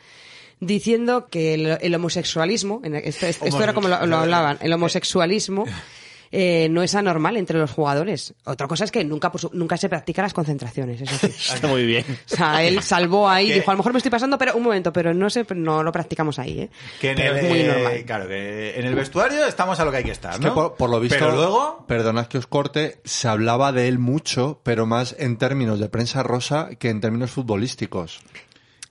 diciendo 0.61 1.29
que 1.29 1.55
el, 1.55 1.79
el 1.81 1.95
homosexualismo, 1.95 2.81
en- 2.85 2.95
esto, 2.97 3.27
esto- 3.27 3.45
esto 3.47 3.63
era 3.63 3.73
como 3.75 3.89
lo, 3.89 4.07
lo 4.07 4.17
hablaban, 4.19 4.59
el 4.61 4.73
homosexualismo 4.73 5.65
eh, 6.33 6.69
no 6.71 6.83
es 6.83 6.95
anormal 6.95 7.37
entre 7.37 7.59
los 7.59 7.71
jugadores. 7.73 8.35
Otra 8.45 8.69
cosa 8.69 8.85
es 8.85 8.93
que 8.93 9.05
nunca, 9.05 9.33
nunca 9.53 9.77
se 9.77 9.89
practican 9.89 10.23
las 10.23 10.33
concentraciones, 10.33 11.01
eso 11.01 11.27
sí. 11.27 11.27
Está 11.55 11.67
muy 11.67 11.85
bien. 11.87 12.05
O 12.09 12.37
sea, 12.37 12.63
él 12.63 12.83
salvó 12.83 13.29
ahí, 13.29 13.49
Que- 13.49 13.55
dijo, 13.55 13.71
a 13.71 13.75
lo 13.75 13.79
mejor 13.79 13.93
me 13.93 13.99
estoy 13.99 14.11
pasando, 14.11 14.39
pero 14.39 14.55
un 14.55 14.63
momento, 14.63 14.93
pero 14.93 15.13
no 15.13 15.29
sé, 15.29 15.45
no 15.55 15.83
lo 15.83 15.91
practicamos 15.93 16.39
ahí, 16.39 16.61
¿eh? 16.61 16.71
Que 17.01 17.11
en 17.11 17.17
Pero 17.17 17.33
el, 17.33 17.39
es 17.45 17.49
muy 17.51 17.61
eh, 17.61 17.67
normal. 17.67 18.05
Claro, 18.07 18.29
que 18.29 18.79
en 18.79 18.87
el 18.87 18.95
vestuario 18.95 19.45
estamos 19.47 19.81
a 19.81 19.85
lo 19.85 19.91
que 19.91 19.97
hay 19.99 20.05
que 20.05 20.13
estar, 20.13 20.35
Es 20.35 20.41
¿no? 20.41 20.49
que 20.51 20.55
por, 20.55 20.75
por 20.77 20.91
lo 20.91 21.01
visto, 21.01 21.17
Pero 21.19 21.35
luego... 21.35 21.85
perdonad 21.89 22.27
que 22.27 22.39
os 22.39 22.47
corte, 22.47 23.01
se 23.05 23.27
hablaba 23.29 23.73
de 23.73 23.89
él 23.89 23.99
mucho, 23.99 24.61
pero 24.63 24.87
más 24.87 25.17
en 25.19 25.37
términos 25.37 25.81
de 25.81 25.89
prensa 25.89 26.23
rosa 26.23 26.71
que 26.79 26.91
en 26.91 27.01
términos 27.01 27.33
futbolísticos. 27.33 28.21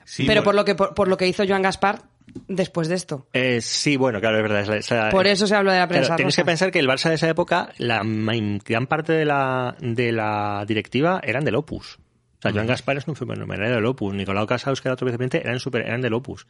sí, 0.04 0.24
pero 0.26 0.42
bueno, 0.42 0.44
por 0.44 0.56
lo 0.56 0.66
que 0.66 0.76
por, 0.76 0.94
por 0.94 1.08
lo 1.08 1.16
que 1.18 1.28
hizo 1.28 1.44
Joan 1.48 1.62
Gaspar 1.62 2.02
después 2.48 2.88
de 2.88 2.96
esto. 2.96 3.28
Eh, 3.34 3.60
sí, 3.62 3.98
bueno, 3.98 4.20
claro, 4.20 4.38
es 4.38 4.44
verdad. 4.44 4.76
es 4.78 4.92
la- 4.92 5.10
Por 5.10 5.28
eso 5.28 5.48
se 5.48 5.56
habló 5.56 5.72
de 5.72 5.78
la 5.80 5.88
Claro, 5.88 6.00
prensa 6.02 6.16
tienes 6.16 6.36
que 6.36 6.46
pensar 6.46 6.72
que 6.72 6.80
el 6.80 6.88
Barça 6.88 7.10
de 7.10 7.16
esa 7.16 7.30
época, 7.30 7.70
la 7.78 8.02
gran 8.04 8.88
parte 8.88 9.14
de 9.14 9.26
la, 9.26 9.76
de 9.80 10.12
la 10.12 10.64
directiva 10.68 11.22
eran 11.24 11.44
del 11.46 11.56
Opus. 11.56 12.00
O 12.40 12.42
sea, 12.42 12.54
Joan 12.54 12.68
Gaspar 12.68 12.96
es 12.96 13.06
un 13.06 13.18
fenómeno, 13.18 13.54
era 13.54 13.76
del 13.76 13.86
Opus. 13.86 14.14
Nicolau 14.14 14.48
Casaus, 14.48 14.80
que 14.80 14.88
era 14.88 14.94
otro 14.94 15.06
vicepresidente, 15.06 15.46
eran, 15.46 15.60
super, 15.60 15.82
eran 15.86 16.00
del 16.00 16.14
Opus. 16.14 16.48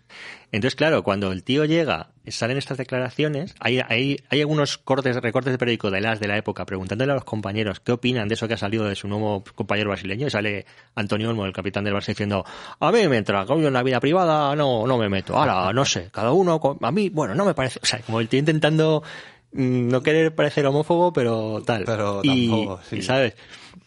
Entonces, 0.52 0.76
claro, 0.76 1.02
cuando 1.02 1.32
el 1.32 1.44
tío 1.44 1.66
llega, 1.66 2.12
salen 2.28 2.58
estas 2.58 2.78
declaraciones, 2.78 3.56
hay, 3.60 3.82
hay, 3.88 4.20
hay 4.30 4.42
algunos 4.42 4.78
cortes, 4.78 5.16
recortes 5.16 5.52
de 5.52 5.58
periódico 5.58 5.90
de 5.90 6.02
las 6.02 6.20
de 6.20 6.28
la 6.28 6.38
época 6.38 6.64
preguntándole 6.68 7.12
a 7.12 7.16
los 7.16 7.24
compañeros 7.24 7.80
qué 7.80 7.92
opinan 7.92 8.28
de 8.28 8.36
eso 8.36 8.48
que 8.48 8.54
ha 8.54 8.58
salido 8.58 8.86
de 8.86 8.96
su 8.96 9.08
nuevo 9.08 9.44
compañero 9.56 9.90
brasileño 9.90 10.28
y 10.28 10.30
sale 10.30 10.68
Antonio 10.94 11.28
Olmo, 11.30 11.48
el 11.48 11.54
capitán 11.54 11.84
del 11.84 11.96
Barça, 11.96 12.08
diciendo 12.10 12.46
a 12.80 12.92
mí 12.92 13.08
mientras 13.08 13.48
yo 13.48 13.56
en 13.56 13.74
la 13.74 13.82
vida 13.82 14.00
privada 14.00 14.56
no, 14.56 14.86
no 14.86 14.98
me 15.00 15.10
meto. 15.10 15.36
Ahora, 15.36 15.74
no 15.74 15.86
sé, 15.86 16.10
cada 16.12 16.32
uno, 16.34 16.62
a 16.82 16.92
mí, 16.92 17.10
bueno, 17.10 17.34
no 17.34 17.46
me 17.46 17.56
parece, 17.56 17.80
o 17.82 17.86
sea, 17.86 18.00
como 18.02 18.20
el 18.20 18.28
tío 18.28 18.40
intentando 18.40 19.02
mm, 19.54 19.88
no 19.88 20.04
querer 20.04 20.36
parecer 20.36 20.68
homófobo, 20.68 21.12
pero 21.14 21.64
tal. 21.66 21.86
Pero 21.86 22.22
y, 22.22 22.48
tampoco, 22.48 22.80
sí. 22.88 22.98
y, 22.98 23.02
¿sabes? 23.02 23.34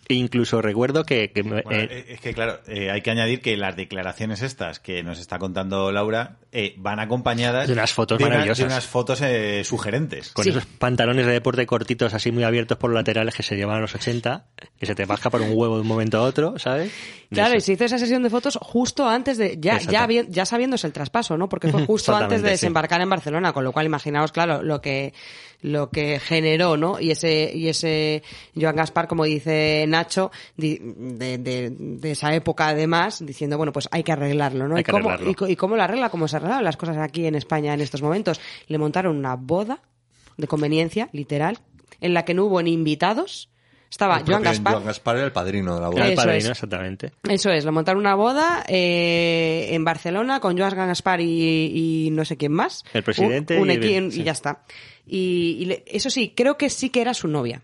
E 0.09 0.14
incluso 0.14 0.61
recuerdo 0.61 1.05
que, 1.05 1.30
que 1.30 1.42
Bueno, 1.42 1.62
eh, 1.70 2.07
es 2.09 2.20
que 2.20 2.34
claro, 2.34 2.59
eh, 2.66 2.90
hay 2.90 3.03
que 3.03 3.11
añadir 3.12 3.40
que 3.40 3.57
las 3.57 3.76
declaraciones 3.76 4.42
estas 4.42 4.80
que 4.80 5.03
nos 5.05 5.18
está 5.20 5.38
contando 5.38 5.92
Laura 5.92 6.38
eh, 6.50 6.74
van 6.76 6.98
acompañadas 6.98 7.68
De 7.68 7.72
unas 7.72 7.92
fotos 7.92 8.18
de 8.18 8.24
una- 8.24 8.30
maravillosas. 8.34 8.59
de 8.59 8.64
unas 8.66 8.86
fotos 8.86 9.20
eh, 9.22 9.62
sugerentes. 9.64 10.30
con 10.32 10.42
Sí. 10.44 10.50
esos 10.50 10.66
pantalones 10.66 11.24
de 11.26 11.32
deporte 11.32 11.64
cortitos 11.66 12.14
así 12.14 12.32
muy 12.32 12.42
abiertos 12.44 12.78
por 12.78 12.90
los 12.90 12.96
laterales 12.98 13.34
que 13.34 13.42
se 13.44 13.55
llevan 13.57 13.76
a 13.76 13.80
los 13.80 13.94
80, 13.94 14.44
que 14.78 14.86
se 14.86 14.94
te 14.94 15.05
baja 15.07 15.30
por 15.30 15.40
un 15.40 15.50
huevo 15.55 15.76
de 15.76 15.82
un 15.82 15.86
momento 15.88 16.18
a 16.18 16.22
otro, 16.22 16.59
¿sabes? 16.59 16.90
De 17.30 17.36
Claro, 17.36 17.57
y 17.57 17.61
se 17.61 17.72
hizo 17.72 17.84
esa 17.84 17.98
sesión 17.98 18.22
de 18.22 18.28
fotos 18.30 18.59
justo 18.61 19.09
antes 19.09 19.38
de, 19.38 19.57
ya, 19.59 19.78
ya, 19.78 20.07
ya 20.28 20.44
sabiéndose 20.44 20.86
el 20.86 20.92
traspaso, 20.92 21.38
¿no? 21.38 21.48
Porque 21.48 21.68
fue 21.68 21.86
justo 21.86 22.14
antes 22.14 22.42
de 22.42 22.48
sí. 22.48 22.53
desembarcar 22.53 23.00
en 23.00 23.09
Barcelona, 23.09 23.53
con 23.53 23.64
lo 23.64 23.72
cual 23.72 23.86
imaginaos, 23.86 24.32
claro, 24.32 24.62
lo 24.62 24.80
que, 24.82 25.14
lo 25.63 25.91
que 25.91 26.19
generó, 26.21 26.77
¿no? 26.77 27.01
Y 27.01 27.13
ese, 27.13 27.51
y 27.55 27.69
ese 27.69 28.23
Joan 28.55 28.77
Gaspar, 28.77 29.09
como 29.09 29.25
dice 29.25 29.85
Nacho, 29.89 30.31
de, 30.57 30.79
de, 31.39 31.71
de 31.79 32.11
esa 32.11 32.35
época 32.35 32.69
además, 32.69 33.25
diciendo, 33.25 33.57
bueno, 33.57 33.73
pues 33.73 33.89
hay 33.93 34.03
que 34.03 34.13
arreglarlo, 34.13 34.69
¿no? 34.69 34.75
Hay 34.75 34.81
y, 34.81 34.85
que 34.85 34.93
cómo, 34.93 35.11
arreglarlo. 35.11 35.49
y 35.49 35.57
cómo 35.57 35.77
lo 35.77 35.83
arregla, 35.83 36.11
cómo 36.11 36.29
se 36.29 36.37
arreglan 36.37 36.65
las 36.65 36.77
cosas 36.77 36.99
aquí 36.99 37.27
en 37.27 37.37
España 37.37 37.73
en 37.75 37.81
estos 37.81 38.03
momentos. 38.03 38.41
Le 38.67 38.77
montaron 38.79 39.17
una 39.17 39.37
boda 39.37 39.81
de 40.37 40.47
conveniencia, 40.47 41.09
literal, 41.13 41.59
en 42.01 42.13
la 42.15 42.25
que 42.25 42.35
no 42.35 42.45
hubo 42.47 42.61
ni 42.63 42.73
invitados. 42.73 43.49
Estaba 43.89 44.17
El 44.17 44.25
Joan 44.25 44.43
Gaspar. 44.43 44.73
Joan 44.73 44.87
Gaspar 44.87 45.17
era 45.17 45.27
el 45.27 45.33
padrino 45.33 45.75
de 45.75 45.81
la 45.83 45.89
boda. 45.89 45.99
Era 45.99 46.07
el 46.07 46.13
Eso 46.15 46.23
padrino, 46.23 46.39
es. 46.45 46.51
exactamente. 46.51 47.13
Eso 47.29 47.51
es, 47.51 47.65
lo 47.67 47.73
montaron 47.73 48.01
una 48.01 48.15
boda 48.15 48.65
eh, 48.67 49.69
en 49.71 49.85
Barcelona 49.85 50.41
con 50.41 50.57
Joan 50.59 50.75
Gaspar 50.75 51.21
y, 51.21 52.07
y 52.07 52.11
no 52.11 52.25
sé 52.25 52.39
quién 52.39 52.53
más. 52.53 52.85
El 52.95 53.03
presidente 53.03 53.57
Un, 53.57 53.71
un 53.71 53.71
y 53.71 53.95
el- 53.95 54.11
ya 54.25 54.33
está. 54.33 54.65
Y, 55.07 55.57
y 55.61 55.64
le- 55.66 55.84
eso 55.86 56.11
sí, 56.11 56.32
creo 56.36 56.57
que 56.57 56.70
sí 56.70 56.90
que 56.90 57.00
era 57.00 57.14
su 57.14 57.28
novia. 57.28 57.62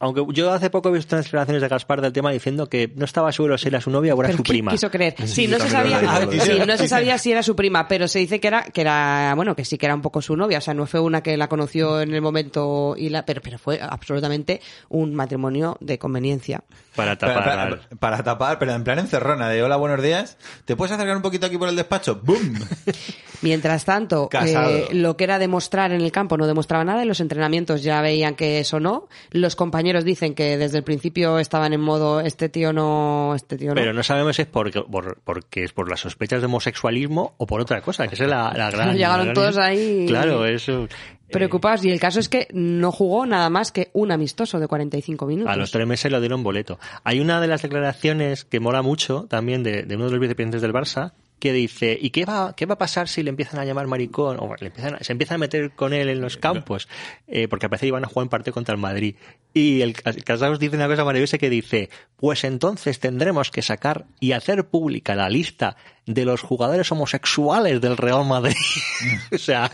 Aunque 0.00 0.24
yo 0.32 0.52
hace 0.52 0.70
poco 0.70 0.88
he 0.88 0.92
visto 0.92 1.14
unas 1.14 1.24
declaraciones 1.26 1.62
de 1.62 1.68
Gaspar 1.68 2.00
del 2.00 2.12
tema 2.12 2.30
diciendo 2.32 2.68
que 2.68 2.92
no 2.96 3.04
estaba 3.04 3.30
seguro 3.32 3.56
si 3.56 3.68
era 3.68 3.80
su 3.80 3.90
novia 3.90 4.14
o 4.14 4.20
era 4.20 4.26
Pero 4.28 4.38
su 4.38 4.42
prima. 4.42 4.72
quiso 4.72 4.90
creer. 4.90 5.14
Sí, 5.26 5.46
no 5.46 5.58
se 5.58 5.70
sabía, 5.70 6.00
sí, 6.40 6.58
no 6.66 6.76
se 6.76 6.88
sabía 6.88 7.16
si 7.16 7.30
era 7.32 7.42
su 7.42 7.54
prima, 7.56 7.86
pero 7.88 8.08
se 8.08 8.18
dice 8.18 8.40
que 8.40 8.48
era, 8.48 8.64
que 8.64 8.80
era, 8.80 9.32
bueno, 9.36 9.54
que 9.56 9.64
sí 9.64 9.78
que 9.78 9.86
era 9.86 9.94
un 9.94 10.02
poco 10.02 10.20
su 10.20 10.36
novia. 10.36 10.58
O 10.58 10.60
sea, 10.60 10.74
no 10.74 10.86
fue 10.86 11.00
una 11.00 11.22
que 11.22 11.36
la 11.36 11.48
conoció 11.48 12.00
en 12.00 12.12
el 12.12 12.20
momento 12.20 12.94
y 12.98 13.08
la, 13.08 13.24
pero, 13.24 13.40
pero 13.40 13.56
fue 13.58 13.80
absolutamente 13.80 14.60
un 14.88 15.14
matrimonio 15.14 15.76
de 15.80 15.98
conveniencia. 15.98 16.64
Para 16.96 17.16
tapar. 17.16 17.80
para- 17.98 18.22
tapar, 18.22 18.58
pero 18.58 18.72
en 18.72 18.84
plan 18.84 18.98
encerrona, 18.98 19.48
de 19.48 19.62
hola, 19.62 19.76
buenos 19.76 20.02
días. 20.02 20.36
¿Te 20.64 20.76
puedes 20.76 20.92
acercar 20.92 21.16
un 21.16 21.22
poquito 21.22 21.46
aquí 21.46 21.56
por 21.56 21.68
el 21.68 21.76
despacho? 21.76 22.20
¡Bum! 22.22 22.54
Mientras 23.42 23.84
tanto, 23.84 24.28
eh, 24.44 24.86
lo 24.92 25.16
que 25.16 25.24
era 25.24 25.38
demostrar 25.38 25.92
en 25.92 26.00
el 26.00 26.10
campo 26.12 26.36
no 26.38 26.46
demostraba 26.46 26.82
nada 26.84 27.04
y 27.04 27.06
los 27.06 27.20
entrenamientos 27.20 27.82
ya 27.82 28.00
veían 28.00 28.36
que 28.36 28.58
eso 28.60 28.80
no. 28.80 29.08
Los 29.30 29.54
compañeros 29.54 29.83
dicen 30.04 30.34
que 30.34 30.56
desde 30.56 30.78
el 30.78 30.84
principio 30.84 31.38
estaban 31.38 31.72
en 31.72 31.80
modo 31.80 32.20
este 32.20 32.48
tío 32.48 32.72
no, 32.72 33.34
este 33.34 33.56
tío 33.58 33.70
no. 33.70 33.74
Pero 33.74 33.92
no 33.92 34.02
sabemos 34.02 34.36
si 34.36 34.42
es 34.42 34.48
porque, 34.48 34.80
por, 34.82 35.20
porque 35.22 35.64
es 35.64 35.72
por 35.72 35.88
las 35.90 36.00
sospechas 36.00 36.40
de 36.40 36.46
homosexualismo 36.46 37.34
o 37.36 37.46
por 37.46 37.60
otra 37.60 37.80
cosa, 37.82 38.08
que 38.08 38.14
esa 38.14 38.24
es 38.24 38.30
la, 38.30 38.52
la 38.56 38.70
gran... 38.70 38.92
Llegaron 38.96 39.18
la 39.18 39.22
gran- 39.24 39.34
todos 39.34 39.56
ahí- 39.58 40.06
Claro, 40.06 40.46
eso... 40.46 40.88
Preocupados 41.30 41.84
y 41.84 41.90
el 41.90 41.98
caso 41.98 42.20
es 42.20 42.28
que 42.28 42.46
no 42.52 42.92
jugó 42.92 43.26
nada 43.26 43.50
más 43.50 43.72
que 43.72 43.90
un 43.94 44.12
amistoso 44.12 44.60
de 44.60 44.68
45 44.68 45.26
minutos. 45.26 45.52
A 45.52 45.56
los 45.56 45.72
tres 45.72 45.84
meses 45.86 46.12
le 46.12 46.20
dieron 46.20 46.44
boleto. 46.44 46.78
Hay 47.02 47.18
una 47.18 47.40
de 47.40 47.48
las 47.48 47.62
declaraciones 47.62 48.44
que 48.44 48.60
mola 48.60 48.82
mucho 48.82 49.26
también 49.28 49.62
de, 49.64 49.82
de 49.82 49.96
uno 49.96 50.04
de 50.04 50.10
los 50.12 50.20
vicepresidentes 50.20 50.62
del 50.62 50.72
Barça 50.72 51.12
que 51.38 51.52
dice, 51.52 51.98
¿y 52.00 52.08
qué 52.10 52.24
va, 52.24 52.54
qué 52.56 52.64
va 52.64 52.74
a 52.74 52.78
pasar 52.78 53.06
si 53.08 53.22
le 53.22 53.28
empiezan 53.28 53.60
a 53.60 53.64
llamar 53.66 53.86
maricón? 53.86 54.38
O 54.40 54.54
le 54.58 54.68
empiezan 54.68 54.94
a- 54.94 54.98
se 55.04 55.12
empiezan 55.12 55.34
a 55.34 55.38
meter 55.38 55.72
con 55.72 55.92
él 55.92 56.08
en 56.08 56.20
los 56.22 56.36
campos, 56.38 56.88
eh, 57.28 57.48
porque 57.48 57.66
a 57.66 57.68
veces 57.68 57.86
iban 57.88 58.02
a 58.04 58.08
jugar 58.08 58.24
en 58.24 58.28
parte 58.30 58.50
contra 58.50 58.74
el 58.74 58.80
Madrid. 58.80 59.16
Y 59.52 59.82
el 59.82 59.92
Cas- 59.92 60.16
Casaus 60.24 60.58
dice 60.58 60.76
una 60.76 60.86
cosa 60.88 61.04
maravillosa 61.04 61.36
que 61.36 61.50
dice, 61.50 61.90
pues 62.16 62.44
entonces 62.44 62.98
tendremos 62.98 63.50
que 63.50 63.60
sacar 63.62 64.06
y 64.20 64.32
hacer 64.32 64.64
pública 64.68 65.14
la 65.14 65.28
lista 65.28 65.76
de 66.06 66.24
los 66.24 66.40
jugadores 66.40 66.90
homosexuales 66.92 67.80
del 67.80 67.96
Real 67.98 68.24
Madrid. 68.24 68.56
o 69.32 69.38
sea, 69.38 69.70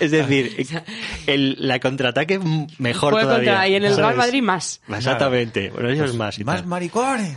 es 0.00 0.10
decir, 0.10 0.66
el, 1.26 1.56
la 1.58 1.80
contraataque 1.80 2.38
mejor 2.78 3.14
todavía. 3.14 3.52
contra, 3.52 3.68
y 3.68 3.74
en 3.76 3.84
el 3.84 3.96
Real. 3.96 4.16
Madrid 4.16 4.42
más. 4.42 4.82
Exactamente. 4.88 5.70
Bueno, 5.70 5.88
eso 5.88 6.04
es 6.04 6.14
más. 6.14 6.38
y 6.38 6.44
¡Más 6.44 6.60
tal. 6.60 6.66
maricones! 6.66 7.36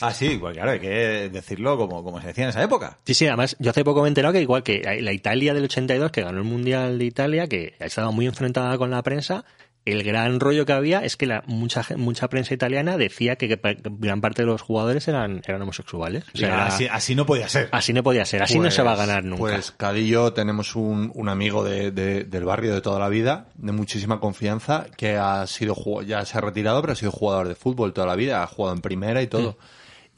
Ah, 0.00 0.12
sí, 0.12 0.36
pues 0.40 0.54
claro, 0.54 0.70
hay 0.72 0.80
que 0.80 1.28
decirlo 1.30 1.76
como, 1.76 2.02
como 2.04 2.20
se 2.20 2.28
decía 2.28 2.44
en 2.44 2.50
esa 2.50 2.62
época. 2.62 2.98
Sí, 3.04 3.14
sí, 3.14 3.26
además, 3.26 3.56
yo 3.58 3.70
hace 3.70 3.84
poco 3.84 4.00
me 4.02 4.06
he 4.06 4.10
enterado 4.10 4.32
que 4.32 4.40
igual 4.42 4.62
que 4.62 4.98
la 5.00 5.12
Italia 5.12 5.54
del 5.54 5.64
82, 5.64 6.10
que 6.10 6.22
ganó 6.22 6.38
el 6.38 6.44
Mundial 6.44 6.98
de 6.98 7.04
Italia, 7.04 7.46
que 7.48 7.74
ha 7.80 7.84
estado 7.86 8.12
muy 8.12 8.26
enfrentada 8.26 8.76
con 8.78 8.90
la 8.90 9.02
prensa, 9.02 9.44
el 9.84 10.02
gran 10.02 10.38
rollo 10.38 10.66
que 10.66 10.74
había 10.74 11.02
es 11.02 11.16
que 11.16 11.24
la, 11.24 11.42
mucha, 11.46 11.82
mucha 11.96 12.28
prensa 12.28 12.52
italiana 12.52 12.98
decía 12.98 13.36
que, 13.36 13.58
gran 13.98 14.20
parte 14.20 14.42
de 14.42 14.46
los 14.46 14.60
jugadores 14.60 15.08
eran, 15.08 15.40
eran 15.46 15.62
homosexuales. 15.62 16.24
O 16.34 16.36
sea, 16.36 16.48
era- 16.48 16.66
así, 16.66 16.86
así 16.90 17.14
no 17.14 17.24
podía 17.24 17.48
ser. 17.48 17.70
así 17.72 17.94
no 17.94 18.02
podía 18.02 18.26
ser, 18.26 18.42
así 18.42 18.58
no 18.58 18.70
se 18.70 18.82
va 18.82 18.92
a 18.92 18.96
ganar 18.96 19.24
nunca. 19.24 19.40
Pues 19.40 19.70
Cadi 19.70 20.00
y 20.00 20.08
yo 20.08 20.34
tenemos 20.34 20.76
un, 20.76 21.10
un 21.14 21.28
amigo 21.30 21.64
de- 21.64 21.90
de- 21.90 22.24
del 22.24 22.44
barrio 22.44 22.74
de 22.74 22.82
toda 22.82 22.98
la 22.98 23.08
vida, 23.08 23.46
de 23.54 23.72
muchísima 23.72 24.20
confianza, 24.20 24.86
que 24.94 25.16
ha 25.16 25.46
sido 25.46 25.74
ya 26.02 26.22
se 26.26 26.36
ha 26.36 26.42
retirado, 26.42 26.82
pero 26.82 26.92
ha 26.92 26.96
sido 26.96 27.10
jugador 27.10 27.48
de 27.48 27.54
fútbol 27.54 27.94
toda 27.94 28.06
la 28.08 28.16
vida, 28.16 28.42
ha 28.42 28.46
jugado 28.46 28.74
en 28.74 28.82
primera 28.82 29.22
y 29.22 29.26
todo. 29.26 29.56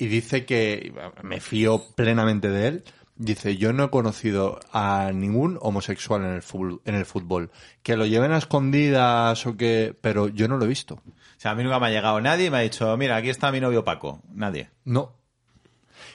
Y 0.01 0.07
dice 0.07 0.44
que, 0.46 0.92
me 1.22 1.40
fío 1.40 1.82
plenamente 1.94 2.48
de 2.48 2.68
él, 2.68 2.84
dice, 3.16 3.57
yo 3.59 3.72
no 3.74 3.84
he 3.84 3.90
conocido 3.90 4.59
a 4.72 5.11
ningún 5.12 5.59
homosexual 5.61 6.24
en 6.24 6.30
el 6.32 6.42
fútbol, 6.42 6.80
en 6.86 6.94
el 6.94 7.05
fútbol. 7.05 7.51
Que 7.82 7.96
lo 7.96 8.07
lleven 8.07 8.32
a 8.32 8.38
escondidas 8.38 9.46
o 9.46 9.57
que, 9.57 9.94
pero 10.01 10.28
yo 10.28 10.48
no 10.48 10.57
lo 10.57 10.64
he 10.64 10.68
visto. 10.68 10.94
O 10.94 11.03
sea, 11.36 11.51
a 11.53 11.55
mí 11.55 11.62
nunca 11.62 11.78
me 11.78 11.86
ha 11.86 11.90
llegado 11.90 12.20
nadie 12.20 12.46
y 12.46 12.51
me 12.51 12.57
ha 12.57 12.61
dicho, 12.61 12.96
mira, 12.96 13.16
aquí 13.16 13.28
está 13.28 13.53
mi 13.53 13.61
novio 13.61 13.84
Paco. 13.84 14.22
Nadie. 14.32 14.70
No. 14.84 15.12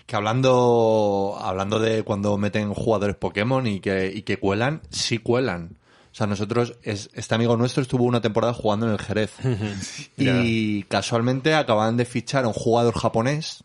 Que 0.08 0.16
hablando, 0.16 1.38
hablando 1.40 1.80
de 1.80 2.04
cuando 2.04 2.38
meten 2.38 2.74
jugadores 2.74 3.16
Pokémon 3.16 3.66
y 3.68 3.80
que, 3.80 4.12
y 4.14 4.24
que 4.24 4.38
cuelan, 4.38 4.82
sí 4.90 5.20
cuelan. 5.20 5.78
O 6.12 6.16
sea, 6.18 6.28
nosotros, 6.28 6.78
es- 6.84 7.10
este 7.14 7.36
amigo 7.36 7.58
nuestro 7.58 7.82
estuvo 7.84 8.04
una 8.06 8.22
temporada 8.22 8.54
jugando 8.54 8.86
en 8.88 8.94
el 8.94 9.00
Jerez. 9.00 9.34
y 10.18 10.84
casualmente 10.84 11.54
acaban 11.54 11.98
de 11.98 12.06
fichar 12.06 12.46
a 12.46 12.48
un 12.48 12.54
jugador 12.54 12.96
japonés 12.98 13.64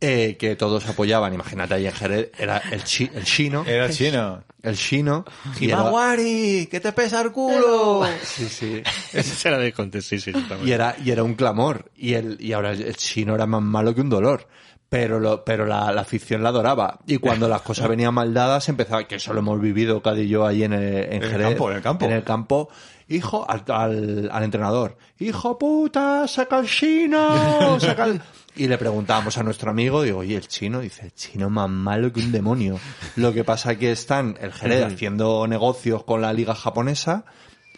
eh, 0.00 0.36
que 0.38 0.56
todos 0.56 0.86
apoyaban. 0.86 1.32
Imagínate 1.34 1.74
ahí 1.74 1.86
en 1.86 1.92
Jerez, 1.92 2.30
era 2.38 2.58
el, 2.70 2.84
chi- 2.84 3.10
el 3.14 3.24
chino. 3.24 3.64
Era 3.66 3.90
chino. 3.90 4.42
El 4.62 4.76
chino. 4.76 5.24
y 5.60 5.66
era- 5.70 5.78
¡Himawari! 5.80 6.68
¡Que 6.70 6.80
te 6.80 6.92
pesa 6.92 7.20
el 7.20 7.30
culo! 7.32 8.04
Sí, 8.22 8.48
sí. 8.48 8.82
se 9.22 9.50
la 9.50 9.58
de 9.58 9.72
contexto, 9.72 10.16
sí, 10.16 10.20
sí, 10.20 10.32
Y 10.64 10.72
era, 10.72 10.96
y 11.04 11.10
era 11.10 11.22
un 11.22 11.34
clamor. 11.34 11.90
Y, 11.96 12.14
el, 12.14 12.36
y 12.40 12.52
ahora 12.52 12.72
el 12.72 12.96
chino 12.96 13.34
era 13.34 13.46
más 13.46 13.62
malo 13.62 13.94
que 13.94 14.00
un 14.00 14.10
dolor. 14.10 14.46
Pero, 14.90 15.20
lo, 15.20 15.44
pero 15.44 15.66
la, 15.66 15.92
la 15.92 16.00
afición 16.00 16.42
la 16.42 16.48
adoraba. 16.48 16.98
Y 17.06 17.18
cuando 17.18 17.46
las 17.46 17.60
cosas 17.60 17.88
venían 17.88 18.14
mal 18.14 18.32
dadas, 18.32 18.70
empezaba, 18.70 19.06
que 19.06 19.16
eso 19.16 19.34
lo 19.34 19.40
hemos 19.40 19.60
vivido, 19.60 20.00
Cadi 20.02 20.22
y 20.22 20.28
yo, 20.28 20.46
ahí 20.46 20.64
en, 20.64 20.72
el, 20.72 20.82
en 21.12 21.12
En 21.12 21.24
el 21.24 21.40
campo, 21.42 21.70
en 21.70 21.76
el 21.76 21.82
campo. 21.82 22.04
En 22.06 22.12
el 22.12 22.24
campo. 22.24 22.68
Hijo, 23.10 23.44
al, 23.48 23.64
al, 23.68 24.30
al 24.32 24.42
entrenador. 24.44 24.96
Hijo 25.18 25.58
puta, 25.58 26.26
saca 26.26 26.58
el 26.60 26.66
chino, 26.66 27.78
saca 27.80 28.04
el... 28.04 28.20
Y 28.58 28.66
le 28.66 28.76
preguntábamos 28.76 29.38
a 29.38 29.44
nuestro 29.44 29.70
amigo, 29.70 30.02
digo, 30.02 30.18
oye, 30.18 30.34
el 30.34 30.48
chino, 30.48 30.80
dice, 30.80 31.04
el 31.04 31.14
chino 31.14 31.48
más 31.48 31.70
malo 31.70 32.12
que 32.12 32.18
un 32.18 32.32
demonio. 32.32 32.80
Lo 33.14 33.32
que 33.32 33.44
pasa 33.44 33.76
que 33.76 33.92
están 33.92 34.36
el 34.40 34.52
Jerez 34.52 34.84
haciendo 34.84 35.46
negocios 35.46 36.02
con 36.02 36.22
la 36.22 36.32
liga 36.32 36.56
japonesa 36.56 37.24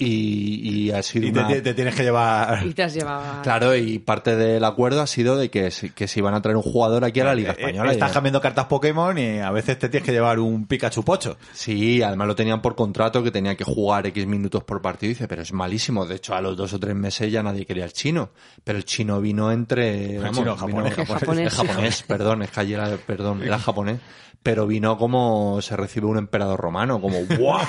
y, 0.00 0.86
y 0.86 0.90
ha 0.92 1.02
sido 1.02 1.28
Y 1.28 1.32
te, 1.32 1.38
una... 1.38 1.48
te- 1.48 1.60
te 1.60 1.74
tienes 1.74 1.94
que 1.94 2.02
llevar... 2.02 2.66
Y 2.66 2.72
te 2.74 2.82
has 2.82 2.94
llevado... 2.94 3.42
Claro, 3.42 3.76
y 3.76 3.98
parte 3.98 4.34
del 4.34 4.64
acuerdo 4.64 5.02
ha 5.02 5.06
sido 5.06 5.36
de 5.36 5.50
que, 5.50 5.70
se- 5.70 5.90
que 5.90 6.08
se 6.08 6.20
iban 6.20 6.34
a 6.34 6.40
traer 6.42 6.56
un 6.56 6.62
jugador 6.62 7.04
aquí 7.04 7.20
a 7.20 7.24
la 7.24 7.34
Liga 7.34 7.50
Eh, 7.52 7.56
Española. 7.58 7.92
Estás 7.92 8.10
Y- 8.10 8.14
cambiando 8.14 8.40
cartas 8.40 8.64
Pokémon 8.66 9.16
y 9.18 9.38
a 9.40 9.50
veces 9.50 9.78
te 9.78 9.88
tienes 9.88 10.06
que 10.06 10.12
llevar 10.12 10.38
un 10.38 10.66
Pikachu 10.66 11.04
pocho. 11.04 11.36
Sí, 11.52 12.02
además 12.02 12.26
lo 12.28 12.34
tenían 12.34 12.62
por 12.62 12.74
contrato 12.74 13.22
que 13.22 13.30
tenía 13.30 13.54
que 13.56 13.64
jugar 13.64 14.06
X 14.06 14.26
minutos 14.26 14.64
por 14.64 14.80
partido. 14.80 15.10
Y 15.10 15.14
dice, 15.14 15.28
pero 15.28 15.42
es 15.42 15.52
malísimo. 15.52 16.06
De 16.06 16.16
hecho, 16.16 16.34
a 16.34 16.40
los 16.40 16.56
dos 16.56 16.72
o 16.72 16.80
tres 16.80 16.94
meses 16.96 17.30
ya 17.30 17.42
nadie 17.42 17.66
quería 17.66 17.84
el 17.84 17.92
chino. 17.92 18.30
Pero 18.64 18.78
el 18.78 18.84
chino 18.86 19.20
vino 19.20 19.52
entre... 19.52 20.16
El 20.16 20.22
vamos, 20.22 20.38
vino- 20.38 20.56
japonés, 20.56 20.94
japonés. 20.94 21.46
Es 21.52 21.54
japonés, 21.54 22.02
perdón, 22.04 22.42
es 22.42 22.50
que 22.50 22.60
ayer 22.60 22.78
era, 22.80 22.96
perdón, 22.96 23.42
era 23.42 23.58
japonés. 23.58 24.00
Pero 24.42 24.66
vino 24.66 24.96
como 24.96 25.60
se 25.60 25.76
recibe 25.76 26.06
un 26.06 26.16
emperador 26.16 26.58
romano, 26.58 27.00
como 27.00 27.18
¡guau! 27.38 27.60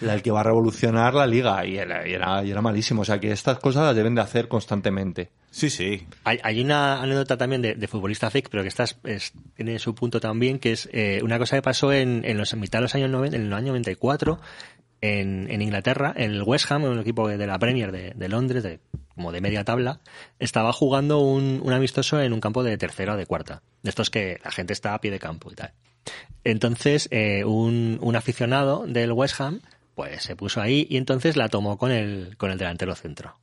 La- 0.00 0.14
el 0.14 0.22
que 0.22 0.30
va 0.30 0.40
a 0.40 0.44
revolucionar 0.44 1.14
la 1.14 1.26
liga 1.26 1.64
y 1.66 1.76
era, 1.78 2.06
y 2.08 2.12
era, 2.12 2.44
y 2.44 2.50
era 2.50 2.60
malísimo. 2.62 3.02
O 3.02 3.04
sea 3.04 3.18
que 3.20 3.32
estas 3.32 3.58
cosas 3.58 3.84
las 3.84 3.96
deben 3.96 4.14
de 4.14 4.20
hacer 4.20 4.48
constantemente. 4.48 5.30
Sí, 5.50 5.70
sí. 5.70 6.06
Hay, 6.24 6.38
hay 6.42 6.60
una 6.60 7.02
anécdota 7.02 7.36
también 7.38 7.62
de, 7.62 7.74
de 7.74 7.88
futbolista 7.88 8.30
fake, 8.30 8.48
pero 8.50 8.62
que 8.62 8.68
esta 8.68 8.84
es- 8.84 8.98
es- 9.04 9.32
tiene 9.54 9.78
su 9.78 9.94
punto 9.94 10.20
también, 10.20 10.58
que 10.58 10.72
es 10.72 10.88
eh, 10.92 11.20
una 11.22 11.38
cosa 11.38 11.56
que 11.56 11.62
pasó 11.62 11.92
en, 11.92 12.22
en 12.24 12.36
los 12.36 12.52
en 12.52 12.60
mitad 12.60 12.78
de 12.78 12.82
los 12.82 12.94
años 12.94 13.10
90, 13.10 13.36
en 13.36 13.46
el 13.46 13.52
año 13.54 13.68
94, 13.68 14.38
en, 15.00 15.50
en 15.50 15.62
Inglaterra, 15.62 16.12
en 16.16 16.32
el 16.32 16.42
West 16.42 16.70
Ham, 16.70 16.84
un 16.84 16.98
equipo 16.98 17.28
de 17.28 17.46
la 17.46 17.58
Premier 17.58 17.92
de, 17.92 18.12
de 18.14 18.28
Londres, 18.28 18.62
de, 18.62 18.80
como 19.14 19.30
de 19.32 19.40
media 19.40 19.64
tabla, 19.64 20.00
estaba 20.38 20.72
jugando 20.72 21.20
un, 21.20 21.60
un 21.62 21.72
amistoso 21.72 22.20
en 22.20 22.32
un 22.32 22.40
campo 22.40 22.62
de 22.62 22.76
tercera 22.78 23.14
o 23.14 23.16
de 23.16 23.26
cuarta. 23.26 23.62
De 23.82 23.90
estos 23.90 24.10
que 24.10 24.38
la 24.44 24.50
gente 24.50 24.72
está 24.72 24.94
a 24.94 25.00
pie 25.00 25.10
de 25.10 25.18
campo 25.18 25.50
y 25.52 25.54
tal. 25.54 25.72
Entonces, 26.44 27.08
eh, 27.10 27.44
un, 27.44 27.98
un 28.00 28.16
aficionado 28.16 28.84
del 28.86 29.12
West 29.12 29.40
Ham, 29.40 29.60
pues 29.96 30.22
se 30.22 30.36
puso 30.36 30.60
ahí 30.60 30.86
y 30.88 30.96
entonces 30.98 31.36
la 31.36 31.48
tomó 31.48 31.76
con 31.76 31.90
el, 31.90 32.36
con 32.36 32.52
el 32.52 32.58
delantero 32.58 32.94
centro. 32.94 33.36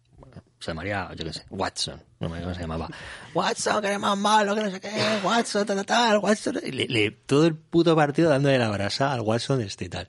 Se 0.59 0.67
llamaría, 0.71 1.09
yo 1.17 1.25
qué 1.25 1.33
sé, 1.33 1.43
Watson, 1.49 2.01
no 2.21 2.29
me 2.29 2.37
acuerdo 2.37 2.43
cómo 2.45 2.55
se 2.55 2.61
llamaba. 2.61 2.87
Watson, 3.33 3.81
que 3.81 3.87
eres 3.87 3.99
más 3.99 4.17
malo, 4.17 4.55
que 4.55 4.63
no 4.63 4.71
sé 4.71 4.79
qué, 4.79 4.89
Watson, 5.21 5.65
tal, 5.65 5.85
tal, 5.85 6.19
Watson. 6.19 6.59
Y 6.63 6.71
le, 6.71 7.11
todo 7.11 7.45
el 7.47 7.55
puto 7.55 7.93
partido 7.97 8.29
dándole 8.29 8.57
la 8.57 8.69
brasa 8.69 9.11
al 9.11 9.19
Watson 9.19 9.59
este 9.61 9.83
y 9.85 9.89
tal. 9.89 10.07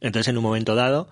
Entonces, 0.00 0.28
en 0.28 0.36
un 0.36 0.42
momento 0.42 0.74
dado, 0.74 1.08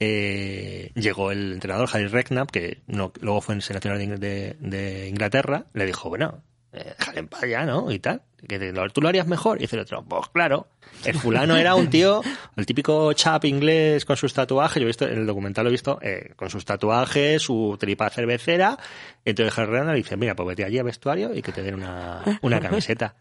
eh, 0.00 0.92
llegó 0.94 1.30
el 1.30 1.52
entrenador, 1.52 1.88
Harry 1.92 2.06
Redknapp, 2.06 2.50
que 2.50 2.80
no, 2.86 3.12
luego 3.20 3.42
fue 3.42 3.60
seleccionador 3.60 3.98
de, 3.98 4.14
Ing- 4.14 4.18
de- 4.18 4.56
de 4.60 5.08
Inglaterra, 5.08 5.66
le 5.74 5.84
dijo, 5.84 6.08
bueno, 6.08 6.42
eh, 6.72 6.94
déjale 6.98 7.20
en 7.20 7.28
paz 7.28 7.42
ya, 7.48 7.64
¿no? 7.64 7.90
Y 7.90 7.98
tal. 7.98 8.22
Que 8.48 8.58
te- 8.58 8.72
tú 8.92 9.00
lo 9.00 9.08
harías 9.08 9.26
mejor. 9.26 9.58
Y 9.58 9.62
dice 9.62 9.76
el 9.76 9.82
otro, 9.82 10.02
pues 10.04 10.28
claro. 10.32 10.66
El 11.04 11.14
fulano 11.14 11.56
era 11.56 11.74
un 11.74 11.88
tío, 11.90 12.22
el 12.56 12.66
típico 12.66 13.12
chap 13.12 13.44
inglés 13.44 14.04
con 14.04 14.16
sus 14.16 14.34
tatuajes. 14.34 14.80
Yo 14.80 14.82
he 14.82 14.86
visto, 14.86 15.06
en 15.08 15.18
el 15.20 15.26
documental 15.26 15.64
lo 15.64 15.70
he 15.70 15.72
visto, 15.72 15.98
eh, 16.02 16.32
con 16.36 16.50
sus 16.50 16.64
tatuajes, 16.64 17.42
su 17.42 17.76
tripa 17.78 18.10
cervecera. 18.10 18.78
Entonces 19.24 19.56
Harry 19.58 19.86
le 19.86 19.94
dice, 19.94 20.16
mira, 20.16 20.34
pues 20.34 20.48
vete 20.48 20.64
allí 20.64 20.78
a 20.78 20.82
vestuario 20.82 21.34
y 21.34 21.42
que 21.42 21.52
te 21.52 21.62
den 21.62 21.74
una, 21.74 22.22
una 22.42 22.60
camiseta. 22.60 23.14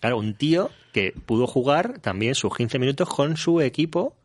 Claro, 0.00 0.18
un 0.18 0.34
tío 0.34 0.70
que 0.92 1.12
pudo 1.26 1.46
jugar 1.46 1.98
también 2.00 2.34
sus 2.34 2.54
15 2.54 2.78
minutos 2.78 3.08
con 3.08 3.36
su 3.36 3.60
equipo 3.60 4.16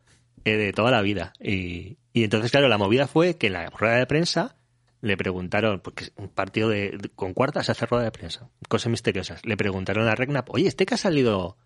eh, 0.44 0.56
de 0.56 0.72
toda 0.72 0.90
la 0.90 1.00
vida. 1.02 1.32
Y, 1.40 1.96
y 2.12 2.24
entonces, 2.24 2.50
claro, 2.50 2.68
la 2.68 2.78
movida 2.78 3.06
fue 3.06 3.36
que 3.36 3.46
en 3.48 3.54
la 3.54 3.70
rueda 3.70 3.96
de 3.96 4.06
prensa 4.06 4.56
le 5.04 5.16
preguntaron, 5.16 5.80
porque 5.80 6.06
un 6.16 6.28
partido 6.28 6.68
de, 6.68 6.90
de- 6.98 7.08
con 7.14 7.34
cuartas 7.34 7.66
se 7.66 7.72
hace 7.72 7.86
rueda 7.86 8.04
de 8.04 8.10
prensa, 8.10 8.48
cosas 8.68 8.90
misteriosas. 8.90 9.44
Le 9.44 9.56
preguntaron 9.56 10.08
a 10.08 10.14
Regnap, 10.14 10.50
oye, 10.50 10.66
¿este 10.66 10.86
que 10.86 10.94
ha 10.94 10.98
salido 10.98 11.56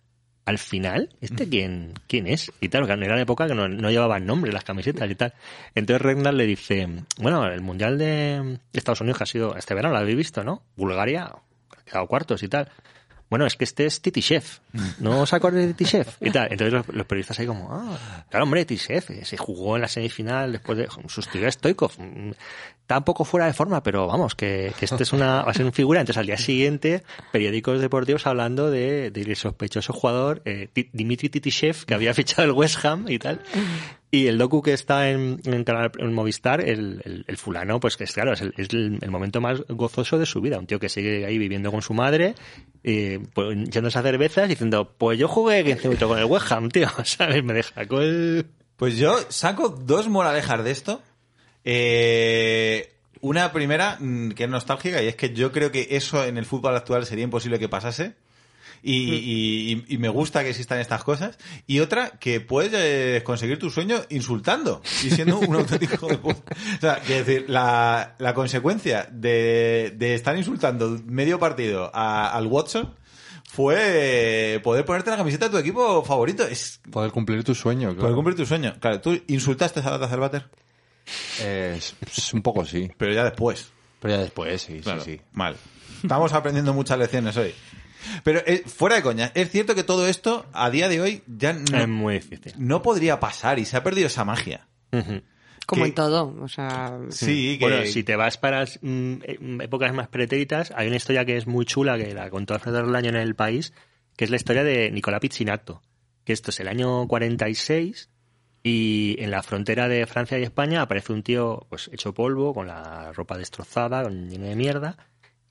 al 0.45 0.57
final? 0.57 1.09
¿Este 1.21 1.47
quién, 1.47 1.93
quién 2.07 2.27
es? 2.27 2.51
Y 2.59 2.69
tal, 2.69 2.85
claro, 2.85 3.01
era 3.03 3.15
la 3.15 3.21
época 3.21 3.47
que 3.47 3.55
no, 3.55 3.67
no 3.67 3.89
llevaban 3.91 4.25
nombre 4.25 4.51
las 4.51 4.63
camisetas 4.63 5.09
y 5.09 5.15
tal. 5.15 5.33
Entonces 5.75 6.01
Regnap 6.01 6.33
le 6.33 6.45
dice, 6.45 6.87
bueno, 7.19 7.45
el 7.47 7.61
Mundial 7.61 7.97
de 7.97 8.59
Estados 8.73 9.01
Unidos 9.01 9.17
que 9.19 9.23
ha 9.23 9.27
sido 9.27 9.55
este 9.55 9.73
verano, 9.73 9.93
lo 9.93 9.99
habéis 10.01 10.17
visto, 10.17 10.43
¿no? 10.43 10.63
Bulgaria 10.75 11.25
ha 11.25 11.83
quedado 11.85 12.07
cuartos 12.07 12.43
y 12.43 12.47
tal. 12.47 12.69
Bueno, 13.29 13.45
es 13.45 13.55
que 13.55 13.63
este 13.63 13.85
es 13.85 14.01
Titishev. 14.01 14.43
¿No 14.99 15.21
os 15.21 15.33
acordáis 15.33 15.67
de 15.67 15.73
Titishev? 15.73 16.07
Y 16.21 16.31
tal. 16.31 16.51
Entonces 16.51 16.73
los, 16.73 16.87
los 16.87 17.05
periodistas 17.05 17.39
ahí 17.39 17.45
como, 17.45 17.69
ah, 17.71 18.25
claro, 18.29 18.43
hombre, 18.43 18.65
Titishev, 18.65 19.03
eh, 19.09 19.25
se 19.25 19.37
jugó 19.37 19.75
en 19.75 19.83
la 19.83 19.87
semifinal 19.87 20.51
después 20.51 20.77
de 20.77 20.87
sustituir 21.07 21.45
a 21.45 21.51
Stoikov. 21.51 21.91
Mm, 21.97 22.31
Está 22.89 22.97
un 22.97 23.03
poco 23.03 23.23
fuera 23.23 23.45
de 23.45 23.53
forma, 23.53 23.83
pero 23.83 24.07
vamos, 24.07 24.33
que, 24.33 24.73
que 24.79 24.85
este 24.85 25.03
es 25.03 25.13
una, 25.13 25.43
va 25.43 25.51
a 25.51 25.53
ser 25.53 25.63
un 25.63 25.73
figura. 25.73 25.99
Entonces 25.99 26.17
al 26.17 26.25
día 26.25 26.39
siguiente, 26.39 27.03
periódicos 27.31 27.79
deportivos 27.81 28.25
hablando 28.25 28.71
de, 28.71 29.11
del 29.11 29.35
sospechoso 29.35 29.93
jugador 29.93 30.41
eh, 30.45 30.69
Dimitri 30.91 31.29
Titishev, 31.29 31.85
que 31.85 31.93
había 31.93 32.15
fichado 32.15 32.47
el 32.47 32.51
West 32.51 32.83
Ham 32.83 33.05
y 33.07 33.19
tal. 33.19 33.43
Y 34.11 34.25
el 34.25 34.39
docu 34.39 34.63
que 34.63 34.73
está 34.73 35.11
en, 35.11 35.39
en, 35.45 35.63
en 35.99 36.13
Movistar, 36.13 36.61
el, 36.61 37.23
el, 37.27 37.37
fulano, 37.37 37.79
pues 37.79 37.95
que 37.95 38.05
es 38.05 38.11
claro, 38.11 38.33
es, 38.33 38.41
el, 38.41 38.53
el- 38.57 39.11
momento 39.11 39.39
más 39.39 39.61
gozoso 39.69 40.17
de 40.17 40.25
su 40.25 40.41
vida. 40.41 40.57
Un 40.57 40.65
tío 40.65 40.79
que 40.79 40.89
sigue 40.89 41.27
ahí 41.27 41.37
viviendo 41.37 41.69
con 41.71 41.83
su 41.83 41.93
madre, 41.93 42.33
eh, 42.83 43.19
pues, 43.35 43.55
yéndose 43.69 43.99
a 43.99 44.01
cervezas, 44.01 44.49
diciendo, 44.49 44.95
pues 44.97 45.19
yo 45.19 45.27
jugué 45.27 45.63
15 45.63 45.89
minutos 45.89 46.07
con 46.07 46.17
el 46.17 46.25
West 46.25 46.51
Ham, 46.51 46.69
tío, 46.69 46.87
¿sabes? 47.03 47.43
Me 47.43 47.53
deja 47.53 47.85
con 47.87 48.01
el... 48.01 48.47
Pues 48.77 48.97
yo 48.97 49.15
saco 49.29 49.69
dos 49.69 50.07
moralejas 50.07 50.63
de 50.63 50.71
esto. 50.71 51.03
Eh, 51.63 52.93
una 53.21 53.51
primera, 53.51 53.97
mm, 53.99 54.31
que 54.31 54.45
es 54.45 54.49
nostálgica, 54.49 55.03
y 55.03 55.07
es 55.07 55.15
que 55.15 55.33
yo 55.33 55.51
creo 55.51 55.71
que 55.71 55.87
eso 55.91 56.25
en 56.25 56.37
el 56.37 56.45
fútbol 56.45 56.75
actual 56.75 57.05
sería 57.05 57.25
imposible 57.25 57.59
que 57.59 57.69
pasase. 57.69 58.15
Y, 58.81 58.93
y- 58.93 59.71
y- 59.73 59.85
y 59.95 59.97
me 59.97 60.09
gusta 60.09 60.43
que 60.43 60.49
existan 60.51 60.79
estas 60.79 61.03
cosas. 61.03 61.37
Y 61.67 61.79
otra, 61.79 62.11
que 62.11 62.39
puedes 62.41 62.71
eh, 62.75 63.21
conseguir 63.23 63.59
tu 63.59 63.69
sueño 63.69 63.97
insultando 64.09 64.81
y 65.03 65.09
siendo 65.11 65.39
un 65.39 65.53
auténtico 65.55 66.07
de 66.07 66.17
puta. 66.17 66.55
O 66.77 66.79
sea, 66.81 67.01
que 67.01 67.23
decir, 67.23 67.45
la, 67.49 68.15
la 68.19 68.33
consecuencia 68.33 69.07
de, 69.11 69.93
de 69.97 70.15
estar 70.15 70.37
insultando 70.37 70.99
medio 71.05 71.39
partido 71.39 71.91
a- 71.93 72.29
al 72.31 72.47
Watson 72.47 72.95
fue 73.51 73.75
eh, 74.55 74.59
poder 74.61 74.85
ponerte 74.85 75.09
la 75.09 75.17
camiseta 75.17 75.45
de 75.45 75.51
tu 75.51 75.57
equipo 75.57 76.03
favorito. 76.03 76.43
Es 76.47 76.79
Poder 76.91 77.11
cumplir 77.11 77.43
tu 77.43 77.55
sueño. 77.55 77.87
poder 77.89 77.99
Claro. 77.99 78.15
cumplir 78.15 78.37
tu 78.37 78.45
sueño. 78.45 78.75
Claro, 78.79 79.01
tú 79.01 79.19
insultaste 79.27 79.79
a 79.79 79.83
Data 79.83 80.07
Cervater, 80.07 80.45
Eh, 81.41 81.79
un 82.33 82.41
poco 82.43 82.63
sí. 82.65 82.89
pero 82.97 83.11
ya 83.13 83.23
después. 83.23 83.71
Pero 83.99 84.13
ya 84.15 84.21
después, 84.21 84.61
sí, 84.61 84.79
Claro, 84.81 85.01
sí, 85.01 85.13
sí. 85.17 85.21
Mal. 85.33 85.55
Estamos 86.03 86.31
aprendiendo 86.31 86.73
muchas 86.73 86.97
lecciones 86.99 87.35
hoy. 87.37 87.53
Pero 88.23 88.39
eh, 88.45 88.63
fuera 88.65 88.95
de 88.97 89.01
coña, 89.03 89.31
es 89.35 89.49
cierto 89.51 89.75
que 89.75 89.83
todo 89.83 90.07
esto 90.07 90.45
a 90.53 90.69
día 90.69 90.87
de 90.89 91.01
hoy 91.01 91.23
ya 91.27 91.51
Es 91.51 91.71
no, 91.71 91.87
muy 91.87 92.15
difícil. 92.15 92.53
no 92.57 92.81
podría 92.81 93.19
pasar 93.19 93.59
y 93.59 93.65
se 93.65 93.77
ha 93.77 93.83
perdido 93.83 94.07
esa 94.07 94.25
magia. 94.25 94.67
Como 95.65 95.83
que- 95.83 95.89
en 95.89 95.93
todo, 95.95 96.35
o 96.41 96.47
sea... 96.47 96.97
Sí, 97.09 97.57
que 97.59 97.65
Bueno, 97.65 97.85
si 97.85 98.03
te 98.03 98.15
vas 98.15 98.37
para 98.37 98.63
mm, 98.63 99.13
eh, 99.23 99.39
épocas 99.61 99.93
más 99.93 100.07
pretéritas, 100.07 100.71
hay 100.75 100.87
una 100.87 100.95
historia 100.95 101.25
que 101.25 101.37
es 101.37 101.45
muy 101.45 101.65
chula, 101.65 101.97
que 101.97 102.13
la 102.13 102.29
contó 102.29 102.55
Alfredo 102.55 102.79
Orlaño 102.79 103.09
en 103.09 103.17
El 103.17 103.35
País, 103.35 103.73
que 104.17 104.25
es 104.25 104.31
la 104.31 104.37
historia 104.37 104.63
de 104.63 104.89
Nicolás 104.91 105.19
Pizzinato, 105.19 105.81
que 106.23 106.33
esto 106.33 106.49
es 106.49 106.59
el 106.59 106.67
año 106.69 107.07
46 107.07 108.09
y 108.63 109.15
en 109.19 109.31
la 109.31 109.41
frontera 109.43 109.87
de 109.87 110.05
Francia 110.07 110.37
y 110.39 110.43
España 110.43 110.81
aparece 110.81 111.13
un 111.13 111.23
tío 111.23 111.65
pues 111.69 111.89
hecho 111.93 112.13
polvo, 112.13 112.53
con 112.53 112.67
la 112.67 113.13
ropa 113.13 113.37
destrozada, 113.37 114.03
con 114.03 114.29
lleno 114.29 114.45
de 114.47 114.55
mierda, 114.55 114.97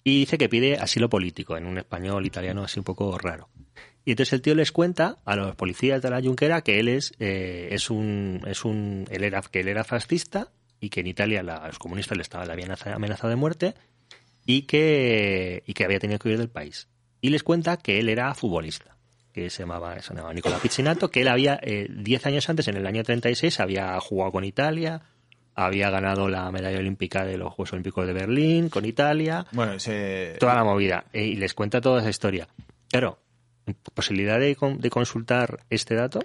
y 0.09 0.21
dice 0.21 0.39
que 0.39 0.49
pide 0.49 0.77
asilo 0.79 1.09
político 1.09 1.57
en 1.57 1.67
un 1.67 1.79
español 1.79 2.25
italiano 2.27 2.63
así 2.65 2.79
un 2.81 2.85
poco 2.85 3.17
raro. 3.19 3.49
Y 4.05 4.13
entonces 4.13 4.33
el 4.33 4.43
tío 4.43 4.55
les 4.55 4.73
cuenta 4.73 5.19
a 5.25 5.37
los 5.37 5.55
policías 5.55 6.01
de 6.01 6.09
la 6.11 6.23
Junquera 6.23 6.63
que 6.63 6.81
él 6.81 6.89
es, 6.89 7.13
eh, 7.19 7.69
es 7.73 7.91
un, 7.91 8.41
es 8.47 8.65
un, 8.65 9.07
él 9.11 9.23
era, 9.25 9.43
que 9.43 9.61
él 9.61 9.69
era 9.69 9.85
fascista 9.85 10.51
y 10.81 10.89
que 10.89 11.01
en 11.01 11.09
Italia 11.09 11.43
la- 11.43 11.67
los 11.67 11.79
comunistas 11.79 12.17
le 12.17 12.23
estaban 12.23 12.47
le 12.47 12.53
habían 12.55 12.71
aza- 12.71 12.95
amenazado 12.95 13.29
de 13.29 13.37
muerte 13.37 13.75
y 14.47 14.63
que, 14.63 15.63
y 15.67 15.75
que 15.75 15.85
había 15.85 15.99
tenido 15.99 16.19
que 16.19 16.29
huir 16.29 16.39
del 16.39 16.49
país. 16.49 16.89
Y 17.21 17.29
les 17.31 17.43
cuenta 17.43 17.77
que 17.77 17.99
él 17.99 18.09
era 18.09 18.33
futbolista, 18.35 18.97
que 19.33 19.51
se 19.51 19.63
llamaba, 19.65 20.01
se 20.01 20.15
llamaba 20.15 20.33
Nicola 20.33 20.59
Piccinato, 20.59 21.11
que 21.11 21.21
él 21.23 21.29
había, 21.29 21.59
eh, 21.63 21.87
10 21.91 22.25
años 22.27 22.49
antes, 22.49 22.67
en 22.69 22.77
el 22.77 22.87
año 22.87 23.03
36, 23.03 23.61
había 23.61 23.99
jugado 24.01 24.33
con 24.33 24.45
Italia, 24.45 25.03
había 25.67 25.91
ganado 25.91 26.29
la 26.29 26.51
medalla 26.53 26.79
olímpica 26.79 27.25
de 27.25 27.37
los 27.37 27.53
Juegos 27.53 27.73
Olímpicos 27.73 28.07
de 28.07 28.13
Berlín 28.13 28.69
con 28.69 28.85
Italia, 28.85 29.47
Bueno, 29.53 29.79
se... 29.79 30.37
toda 30.39 30.55
la 30.55 30.65
movida. 30.65 31.05
eh, 31.13 31.25
Y 31.27 31.35
les 31.37 31.55
cuenta 31.55 31.81
toda 31.81 32.01
esa 32.01 32.11
historia. 32.11 32.49
Claro, 32.91 33.19
posibilidad 33.95 34.39
de, 34.39 34.55
con- 34.57 34.81
de 34.81 34.89
consultar 34.91 35.61
este 35.71 35.95
dato, 35.95 36.21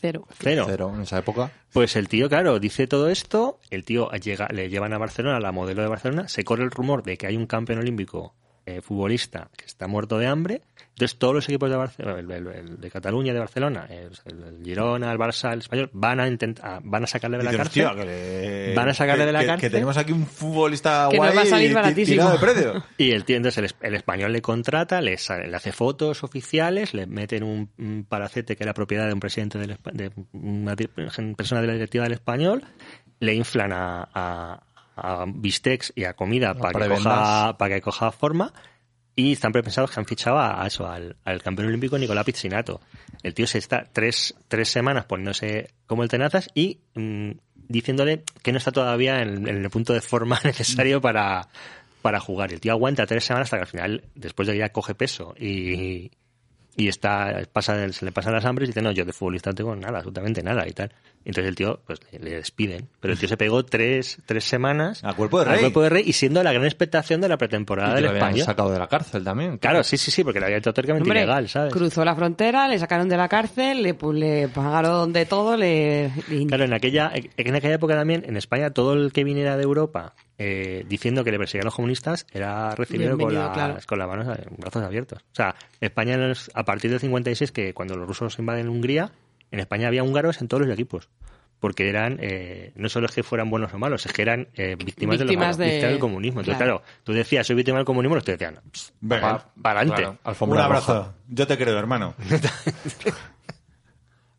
cero. 0.00 0.26
cero. 0.38 0.64
Cero 0.68 0.92
en 0.94 1.02
esa 1.02 1.18
época. 1.18 1.50
Pues 1.72 1.96
el 1.96 2.08
tío, 2.08 2.28
claro, 2.28 2.58
dice 2.58 2.86
todo 2.86 3.08
esto, 3.08 3.60
el 3.70 3.84
tío 3.84 4.10
llega, 4.12 4.48
le 4.52 4.68
llevan 4.68 4.92
a 4.92 4.98
Barcelona, 4.98 5.36
a 5.36 5.40
la 5.40 5.52
modelo 5.52 5.82
de 5.82 5.88
Barcelona, 5.88 6.28
se 6.28 6.44
corre 6.44 6.64
el 6.64 6.70
rumor 6.70 7.02
de 7.02 7.16
que 7.16 7.26
hay 7.26 7.36
un 7.36 7.46
campeón 7.46 7.80
olímpico 7.80 8.34
eh, 8.66 8.80
futbolista 8.82 9.48
que 9.56 9.64
está 9.64 9.86
muerto 9.86 10.18
de 10.18 10.26
hambre, 10.26 10.60
entonces 10.90 11.18
todos 11.18 11.34
los 11.34 11.48
equipos 11.48 11.70
de 11.70 11.76
Barcelona, 11.76 12.18
el, 12.20 12.30
el- 12.30 12.46
el 12.48 12.80
de 12.80 12.90
Cataluña, 12.90 13.32
de 13.32 13.38
Barcelona, 13.38 13.86
el, 13.88 14.10
Girona, 14.64 15.12
el 15.12 15.18
Barça, 15.18 15.52
el 15.52 15.60
Español, 15.60 15.90
van 15.92 16.20
a 16.20 16.26
intentar, 16.26 16.80
van 16.82 17.04
a 17.04 17.06
sacarle 17.06 17.38
de 17.38 17.44
la 17.44 17.50
Dices, 17.52 17.64
cárcel. 17.66 17.86
"Hostia, 17.86 18.00
que 18.02 18.06
le- 18.10 18.74
Van 18.74 18.88
a 18.88 18.94
sacarle 18.94 19.22
que- 19.22 19.26
de 19.26 19.32
la 19.32 19.40
que- 19.40 19.46
cárcel". 19.46 19.70
Que 19.70 19.72
tenemos 19.74 19.96
aquí 19.96 20.12
un 20.12 20.26
futbolista 20.26 21.08
Que 21.10 21.16
nos 21.18 21.26
guay 21.26 21.36
va 21.36 21.42
a 21.42 21.46
salir 21.46 21.72
baratísimo. 21.74 22.30
de 22.30 22.38
precio. 22.38 22.84
Y 22.98 23.10
el 23.12 23.24
entonces 23.28 23.58
el, 23.58 23.64
es- 23.66 23.76
el 23.82 23.94
español 23.94 24.32
le 24.32 24.42
contrata, 24.42 25.00
le, 25.00 25.16
sa- 25.18 25.38
le 25.38 25.54
hace 25.56 25.70
fotos 25.72 26.24
oficiales, 26.24 26.94
le 26.94 27.06
meten 27.06 27.42
un, 27.44 27.70
un 27.78 28.04
palacete 28.08 28.56
que 28.56 28.64
era 28.64 28.74
propiedad 28.74 29.06
de 29.06 29.12
un 29.12 29.20
presidente 29.20 29.58
del, 29.58 29.76
espa- 29.78 29.92
de 29.92 30.10
una 30.32 30.74
persona 31.36 31.60
de 31.60 31.66
la 31.68 31.72
directiva 31.74 32.04
del 32.04 32.14
español, 32.14 32.64
le 33.20 33.34
inflan 33.34 33.72
a, 33.72 34.08
a, 34.12 34.62
a 34.96 35.24
bistecs 35.28 35.92
y 35.94 36.04
a 36.04 36.14
comida 36.14 36.54
para 36.54 36.88
que, 36.88 36.94
coja, 36.94 37.56
para 37.58 37.74
que 37.74 37.80
coja 37.80 38.12
forma. 38.12 38.52
Y 39.18 39.32
están 39.32 39.52
pensados 39.52 39.90
que 39.90 39.98
han 39.98 40.04
fichado 40.04 40.38
a, 40.38 40.66
eso, 40.66 40.86
al, 40.86 41.16
al 41.24 41.42
campeón 41.42 41.68
olímpico 41.68 41.96
Nicolás 41.98 42.24
Pizzinato. 42.24 42.82
El 43.22 43.32
tío 43.32 43.46
se 43.46 43.56
está 43.58 43.84
tres, 43.90 44.34
tres 44.48 44.68
semanas 44.68 45.06
poniéndose 45.06 45.70
como 45.86 46.02
el 46.02 46.10
tenazas 46.10 46.50
y 46.54 46.80
mm, 46.94 47.30
diciéndole 47.68 48.24
que 48.42 48.52
no 48.52 48.58
está 48.58 48.72
todavía 48.72 49.22
en, 49.22 49.48
en 49.48 49.64
el 49.64 49.70
punto 49.70 49.94
de 49.94 50.02
forma 50.02 50.38
necesario 50.44 51.00
para, 51.00 51.48
para 52.02 52.20
jugar. 52.20 52.52
El 52.52 52.60
tío 52.60 52.72
aguanta 52.72 53.06
tres 53.06 53.24
semanas 53.24 53.46
hasta 53.46 53.56
que 53.56 53.62
al 53.62 53.68
final, 53.68 54.04
después 54.14 54.46
de 54.46 54.54
que 54.54 54.58
ya 54.60 54.68
coge 54.68 54.94
peso 54.94 55.34
y, 55.38 56.10
y 56.76 56.88
está, 56.88 57.42
pasa, 57.52 57.90
se 57.92 58.04
le 58.04 58.12
pasan 58.12 58.34
las 58.34 58.44
hambres 58.44 58.68
y 58.68 58.70
dice, 58.70 58.82
no, 58.82 58.92
yo 58.92 59.04
de 59.04 59.12
futbolista 59.12 59.50
no 59.50 59.54
tengo 59.54 59.74
nada, 59.74 59.98
absolutamente 59.98 60.42
nada 60.42 60.68
y 60.68 60.72
tal. 60.72 60.92
Entonces 61.28 61.48
el 61.48 61.56
tío, 61.56 61.80
pues 61.86 61.98
le, 62.12 62.18
le 62.20 62.30
despiden. 62.36 62.88
Pero 63.00 63.12
el 63.12 63.18
tío 63.18 63.28
se 63.28 63.36
pegó 63.36 63.64
tres, 63.64 64.18
tres 64.26 64.44
semanas 64.44 65.02
Al 65.04 65.16
cuerpo 65.16 65.38
de 65.40 65.46
al 65.46 65.50
rey. 65.52 65.60
cuerpo 65.60 65.82
de 65.82 65.88
rey 65.90 66.04
y 66.06 66.12
siendo 66.12 66.42
la 66.42 66.52
gran 66.52 66.64
expectación 66.64 67.20
de 67.20 67.28
la 67.28 67.36
pretemporada 67.36 67.98
Y 67.98 68.02
del 68.02 68.14
español. 68.14 68.46
sacado 68.46 68.70
de 68.70 68.78
la 68.78 68.86
cárcel 68.86 69.24
también. 69.24 69.58
Claro, 69.58 69.82
sí, 69.84 69.96
sí, 69.96 70.10
sí, 70.10 70.22
porque 70.24 70.38
lo 70.40 70.46
había 70.46 70.58
hecho 70.58 70.72
totalmente 70.72 71.02
Hombre, 71.02 71.20
ilegal, 71.20 71.48
¿sabes? 71.48 71.72
Cruzó 71.72 72.04
la 72.04 72.14
frontera, 72.14 72.68
le 72.68 72.78
sacaron 72.78 73.08
de 73.08 73.16
la 73.16 73.28
cárcel, 73.28 73.82
le, 73.82 73.98
pu- 73.98 74.14
le 74.14 74.48
pagaron 74.48 75.12
de 75.12 75.26
todo, 75.26 75.56
le... 75.56 76.12
y- 76.30 76.46
Claro, 76.46 76.64
en 76.64 76.72
aquella, 76.72 77.10
en 77.14 77.54
aquella 77.56 77.74
época 77.74 77.94
también, 77.96 78.22
en 78.26 78.36
España, 78.36 78.70
todo 78.70 78.94
el 78.94 79.12
que 79.12 79.24
viniera 79.24 79.56
de 79.56 79.64
Europa 79.64 80.14
eh, 80.38 80.84
diciendo 80.88 81.24
que 81.24 81.30
le 81.32 81.38
perseguían 81.38 81.64
los 81.64 81.74
comunistas 81.74 82.26
era 82.32 82.74
recibido 82.74 83.16
con, 83.18 83.34
las, 83.34 83.52
claro. 83.52 83.76
con 83.86 83.98
las 83.98 84.06
manos, 84.08 84.38
brazos 84.58 84.82
abiertos. 84.82 85.18
O 85.32 85.34
sea, 85.34 85.54
España, 85.80 86.16
a 86.54 86.64
partir 86.64 86.90
del 86.90 87.00
56, 87.00 87.50
que 87.52 87.74
cuando 87.74 87.96
los 87.96 88.06
rusos 88.06 88.38
invaden 88.38 88.68
Hungría, 88.68 89.10
en 89.50 89.60
España 89.60 89.88
había 89.88 90.02
húngaros 90.02 90.40
en 90.40 90.48
todos 90.48 90.64
los 90.66 90.72
equipos. 90.72 91.08
Porque 91.58 91.88
eran, 91.88 92.18
eh, 92.20 92.72
no 92.76 92.90
solo 92.90 93.06
es 93.06 93.12
que 93.12 93.22
fueran 93.22 93.48
buenos 93.48 93.72
o 93.72 93.78
malos, 93.78 94.04
es 94.04 94.12
que 94.12 94.20
eran 94.20 94.48
eh, 94.54 94.76
víctimas, 94.78 95.18
Víctimas 95.18 95.56
de, 95.56 95.64
de- 95.64 95.70
víctimas 95.70 95.90
del 95.92 95.98
comunismo. 95.98 96.40
Entonces, 96.40 96.58
claro. 96.62 96.80
claro. 96.82 97.00
tú 97.02 97.12
decías, 97.14 97.46
soy 97.46 97.56
víctima 97.56 97.78
del 97.78 97.86
comunismo, 97.86 98.14
los 98.14 98.24
te 98.24 98.32
decían, 98.32 98.60
Venga, 99.00 99.48
para 99.62 99.80
adelante. 99.80 100.02
Claro, 100.22 100.36
Un 100.52 100.58
abrazo. 100.58 100.94
roja. 100.94 101.14
Yo 101.28 101.46
te 101.46 101.56
creo, 101.56 101.78
hermano. 101.78 102.14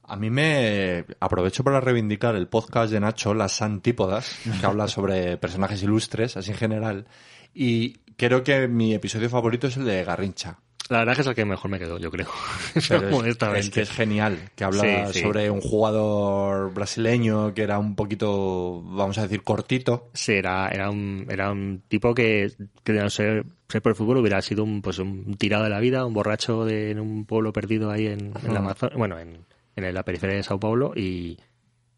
A 0.09 0.15
mí 0.15 0.29
me 0.29 1.05
aprovecho 1.19 1.63
para 1.65 1.81
reivindicar 1.81 2.35
el 2.35 2.47
podcast 2.47 2.93
de 2.93 2.99
Nacho, 3.01 3.33
Las 3.33 3.61
Antípodas, 3.61 4.37
que 4.59 4.65
habla 4.65 4.87
sobre 4.87 5.35
personajes 5.37 5.83
ilustres, 5.83 6.37
así 6.37 6.51
en 6.51 6.57
general. 6.57 7.07
Y 7.53 7.97
creo 8.15 8.41
que 8.43 8.69
mi 8.69 8.93
episodio 8.93 9.29
favorito 9.29 9.67
es 9.67 9.75
el 9.75 9.83
de 9.83 10.05
Garrincha. 10.05 10.59
La 10.89 10.99
verdad 10.99 11.13
es 11.13 11.17
que 11.17 11.21
es 11.21 11.27
el 11.27 11.35
que 11.35 11.45
mejor 11.45 11.69
me 11.71 11.79
quedó, 11.79 11.97
yo 11.97 12.09
creo. 12.09 12.27
Pero 12.89 13.25
es, 13.55 13.69
que 13.69 13.81
es 13.81 13.91
genial, 13.91 14.37
que 14.55 14.63
habla 14.63 15.07
Sí, 15.07 15.13
sí. 15.13 15.19
sobre 15.21 15.49
un 15.49 15.61
jugador 15.61 16.73
brasileño 16.73 17.53
que 17.53 17.63
era 17.63 17.79
un 17.79 17.95
poquito, 17.95 18.81
vamos 18.83 19.17
a 19.17 19.23
decir, 19.23 19.43
cortito. 19.43 20.09
Sí, 20.13 20.33
era, 20.33 20.69
era, 20.69 20.89
un, 20.89 21.25
era 21.29 21.51
un 21.51 21.81
tipo 21.87 22.13
que, 22.13 22.51
que 22.83 22.93
de 22.93 23.01
no 23.01 23.09
ser, 23.09 23.45
ser 23.67 23.81
por 23.81 23.91
el 23.91 23.95
fútbol 23.95 24.17
hubiera 24.17 24.41
sido 24.41 24.63
un, 24.63 24.81
pues 24.81 24.99
un 24.99 25.35
tirado 25.37 25.63
de 25.65 25.69
la 25.69 25.79
vida, 25.79 26.05
un 26.05 26.13
borracho 26.13 26.65
de, 26.65 26.91
en 26.91 26.99
un 26.99 27.25
pueblo 27.25 27.51
perdido 27.51 27.91
ahí 27.91 28.07
en, 28.07 28.33
en 28.43 28.53
la 28.53 28.59
Amazonia, 28.59 28.97
bueno, 28.97 29.19
en, 29.19 29.45
en 29.75 29.93
la 29.93 30.03
periferia 30.03 30.37
de 30.37 30.43
Sao 30.43 30.59
Paulo 30.59 30.93
y, 30.95 31.37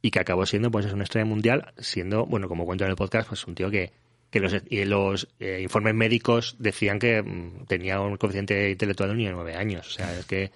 y 0.01 0.11
que 0.11 0.19
acabó 0.19 0.45
siendo 0.45 0.71
pues 0.71 0.85
es 0.85 0.93
una 0.93 1.03
estrella 1.03 1.25
mundial, 1.25 1.73
siendo, 1.77 2.25
bueno, 2.25 2.47
como 2.47 2.65
cuento 2.65 2.85
en 2.85 2.89
el 2.91 2.95
podcast, 2.95 3.27
pues 3.29 3.45
un 3.45 3.55
tío 3.55 3.69
que, 3.69 3.91
que 4.31 4.39
los, 4.39 4.55
y 4.69 4.85
los 4.85 5.27
eh, 5.39 5.59
informes 5.61 5.95
médicos 5.95 6.55
decían 6.59 6.99
que 6.99 7.21
mm, 7.23 7.65
tenía 7.67 7.99
un 7.99 8.15
coeficiente 8.17 8.69
intelectual 8.69 9.09
de 9.09 9.11
un 9.13 9.17
niño 9.17 9.29
de 9.29 9.35
nueve 9.35 9.55
años. 9.55 9.87
O 9.87 9.91
sea, 9.91 10.17
es 10.19 10.25
que 10.25 10.51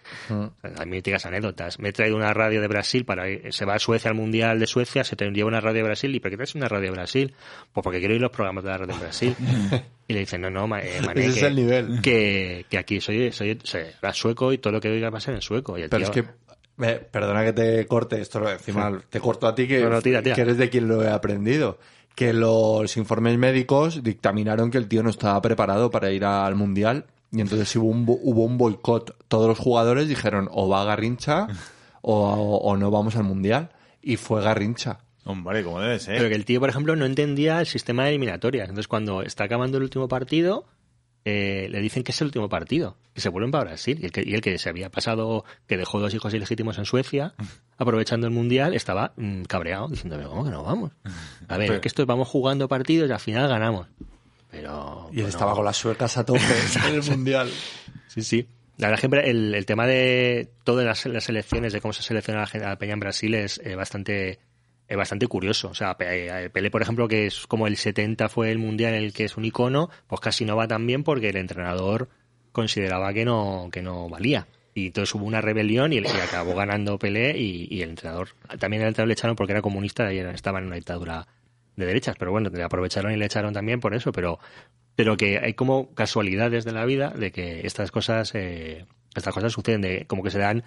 hay 0.78 0.86
míticas 0.86 1.26
anécdotas. 1.26 1.80
Me 1.80 1.90
he 1.90 1.94
traído 1.94 2.16
una 2.16 2.34
radio 2.34 2.62
de 2.62 2.68
Brasil 2.68 3.04
para 3.06 3.28
ir- 3.30 3.52
se 3.52 3.66
va 3.66 3.74
a 3.76 3.80
Suecia 3.80 4.10
al 4.12 4.16
Mundial 4.16 4.60
de 4.60 4.68
Suecia, 4.68 5.04
se 5.04 5.16
te 5.16 5.30
lleva 5.32 5.48
una 5.48 5.60
radio 5.60 5.78
de 5.78 5.84
Brasil. 5.84 6.14
¿Y 6.14 6.20
por 6.20 6.30
qué 6.30 6.38
traes 6.38 6.54
una 6.56 6.68
radio 6.68 6.86
de 6.86 6.92
Brasil? 6.92 7.34
Pues 7.74 7.84
porque 7.84 8.00
quiero 8.00 8.14
ir 8.14 8.22
los 8.22 8.32
programas 8.32 8.64
de 8.64 8.70
la 8.70 8.78
radio 8.78 8.94
de 8.96 9.00
Brasil. 9.02 9.36
y 10.08 10.14
le 10.14 10.20
dicen, 10.20 10.42
no, 10.42 10.50
no, 10.52 10.68
ma- 10.68 10.82
eh, 10.82 11.02
mané, 11.04 11.22
Ese 11.22 11.30
es 11.30 11.36
que, 11.40 11.46
el 11.48 11.56
nivel. 11.56 12.02
Que, 12.02 12.66
que 12.70 12.78
aquí 12.78 13.02
soy, 13.02 13.32
soy, 13.32 13.58
soy 13.64 13.82
era 14.02 14.14
sueco 14.14 14.54
y 14.54 14.60
todo 14.60 14.74
lo 14.74 14.80
que 14.82 14.90
oiga 14.90 15.10
va 15.10 15.18
a 15.18 15.22
ser 15.22 15.34
en 15.34 15.42
sueco. 15.42 15.78
Y 15.80 15.84
el 15.84 15.90
Pero 15.90 16.12
tío- 16.12 16.22
es 16.22 16.28
que, 16.28 16.86
eh, 16.86 17.08
perdona 17.12 17.44
que 17.44 17.54
te 17.54 17.88
corte, 17.88 18.22
esto 18.22 18.48
encima 18.52 19.02
te 19.10 19.20
corto 19.20 19.48
a 19.48 19.56
ti 19.56 19.68
que, 19.68 19.80
No, 19.82 19.90
no, 19.90 20.02
tira, 20.02 20.22
tira. 20.22 20.36
que 20.36 20.42
eres 20.42 20.58
de 20.58 20.70
quien 20.70 20.88
lo 20.88 21.04
he 21.04 21.10
aprendido. 21.10 21.80
Que 22.16 22.34
los 22.34 22.96
informes 22.98 23.38
médicos 23.38 24.04
dictaminaron 24.04 24.70
que 24.72 24.78
el 24.78 24.88
tío 24.88 25.02
no 25.04 25.10
estaba 25.10 25.42
preparado 25.42 25.90
para 25.90 26.12
ir 26.12 26.26
al 26.26 26.56
mundial 26.56 27.06
y 27.32 27.42
entonces 27.42 27.76
hubo 27.76 27.88
un, 27.88 28.06
bo- 28.06 28.20
hubo 28.22 28.44
un 28.46 28.58
boicot. 28.58 29.16
Todos 29.28 29.48
los 29.48 29.58
jugadores 29.58 30.08
dijeron 30.08 30.48
o 30.52 30.70
va 30.70 30.84
Garrincha 30.86 31.48
o, 32.02 32.58
o 32.58 32.78
no 32.78 32.92
vamos 32.92 33.16
al 33.16 33.24
mundial 33.24 33.70
y 34.02 34.18
fue 34.18 34.44
Garrincha. 34.44 35.00
Hombre, 35.26 35.64
como 35.64 35.80
debe 35.80 36.00
ser. 36.00 36.18
Pero 36.18 36.30
que 36.30 36.36
el 36.36 36.46
tío, 36.46 36.60
por 36.60 36.70
ejemplo, 36.70 36.96
no 36.96 37.06
entendía 37.06 37.60
el 37.62 37.66
sistema 37.66 38.04
de 38.04 38.10
eliminatorias. 38.10 38.66
Entonces, 38.68 38.88
cuando 38.90 39.22
está 39.24 39.46
acabando 39.46 39.78
el 39.78 39.84
último 39.84 40.08
partido, 40.10 40.66
eh, 41.26 41.68
le 41.72 41.80
dicen 41.80 42.04
que 42.04 42.12
es 42.12 42.20
el 42.20 42.26
último 42.28 42.50
partido, 42.50 42.98
que 43.14 43.22
se 43.22 43.30
vuelven 43.30 43.50
para 43.50 43.64
Brasil. 43.64 43.98
Y 44.02 44.06
el, 44.06 44.12
que, 44.12 44.22
y 44.26 44.34
el 44.34 44.42
que 44.42 44.58
se 44.58 44.68
había 44.68 44.90
pasado, 44.92 45.46
que 45.66 45.78
dejó 45.78 46.02
dos 46.02 46.14
hijos 46.14 46.34
ilegítimos 46.34 46.78
en 46.78 46.84
Suecia, 46.84 47.34
aprovechando 47.78 48.28
el 48.28 48.34
mundial, 48.34 48.74
estaba 48.74 49.14
mm, 49.16 49.44
cabreado, 49.44 49.88
diciendo, 49.88 50.18
"Pero 50.18 50.30
¿cómo 50.30 50.44
que 50.46 50.52
no 50.52 50.64
vamos? 50.64 50.92
A 51.48 51.58
ver, 51.58 51.68
Pero- 51.68 51.74
es 51.76 51.80
que 51.82 51.88
esto 51.88 52.06
vamos 52.06 52.28
jugando 52.28 52.68
partidos 52.68 53.10
y 53.10 53.14
al 53.14 53.20
final 53.20 53.48
ganamos. 53.50 53.88
Pero. 54.52 55.10
Y 55.12 55.22
él 55.22 55.28
estaba 55.28 55.54
con 55.56 55.66
las 55.66 55.78
suecas 55.78 56.16
a 56.18 56.26
tope 56.26 56.40
en 56.88 56.96
el 56.96 57.04
mundial. 57.04 57.50
Sí, 58.08 58.22
sí. 58.22 58.48
La 58.78 58.90
verdad 58.90 59.10
que 59.10 59.30
el, 59.30 59.54
el 59.54 59.66
tema 59.66 59.86
de 59.88 60.50
todas 60.64 60.86
las, 60.86 61.06
las 61.06 61.30
elecciones, 61.30 61.74
de 61.74 61.82
cómo 61.82 61.94
se 61.94 62.02
selecciona 62.04 62.46
la, 62.54 62.60
la 62.60 62.76
Peña 62.78 62.94
en 62.94 63.00
Brasil 63.00 63.34
es 63.36 63.60
eh, 63.64 63.76
bastante 63.76 64.40
es 64.88 64.98
bastante 64.98 65.28
curioso. 65.28 65.70
O 65.70 65.74
sea, 65.74 65.96
eh, 66.00 66.50
Pelé, 66.52 66.70
por 66.70 66.82
ejemplo, 66.82 67.08
que 67.08 67.28
es 67.28 67.48
como 67.48 67.68
el 67.68 67.78
70 67.78 68.30
fue 68.30 68.52
el 68.52 68.60
mundial 68.60 68.94
en 68.94 69.04
el 69.04 69.14
que 69.14 69.26
es 69.26 69.38
un 69.38 69.46
icono, 69.46 69.90
pues 70.08 70.22
casi 70.22 70.44
no 70.46 70.56
va 70.56 70.68
tan 70.68 70.86
bien 70.86 71.04
porque 71.04 71.30
el 71.30 71.38
entrenador 71.38 72.10
consideraba 72.52 73.14
que 73.14 73.26
no, 73.26 73.70
que 73.72 73.82
no 73.82 74.10
valía. 74.10 74.48
Y 74.74 74.88
entonces 74.88 75.14
hubo 75.16 75.26
una 75.26 75.42
rebelión 75.42 75.94
y, 75.94 76.00
acabó 76.00 76.56
ganando 76.56 76.98
Pelé 76.98 77.38
y, 77.38 77.82
el 77.82 77.90
entrenador, 77.90 78.30
también 78.60 78.82
el 78.82 78.88
entrenador 78.90 79.08
le 79.08 79.14
echaron 79.14 79.36
porque 79.36 79.54
era 79.54 79.62
comunista 79.62 80.12
y 80.14 80.20
estaba 80.20 80.60
en 80.60 80.66
una 80.66 80.76
dictadura 80.76 81.28
de 81.76 81.86
derechas, 81.86 82.16
pero 82.18 82.32
bueno, 82.32 82.50
le 82.50 82.64
aprovecharon 82.64 83.12
y 83.12 83.18
le 83.18 83.26
echaron 83.26 83.54
también 83.54 83.80
por 83.80 83.94
eso, 83.94 84.12
pero 84.12 84.40
pero 84.96 85.18
que 85.18 85.40
hay 85.40 85.54
como 85.54 85.94
casualidades 85.94 86.66
de 86.66 86.72
la 86.72 86.86
vida 86.86 87.10
de 87.10 87.32
que 87.32 87.66
estas 87.66 87.92
cosas 87.92 88.32
eh, 88.36 88.86
estas 89.16 89.34
cosas 89.34 89.52
suceden 89.52 89.82
de 89.82 90.06
como 90.06 90.24
que 90.24 90.32
se 90.32 90.40
dan 90.40 90.64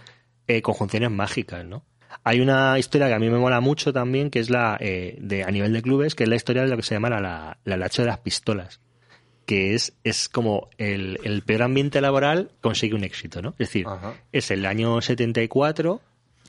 eh, 0.48 0.62
conjunciones 0.62 1.10
mágicas 1.12 1.64
no 1.64 1.84
hay 2.24 2.40
una 2.40 2.76
historia 2.78 3.06
que 3.06 3.14
a 3.14 3.18
mí 3.18 3.30
me 3.30 3.38
mola 3.38 3.60
mucho 3.60 3.92
también 3.92 4.30
que 4.30 4.40
es 4.40 4.50
la 4.50 4.76
eh, 4.80 5.16
de 5.20 5.44
a 5.44 5.50
nivel 5.52 5.72
de 5.72 5.82
clubes 5.82 6.16
que 6.16 6.24
es 6.24 6.28
la 6.28 6.36
historia 6.36 6.62
de 6.62 6.68
lo 6.68 6.76
que 6.76 6.82
se 6.82 6.94
llama 6.94 7.10
la 7.10 7.20
la, 7.20 7.58
la 7.64 7.76
lacha 7.76 8.02
de 8.02 8.08
las 8.08 8.18
pistolas 8.18 8.80
que 9.46 9.74
es 9.74 9.94
es 10.04 10.28
como 10.28 10.68
el, 10.76 11.18
el 11.24 11.42
peor 11.42 11.62
ambiente 11.62 12.00
laboral 12.00 12.50
consigue 12.60 12.94
un 12.94 13.04
éxito 13.04 13.40
no 13.42 13.50
es 13.58 13.68
decir 13.68 13.86
Ajá. 13.86 14.14
es 14.32 14.50
el 14.50 14.66
año 14.66 15.00
74 15.00 16.00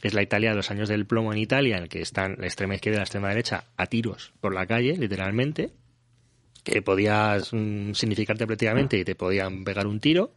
es 0.03 0.14
la 0.14 0.22
Italia 0.22 0.49
de 0.52 0.56
los 0.57 0.69
años 0.72 0.90
del 0.90 1.06
plomo 1.06 1.32
en 1.32 1.40
Italia 1.40 1.78
en 1.78 1.84
el 1.84 1.90
que 1.90 2.02
están 2.02 2.36
la 2.40 2.45
extrema 2.48 2.76
izquierda 2.76 2.98
y 2.98 2.99
la 2.99 3.03
extrema 3.03 3.30
derecha 3.30 3.64
a 3.78 3.86
tiros 3.88 4.34
por 4.41 4.53
la 4.53 4.65
calle 4.65 4.98
literalmente 4.98 5.72
que 6.64 6.82
podías 6.82 7.53
mm, 7.53 7.94
significarte 7.94 8.45
prácticamente 8.45 8.98
y 8.98 9.06
te 9.06 9.15
podían 9.15 9.64
pegar 9.64 9.88
un 9.88 10.02
tiro. 10.02 10.34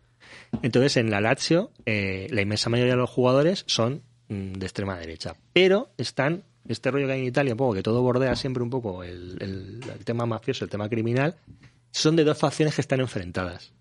Entonces, 0.62 0.96
en 0.96 1.10
la 1.10 1.20
Lazio, 1.20 1.72
eh, 1.86 2.28
la 2.30 2.40
inmensa 2.42 2.70
mayoría 2.70 2.92
de 2.92 2.98
los 3.00 3.10
jugadores 3.10 3.64
son 3.66 4.02
mm, 4.28 4.52
de 4.52 4.64
extrema 4.66 4.96
derecha. 4.96 5.34
Pero 5.52 5.90
están, 5.98 6.44
este 6.68 6.92
rollo 6.92 7.08
que 7.08 7.14
hay 7.14 7.20
en 7.22 7.26
Italia, 7.26 7.54
un 7.54 7.58
poco 7.58 7.74
que 7.74 7.82
todo 7.82 8.00
bordea 8.02 8.36
siempre 8.36 8.62
un 8.62 8.70
poco 8.70 9.02
el, 9.02 9.38
el- 9.40 9.80
el 9.92 10.04
tema 10.04 10.24
mafioso, 10.24 10.64
el 10.64 10.70
tema 10.70 10.88
criminal, 10.88 11.34
son 11.90 12.16
de 12.16 12.24
dos 12.24 12.38
facciones 12.38 12.74
que 12.74 12.80
están 12.80 13.00
enfrentadas. 13.00 13.72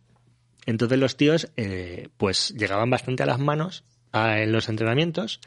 Entonces 0.65 0.99
los 0.99 1.17
tíos, 1.17 1.51
eh, 1.57 2.09
pues 2.17 2.53
llegaban 2.57 2.89
bastante 2.89 3.23
a 3.23 3.25
las 3.25 3.39
manos 3.39 3.83
a- 4.11 4.39
en 4.41 4.51
los 4.51 4.69
entrenamientos 4.69 5.39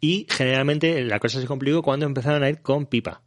y 0.00 0.26
generalmente 0.30 1.02
la 1.04 1.18
cosa 1.18 1.40
se 1.40 1.46
complicó 1.46 1.82
cuando 1.82 2.06
empezaron 2.06 2.42
a 2.42 2.48
ir 2.48 2.60
con 2.62 2.86
pipa. 2.86 3.22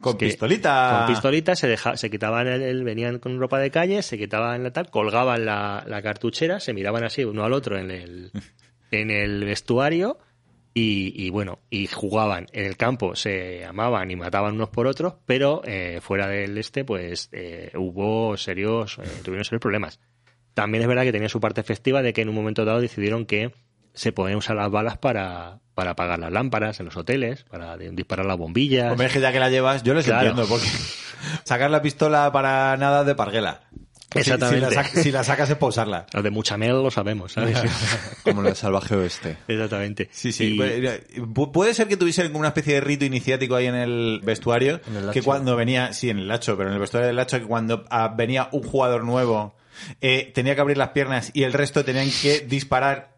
Con 0.00 0.18
que- 0.18 0.26
pistolita. 0.26 0.96
Con 1.06 1.14
pistolitas 1.14 1.58
se, 1.58 1.68
deja, 1.68 1.96
se 1.96 2.10
quitaban 2.10 2.46
el, 2.46 2.62
el- 2.62 2.84
venían 2.84 3.18
con 3.18 3.38
ropa 3.38 3.58
de 3.58 3.70
calle, 3.70 4.02
se 4.02 4.18
quitaban 4.18 4.62
la 4.62 4.72
tal, 4.72 4.90
colgaban 4.90 5.44
la, 5.44 5.84
la 5.86 6.02
cartuchera, 6.02 6.60
se 6.60 6.72
miraban 6.74 7.04
así 7.04 7.24
uno 7.24 7.44
al 7.44 7.52
otro 7.52 7.78
en 7.78 7.90
el, 7.90 8.30
en 8.90 9.10
el 9.10 9.44
vestuario 9.44 10.18
y, 10.74 11.12
y 11.16 11.30
bueno, 11.30 11.60
y 11.70 11.86
jugaban 11.86 12.46
en 12.52 12.66
el 12.66 12.76
campo, 12.76 13.14
se 13.14 13.64
amaban 13.64 14.10
y 14.10 14.16
mataban 14.16 14.54
unos 14.56 14.70
por 14.70 14.86
otros, 14.88 15.14
pero 15.24 15.62
eh, 15.64 16.00
fuera 16.02 16.26
del 16.26 16.58
este, 16.58 16.84
pues 16.84 17.28
eh, 17.32 17.70
hubo 17.76 18.36
serios, 18.36 18.98
eh, 18.98 19.02
tuvieron 19.22 19.44
serios 19.44 19.60
problemas. 19.62 20.00
También 20.52 20.82
es 20.82 20.88
verdad 20.88 21.04
que 21.04 21.12
tenía 21.12 21.28
su 21.28 21.40
parte 21.40 21.62
festiva 21.62 22.02
de 22.02 22.12
que 22.12 22.22
en 22.22 22.28
un 22.28 22.34
momento 22.34 22.64
dado 22.64 22.80
decidieron 22.80 23.24
que 23.26 23.52
se 23.92 24.10
podían 24.12 24.38
usar 24.38 24.56
las 24.56 24.70
balas 24.70 24.98
para, 24.98 25.60
para 25.74 25.92
apagar 25.92 26.18
las 26.18 26.32
lámparas 26.32 26.80
en 26.80 26.86
los 26.86 26.96
hoteles, 26.96 27.44
para 27.44 27.76
disparar 27.76 28.26
las 28.26 28.36
bombillas. 28.36 28.90
Hombre, 28.90 29.08
que 29.08 29.20
ya 29.20 29.30
que 29.32 29.38
la 29.38 29.50
llevas, 29.50 29.84
yo 29.84 29.94
les 29.94 30.04
Claro. 30.04 30.30
entiendo, 30.30 30.48
porque 30.48 30.66
sacar 31.44 31.70
la 31.70 31.82
pistola 31.82 32.30
para 32.32 32.76
nada 32.76 33.04
de 33.04 33.14
parguela. 33.14 33.60
Si- 34.14 34.20
Exactamente. 34.20 34.68
Si, 34.70 34.74
la, 34.74 34.82
sac- 34.84 35.02
si 35.02 35.10
la 35.12 35.24
sacas 35.24 35.50
es 35.50 35.56
para 35.56 35.68
usarla. 35.68 36.06
Los 36.12 36.22
de 36.24 36.30
Muchamel 36.30 36.70
lo 36.82 36.90
sabemos, 36.90 37.32
¿sabes? 37.32 37.58
Como 38.24 38.40
en 38.40 38.46
el 38.48 38.56
salvaje 38.56 38.94
oeste. 38.96 39.36
Exactamente. 39.48 40.08
Sí, 40.12 40.32
sí. 40.32 40.54
Y- 40.54 40.56
Puede- 40.56 41.04
pu- 41.16 41.52
Puede 41.52 41.74
ser 41.74 41.88
que 41.88 41.96
tuviesen 41.96 42.26
como 42.28 42.38
una 42.40 42.48
especie 42.48 42.74
de 42.74 42.80
rito 42.80 43.04
iniciático 43.04 43.54
ahí 43.56 43.66
en 43.66 43.74
el 43.74 44.20
vestuario. 44.22 44.80
En 44.86 44.96
el 44.96 45.10
que 45.10 45.22
cuando 45.22 45.56
venía, 45.56 45.92
sí, 45.92 46.10
en 46.10 46.18
el 46.18 46.28
Lacho, 46.28 46.56
pero 46.56 46.68
en 46.70 46.74
el 46.74 46.80
vestuario 46.80 47.06
del 47.08 47.16
Lacho, 47.16 47.38
que 47.38 47.46
cuando 47.46 47.84
ah, 47.90 48.14
venía 48.16 48.48
un 48.52 48.62
jugador 48.62 49.04
nuevo, 49.04 49.54
eh, 50.00 50.30
tenía 50.34 50.54
que 50.54 50.60
abrir 50.60 50.78
las 50.78 50.90
piernas 50.90 51.30
y 51.34 51.42
el 51.42 51.52
resto 51.52 51.84
tenían 51.84 52.08
que 52.22 52.40
disparar 52.40 53.14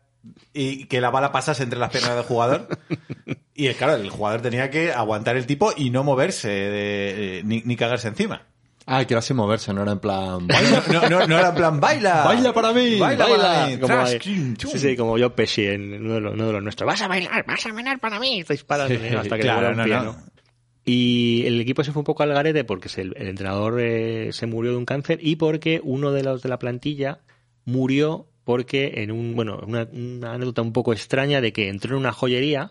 y 0.53 0.87
que 0.87 1.01
la 1.01 1.11
bala 1.11 1.31
pasase 1.31 1.63
entre 1.63 1.79
las 1.79 1.91
piernas 1.91 2.15
del 2.17 2.25
jugador. 2.25 2.69
Y 3.59 3.69
claro, 3.73 3.95
el 3.95 4.11
jugador 4.11 4.43
tenía 4.43 4.69
que 4.71 4.93
aguantar 4.93 5.35
el 5.39 5.47
tipo 5.47 5.73
y 5.75 5.89
no 5.89 6.05
moverse 6.05 6.49
de- 6.49 7.39
eh, 7.39 7.43
ni, 7.43 7.63
ni 7.65 7.75
cagarse 7.75 8.07
encima. 8.09 8.43
Ah, 8.89 9.05
que 9.05 9.15
era 9.15 9.21
sin 9.21 9.37
moverse, 9.37 9.73
no 9.75 9.83
era 9.83 9.93
en 9.93 9.99
plan... 9.99 10.47
No, 10.93 11.01
no, 11.01 11.09
no, 11.09 11.27
no 11.27 11.39
era 11.39 11.49
en 11.49 11.55
plan, 11.57 11.81
baila. 11.81 12.23
Baila 12.25 12.53
para 12.53 12.73
mí, 12.73 12.99
Baila, 12.99 13.27
para 13.27 13.67
mí. 13.67 13.79
Como, 13.79 14.05
chum, 14.19 14.57
chum. 14.57 14.71
sí, 14.71 14.79
sí, 14.79 14.97
como 14.97 15.19
yo 15.19 15.35
Pesci 15.35 15.67
en 15.67 16.05
uno 16.05 16.15
de, 16.15 16.21
los, 16.21 16.35
uno 16.35 16.47
de 16.47 16.53
los 16.53 16.63
nuestros. 16.63 16.87
Vas 16.87 17.03
a 17.03 17.09
bailar, 17.09 17.45
vas 17.47 17.67
a 17.67 17.73
bailar 17.73 17.99
para 17.99 18.21
mí. 18.21 18.45
Te 18.45 18.55
disparas 18.55 18.89
Sí, 18.89 18.95
hasta 18.95 19.37
que 19.37 19.43
claro, 19.43 19.71
le 19.71 19.77
no, 19.77 19.85
piano. 19.85 20.05
no. 20.05 20.37
Y 20.85 21.43
el 21.47 21.61
equipo 21.61 21.83
se 21.83 21.91
fue 21.91 22.01
un 22.01 22.05
poco 22.05 22.23
al 22.23 22.33
garete 22.33 22.63
porque 22.63 22.89
el 23.01 23.13
entrenador 23.17 23.81
eh, 23.81 24.29
se 24.33 24.47
murió 24.47 24.71
de 24.71 24.77
un 24.79 24.85
cáncer 24.87 25.19
y 25.21 25.35
porque 25.35 25.81
uno 25.83 26.13
de 26.13 26.23
los 26.23 26.43
de 26.43 26.49
la 26.49 26.61
plantilla 26.61 27.19
murió 27.65 28.29
porque 28.45 28.93
en 29.03 29.11
un 29.11 29.35
bueno 29.35 29.59
una, 29.67 29.89
una 29.93 30.35
anécdota 30.35 30.63
un 30.63 30.73
poco 30.73 30.93
extraña 30.93 31.41
de 31.41 31.53
que 31.53 31.69
entró 31.69 31.95
en 31.97 32.03
una 32.03 32.13
joyería 32.13 32.71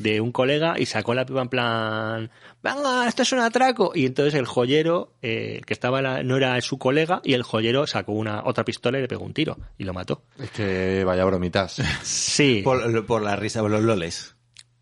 de 0.00 0.20
un 0.20 0.32
colega 0.32 0.78
y 0.78 0.86
sacó 0.86 1.14
la 1.14 1.26
pipa 1.26 1.42
en 1.42 1.48
plan 1.48 2.30
venga 2.62 3.06
esto 3.06 3.22
es 3.22 3.32
un 3.32 3.38
atraco 3.40 3.92
y 3.94 4.06
entonces 4.06 4.34
el 4.34 4.46
joyero 4.46 5.12
eh, 5.22 5.60
que 5.66 5.72
estaba 5.74 6.00
la- 6.02 6.22
no 6.22 6.36
era 6.36 6.60
su 6.60 6.78
colega 6.78 7.20
y 7.24 7.34
el 7.34 7.42
joyero 7.42 7.86
sacó 7.86 8.12
una 8.12 8.42
otra 8.44 8.64
pistola 8.64 8.98
y 8.98 9.02
le 9.02 9.08
pegó 9.08 9.24
un 9.24 9.34
tiro 9.34 9.58
y 9.78 9.84
lo 9.84 9.92
mató 9.92 10.22
Es 10.38 10.50
que 10.50 11.04
vaya 11.04 11.24
bromitas. 11.24 11.80
sí 12.02 12.62
Por, 12.64 13.06
por 13.06 13.22
la 13.22 13.36
risa, 13.36 13.60
por 13.60 13.70
los 13.70 13.82
loles. 13.82 14.34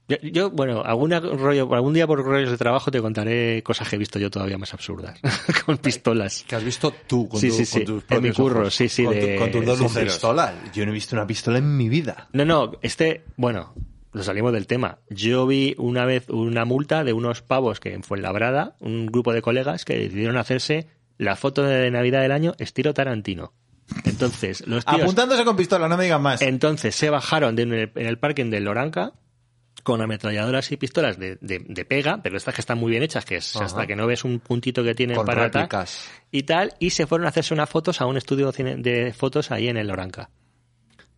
yo, 0.08 0.16
yo, 0.22 0.50
bueno 0.50 0.82
alguna 0.84 1.20
rollo 1.20 1.72
algún 1.74 1.92
día 1.94 2.06
por 2.06 2.24
rollos 2.24 2.50
de 2.50 2.56
trabajo 2.56 2.90
te 2.90 3.00
contaré 3.00 3.62
cosas 3.62 3.88
que 3.88 3.96
he 3.96 3.98
visto 3.98 4.18
yo 4.18 4.30
todavía 4.30 4.56
más 4.56 4.72
absurdas 4.72 5.20
con 5.66 5.78
pistolas 5.78 6.44
Que 6.48 6.56
has 6.56 6.64
visto 6.64 6.92
tú 7.06 7.28
con, 7.28 7.40
Sí, 7.40 7.48
tu- 7.48 7.54
sí, 7.54 7.64
sí. 7.66 7.72
con 7.78 7.84
tus 7.84 7.94
En 7.94 7.96
mi 7.96 8.30
propios 8.30 8.36
curro, 8.36 8.60
ojos. 8.62 8.74
sí, 8.74 8.88
sí, 8.88 9.04
Con, 9.04 9.14
tu- 9.18 9.36
con 9.38 9.50
tus 9.50 9.64
dos. 9.66 10.20
Yo 10.72 10.84
no 10.86 10.90
he 10.90 10.94
visto 10.94 11.14
una 11.16 11.26
pistola 11.26 11.58
en 11.58 11.76
mi 11.76 11.88
vida. 11.88 12.28
No, 12.32 12.44
no, 12.44 12.72
este, 12.82 13.24
bueno, 13.36 13.74
nos 14.12 14.26
salimos 14.26 14.52
del 14.52 14.66
tema. 14.66 14.98
Yo 15.10 15.46
vi 15.46 15.74
una 15.78 16.04
vez 16.04 16.28
una 16.30 16.64
multa 16.64 17.04
de 17.04 17.12
unos 17.12 17.42
pavos 17.42 17.80
que 17.80 17.92
en 17.94 18.02
Fuenlabrada, 18.02 18.76
un 18.80 19.06
grupo 19.06 19.32
de 19.32 19.42
colegas 19.42 19.84
que 19.84 19.98
decidieron 19.98 20.36
hacerse 20.36 20.88
la 21.18 21.36
foto 21.36 21.62
de 21.62 21.90
Navidad 21.90 22.22
del 22.22 22.32
año 22.32 22.54
estilo 22.58 22.94
Tarantino. 22.94 23.52
Entonces, 24.04 24.66
los 24.66 24.84
tíos, 24.84 25.00
Apuntándose 25.02 25.44
con 25.44 25.56
pistola, 25.56 25.88
no 25.88 25.96
me 25.96 26.04
digan 26.04 26.22
más. 26.22 26.42
entonces 26.42 26.94
se 26.94 27.10
bajaron 27.10 27.56
de- 27.56 27.62
en, 27.62 27.72
el, 27.72 27.92
en 27.94 28.06
el 28.06 28.18
parking 28.18 28.50
del 28.50 28.64
Loranca 28.64 29.12
con 29.82 30.02
ametralladoras 30.02 30.70
y 30.72 30.76
pistolas 30.76 31.18
de, 31.18 31.38
de- 31.40 31.64
de 31.66 31.84
pega, 31.86 32.20
pero 32.22 32.36
estas 32.36 32.54
que 32.54 32.60
están 32.60 32.76
muy 32.78 32.90
bien 32.90 33.02
hechas, 33.02 33.24
que 33.24 33.36
es 33.36 33.56
Ajá. 33.56 33.64
hasta 33.64 33.86
que 33.86 33.96
no 33.96 34.06
ves 34.06 34.24
un 34.24 34.40
puntito 34.40 34.84
que 34.84 34.94
tienen 34.94 35.16
Con 35.16 35.24
para 35.24 35.44
réplicas. 35.44 36.10
y 36.30 36.42
tal, 36.42 36.74
y 36.78 36.90
se 36.90 37.06
fueron 37.06 37.24
a 37.26 37.30
hacerse 37.30 37.54
unas 37.54 37.70
fotos 37.70 38.00
a 38.02 38.06
un 38.06 38.16
estudio 38.18 38.52
de 38.52 39.14
fotos 39.16 39.50
ahí 39.50 39.68
en 39.68 39.78
el 39.78 39.86
Loranca. 39.88 40.28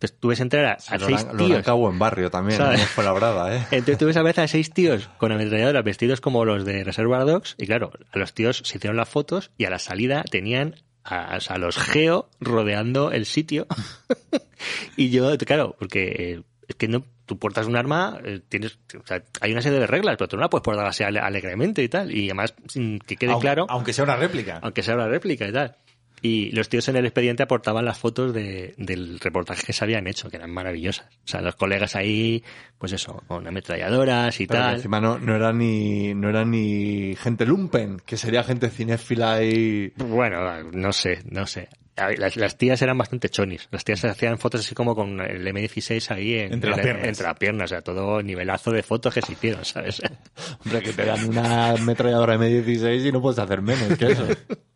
Entonces 0.01 0.17
tú 0.19 0.29
ves 0.29 0.39
entrar 0.39 0.65
a, 0.65 0.71
a 0.73 0.79
seis 0.79 1.01
Loran- 1.01 1.37
tíos. 1.37 1.49
Loranca 1.49 1.73
buen 1.73 1.99
barrio 1.99 2.31
también, 2.31 2.57
¿Sabes? 2.57 2.79
no 2.79 2.85
fue 2.87 3.03
labrada, 3.03 3.55
¿eh? 3.55 3.59
Entonces 3.71 3.99
tú 3.99 4.07
ves 4.07 4.17
a 4.17 4.23
veces 4.23 4.43
a 4.45 4.47
seis 4.47 4.71
tíos 4.73 5.09
con 5.19 5.31
ametralladoras 5.31 5.83
vestidos 5.83 6.21
como 6.21 6.43
los 6.43 6.65
de 6.65 6.83
Reservoir 6.83 7.25
Dogs 7.25 7.53
y 7.59 7.67
claro, 7.67 7.91
a 8.11 8.17
los 8.17 8.33
tíos 8.33 8.63
se 8.65 8.77
hicieron 8.79 8.97
las 8.97 9.07
fotos 9.09 9.51
y 9.59 9.65
a 9.65 9.69
la 9.69 9.77
salida 9.77 10.23
tenían 10.23 10.75
a, 11.03 11.35
a 11.37 11.57
los 11.59 11.77
geo 11.77 12.29
rodeando 12.39 13.11
el 13.11 13.25
sitio 13.27 13.67
y 14.97 15.09
yo, 15.09 15.37
claro, 15.37 15.75
porque 15.77 16.03
eh, 16.17 16.41
es 16.67 16.75
que 16.75 16.87
no 16.87 17.03
tú 17.25 17.37
portas 17.39 17.65
un 17.67 17.75
arma, 17.77 18.19
eh, 18.25 18.41
tienes, 18.49 18.77
o 19.01 19.05
sea, 19.05 19.23
hay 19.39 19.51
una 19.51 19.61
serie 19.61 19.79
de 19.79 19.87
reglas, 19.87 20.15
pero 20.17 20.27
tú 20.27 20.35
no 20.35 20.41
la 20.41 20.49
puedes 20.49 20.63
portar 20.63 20.85
así 20.85 21.03
ale- 21.03 21.19
alegremente 21.19 21.81
y 21.83 21.87
tal 21.89 22.11
y 22.11 22.25
además 22.25 22.53
sin 22.67 22.99
que 22.99 23.15
quede 23.15 23.31
aunque, 23.31 23.45
claro, 23.45 23.65
aunque 23.69 23.93
sea 23.93 24.03
una 24.03 24.15
réplica. 24.17 24.59
aunque 24.61 24.83
sea 24.83 24.95
una 24.95 25.07
réplica 25.07 25.47
y 25.47 25.51
tal. 25.53 25.77
Y 26.23 26.51
los 26.51 26.69
tíos 26.69 26.87
en 26.87 26.97
el 26.97 27.05
expediente 27.05 27.41
aportaban 27.43 27.83
las 27.83 27.97
fotos 27.97 28.31
de- 28.33 28.75
del 28.77 29.19
reportaje 29.19 29.63
que 29.65 29.73
se 29.73 29.83
habían 29.83 30.05
hecho, 30.05 30.29
que 30.29 30.37
eran 30.37 30.51
maravillosas. 30.51 31.07
O 31.25 31.27
sea, 31.27 31.41
los 31.41 31.55
colegas 31.55 31.95
ahí, 31.95 32.43
pues 32.77 32.91
eso, 32.93 33.23
con 33.27 33.47
ametralladoras 33.47 34.39
y 34.39 34.45
Pero 34.45 34.59
tal. 34.59 34.75
encima 34.75 35.01
no, 35.01 35.17
no 35.17 35.35
era 35.35 35.51
ni 35.51 36.13
no 36.13 36.29
era 36.29 36.45
ni 36.45 37.15
gente 37.15 37.45
lumpen, 37.45 38.01
que 38.05 38.17
sería 38.17 38.43
gente 38.43 38.69
cinéfila 38.69 39.43
y 39.43 39.93
Bueno, 39.97 40.63
no 40.71 40.93
sé, 40.93 41.19
no 41.29 41.47
sé. 41.47 41.69
Las, 42.17 42.35
las 42.37 42.57
tías 42.57 42.81
eran 42.81 42.97
bastante 42.97 43.29
chonis. 43.29 43.67
Las 43.69 43.83
tías 43.83 44.03
hacían 44.05 44.37
fotos 44.39 44.61
así 44.61 44.73
como 44.73 44.95
con 44.95 45.19
el 45.21 45.45
M16 45.45 46.09
ahí 46.11 46.35
en- 46.35 46.53
Entre 46.53 46.69
las 46.69 46.79
en- 46.79 46.83
piernas. 46.85 47.07
Entre 47.07 47.25
las 47.27 47.37
piernas, 47.37 47.65
o 47.65 47.67
sea, 47.67 47.81
todo 47.81 48.21
nivelazo 48.23 48.71
de 48.71 48.81
fotos 48.81 49.13
que 49.13 49.21
se 49.21 49.33
hicieron, 49.33 49.65
¿sabes? 49.65 50.01
hombre 50.65 50.81
que 50.81 50.93
te 50.93 51.05
dan 51.05 51.27
una 51.29 51.71
ametralladora 51.71 52.37
M16 52.37 53.07
y 53.07 53.11
no 53.11 53.21
puedes 53.21 53.39
hacer 53.39 53.61
menos 53.61 53.97
que 53.97 54.05
eso. 54.11 54.25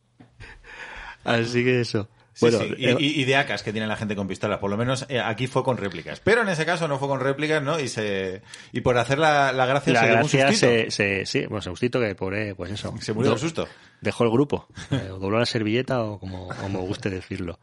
Así 1.26 1.64
que 1.64 1.82
eso. 1.82 2.08
Sí, 2.34 2.40
bueno, 2.42 2.60
sí, 2.60 2.74
y, 2.78 2.86
eh, 2.88 2.96
y- 3.00 3.24
de 3.24 3.36
ACAS 3.38 3.64
que 3.64 3.72
tiene 3.72 3.88
la 3.88 3.96
gente 3.96 4.14
con 4.14 4.28
pistolas. 4.28 4.60
Por 4.60 4.70
lo 4.70 4.76
menos 4.76 5.06
eh, 5.08 5.22
aquí 5.22 5.48
fue 5.48 5.64
con 5.64 5.78
réplicas. 5.78 6.20
Pero 6.20 6.42
en 6.42 6.50
ese 6.50 6.66
caso 6.66 6.86
no 6.88 7.00
fue 7.00 7.08
con 7.08 7.22
réplicas, 7.22 7.64
¿no? 7.64 7.80
Y 7.80 7.88
se 7.88 8.42
y 8.74 8.82
por 8.82 8.98
hacer 8.98 9.20
la, 9.20 9.54
la 9.54 9.66
gracia 9.66 9.94
la 9.94 10.00
se 10.02 10.06
dio 10.06 10.16
un 10.16 10.22
gracia 10.22 10.48
sustito. 10.52 10.92
se, 10.92 10.92
se, 10.92 11.26
sí, 11.26 11.46
bueno, 11.48 11.64
Agustito 11.66 12.00
que 12.02 12.14
pobre, 12.14 12.54
pues 12.54 12.72
eso. 12.72 12.94
Se 13.00 13.14
murió 13.14 13.32
del 13.32 13.40
susto. 13.40 13.68
Dejó 14.02 14.26
el 14.26 14.32
grupo. 14.32 14.68
eh, 14.92 15.10
o 15.12 15.18
dobló 15.20 15.40
la 15.40 15.46
servilleta 15.46 16.04
o 16.04 16.20
como, 16.20 16.50
como 16.62 16.82
guste 16.82 17.10
decirlo. 17.10 17.58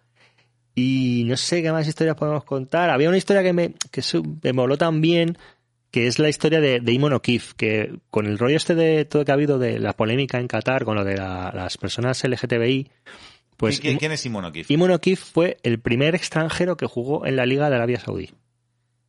Y 0.74 1.24
no 1.26 1.36
sé 1.36 1.62
qué 1.62 1.70
más 1.70 1.86
historias 1.86 2.16
podemos 2.16 2.44
contar. 2.44 2.88
Había 2.88 3.08
una 3.08 3.18
historia 3.18 3.42
que 3.42 3.52
me, 3.52 3.74
que 3.90 4.02
me 4.42 4.54
moló 4.54 4.78
también, 4.78 5.36
que 5.90 6.06
es 6.06 6.18
la 6.18 6.30
historia 6.30 6.62
de, 6.62 6.80
de 6.80 6.92
Imon 6.92 7.12
O'Keefe, 7.12 7.52
que 7.58 7.94
con 8.10 8.24
el 8.24 8.38
rollo 8.38 8.56
este 8.56 8.74
de 8.74 9.04
todo 9.04 9.22
que 9.26 9.32
ha 9.32 9.34
habido 9.34 9.58
de 9.58 9.78
la 9.78 9.92
polémica 9.92 10.38
en 10.38 10.48
Qatar, 10.48 10.86
con 10.86 10.96
lo 10.96 11.04
de 11.04 11.18
la- 11.18 11.52
las 11.54 11.76
personas 11.76 12.24
LGTBI, 12.24 12.90
pues 13.62 13.80
¿Quién, 13.80 14.10
es 14.10 14.20
Simón 14.20 14.44
O'Keefe? 14.44 14.74
Imon 14.74 14.90
O'Keefe 14.90 15.24
fue 15.24 15.56
el 15.62 15.78
primer 15.78 16.16
extranjero 16.16 16.76
que 16.76 16.86
jugó 16.86 17.26
en 17.26 17.36
la 17.36 17.46
Liga 17.46 17.70
de 17.70 17.76
Arabia 17.76 18.00
Saudí. 18.00 18.30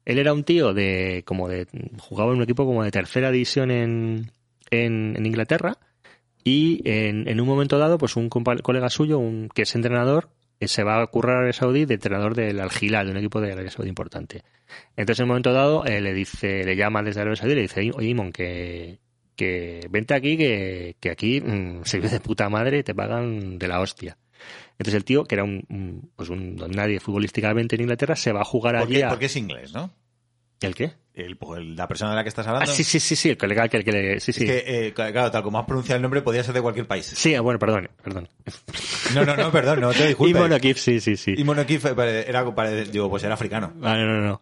Él 0.06 0.20
era 0.20 0.32
un 0.32 0.44
tío 0.44 0.76
de, 0.76 1.24
como 1.26 1.50
de, 1.50 1.66
jugaba 1.98 2.32
en 2.32 2.38
un 2.38 2.44
equipo 2.44 2.64
como 2.64 2.84
de 2.84 2.92
tercera 2.92 3.32
división 3.32 3.72
en, 3.72 4.32
en, 4.70 5.16
en 5.18 5.26
Inglaterra 5.26 5.80
y 6.44 6.82
en, 6.86 7.28
en 7.28 7.42
un 7.42 7.48
momento 7.48 7.80
dado, 7.80 7.98
pues 7.98 8.16
un 8.16 8.30
colega 8.30 8.92
suyo, 8.92 9.18
un, 9.18 9.50
que 9.50 9.64
es 9.64 9.74
entrenador, 9.74 10.30
eh, 10.60 10.68
se 10.68 10.84
va 10.84 11.02
a 11.02 11.08
currar 11.08 11.36
a 11.36 11.40
Arabia 11.40 11.54
Saudí 11.54 11.86
de 11.86 11.96
entrenador 11.96 12.36
del 12.36 12.60
Al 12.60 12.70
Hilal, 12.80 13.08
de 13.08 13.12
un 13.12 13.18
equipo 13.18 13.42
de 13.42 13.54
Arabia 13.54 13.72
Saudí 13.72 13.90
importante. 13.90 14.44
Entonces 14.96 15.22
en 15.22 15.24
un 15.24 15.30
momento 15.30 15.52
dado 15.52 15.84
eh, 15.84 16.00
le 16.00 16.14
dice, 16.14 16.64
le 16.64 16.76
llama 16.76 17.02
desde 17.02 17.22
Arabia 17.22 17.38
Saudí 17.38 17.54
y 17.54 17.56
le 17.56 17.62
dice, 17.64 17.90
oye 17.96 18.08
Imon, 18.08 18.32
que, 18.32 19.00
que 19.36 19.88
vente 19.90 20.14
aquí, 20.14 20.38
que, 20.38 20.96
que 21.00 21.10
aquí 21.10 21.42
mm, 21.42 21.86
se 21.86 21.98
vive 21.98 22.10
de 22.10 22.20
puta 22.20 22.50
madre 22.50 22.78
y 22.78 22.84
te 22.84 22.94
pagan 22.94 23.58
de 23.58 23.68
la 23.68 23.80
hostia. 23.80 24.16
Entonces 24.74 24.94
el 24.96 25.06
tío, 25.06 25.24
que 25.26 25.36
era 25.36 25.44
un, 25.44 25.64
un- 25.70 26.12
pues 26.16 26.30
un 26.30 26.56
don 26.56 26.72
nadie 26.72 27.00
futbolísticamente 27.00 27.76
en 27.76 27.82
Inglaterra, 27.84 28.16
se 28.16 28.32
va 28.32 28.42
a 28.42 28.46
jugar 28.46 28.76
allí 28.76 28.86
Porque, 28.94 29.04
a... 29.06 29.10
porque 29.10 29.26
es 29.26 29.36
inglés, 29.36 29.74
¿no? 29.74 29.92
¿El 30.62 30.76
qué? 30.76 30.94
El- 31.14 31.38
pues, 31.38 31.64
la 31.64 31.88
persona 31.88 32.12
de 32.12 32.16
la 32.16 32.24
que 32.24 32.30
estás 32.30 32.48
Ah, 32.48 32.52
hablando. 32.52 32.72
sí, 32.74 32.84
sí, 32.84 33.00
sí, 33.00 33.16
sí, 33.16 33.30
el 33.30 33.38
colega 33.38 33.68
que, 33.68 33.78
el 33.78 33.84
que 33.84 33.92
le... 33.92 34.20
Sí, 34.20 34.32
sí. 34.34 34.46
Es 34.46 34.64
que, 34.64 34.88
eh, 34.88 34.94
claro, 34.94 35.30
tal 35.30 35.44
como 35.44 35.60
has 35.60 35.66
pronunciado 35.66 35.98
el 35.98 36.02
nombre, 36.02 36.22
podía 36.22 36.44
ser 36.44 36.54
de 36.56 36.62
cualquier 36.62 36.88
país. 36.88 37.06
Sí, 37.06 37.36
ah, 37.36 37.42
bueno, 37.42 37.60
perdón, 37.60 37.90
perdón. 38.04 38.30
No, 39.14 39.26
no, 39.26 39.36
no, 39.36 39.52
perdón, 39.52 39.82
no 39.82 39.92
te 39.92 40.08
disculpes. 40.08 40.36
Imon 40.36 40.54
O'Keefe, 40.54 40.80
sí, 40.80 41.00
sí, 41.00 41.18
sí. 41.18 41.36
Imon 41.38 41.60
O'Keefe 41.60 41.90
eh, 41.90 42.26
era, 42.28 42.44
digo, 42.92 43.10
pues 43.10 43.24
era 43.24 43.34
africano. 43.36 43.74
Ah, 43.84 43.96
no, 43.98 44.06
no, 44.06 44.22
no. 44.22 44.42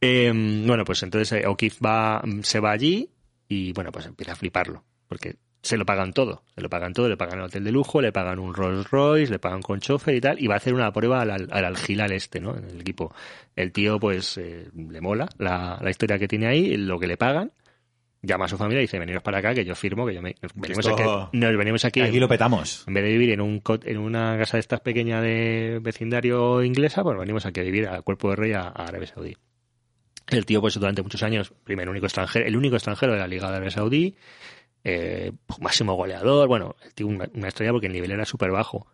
Eh, 0.00 0.30
bueno, 0.66 0.84
pues 0.84 1.02
entonces 1.04 1.32
eh, 1.40 1.46
O'Keefe 1.46 1.78
va, 1.84 2.22
se 2.42 2.60
va 2.60 2.72
allí 2.72 3.08
y 3.48 3.72
bueno, 3.72 3.90
pues 3.92 4.04
empieza 4.06 4.32
a 4.32 4.36
fliparlo. 4.36 4.84
Porque 5.08 5.36
se 5.62 5.76
lo 5.76 5.84
pagan 5.84 6.12
todo. 6.12 6.42
Se 6.54 6.60
lo 6.60 6.68
pagan 6.70 6.92
todo, 6.92 7.08
le 7.08 7.16
pagan 7.16 7.38
el 7.38 7.44
hotel 7.44 7.64
de 7.64 7.72
lujo, 7.72 8.00
le 8.00 8.12
pagan 8.12 8.38
un 8.38 8.54
Rolls 8.54 8.90
Royce, 8.90 9.30
le 9.32 9.38
pagan 9.38 9.62
con 9.62 9.80
chofer 9.80 10.14
y 10.14 10.20
tal. 10.20 10.40
Y 10.42 10.46
va 10.46 10.54
a 10.54 10.56
hacer 10.58 10.72
una 10.74 10.92
prueba 10.92 11.20
al, 11.22 11.30
al, 11.30 11.64
al 11.64 12.12
este, 12.12 12.40
¿no? 12.40 12.56
En 12.56 12.64
el 12.70 12.80
equipo. 12.80 13.14
El 13.56 13.72
tío, 13.72 13.98
pues, 14.00 14.38
eh, 14.38 14.68
le 14.74 15.00
mola 15.00 15.28
la, 15.38 15.78
la 15.82 15.90
historia 15.90 16.18
que 16.18 16.26
tiene 16.28 16.46
ahí, 16.46 16.76
lo 16.76 16.98
que 16.98 17.06
le 17.06 17.16
pagan. 17.16 17.52
Llama 18.22 18.44
a 18.44 18.48
su 18.48 18.58
familia 18.58 18.80
y 18.80 18.84
dice, 18.84 18.98
veniros 18.98 19.22
para 19.22 19.38
acá, 19.38 19.54
que 19.54 19.64
yo 19.64 19.74
firmo, 19.74 20.06
que 20.06 20.12
yo 20.14 20.20
me... 20.20 20.34
Venimos, 20.54 20.84
Esto- 20.86 21.22
aquí, 21.28 21.38
nos 21.38 21.56
venimos 21.56 21.84
aquí 21.86 22.02
Aquí 22.02 22.20
lo 22.20 22.28
petamos. 22.28 22.84
en 22.86 22.92
vez 22.92 23.02
de 23.04 23.10
vivir 23.12 23.30
en, 23.30 23.40
un, 23.40 23.62
en 23.84 23.96
una 23.96 24.36
casa 24.36 24.58
de 24.58 24.60
estas 24.60 24.80
pequeñas 24.80 25.22
de 25.22 25.78
vecindario 25.80 26.62
inglesa, 26.62 27.02
pues 27.02 27.18
venimos 27.18 27.46
aquí 27.46 27.60
a 27.60 27.62
vivir 27.62 27.88
al 27.88 28.02
cuerpo 28.04 28.28
de 28.28 28.36
rey 28.36 28.52
a, 28.52 28.60
a 28.64 28.84
Arabia 28.88 29.06
Saudí. 29.06 29.34
El 30.26 30.44
tío, 30.44 30.60
pues 30.60 30.74
durante 30.74 31.02
muchos 31.02 31.22
años, 31.22 31.52
primero 31.64 31.90
único 31.90 32.04
extranjero, 32.06 32.46
el 32.46 32.56
único 32.56 32.76
extranjero 32.76 33.14
de 33.14 33.18
la 33.20 33.26
Liga 33.26 33.48
de 33.48 33.54
Arabia 33.54 33.70
Saudí, 33.70 34.14
eh, 34.84 35.32
máximo 35.60 35.94
goleador, 35.94 36.48
bueno, 36.48 36.76
una, 37.04 37.28
una 37.34 37.48
estrella 37.48 37.72
porque 37.72 37.86
el 37.88 37.92
nivel 37.92 38.10
era 38.10 38.24
súper 38.24 38.50
bajo. 38.50 38.86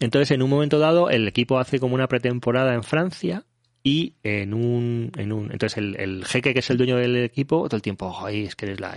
Entonces, 0.00 0.30
en 0.30 0.42
un 0.42 0.50
momento 0.50 0.78
dado, 0.78 1.10
el 1.10 1.28
equipo 1.28 1.58
hace 1.58 1.78
como 1.78 1.94
una 1.94 2.08
pretemporada 2.08 2.74
en 2.74 2.82
Francia 2.82 3.44
y 3.82 4.14
en 4.22 4.54
un, 4.54 5.12
en 5.16 5.32
un 5.32 5.52
entonces 5.52 5.76
el, 5.78 5.96
el 6.00 6.24
jeque 6.24 6.52
que 6.52 6.60
es 6.60 6.70
el 6.70 6.76
dueño 6.78 6.96
del 6.96 7.16
equipo 7.16 7.66
todo 7.68 7.76
el 7.76 7.82
tiempo, 7.82 8.14
ay, 8.24 8.44
es 8.44 8.56
que 8.56 8.66
eres 8.66 8.80
la, 8.80 8.94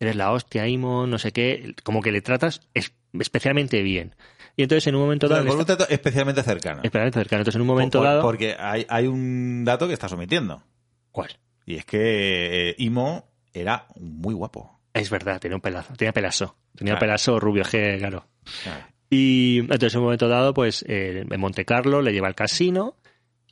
eres 0.00 0.16
la 0.16 0.32
hostia, 0.32 0.66
Imon, 0.68 1.10
no 1.10 1.18
sé 1.18 1.32
qué, 1.32 1.74
como 1.82 2.00
que 2.02 2.12
le 2.12 2.20
tratas 2.22 2.60
es- 2.74 2.92
especialmente 3.18 3.82
bien. 3.82 4.14
Y 4.56 4.62
entonces 4.64 4.86
en 4.86 4.94
un 4.96 5.02
momento 5.02 5.28
dado, 5.28 5.46
Con 5.46 5.58
un 5.58 5.64
trato 5.64 5.88
especialmente 5.88 6.42
cercano. 6.42 6.80
especialmente 6.82 7.18
cercano, 7.18 7.40
entonces 7.40 7.56
en 7.56 7.62
un 7.62 7.66
momento 7.68 7.98
Por- 7.98 8.06
dado, 8.06 8.22
Porque 8.22 8.54
hay, 8.58 8.84
hay 8.88 9.06
un 9.06 9.64
dato 9.64 9.86
que 9.88 9.94
estás 9.94 10.12
omitiendo. 10.12 10.62
¿cuál? 11.10 11.30
Y 11.64 11.76
es 11.76 11.84
que 11.86 12.70
eh, 12.70 12.74
Imo 12.78 13.28
era 13.54 13.86
muy 13.96 14.34
guapo. 14.34 14.78
Es 14.94 15.08
verdad, 15.10 15.40
tenía 15.40 15.56
un 15.56 15.60
pelazo, 15.62 15.92
tenía 15.94 16.12
pelazo, 16.12 16.56
tenía 16.76 16.92
Claro. 16.94 17.00
pelazo 17.00 17.40
rubio, 17.40 17.64
que 17.64 17.96
claro. 17.98 18.26
Claro. 18.62 18.86
Y 19.08 19.58
entonces 19.60 19.94
en 19.94 19.98
un 20.00 20.04
momento 20.04 20.28
dado, 20.28 20.52
pues 20.54 20.84
eh, 20.88 21.24
en 21.30 21.40
Monte 21.40 21.64
Carlo 21.64 22.02
le 22.02 22.12
lleva 22.12 22.28
al 22.28 22.34
casino 22.34 22.96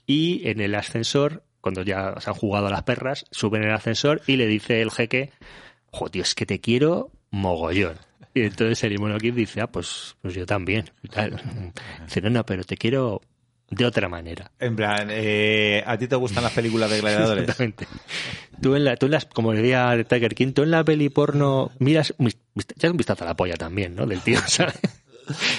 y 0.06 0.46
en 0.48 0.60
el 0.60 0.74
ascensor, 0.74 1.44
cuando 1.60 1.82
ya 1.82 2.14
se 2.20 2.30
han 2.30 2.36
jugado 2.36 2.66
a 2.66 2.70
las 2.70 2.82
perras, 2.82 3.26
suben 3.30 3.62
en 3.62 3.68
el 3.68 3.74
ascensor 3.74 4.22
y 4.26 4.36
le 4.36 4.46
dice 4.46 4.80
el 4.82 4.90
jeque, 4.90 5.30
jo, 5.92 6.08
tío, 6.10 6.22
es 6.22 6.34
que 6.34 6.46
te 6.46 6.60
quiero 6.60 7.10
mogollón. 7.30 7.96
Y 8.34 8.42
entonces 8.42 8.82
el 8.84 8.98
Monokid 8.98 9.34
dice, 9.34 9.60
ah, 9.60 9.66
pues, 9.66 10.16
pues 10.22 10.34
yo 10.34 10.46
también. 10.46 10.90
y 11.02 11.08
tal. 11.08 11.40
Dice, 12.04 12.20
no, 12.20 12.30
no, 12.30 12.46
pero 12.46 12.62
te 12.64 12.76
quiero 12.76 13.20
de 13.70 13.84
otra 13.86 14.08
manera. 14.08 14.50
En 14.58 14.74
plan, 14.76 15.08
eh, 15.10 15.82
¿a 15.86 15.96
ti 15.96 16.06
te 16.08 16.16
gustan 16.16 16.42
las 16.42 16.52
películas 16.52 16.90
de 16.90 17.00
gladiadores? 17.00 17.42
Exactamente. 17.44 17.86
Tú 18.60 18.74
en, 18.74 18.84
la, 18.84 18.96
tú 18.96 19.06
en 19.06 19.12
las, 19.12 19.24
como 19.26 19.52
diría 19.52 19.96
Tiger 20.08 20.34
King, 20.34 20.52
tú 20.52 20.62
en 20.62 20.72
la 20.72 20.84
peli 20.84 21.08
porno 21.08 21.70
miras, 21.78 22.12
echas 22.18 22.90
un 22.90 22.96
vistazo 22.96 23.24
a 23.24 23.28
la 23.28 23.36
polla 23.36 23.54
también, 23.54 23.94
¿no? 23.94 24.06
Del 24.06 24.20
tío, 24.20 24.38
¿sabes? 24.46 24.78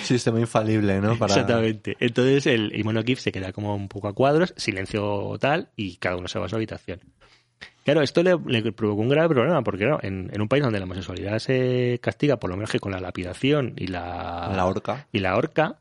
Sistema 0.03 0.39
infalible, 0.39 0.99
¿no? 0.99 1.17
Para... 1.17 1.33
Exactamente. 1.33 1.95
Entonces 1.99 2.45
el 2.47 2.77
Imonokif 2.77 3.19
se 3.19 3.31
queda 3.31 3.53
como 3.53 3.73
un 3.75 3.87
poco 3.87 4.09
a 4.09 4.13
cuadros, 4.13 4.53
silencio 4.57 5.37
tal, 5.39 5.69
y 5.77 5.95
cada 5.95 6.17
uno 6.17 6.27
se 6.27 6.37
va 6.39 6.47
a 6.47 6.49
su 6.49 6.55
habitación. 6.57 6.99
Claro, 7.85 8.01
esto 8.01 8.21
le, 8.21 8.35
le 8.45 8.71
provocó 8.73 9.01
un 9.01 9.09
grave 9.09 9.29
problema, 9.33 9.63
porque 9.63 9.85
claro, 9.85 9.99
en, 10.03 10.29
en 10.33 10.41
un 10.41 10.47
país 10.47 10.61
donde 10.63 10.77
la 10.77 10.85
homosexualidad 10.85 11.39
se 11.39 11.99
castiga 12.03 12.37
por 12.37 12.49
lo 12.49 12.57
menos 12.57 12.69
que 12.69 12.79
con 12.79 12.91
la 12.91 12.99
lapidación 12.99 13.73
y 13.77 13.87
la, 13.87 14.51
La 14.55 14.65
horca. 14.65 15.07
y 15.11 15.19
la 15.19 15.35
horca, 15.35 15.79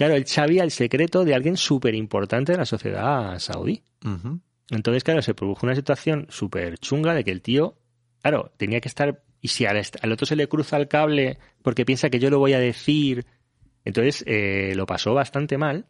claro, 0.00 0.14
él 0.14 0.26
sabía 0.26 0.64
el 0.64 0.70
secreto 0.70 1.26
de 1.26 1.34
alguien 1.34 1.58
súper 1.58 1.94
importante 1.94 2.52
de 2.52 2.58
la 2.58 2.64
sociedad 2.64 3.38
saudí. 3.38 3.82
Entonces, 4.70 5.04
claro, 5.04 5.20
se 5.20 5.34
produjo 5.34 5.66
una 5.66 5.74
situación 5.74 6.26
súper 6.30 6.78
chunga 6.78 7.12
de 7.12 7.22
que 7.22 7.30
el 7.30 7.42
tío, 7.42 7.76
claro, 8.22 8.50
tenía 8.56 8.80
que 8.80 8.88
estar. 8.88 9.22
Y 9.42 9.48
si 9.48 9.66
al, 9.66 9.82
otro 10.10 10.24
se 10.24 10.36
le 10.36 10.48
cruza 10.48 10.78
el 10.78 10.88
cable 10.88 11.36
porque 11.60 11.84
piensa 11.84 12.08
que 12.08 12.18
yo 12.18 12.30
lo 12.30 12.38
voy 12.38 12.54
a 12.54 12.58
decir. 12.58 13.26
Entonces, 13.84 14.24
eh, 14.26 14.72
lo 14.74 14.86
pasó 14.86 15.12
bastante 15.12 15.58
mal. 15.58 15.84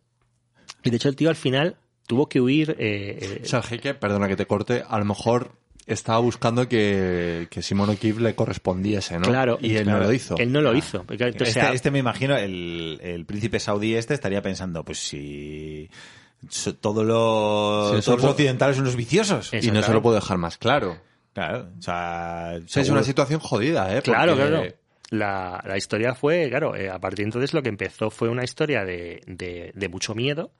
Y 0.83 0.91
de 0.91 0.97
hecho, 0.97 1.09
el 1.09 1.15
tío 1.15 1.29
al 1.29 1.37
final 1.37 1.77
tuvo 2.09 2.29
que 2.29 2.41
huir. 2.41 2.75
eh, 2.81 3.17
eh, 3.21 3.41
O 3.45 3.47
sea, 3.47 3.61
el 3.61 3.65
jeque, 3.65 3.95
perdona 3.95 4.27
que 4.27 4.35
te 4.35 4.47
corte, 4.47 4.83
a 4.89 4.99
lo 4.99 5.05
mejor 5.05 5.53
estaba 5.95 6.19
buscando 6.21 6.69
que, 6.69 7.47
que 7.51 7.63
Simon 7.63 7.91
O'Keefe 7.91 8.21
le 8.21 8.35
correspondiese, 8.35 9.19
¿no? 9.19 9.27
Claro. 9.27 9.59
Y 9.61 9.77
él 9.77 9.85
Claro. 9.85 10.01
no 10.01 10.07
lo 10.07 10.13
hizo. 10.13 10.37
él 10.39 10.53
no 10.53 10.61
lo 10.61 10.75
hizo. 10.75 11.05
Porque, 11.05 11.25
entonces, 11.25 11.49
Este, 11.49 11.61
o 11.61 11.63
sea, 11.65 11.73
este 11.73 11.91
me 11.91 11.99
imagino, 11.99 12.37
el, 12.37 12.99
el 13.03 13.25
príncipe 13.27 13.59
saudí 13.61 13.95
este 13.95 14.15
estaría 14.15 14.43
pensando, 14.43 14.85
pues 14.85 14.99
si 14.99 15.89
los, 16.43 16.55
Sí, 16.55 16.71
eso 16.71 16.73
todos 16.75 17.07
los 17.07 18.25
occidentales 18.25 18.77
son 18.77 18.85
unos 18.85 18.97
viciosos. 18.97 19.53
Y 19.53 19.71
no 19.71 19.83
se 19.83 19.93
lo 19.93 20.03
puedo 20.03 20.15
dejar 20.17 20.39
más 20.39 20.59
claro. 20.59 20.99
Claro, 21.33 21.69
o 21.79 21.83
sea, 21.83 22.55
O 22.65 22.69
sea, 22.69 22.83
es 22.83 22.91
una 22.91 23.05
situación 23.05 23.41
jodida, 23.41 23.97
¿eh? 23.97 24.03
Claro, 24.03 24.37
Porque- 24.37 24.49
claro. 24.49 24.75
La, 25.13 25.61
la 25.67 25.77
historia 25.77 26.15
fue, 26.15 26.49
claro, 26.49 26.77
eh, 26.77 26.89
a 26.89 27.01
partir 27.01 27.25
de 27.25 27.29
entonces 27.31 27.53
lo 27.53 27.63
que 27.65 27.69
empezó 27.69 28.11
fue 28.11 28.29
una 28.29 28.45
historia 28.45 28.85
de, 28.85 29.21
de, 29.27 29.73
de 29.75 29.89
mucho 29.89 30.15
miedo 30.15 30.53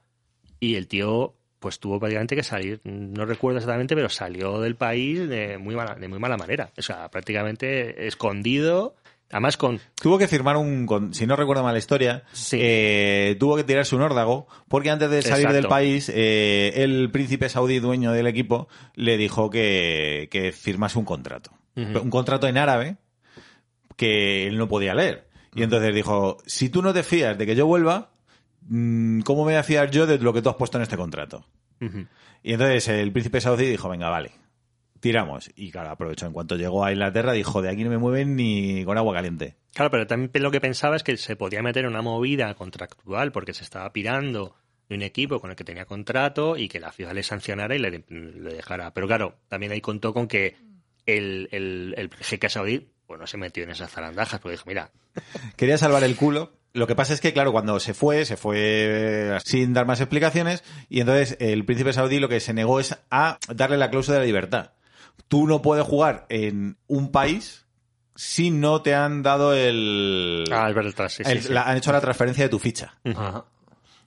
y 0.59 0.75
el 0.75 0.87
tío 0.89 1.35
pues 1.61 1.79
tuvo 1.79 1.99
prácticamente 1.99 2.35
que 2.35 2.43
salir, 2.43 2.81
no 2.83 3.23
recuerdo 3.25 3.59
exactamente, 3.59 3.95
pero 3.95 4.09
salió 4.09 4.59
del 4.59 4.75
país 4.75 5.29
de 5.29 5.57
muy 5.59 5.75
mala, 5.75 5.93
de 5.95 6.07
muy 6.07 6.17
mala 6.19 6.35
manera. 6.35 6.71
O 6.77 6.81
sea, 6.81 7.09
prácticamente 7.11 8.07
escondido, 8.07 8.95
además 9.29 9.57
con... 9.57 9.79
Tuvo 10.01 10.17
que 10.17 10.27
firmar 10.27 10.57
un, 10.57 10.87
con- 10.87 11.13
si 11.13 11.27
no 11.27 11.35
recuerdo 11.35 11.61
mal 11.61 11.73
la 11.73 11.77
historia, 11.79 12.23
Sí. 12.33 12.57
eh, 12.59 13.35
tuvo 13.39 13.55
que 13.57 13.63
tirarse 13.63 13.95
un 13.95 14.01
órdago, 14.01 14.47
porque 14.67 14.89
antes 14.89 15.11
de 15.11 15.21
salir 15.21 15.45
Exacto. 15.45 15.53
del 15.55 15.67
país, 15.67 16.11
eh, 16.13 16.71
el 16.77 17.11
príncipe 17.11 17.47
saudí, 17.47 17.77
dueño 17.79 18.11
del 18.11 18.25
equipo, 18.25 18.67
le 18.95 19.17
dijo 19.17 19.51
que, 19.51 20.27
que 20.31 20.51
firmase 20.51 20.97
un 20.97 21.05
contrato. 21.05 21.51
Un 21.75 22.09
contrato 22.09 22.47
en 22.47 22.57
árabe 22.57 22.97
que 23.95 24.47
él 24.47 24.57
no 24.57 24.67
podía 24.67 24.93
leer. 24.95 25.27
Y 25.53 25.63
entonces 25.63 25.93
dijo, 25.93 26.37
si 26.45 26.69
tú 26.69 26.81
no 26.81 26.93
te 26.93 27.03
fías 27.03 27.37
de 27.37 27.45
que 27.45 27.55
yo 27.55 27.65
vuelva, 27.67 28.09
¿cómo 28.67 29.45
me 29.45 29.51
voy 29.51 29.55
a 29.55 29.63
fiar 29.63 29.91
yo 29.91 30.05
de 30.05 30.17
lo 30.19 30.33
que 30.33 30.41
tú 30.41 30.49
has 30.49 30.55
puesto 30.55 30.77
en 30.77 30.83
este 30.83 30.97
contrato? 30.97 31.45
Y 32.43 32.53
entonces 32.53 32.87
el 32.89 33.11
príncipe 33.11 33.41
saudí 33.41 33.65
dijo, 33.65 33.89
venga, 33.89 34.09
vale, 34.09 34.31
tiramos. 34.99 35.49
Y 35.55 35.71
claro, 35.71 35.89
aprovechó. 35.89 36.27
En 36.27 36.33
cuanto 36.33 36.55
llegó 36.55 36.85
a 36.85 36.91
Inglaterra, 36.91 37.33
dijo, 37.33 37.61
de 37.61 37.69
aquí 37.69 37.83
no 37.83 37.89
me 37.89 37.97
mueven 37.97 38.35
ni 38.35 38.85
con 38.85 38.97
agua 38.97 39.13
caliente. 39.13 39.55
Claro, 39.73 39.89
pero 39.89 40.05
también 40.05 40.43
lo 40.43 40.51
que 40.51 40.61
pensaba 40.61 40.95
es 40.95 41.03
que 41.03 41.17
se 41.17 41.35
podía 41.35 41.63
meter 41.63 41.85
en 41.85 41.91
una 41.91 42.01
movida 42.01 42.53
contractual 42.53 43.31
porque 43.31 43.53
se 43.53 43.63
estaba 43.63 43.91
pirando 43.93 44.55
de 44.89 44.95
un 44.95 45.01
equipo 45.01 45.39
con 45.39 45.49
el 45.49 45.55
que 45.55 45.63
tenía 45.63 45.85
contrato 45.85 46.57
y 46.57 46.67
que 46.67 46.79
la 46.79 46.91
ciudad 46.91 47.13
le 47.13 47.23
sancionara 47.23 47.75
y 47.75 47.79
le, 47.79 48.03
le 48.09 48.53
dejara. 48.53 48.93
Pero 48.93 49.07
claro, 49.07 49.37
también 49.47 49.71
ahí 49.71 49.81
contó 49.81 50.13
con 50.13 50.27
que 50.27 50.57
el, 51.05 51.49
el, 51.51 51.95
el 51.97 52.09
jeque 52.19 52.49
saudí 52.49 52.89
pues 53.07 53.19
no 53.19 53.27
se 53.27 53.37
metió 53.37 53.63
en 53.63 53.71
esas 53.71 53.91
zarandajas 53.91 54.39
porque 54.39 54.53
dijo, 54.53 54.65
mira, 54.67 54.91
Quería 55.57 55.77
salvar 55.77 56.03
el 56.03 56.15
culo. 56.15 56.53
Lo 56.73 56.87
que 56.87 56.95
pasa 56.95 57.13
es 57.13 57.19
que, 57.19 57.33
claro, 57.33 57.51
cuando 57.51 57.79
se 57.81 57.93
fue, 57.93 58.23
se 58.25 58.37
fue 58.37 59.37
sin 59.43 59.73
dar 59.73 59.85
más 59.85 59.99
explicaciones 59.99 60.63
y 60.89 61.01
entonces 61.01 61.35
el 61.41 61.65
príncipe 61.65 61.91
saudí 61.91 62.19
lo 62.19 62.29
que 62.29 62.39
se 62.39 62.53
negó 62.53 62.79
es 62.79 62.97
a 63.09 63.37
darle 63.53 63.77
la 63.77 63.89
cláusula 63.89 64.15
de 64.15 64.21
la 64.21 64.25
libertad. 64.27 64.71
Tú 65.27 65.47
no 65.47 65.61
puedes 65.61 65.85
jugar 65.85 66.25
en 66.29 66.77
un 66.87 67.11
país 67.11 67.65
si 68.15 68.51
no 68.51 68.81
te 68.81 68.95
han 68.95 69.21
dado 69.23 69.53
el... 69.53 70.45
ah, 70.51 70.71
verdad, 70.71 71.09
sí, 71.09 71.23
sí, 71.23 71.31
el- 71.31 71.41
sí. 71.43 71.53
la- 71.53 71.63
han 71.63 71.77
hecho 71.77 71.91
la 71.91 72.01
transferencia 72.01 72.43
de 72.45 72.49
tu 72.49 72.59
ficha 72.59 72.93
Ajá. 73.03 73.45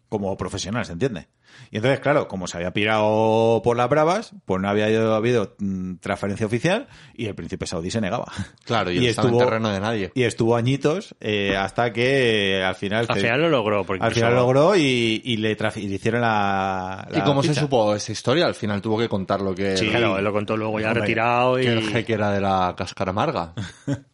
como 0.09 0.36
profesional, 0.36 0.85
¿se 0.86 0.93
entiende? 0.93 1.28
Y 1.70 1.76
entonces, 1.76 2.01
claro, 2.01 2.28
como 2.28 2.47
se 2.47 2.56
había 2.56 2.72
pirado 2.72 3.60
por 3.64 3.76
las 3.76 3.89
bravas, 3.89 4.32
pues 4.44 4.60
no 4.62 4.68
había 4.68 4.86
habido 5.16 5.55
mm, 5.59 5.97
transferencia 5.97 6.47
oficial 6.47 6.86
y 7.14 7.26
el 7.26 7.35
príncipe 7.35 7.66
saudí 7.66 7.90
se 7.90 8.01
negaba. 8.01 8.26
Claro, 8.64 8.90
y, 8.90 8.98
Y 8.98 9.06
estaba 9.09 9.28
en 9.28 9.35
estuvo- 9.35 9.44
terreno 9.44 9.68
de 9.70 9.81
nadie. 9.81 10.12
Y 10.14 10.22
estuvo 10.22 10.56
añitos 10.56 11.14
eh, 11.20 11.56
hasta 11.56 11.93
que 11.93 12.59
eh, 12.59 12.64
al 12.64 12.74
final... 12.74 13.06
Al 13.09 13.14
se- 13.16 13.20
final 13.22 13.40
lo 13.43 13.48
logró. 13.48 13.85
Porque 13.85 14.05
al 14.05 14.12
final 14.12 14.35
logró 14.35 14.76
y, 14.76 15.20
y 15.24 15.36
le, 15.39 15.56
y 15.76 15.89
le 15.89 15.94
hicieron 15.94 16.20
la, 16.20 17.09
¿Y 17.12 17.16
la 17.18 17.24
cómo 17.24 17.43
se 17.43 17.48
ficha. 17.51 17.60
supo 17.62 17.94
esa 17.94 18.12
historia? 18.12 18.47
Al 18.47 18.55
final 18.55 18.81
tuvo 18.81 18.98
que 18.98 19.09
contar 19.09 19.40
lo 19.40 19.55
que, 19.55 19.76
Sí, 19.76 19.89
claro, 19.89 20.18
él 20.18 20.24
lo 20.24 20.32
contó 20.32 20.56
luego 20.56 20.78
ya 20.81 20.89
Hombre, 20.89 21.01
retirado 21.02 21.59
y... 21.59 21.62
que 21.62 21.72
el 21.72 21.89
jeque 21.89 22.12
era 22.14 22.31
de 22.31 22.40
la 22.40 22.74
cáscara 22.76 23.10
amarga. 23.10 23.52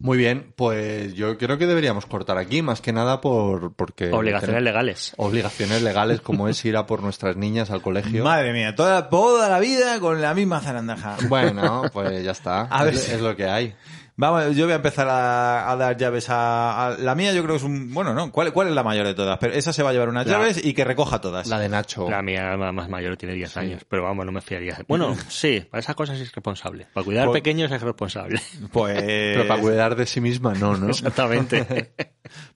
Muy 0.00 0.16
bien, 0.16 0.52
pues 0.54 1.14
yo 1.14 1.36
creo 1.38 1.58
que 1.58 1.66
deberíamos 1.66 2.06
cortar 2.06 2.38
aquí, 2.38 2.62
más 2.62 2.80
que 2.80 2.92
nada 2.92 3.20
por 3.20 3.72
porque 3.74 4.12
Obligaciones 4.12 4.40
tenemos 4.56 4.62
legales. 4.64 5.12
obligaciones 5.16 5.82
legales 5.82 6.20
como 6.20 6.48
es 6.48 6.64
ir 6.64 6.76
a 6.76 6.86
por 6.86 7.02
nuestras 7.02 7.36
niñas 7.36 7.70
al 7.72 7.82
colegio. 7.82 8.22
Madre 8.22 8.52
mía, 8.52 8.76
toda, 8.76 9.08
toda 9.10 9.48
la 9.48 9.58
vida 9.58 9.98
con 9.98 10.22
la 10.22 10.34
misma 10.34 10.60
zarandaja. 10.60 11.16
Bueno, 11.28 11.82
pues 11.92 12.22
ya 12.22 12.30
está. 12.30 12.62
A 12.62 12.84
ver 12.84 12.94
es, 12.94 13.02
si- 13.02 13.12
es 13.12 13.20
lo 13.20 13.34
que 13.34 13.46
hay. 13.48 13.74
Vamos, 14.20 14.56
yo 14.56 14.64
voy 14.64 14.72
a 14.72 14.76
empezar 14.76 15.06
a, 15.08 15.70
a 15.70 15.76
dar 15.76 15.96
llaves 15.96 16.28
a, 16.28 16.88
a- 16.88 16.98
La 16.98 17.14
mía 17.14 17.32
yo 17.32 17.40
creo 17.44 17.54
que 17.54 17.58
es 17.58 17.62
un... 17.62 17.94
Bueno, 17.94 18.14
no, 18.14 18.32
¿cuál, 18.32 18.52
cuál 18.52 18.66
es 18.66 18.74
la 18.74 18.82
mayor 18.82 19.06
de 19.06 19.14
todas? 19.14 19.38
Pero 19.38 19.54
esa 19.54 19.72
se 19.72 19.84
va 19.84 19.90
a 19.90 19.92
llevar 19.92 20.08
unas 20.08 20.26
La- 20.26 20.32
llaves 20.32 20.64
y 20.64 20.74
que 20.74 20.84
recoja 20.84 21.20
todas. 21.20 21.46
La 21.46 21.60
de 21.60 21.68
Nacho. 21.68 22.10
La 22.10 22.20
mía 22.20 22.56
ma- 22.56 22.72
más 22.72 22.88
mayor 22.88 23.16
tiene 23.16 23.34
10 23.36 23.56
años, 23.58 23.86
pero 23.88 24.02
vamos, 24.02 24.26
no 24.26 24.32
me 24.32 24.40
fiaría. 24.40 24.76
Bueno, 24.88 25.14
sí, 25.28 25.60
para 25.70 25.78
esas 25.80 25.94
cosas 25.94 26.18
es 26.18 26.32
responsable. 26.34 26.88
Para 26.92 27.04
cuidar 27.04 27.26
Pues- 27.26 27.36
pequeños 27.40 27.70
es 27.70 27.80
responsable. 27.80 28.40
Pues... 28.72 29.00
Pero 29.00 29.46
para 29.46 29.60
cuidar 29.60 29.94
de 29.94 30.04
sí 30.04 30.20
misma, 30.20 30.52
no, 30.54 30.76
¿no? 30.76 30.88
Exactamente. 30.90 31.92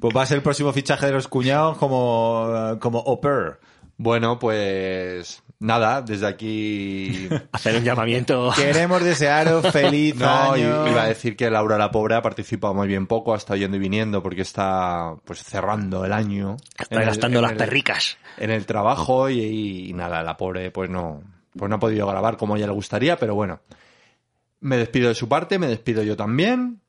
Pues 0.01 0.17
va 0.17 0.23
a 0.23 0.27
ser 0.27 0.39
el 0.39 0.43
próximo 0.43 0.73
fichaje 0.73 1.07
de 1.07 1.13
los 1.13 1.29
cuñados 1.29 1.79
como, 1.79 2.77
como 2.81 2.99
au 3.07 3.21
pair. 3.21 3.61
Bueno, 3.99 4.41
pues 4.41 5.45
nada, 5.63 6.03
desde 6.03 6.27
aquí 6.27 7.29
Hacer 7.53 7.77
un 7.77 7.85
llamamiento. 7.85 8.51
Queremos 8.57 9.03
desearos 9.03 9.67
feliz 9.73 10.17
No, 10.17 10.53
año. 10.53 10.89
iba 10.89 11.03
a 11.03 11.07
decir 11.09 11.37
que 11.37 11.51
Laura 11.51 11.79
la 11.79 11.91
pobre 11.91 12.15
ha 12.17 12.23
participado 12.23 12.75
muy 12.75 12.89
bien 12.89 13.07
poco, 13.07 13.33
ha 13.35 13.37
estado 13.39 13.57
yendo 13.57 13.77
y 13.77 13.81
viniendo 13.81 14.23
porque 14.23 14.43
está 14.43 15.15
pues 15.25 15.43
cerrando 15.43 16.05
el 16.05 16.13
año. 16.13 16.57
Está 16.79 16.97
En 16.97 17.01
el- 17.03 17.07
gastando 17.07 17.41
las 17.41 17.53
el- 17.53 17.57
perricas. 17.59 18.19
En 18.39 18.51
el 18.51 18.67
trabajo 18.67 19.31
y, 19.31 19.89
y 19.89 19.93
nada, 19.93 20.23
la 20.23 20.37
pobre 20.37 20.71
pues 20.71 20.91
no, 20.91 21.23
pues 21.57 21.69
no 21.69 21.77
ha 21.77 21.81
podido 21.81 22.07
grabar 22.07 22.37
como 22.37 22.55
a 22.55 22.57
ella 22.59 22.67
le 22.67 22.73
gustaría, 22.73 23.17
pero 23.17 23.35
bueno. 23.35 23.61
Me 24.61 24.77
despido 24.77 25.09
de 25.09 25.15
su 25.17 25.29
parte, 25.29 25.59
me 25.59 25.67
despido 25.67 26.03
yo 26.03 26.17
también. 26.17 26.81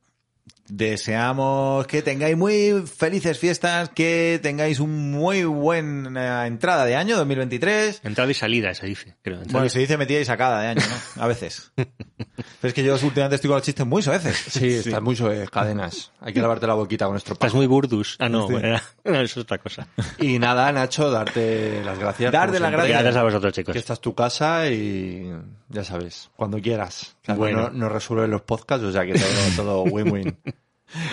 Deseamos 0.69 1.85
que 1.87 2.01
tengáis 2.01 2.37
muy 2.37 2.83
felices 2.87 3.37
fiestas, 3.37 3.89
que 3.89 4.39
tengáis 4.41 4.79
un 4.79 5.11
muy 5.11 5.43
buena 5.43 6.47
entrada 6.47 6.85
de 6.85 6.95
año 6.95 7.17
2023. 7.17 8.01
Entrada 8.03 8.31
y 8.31 8.33
salida, 8.33 8.73
se 8.73 8.85
dice. 8.87 9.15
creo. 9.21 9.37
Entrada 9.37 9.51
Bueno, 9.51 9.65
y- 9.67 9.69
se 9.69 9.79
dice 9.79 9.97
metida 9.97 10.19
y 10.19 10.25
sacada 10.25 10.61
de 10.61 10.67
año, 10.67 10.81
¿no? 11.15 11.23
A 11.23 11.27
veces. 11.27 11.71
Pero 11.75 12.69
es 12.69 12.73
que 12.73 12.83
yo 12.83 12.93
últimamente 12.93 13.35
estoy 13.35 13.49
con 13.49 13.57
los 13.57 13.63
chistes 13.65 13.85
muy 13.85 14.01
soeces. 14.01 14.37
Sí, 14.37 14.67
estás 14.69 15.01
muy 15.01 15.15
sobre 15.15 15.45
cadenas. 15.47 16.11
Hay 16.21 16.33
que 16.33 16.41
lavarte 16.41 16.65
la 16.65 16.73
boquita 16.75 17.05
con 17.05 17.13
nuestro 17.13 17.33
Estás 17.33 17.47
paso. 17.49 17.57
muy 17.57 17.67
burdus. 17.67 18.15
Ah, 18.19 18.29
no, 18.29 18.47
Sí. 18.47 18.53
bueno, 18.53 18.79
no, 19.03 19.11
eso 19.21 19.39
es 19.39 19.43
otra 19.43 19.57
cosa. 19.57 19.87
Y 20.19 20.39
nada, 20.39 20.71
Nacho, 20.71 21.11
darte 21.11 21.83
las 21.83 21.99
gracias. 21.99 22.31
Darte 22.31 22.59
las 22.59 22.71
gracias. 22.71 23.01
Gracias 23.01 23.15
a 23.17 23.23
vosotros, 23.23 23.53
chicos. 23.53 23.73
Que 23.73 23.79
esta 23.79 23.93
es 23.93 23.99
tu 24.01 24.15
casa 24.15 24.69
y 24.69 25.29
ya 25.69 25.83
sabes, 25.83 26.29
cuando 26.35 26.59
quieras. 26.61 27.15
Claro, 27.21 27.39
Bueno. 27.39 27.61
no, 27.63 27.69
no 27.71 27.89
resuelven 27.89 28.31
los 28.31 28.41
podcasts, 28.41 28.85
o 28.85 28.91
sea 28.91 29.05
que 29.05 29.13
todo, 29.13 29.23
todo 29.55 29.83
win-win. 29.83 30.37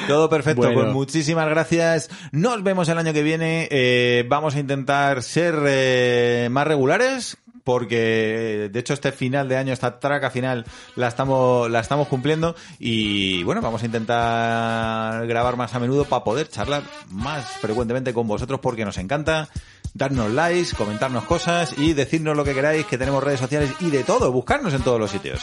Todo 0.08 0.28
perfecto, 0.28 0.62
Bueno. 0.62 0.80
pues 0.82 0.92
muchísimas 0.92 1.48
gracias. 1.48 2.08
Nos 2.32 2.62
vemos 2.62 2.88
el 2.88 2.98
año 2.98 3.12
que 3.12 3.22
viene. 3.22 3.68
Eh, 3.70 4.24
vamos 4.28 4.54
a 4.54 4.60
intentar 4.60 5.22
ser 5.22 5.54
eh, 5.66 6.48
más 6.50 6.66
regulares. 6.66 7.36
Porque 7.62 8.68
de 8.72 8.80
hecho 8.80 8.94
este 8.94 9.12
final 9.12 9.46
de 9.46 9.58
año, 9.58 9.72
esta 9.74 10.00
traca 10.00 10.30
final, 10.30 10.64
la 10.96 11.08
estamos, 11.08 11.70
la 11.70 11.80
estamos 11.80 12.08
cumpliendo. 12.08 12.56
Y 12.78 13.42
bueno, 13.44 13.60
vamos 13.60 13.82
a 13.82 13.86
intentar 13.86 15.26
grabar 15.26 15.56
más 15.56 15.74
a 15.74 15.78
menudo 15.78 16.06
para 16.06 16.24
poder 16.24 16.48
charlar 16.48 16.82
más 17.10 17.44
frecuentemente 17.60 18.14
con 18.14 18.26
vosotros 18.26 18.60
porque 18.60 18.84
nos 18.86 18.96
encanta. 18.98 19.50
Darnos 19.92 20.30
likes, 20.30 20.74
comentarnos 20.74 21.24
cosas 21.24 21.74
y 21.76 21.92
decirnos 21.92 22.34
lo 22.36 22.44
que 22.44 22.54
queráis, 22.54 22.86
que 22.86 22.96
tenemos 22.96 23.22
redes 23.22 23.40
sociales 23.40 23.70
y 23.80 23.90
de 23.90 24.04
todo, 24.04 24.32
buscarnos 24.32 24.72
en 24.72 24.82
todos 24.82 24.98
los 24.98 25.10
sitios. 25.10 25.40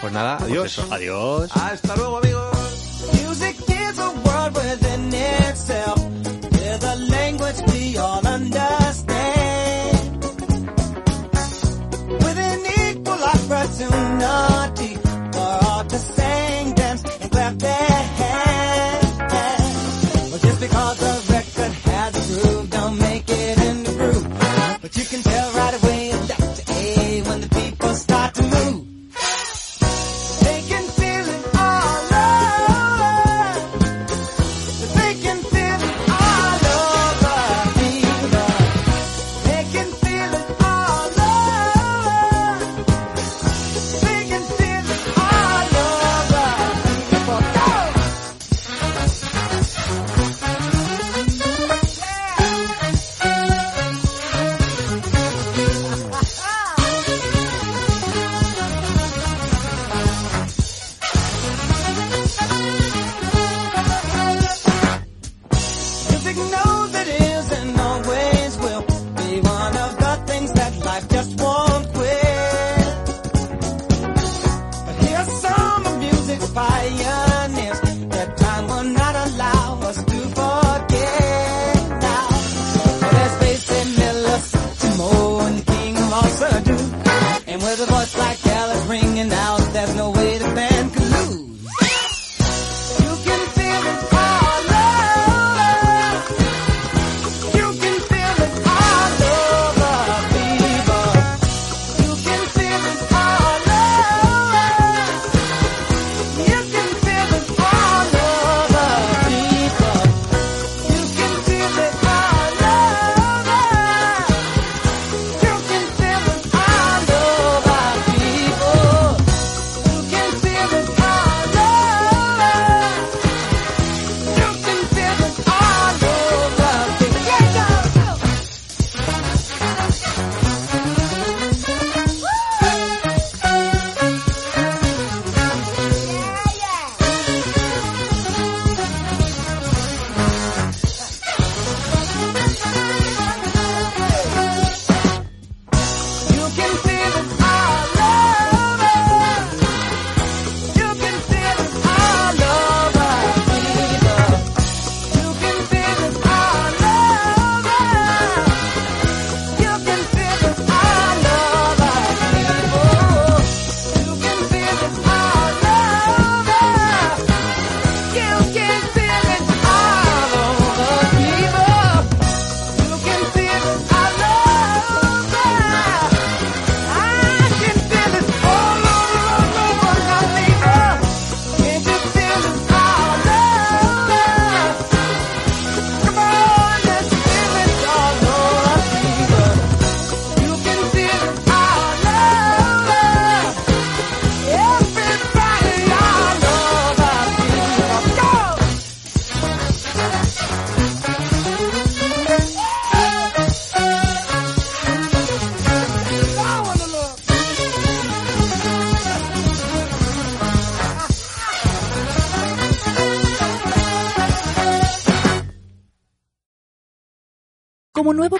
Pues 0.00 0.12
nada, 0.12 0.38
Pues 0.38 0.50
adiós. 0.50 0.66
eso, 0.66 0.88
Adiós. 0.92 1.50
Hasta 1.56 1.96
luego 1.96 2.18
amigos. 2.18 2.33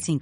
55. 0.00 0.18